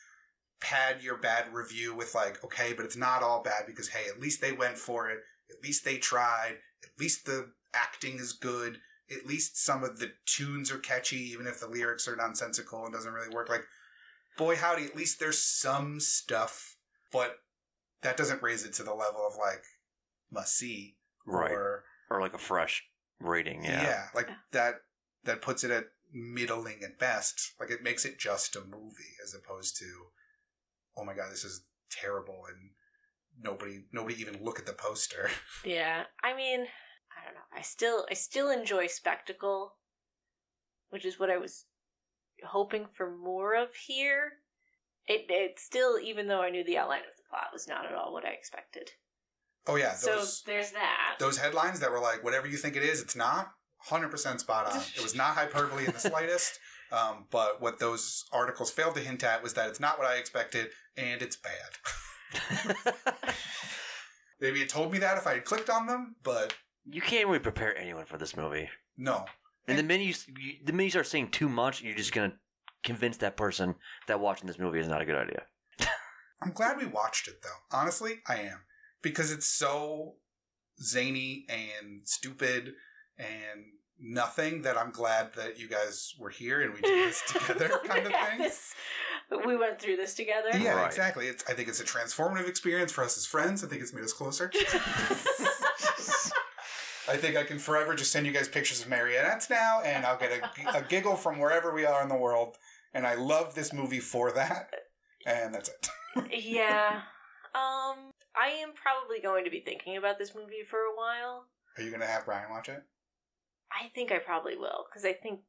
pad 0.61 1.03
your 1.03 1.17
bad 1.17 1.53
review 1.53 1.95
with 1.95 2.15
like, 2.15 2.43
okay, 2.45 2.73
but 2.73 2.85
it's 2.85 2.97
not 2.97 3.23
all 3.23 3.43
bad 3.43 3.67
because 3.67 3.89
hey, 3.89 4.09
at 4.09 4.21
least 4.21 4.41
they 4.41 4.53
went 4.53 4.79
for 4.79 5.11
it. 5.11 5.19
At 5.51 5.63
least 5.63 5.85
they 5.85 5.99
tried. 5.99 6.55
At 6.83 6.99
least 6.99 7.27
the 7.27 7.53
acting 7.75 8.19
is 8.19 8.33
good. 8.33 8.79
At 9.17 9.27
least 9.27 9.63
some 9.63 9.83
of 9.85 9.99
the 9.99 10.13
tunes 10.27 10.71
are 10.71 10.79
catchy, 10.79 11.19
even 11.33 11.47
if 11.47 11.61
the 11.61 11.67
lyrics 11.69 12.07
are 12.09 12.17
nonsensical 12.17 12.85
and 12.85 12.93
doesn't 12.95 13.13
really 13.13 13.35
work. 13.35 13.49
Like, 13.49 13.65
boy, 14.39 14.57
howdy, 14.57 14.85
at 14.85 14.97
least 14.97 15.21
there's 15.21 15.39
some 15.39 16.01
stuff, 16.01 16.77
but 17.13 17.37
that 18.03 18.17
doesn't 18.17 18.43
raise 18.43 18.65
it 18.65 18.73
to 18.75 18.83
the 18.83 18.95
level 18.95 19.27
of 19.27 19.37
like 19.37 19.63
must 20.31 20.57
see 20.57 20.97
Right. 21.27 21.53
or 21.53 21.85
Or 22.11 22.21
like 22.21 22.35
a 22.35 22.39
fresh 22.39 22.83
rating. 23.21 23.65
yeah. 23.65 23.83
Yeah. 23.83 24.03
like 24.15 24.29
that 24.53 24.77
that 25.25 25.43
puts 25.43 25.63
it 25.63 25.71
at 25.71 25.85
middling 26.13 26.83
at 26.83 26.99
best 26.99 27.53
like 27.61 27.71
it 27.71 27.83
makes 27.83 28.05
it 28.05 28.19
just 28.19 28.57
a 28.57 28.61
movie 28.61 29.15
as 29.25 29.33
opposed 29.35 29.77
to 29.79 29.87
oh 30.97 31.05
my 31.05 31.15
god 31.15 31.31
this 31.31 31.43
is 31.45 31.63
terrible 31.91 32.43
and 32.51 32.71
nobody 33.41 33.85
nobody 33.93 34.21
even 34.21 34.43
look 34.45 34.59
at 34.59 34.67
the 34.67 34.73
poster 34.75 35.31
Yeah, 35.65 36.03
I 36.23 36.35
mean, 36.37 36.67
I 37.23 37.27
don't 37.27 37.35
know. 37.35 37.41
I 37.57 37.63
still 37.63 38.07
I 38.11 38.15
still 38.15 38.51
enjoy 38.51 38.89
spectacle, 38.89 39.75
which 40.91 41.05
is 41.05 41.21
what 41.21 41.31
I 41.31 41.39
was 41.39 41.67
hoping 42.45 42.87
for 42.93 43.11
more 43.17 43.55
of 43.55 43.69
here. 43.87 44.33
It 45.07 45.27
it 45.29 45.59
still 45.61 45.99
even 45.99 46.27
though 46.27 46.43
I 46.43 46.51
knew 46.51 46.65
the 46.65 46.79
outline 46.79 47.01
of 47.01 47.17
the 47.17 47.23
plot 47.31 47.49
was 47.53 47.69
not 47.69 47.87
at 47.87 47.95
all 47.95 48.13
what 48.13 48.25
I 48.25 48.31
expected. 48.31 48.91
oh 49.67 49.77
yeah 49.77 49.93
so 49.95 50.25
there's 50.47 50.73
that. 50.73 51.17
those 51.21 51.39
headlines 51.39 51.79
that 51.81 51.91
were 51.91 52.01
like 52.01 52.25
whatever 52.25 52.49
you 52.49 52.57
think 52.57 52.75
it 52.77 52.83
is 52.83 53.01
it's 53.01 53.15
not 53.15 53.53
100% 53.89 54.41
spot 54.41 54.67
on 54.67 54.81
it 54.97 55.03
was 55.03 55.15
not 55.15 55.35
hyperbole 55.37 55.87
in 55.87 55.93
the 55.93 55.99
slightest 56.11 56.59
um, 56.91 57.27
but 57.31 57.61
what 57.61 57.79
those 57.79 58.25
articles 58.33 58.71
failed 58.73 58.95
to 58.97 59.01
hint 59.01 59.23
at 59.23 59.41
was 59.43 59.55
that 59.55 59.69
it's 59.69 59.79
not 59.81 59.99
what 59.99 60.07
i 60.09 60.17
expected 60.17 60.71
and 60.97 61.23
it's 61.23 61.37
bad 61.37 62.77
maybe 64.41 64.61
it 64.61 64.69
told 64.69 64.91
me 64.93 64.99
that 64.99 65.17
if 65.17 65.27
i 65.29 65.35
had 65.35 65.45
clicked 65.45 65.71
on 65.71 65.87
them 65.87 66.17
but 66.25 66.55
you 66.91 67.01
can't 67.01 67.27
really 67.27 67.39
prepare 67.39 67.77
anyone 67.77 68.05
for 68.05 68.19
this 68.19 68.37
movie. 68.37 68.69
no 68.97 69.25
And 69.69 69.79
the 69.79 69.83
minute 69.83 70.07
you, 70.07 70.15
you 70.41 70.55
the 70.65 70.73
minute 70.73 70.85
you 70.85 70.91
start 70.91 71.07
saying 71.07 71.31
too 71.31 71.49
much, 71.49 71.83
you're 71.83 71.95
just 71.97 72.13
gonna 72.13 72.35
convince 72.83 73.17
that 73.19 73.37
person 73.37 73.75
that 74.09 74.19
watching 74.21 74.47
this 74.47 74.59
movie 74.59 74.81
is 74.81 74.89
not 74.89 75.01
a 75.03 75.05
good 75.05 75.17
idea. 75.17 75.43
I'm 76.43 76.53
glad 76.53 76.77
we 76.79 76.87
watched 76.87 77.29
it 77.29 77.43
though. 77.43 77.77
Honestly, 77.77 78.21
I 78.29 78.37
am. 78.41 78.61
Because 79.03 79.31
it's 79.33 79.47
so 79.47 80.15
zany 80.83 81.47
and 81.49 82.03
stupid 82.05 82.75
and 83.19 83.65
nothing 84.01 84.63
that 84.63 84.77
I'm 84.77 84.91
glad 84.91 85.35
that 85.35 85.61
you 85.61 85.69
guys 85.69 86.15
were 86.19 86.31
here 86.31 86.61
and 86.63 86.75
we 86.75 86.81
did 86.81 87.09
this 87.09 87.23
together 87.29 87.69
kind 87.85 88.07
of 88.07 88.13
thing. 88.13 88.39
this- 88.39 88.75
we 89.47 89.57
went 89.57 89.81
through 89.81 89.97
this 89.97 90.15
together. 90.15 90.51
Yeah, 90.59 90.75
Right. 90.75 90.87
exactly. 90.87 91.27
It's 91.29 91.43
I 91.49 91.55
think 91.55 91.69
it's 91.69 91.81
a 91.81 91.85
transformative 91.85 92.49
experience 92.49 92.93
for 92.93 93.03
us 93.05 93.17
as 93.17 93.25
friends. 93.25 93.65
I 93.65 93.69
think 93.69 93.81
it's 93.81 93.93
made 93.95 94.05
us 94.05 94.13
closer. 94.13 94.51
I 97.09 97.17
think 97.17 97.37
I 97.37 97.43
can 97.43 97.59
forever 97.59 97.95
just 97.95 98.13
send 98.13 98.27
you 98.27 98.33
guys 98.33 98.49
pictures 98.49 98.81
of 98.83 98.89
marionettes 98.89 99.51
now 99.51 99.81
and 99.85 100.05
I'll 100.07 100.19
get 100.19 100.31
a, 100.33 100.79
a 100.79 100.83
giggle 100.83 101.17
from 101.17 101.39
wherever 101.39 101.73
we 101.75 101.85
are 101.85 102.03
in 102.03 102.09
the 102.09 102.17
world. 102.17 102.57
And 102.95 103.07
I 103.07 103.15
love 103.15 103.55
this 103.55 103.73
movie 103.73 104.01
for 104.01 104.31
that. 104.33 104.71
And 105.27 105.55
that's 105.55 105.69
it. 105.71 105.89
yeah. 106.45 107.03
Um, 107.55 108.11
I 108.37 108.49
am 108.63 108.73
probably 108.75 109.21
going 109.21 109.45
to 109.45 109.51
be 109.51 109.61
thinking 109.61 109.97
about 109.97 110.19
this 110.19 110.35
movie 110.35 110.63
for 110.69 110.79
a 110.79 110.97
while. 110.97 111.47
Are 111.77 111.83
you 111.83 111.91
going 111.91 112.01
to 112.01 112.07
have 112.07 112.25
Brian 112.25 112.51
watch 112.51 112.69
it? 112.69 112.83
I 113.73 113.89
think 113.95 114.13
I 114.13 114.19
probably 114.19 114.57
will 114.57 114.85
because 114.91 115.05
I 115.05 115.13
think 115.15 115.41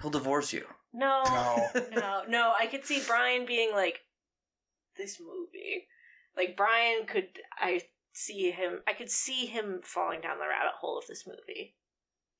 He'll 0.00 0.10
divorce 0.10 0.52
you. 0.52 0.64
no, 0.92 1.22
No. 1.24 1.68
no, 1.92 2.22
no. 2.28 2.52
I 2.58 2.66
could 2.66 2.86
see 2.86 3.02
Brian 3.06 3.44
being 3.46 3.72
like 3.72 4.00
this 4.96 5.20
movie. 5.20 5.86
Like 6.36 6.56
Brian 6.56 7.04
could, 7.06 7.28
I 7.58 7.80
see 8.12 8.50
him. 8.50 8.80
I 8.86 8.92
could 8.92 9.10
see 9.10 9.46
him 9.46 9.80
falling 9.82 10.20
down 10.20 10.38
the 10.38 10.48
rabbit 10.48 10.74
hole 10.80 10.98
of 10.98 11.06
this 11.06 11.26
movie. 11.26 11.76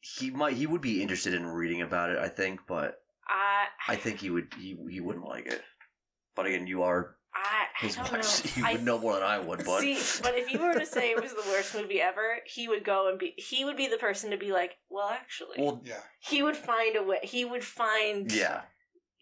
He 0.01 0.31
might. 0.31 0.55
He 0.55 0.67
would 0.67 0.81
be 0.81 1.03
interested 1.03 1.35
in 1.35 1.47
reading 1.47 1.83
about 1.83 2.11
it. 2.11 2.19
I 2.19 2.29
think, 2.29 2.61
but 2.67 3.01
I, 3.29 3.67
I 3.89 3.97
think 3.97 4.21
he 4.21 4.31
would. 4.31 4.53
He 4.59 4.77
he 4.91 5.01
wouldn't 5.01 5.27
like 5.27 5.47
it. 5.47 5.63
But 6.35 6.47
again, 6.47 6.67
you 6.67 6.83
are 6.85 7.17
I, 7.35 7.39
I 7.83 7.87
his 7.87 7.97
don't 7.97 8.11
wife. 8.13 8.57
know. 8.57 8.63
You 8.63 8.67
I- 8.69 8.73
would 8.73 8.85
know 8.85 8.99
more 8.99 9.15
than 9.15 9.23
I 9.25 9.39
would. 9.39 9.63
But 9.65 9.81
See, 9.81 9.99
but 10.23 10.39
if 10.39 10.51
you 10.51 10.59
were 10.59 10.73
to 10.73 10.87
say 10.87 11.11
it 11.11 11.21
was 11.23 11.33
the 11.33 11.45
worst 11.51 11.75
movie 11.75 12.01
ever, 12.01 12.39
he 12.47 12.67
would 12.67 12.83
go 12.85 13.09
and 13.11 13.19
be. 13.19 13.35
He 13.37 13.65
would 13.65 13.77
be 13.77 13.89
the 13.89 13.99
person 13.99 14.31
to 14.31 14.39
be 14.39 14.53
like, 14.53 14.77
well, 14.89 15.11
actually, 15.11 15.57
well, 15.59 15.83
Yeah. 15.85 16.01
he 16.21 16.43
would 16.43 16.57
find 16.57 16.97
a 16.97 17.03
way. 17.03 17.19
He 17.23 17.45
would 17.45 17.63
find. 17.65 18.33
yeah. 18.33 18.63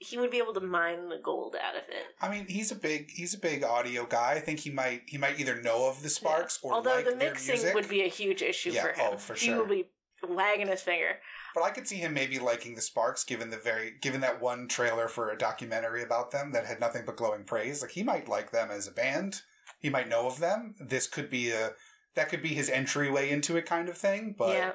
He 0.01 0.17
would 0.17 0.31
be 0.31 0.39
able 0.39 0.55
to 0.55 0.61
mine 0.61 1.09
the 1.09 1.19
gold 1.23 1.57
out 1.57 1.75
of 1.75 1.83
it. 1.89 2.15
I 2.21 2.29
mean, 2.31 2.47
he's 2.49 2.71
a 2.71 2.77
big 2.77 3.11
he's 3.11 3.35
a 3.35 3.39
big 3.39 3.65
audio 3.65 4.07
guy. 4.07 4.33
I 4.33 4.41
think 4.41 4.61
he 4.61 4.71
might 4.71 5.03
he 5.07 5.19
might 5.19 5.41
either 5.41 5.61
know 5.61 5.89
of 5.89 6.03
the 6.03 6.09
Sparks 6.09 6.61
or 6.63 6.73
Although 6.73 6.95
like 6.97 7.05
the 7.05 7.17
mixing 7.17 7.75
would 7.75 7.89
be 7.89 8.03
a 8.03 8.09
huge 8.09 8.43
issue 8.43 8.71
Yeah, 8.71 8.83
for 8.83 8.89
him. 8.89 9.11
oh, 9.15 9.17
for 9.17 9.35
sure. 9.35 9.55
He 9.55 9.59
would 9.59 9.69
be 9.69 9.85
wagging 10.29 10.69
his 10.69 10.83
finger. 10.83 11.19
But 11.55 11.65
I 11.65 11.71
could 11.71 11.89
see 11.89 11.97
him 11.97 12.15
maybe 12.15 12.39
liking 12.39 12.75
the 12.75 12.81
Sparks, 12.81 13.25
given 13.25 13.51
the 13.51 13.57
very 13.57 13.95
given 14.01 14.21
that 14.21 14.41
one 14.41 14.69
trailer 14.69 15.09
for 15.09 15.31
a 15.31 15.39
documentary 15.39 16.03
about 16.03 16.31
them 16.31 16.53
that 16.53 16.67
had 16.67 16.79
nothing 16.81 17.03
but 17.05 17.17
glowing 17.17 17.45
praise. 17.45 17.83
Like 17.83 17.93
he 17.93 18.03
might 18.05 18.29
like 18.29 18.53
them 18.53 18.71
as 18.71 18.87
a 18.87 18.93
band. 18.93 19.43
He 19.81 19.91
might 19.91 20.09
know 20.09 20.27
of 20.27 20.39
them. 20.39 20.75
This 20.81 21.07
could 21.07 21.29
be 21.31 21.51
a 21.51 21.73
that 22.15 22.29
could 22.29 22.43
be 22.43 22.49
his 22.51 22.69
entryway 22.71 23.31
into 23.31 23.57
it, 23.57 23.67
kind 23.67 23.89
of 23.89 23.97
thing. 23.99 24.35
But 24.39 24.57
yeah. 24.57 24.73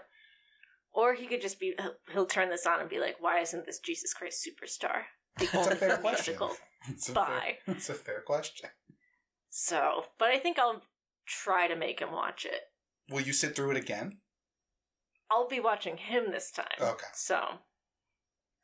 Or 0.93 1.13
he 1.15 1.25
could 1.27 1.41
just 1.41 1.59
be. 1.59 1.73
he'll- 1.79 1.95
He'll 2.11 2.25
turn 2.25 2.49
this 2.49 2.65
on 2.67 2.79
and 2.79 2.89
be 2.89 2.99
like, 2.99 3.15
"Why 3.19 3.39
isn't 3.39 3.65
this 3.65 3.79
Jesus 3.79 4.13
Christ 4.13 4.47
Superstar?" 4.47 5.03
The 5.37 5.45
it's 5.53 5.67
a 5.67 5.75
fair 5.75 5.97
question. 5.97 6.37
It's 6.87 7.09
a 7.09 7.13
Bye. 7.13 7.57
fair, 7.65 7.75
it's 7.75 7.89
a 7.89 7.93
fair 7.95 8.21
question. 8.21 8.69
So, 9.49 10.05
but 10.19 10.29
I 10.29 10.37
think 10.39 10.59
I'll 10.59 10.83
try 11.25 11.67
to 11.67 11.75
make 11.75 11.99
him 11.99 12.11
watch 12.11 12.45
it. 12.45 12.61
Will 13.09 13.21
you 13.21 13.33
sit 13.33 13.55
through 13.55 13.71
it 13.71 13.77
again? 13.77 14.19
I'll 15.31 15.47
be 15.47 15.59
watching 15.59 15.97
him 15.97 16.31
this 16.31 16.51
time. 16.51 16.67
Okay. 16.79 17.07
So 17.13 17.59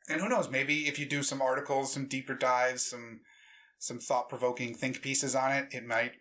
And 0.08 0.20
who 0.20 0.28
knows? 0.28 0.48
Maybe 0.50 0.86
if 0.86 0.98
you 0.98 1.06
do 1.06 1.22
some 1.22 1.42
articles, 1.42 1.92
some 1.92 2.06
deeper 2.06 2.34
dives, 2.34 2.84
some 2.86 3.20
some 3.78 3.98
thought 3.98 4.28
provoking 4.28 4.74
think 4.74 5.00
pieces 5.02 5.34
on 5.34 5.52
it, 5.52 5.72
it 5.72 5.84
might 5.86 6.12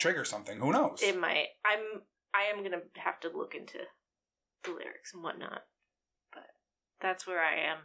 trigger 0.00 0.24
something. 0.24 0.58
Who 0.58 0.72
knows? 0.72 1.00
it 1.02 1.18
might. 1.18 1.48
I'm. 1.64 2.02
I 2.34 2.44
am 2.52 2.64
gonna 2.64 2.82
have 2.96 3.20
to 3.20 3.28
look 3.28 3.54
into 3.54 3.78
the 4.64 4.70
lyrics 4.70 5.12
and 5.14 5.22
whatnot. 5.22 5.62
But 6.32 6.46
that's 7.00 7.26
where 7.26 7.40
I 7.40 7.70
am. 7.70 7.78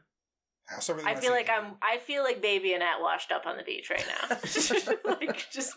I 0.72 0.76
also 0.76 0.94
really 0.94 1.06
I 1.08 1.16
feel 1.16 1.32
like 1.32 1.50
I'm. 1.50 1.76
I 1.82 1.98
feel 1.98 2.24
like 2.24 2.42
baby 2.42 2.74
and 2.74 2.84
Annette 2.84 3.02
washed 3.02 3.32
up 3.32 3.46
on 3.46 3.58
the 3.58 3.64
beach 3.64 3.90
right 3.90 4.06
now, 4.08 4.38
like 5.20 5.50
just 5.52 5.74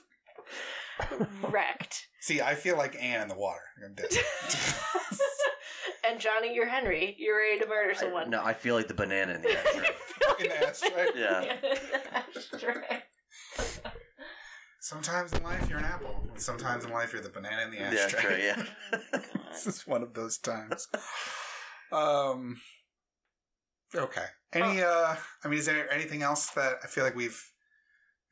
wrecked. 1.50 2.06
See, 2.20 2.40
I 2.40 2.54
feel 2.54 2.76
like 2.76 2.96
Ann 3.00 3.22
in 3.22 3.28
the 3.28 3.34
water. 3.34 3.60
I'm 3.84 3.94
dead. 3.94 4.10
and 6.08 6.20
Johnny, 6.20 6.54
you're 6.54 6.68
Henry. 6.68 7.16
You're 7.18 7.38
ready 7.38 7.58
to 7.60 7.66
murder 7.66 7.94
someone. 7.94 8.30
No, 8.30 8.42
I 8.44 8.52
feel 8.52 8.74
like 8.74 8.88
the 8.88 8.94
banana 8.94 9.34
in 9.34 9.42
the 9.42 9.58
ashtray. 9.58 9.88
in 10.40 10.48
the 10.48 10.68
ashtray. 10.68 11.06
Yeah. 11.16 11.56
Ashtray. 12.36 13.02
Sometimes 14.80 15.32
in 15.32 15.42
life 15.42 15.68
you're 15.70 15.78
an 15.78 15.84
apple. 15.84 16.22
and 16.30 16.40
Sometimes 16.40 16.84
in 16.84 16.90
life 16.92 17.12
you're 17.12 17.22
the 17.22 17.28
banana 17.30 17.62
in 17.62 17.70
the 17.70 17.78
the 17.78 18.02
ashtray. 18.02 18.50
ashtray, 18.50 18.66
yeah. 19.12 19.20
This 19.52 19.66
is 19.66 19.86
one 19.86 20.02
of 20.02 20.14
those 20.14 20.38
times. 20.38 20.88
Um. 21.92 22.56
Okay. 23.94 24.24
Any? 24.54 24.80
Uh. 24.80 25.14
I 25.44 25.48
mean, 25.48 25.58
is 25.58 25.66
there 25.66 25.92
anything 25.92 26.22
else 26.22 26.48
that 26.52 26.76
I 26.82 26.86
feel 26.86 27.04
like 27.04 27.14
we've 27.14 27.52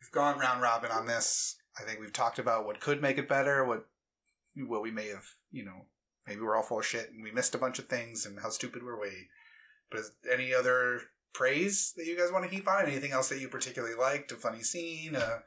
we've 0.01 0.10
gone 0.12 0.38
round 0.38 0.62
robin 0.62 0.90
on 0.90 1.05
this? 1.06 1.56
I 1.78 1.82
think 1.82 2.01
we've 2.01 2.10
talked 2.10 2.38
about 2.38 2.64
what 2.64 2.80
could 2.80 3.02
make 3.02 3.18
it 3.18 3.28
better. 3.28 3.62
What 3.66 3.84
what 4.56 4.80
we 4.80 4.90
may 4.90 5.09
have. 5.09 5.26
You 5.51 5.66
know, 5.66 5.84
maybe 6.26 6.40
we're 6.40 6.56
all 6.56 6.62
full 6.62 6.78
of 6.78 6.86
shit 6.86 7.10
and 7.12 7.22
we 7.22 7.32
missed 7.32 7.55
a 7.55 7.59
bunch 7.59 7.78
of 7.78 7.86
things 7.86 8.24
and 8.24 8.38
how 8.40 8.48
stupid 8.48 8.82
were 8.82 8.98
we. 8.98 9.28
But 9.90 10.01
is 10.01 10.12
any 10.32 10.55
other 10.55 11.02
praise 11.34 11.92
that 11.97 12.06
you 12.06 12.16
guys 12.16 12.32
want 12.32 12.48
to 12.48 12.55
heap 12.55 12.68
on? 12.68 12.86
Anything 12.86 13.12
else 13.12 13.28
that 13.28 13.40
you 13.40 13.48
particularly 13.48 13.94
liked? 13.94 14.32
A 14.32 14.36
funny 14.36 14.62
scene? 14.62 15.16
Uh, 15.16 15.40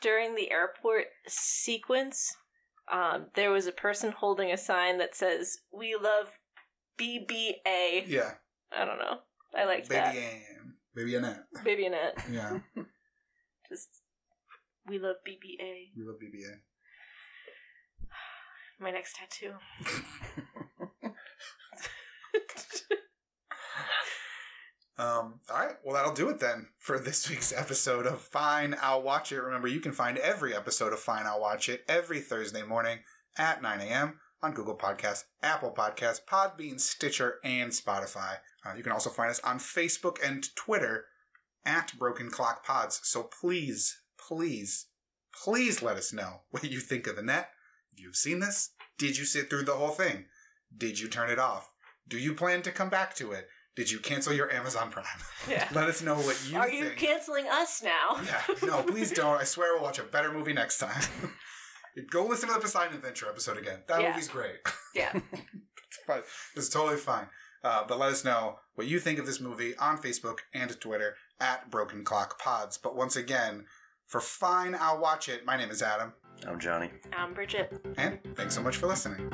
During 0.00 0.34
the 0.34 0.50
airport 0.50 1.06
sequence, 1.26 2.36
um, 2.90 3.26
there 3.34 3.50
was 3.50 3.66
a 3.66 3.72
person 3.72 4.12
holding 4.12 4.50
a 4.50 4.56
sign 4.56 4.98
that 4.98 5.14
says 5.14 5.58
"We 5.72 5.96
love 6.00 6.30
BBA." 6.98 8.06
yeah. 8.06 8.32
I 8.76 8.84
don't 8.84 8.98
know. 8.98 9.18
I 9.54 9.66
Baby 9.88 10.00
that. 10.00 10.16
Ann. 10.16 10.74
Baby 10.94 11.14
Annette. 11.16 11.44
Baby 11.64 11.86
Annette. 11.86 12.18
Yeah. 12.30 12.58
Just 13.68 13.88
we 14.86 14.98
love 14.98 15.16
BBA. 15.26 15.92
we 15.96 16.04
love 16.04 16.16
BBA. 16.16 16.56
My 18.80 18.90
next 18.90 19.16
tattoo. 19.16 19.54
Um, 25.02 25.40
all 25.50 25.58
right, 25.58 25.74
well, 25.82 25.96
that'll 25.96 26.12
do 26.12 26.28
it 26.28 26.38
then 26.38 26.68
for 26.78 26.96
this 26.96 27.28
week's 27.30 27.52
episode 27.52 28.06
of 28.06 28.20
Fine, 28.20 28.76
I'll 28.80 29.02
Watch 29.02 29.32
It. 29.32 29.40
Remember, 29.40 29.66
you 29.66 29.80
can 29.80 29.90
find 29.90 30.16
every 30.18 30.54
episode 30.54 30.92
of 30.92 31.00
Fine, 31.00 31.26
I'll 31.26 31.40
Watch 31.40 31.68
It 31.68 31.84
every 31.88 32.20
Thursday 32.20 32.62
morning 32.62 33.00
at 33.36 33.60
9 33.60 33.80
a.m. 33.80 34.20
on 34.44 34.52
Google 34.54 34.76
Podcasts, 34.76 35.24
Apple 35.42 35.74
Podcasts, 35.76 36.20
Podbean, 36.24 36.78
Stitcher, 36.78 37.40
and 37.42 37.72
Spotify. 37.72 38.36
Uh, 38.64 38.74
you 38.76 38.84
can 38.84 38.92
also 38.92 39.10
find 39.10 39.28
us 39.28 39.40
on 39.40 39.58
Facebook 39.58 40.18
and 40.24 40.54
Twitter 40.54 41.06
at 41.66 41.92
Broken 41.98 42.30
Clock 42.30 42.64
Pods. 42.64 43.00
So 43.02 43.24
please, 43.24 44.02
please, 44.16 44.86
please 45.42 45.82
let 45.82 45.96
us 45.96 46.12
know 46.12 46.42
what 46.50 46.62
you 46.62 46.78
think 46.78 47.08
of 47.08 47.16
the 47.16 47.22
net. 47.22 47.48
If 47.92 48.00
you've 48.00 48.14
seen 48.14 48.38
this, 48.38 48.70
did 48.98 49.18
you 49.18 49.24
sit 49.24 49.50
through 49.50 49.64
the 49.64 49.74
whole 49.74 49.88
thing? 49.88 50.26
Did 50.76 51.00
you 51.00 51.08
turn 51.08 51.28
it 51.28 51.40
off? 51.40 51.70
Do 52.06 52.18
you 52.18 52.34
plan 52.34 52.62
to 52.62 52.70
come 52.70 52.88
back 52.88 53.14
to 53.16 53.32
it? 53.32 53.48
Did 53.74 53.90
you 53.90 53.98
cancel 54.00 54.32
your 54.34 54.50
Amazon 54.52 54.90
Prime? 54.90 55.04
Yeah. 55.48 55.66
Let 55.74 55.88
us 55.88 56.02
know 56.02 56.16
what 56.16 56.38
you 56.48 56.58
Are 56.58 56.68
think. 56.68 56.84
you 56.84 56.90
canceling 56.96 57.46
us 57.48 57.82
now? 57.82 58.20
yeah, 58.24 58.42
no, 58.62 58.82
please 58.82 59.10
don't. 59.20 59.40
I 59.40 59.44
swear 59.44 59.74
we'll 59.74 59.82
watch 59.82 59.98
a 59.98 60.02
better 60.02 60.30
movie 60.32 60.52
next 60.52 60.78
time. 60.78 61.02
Go 62.10 62.26
listen 62.26 62.48
to 62.48 62.54
the 62.54 62.60
Poseidon 62.60 62.94
Adventure 62.96 63.28
episode 63.28 63.56
again. 63.58 63.80
That 63.88 64.00
Yeah. 64.02 64.10
movie's 64.10 64.28
great. 64.28 64.56
Yeah. 64.94 65.12
it's 65.14 65.98
fine. 66.06 66.22
It's 66.56 66.68
totally 66.68 66.96
fine. 66.98 67.26
Uh, 67.64 67.84
but 67.86 67.98
let 67.98 68.10
us 68.10 68.24
know 68.24 68.58
what 68.74 68.86
you 68.86 68.98
think 68.98 69.18
of 69.18 69.26
this 69.26 69.40
movie 69.40 69.76
on 69.76 69.96
Facebook 69.98 70.38
and 70.52 70.78
Twitter 70.80 71.16
at 71.40 71.70
Broken 71.70 72.02
Clock 72.04 72.38
Pods. 72.38 72.76
But 72.78 72.96
once 72.96 73.14
again, 73.16 73.66
for 74.06 74.20
fine, 74.20 74.74
I'll 74.78 75.00
watch 75.00 75.28
it. 75.28 75.44
My 75.46 75.56
name 75.56 75.70
is 75.70 75.80
Adam, 75.82 76.12
I'm 76.46 76.58
Johnny. 76.58 76.90
I'm 77.16 77.32
Bridget. 77.34 77.72
and 77.96 78.18
thanks 78.36 78.54
so 78.54 78.62
much 78.62 78.76
for 78.76 78.86
listening. 78.86 79.30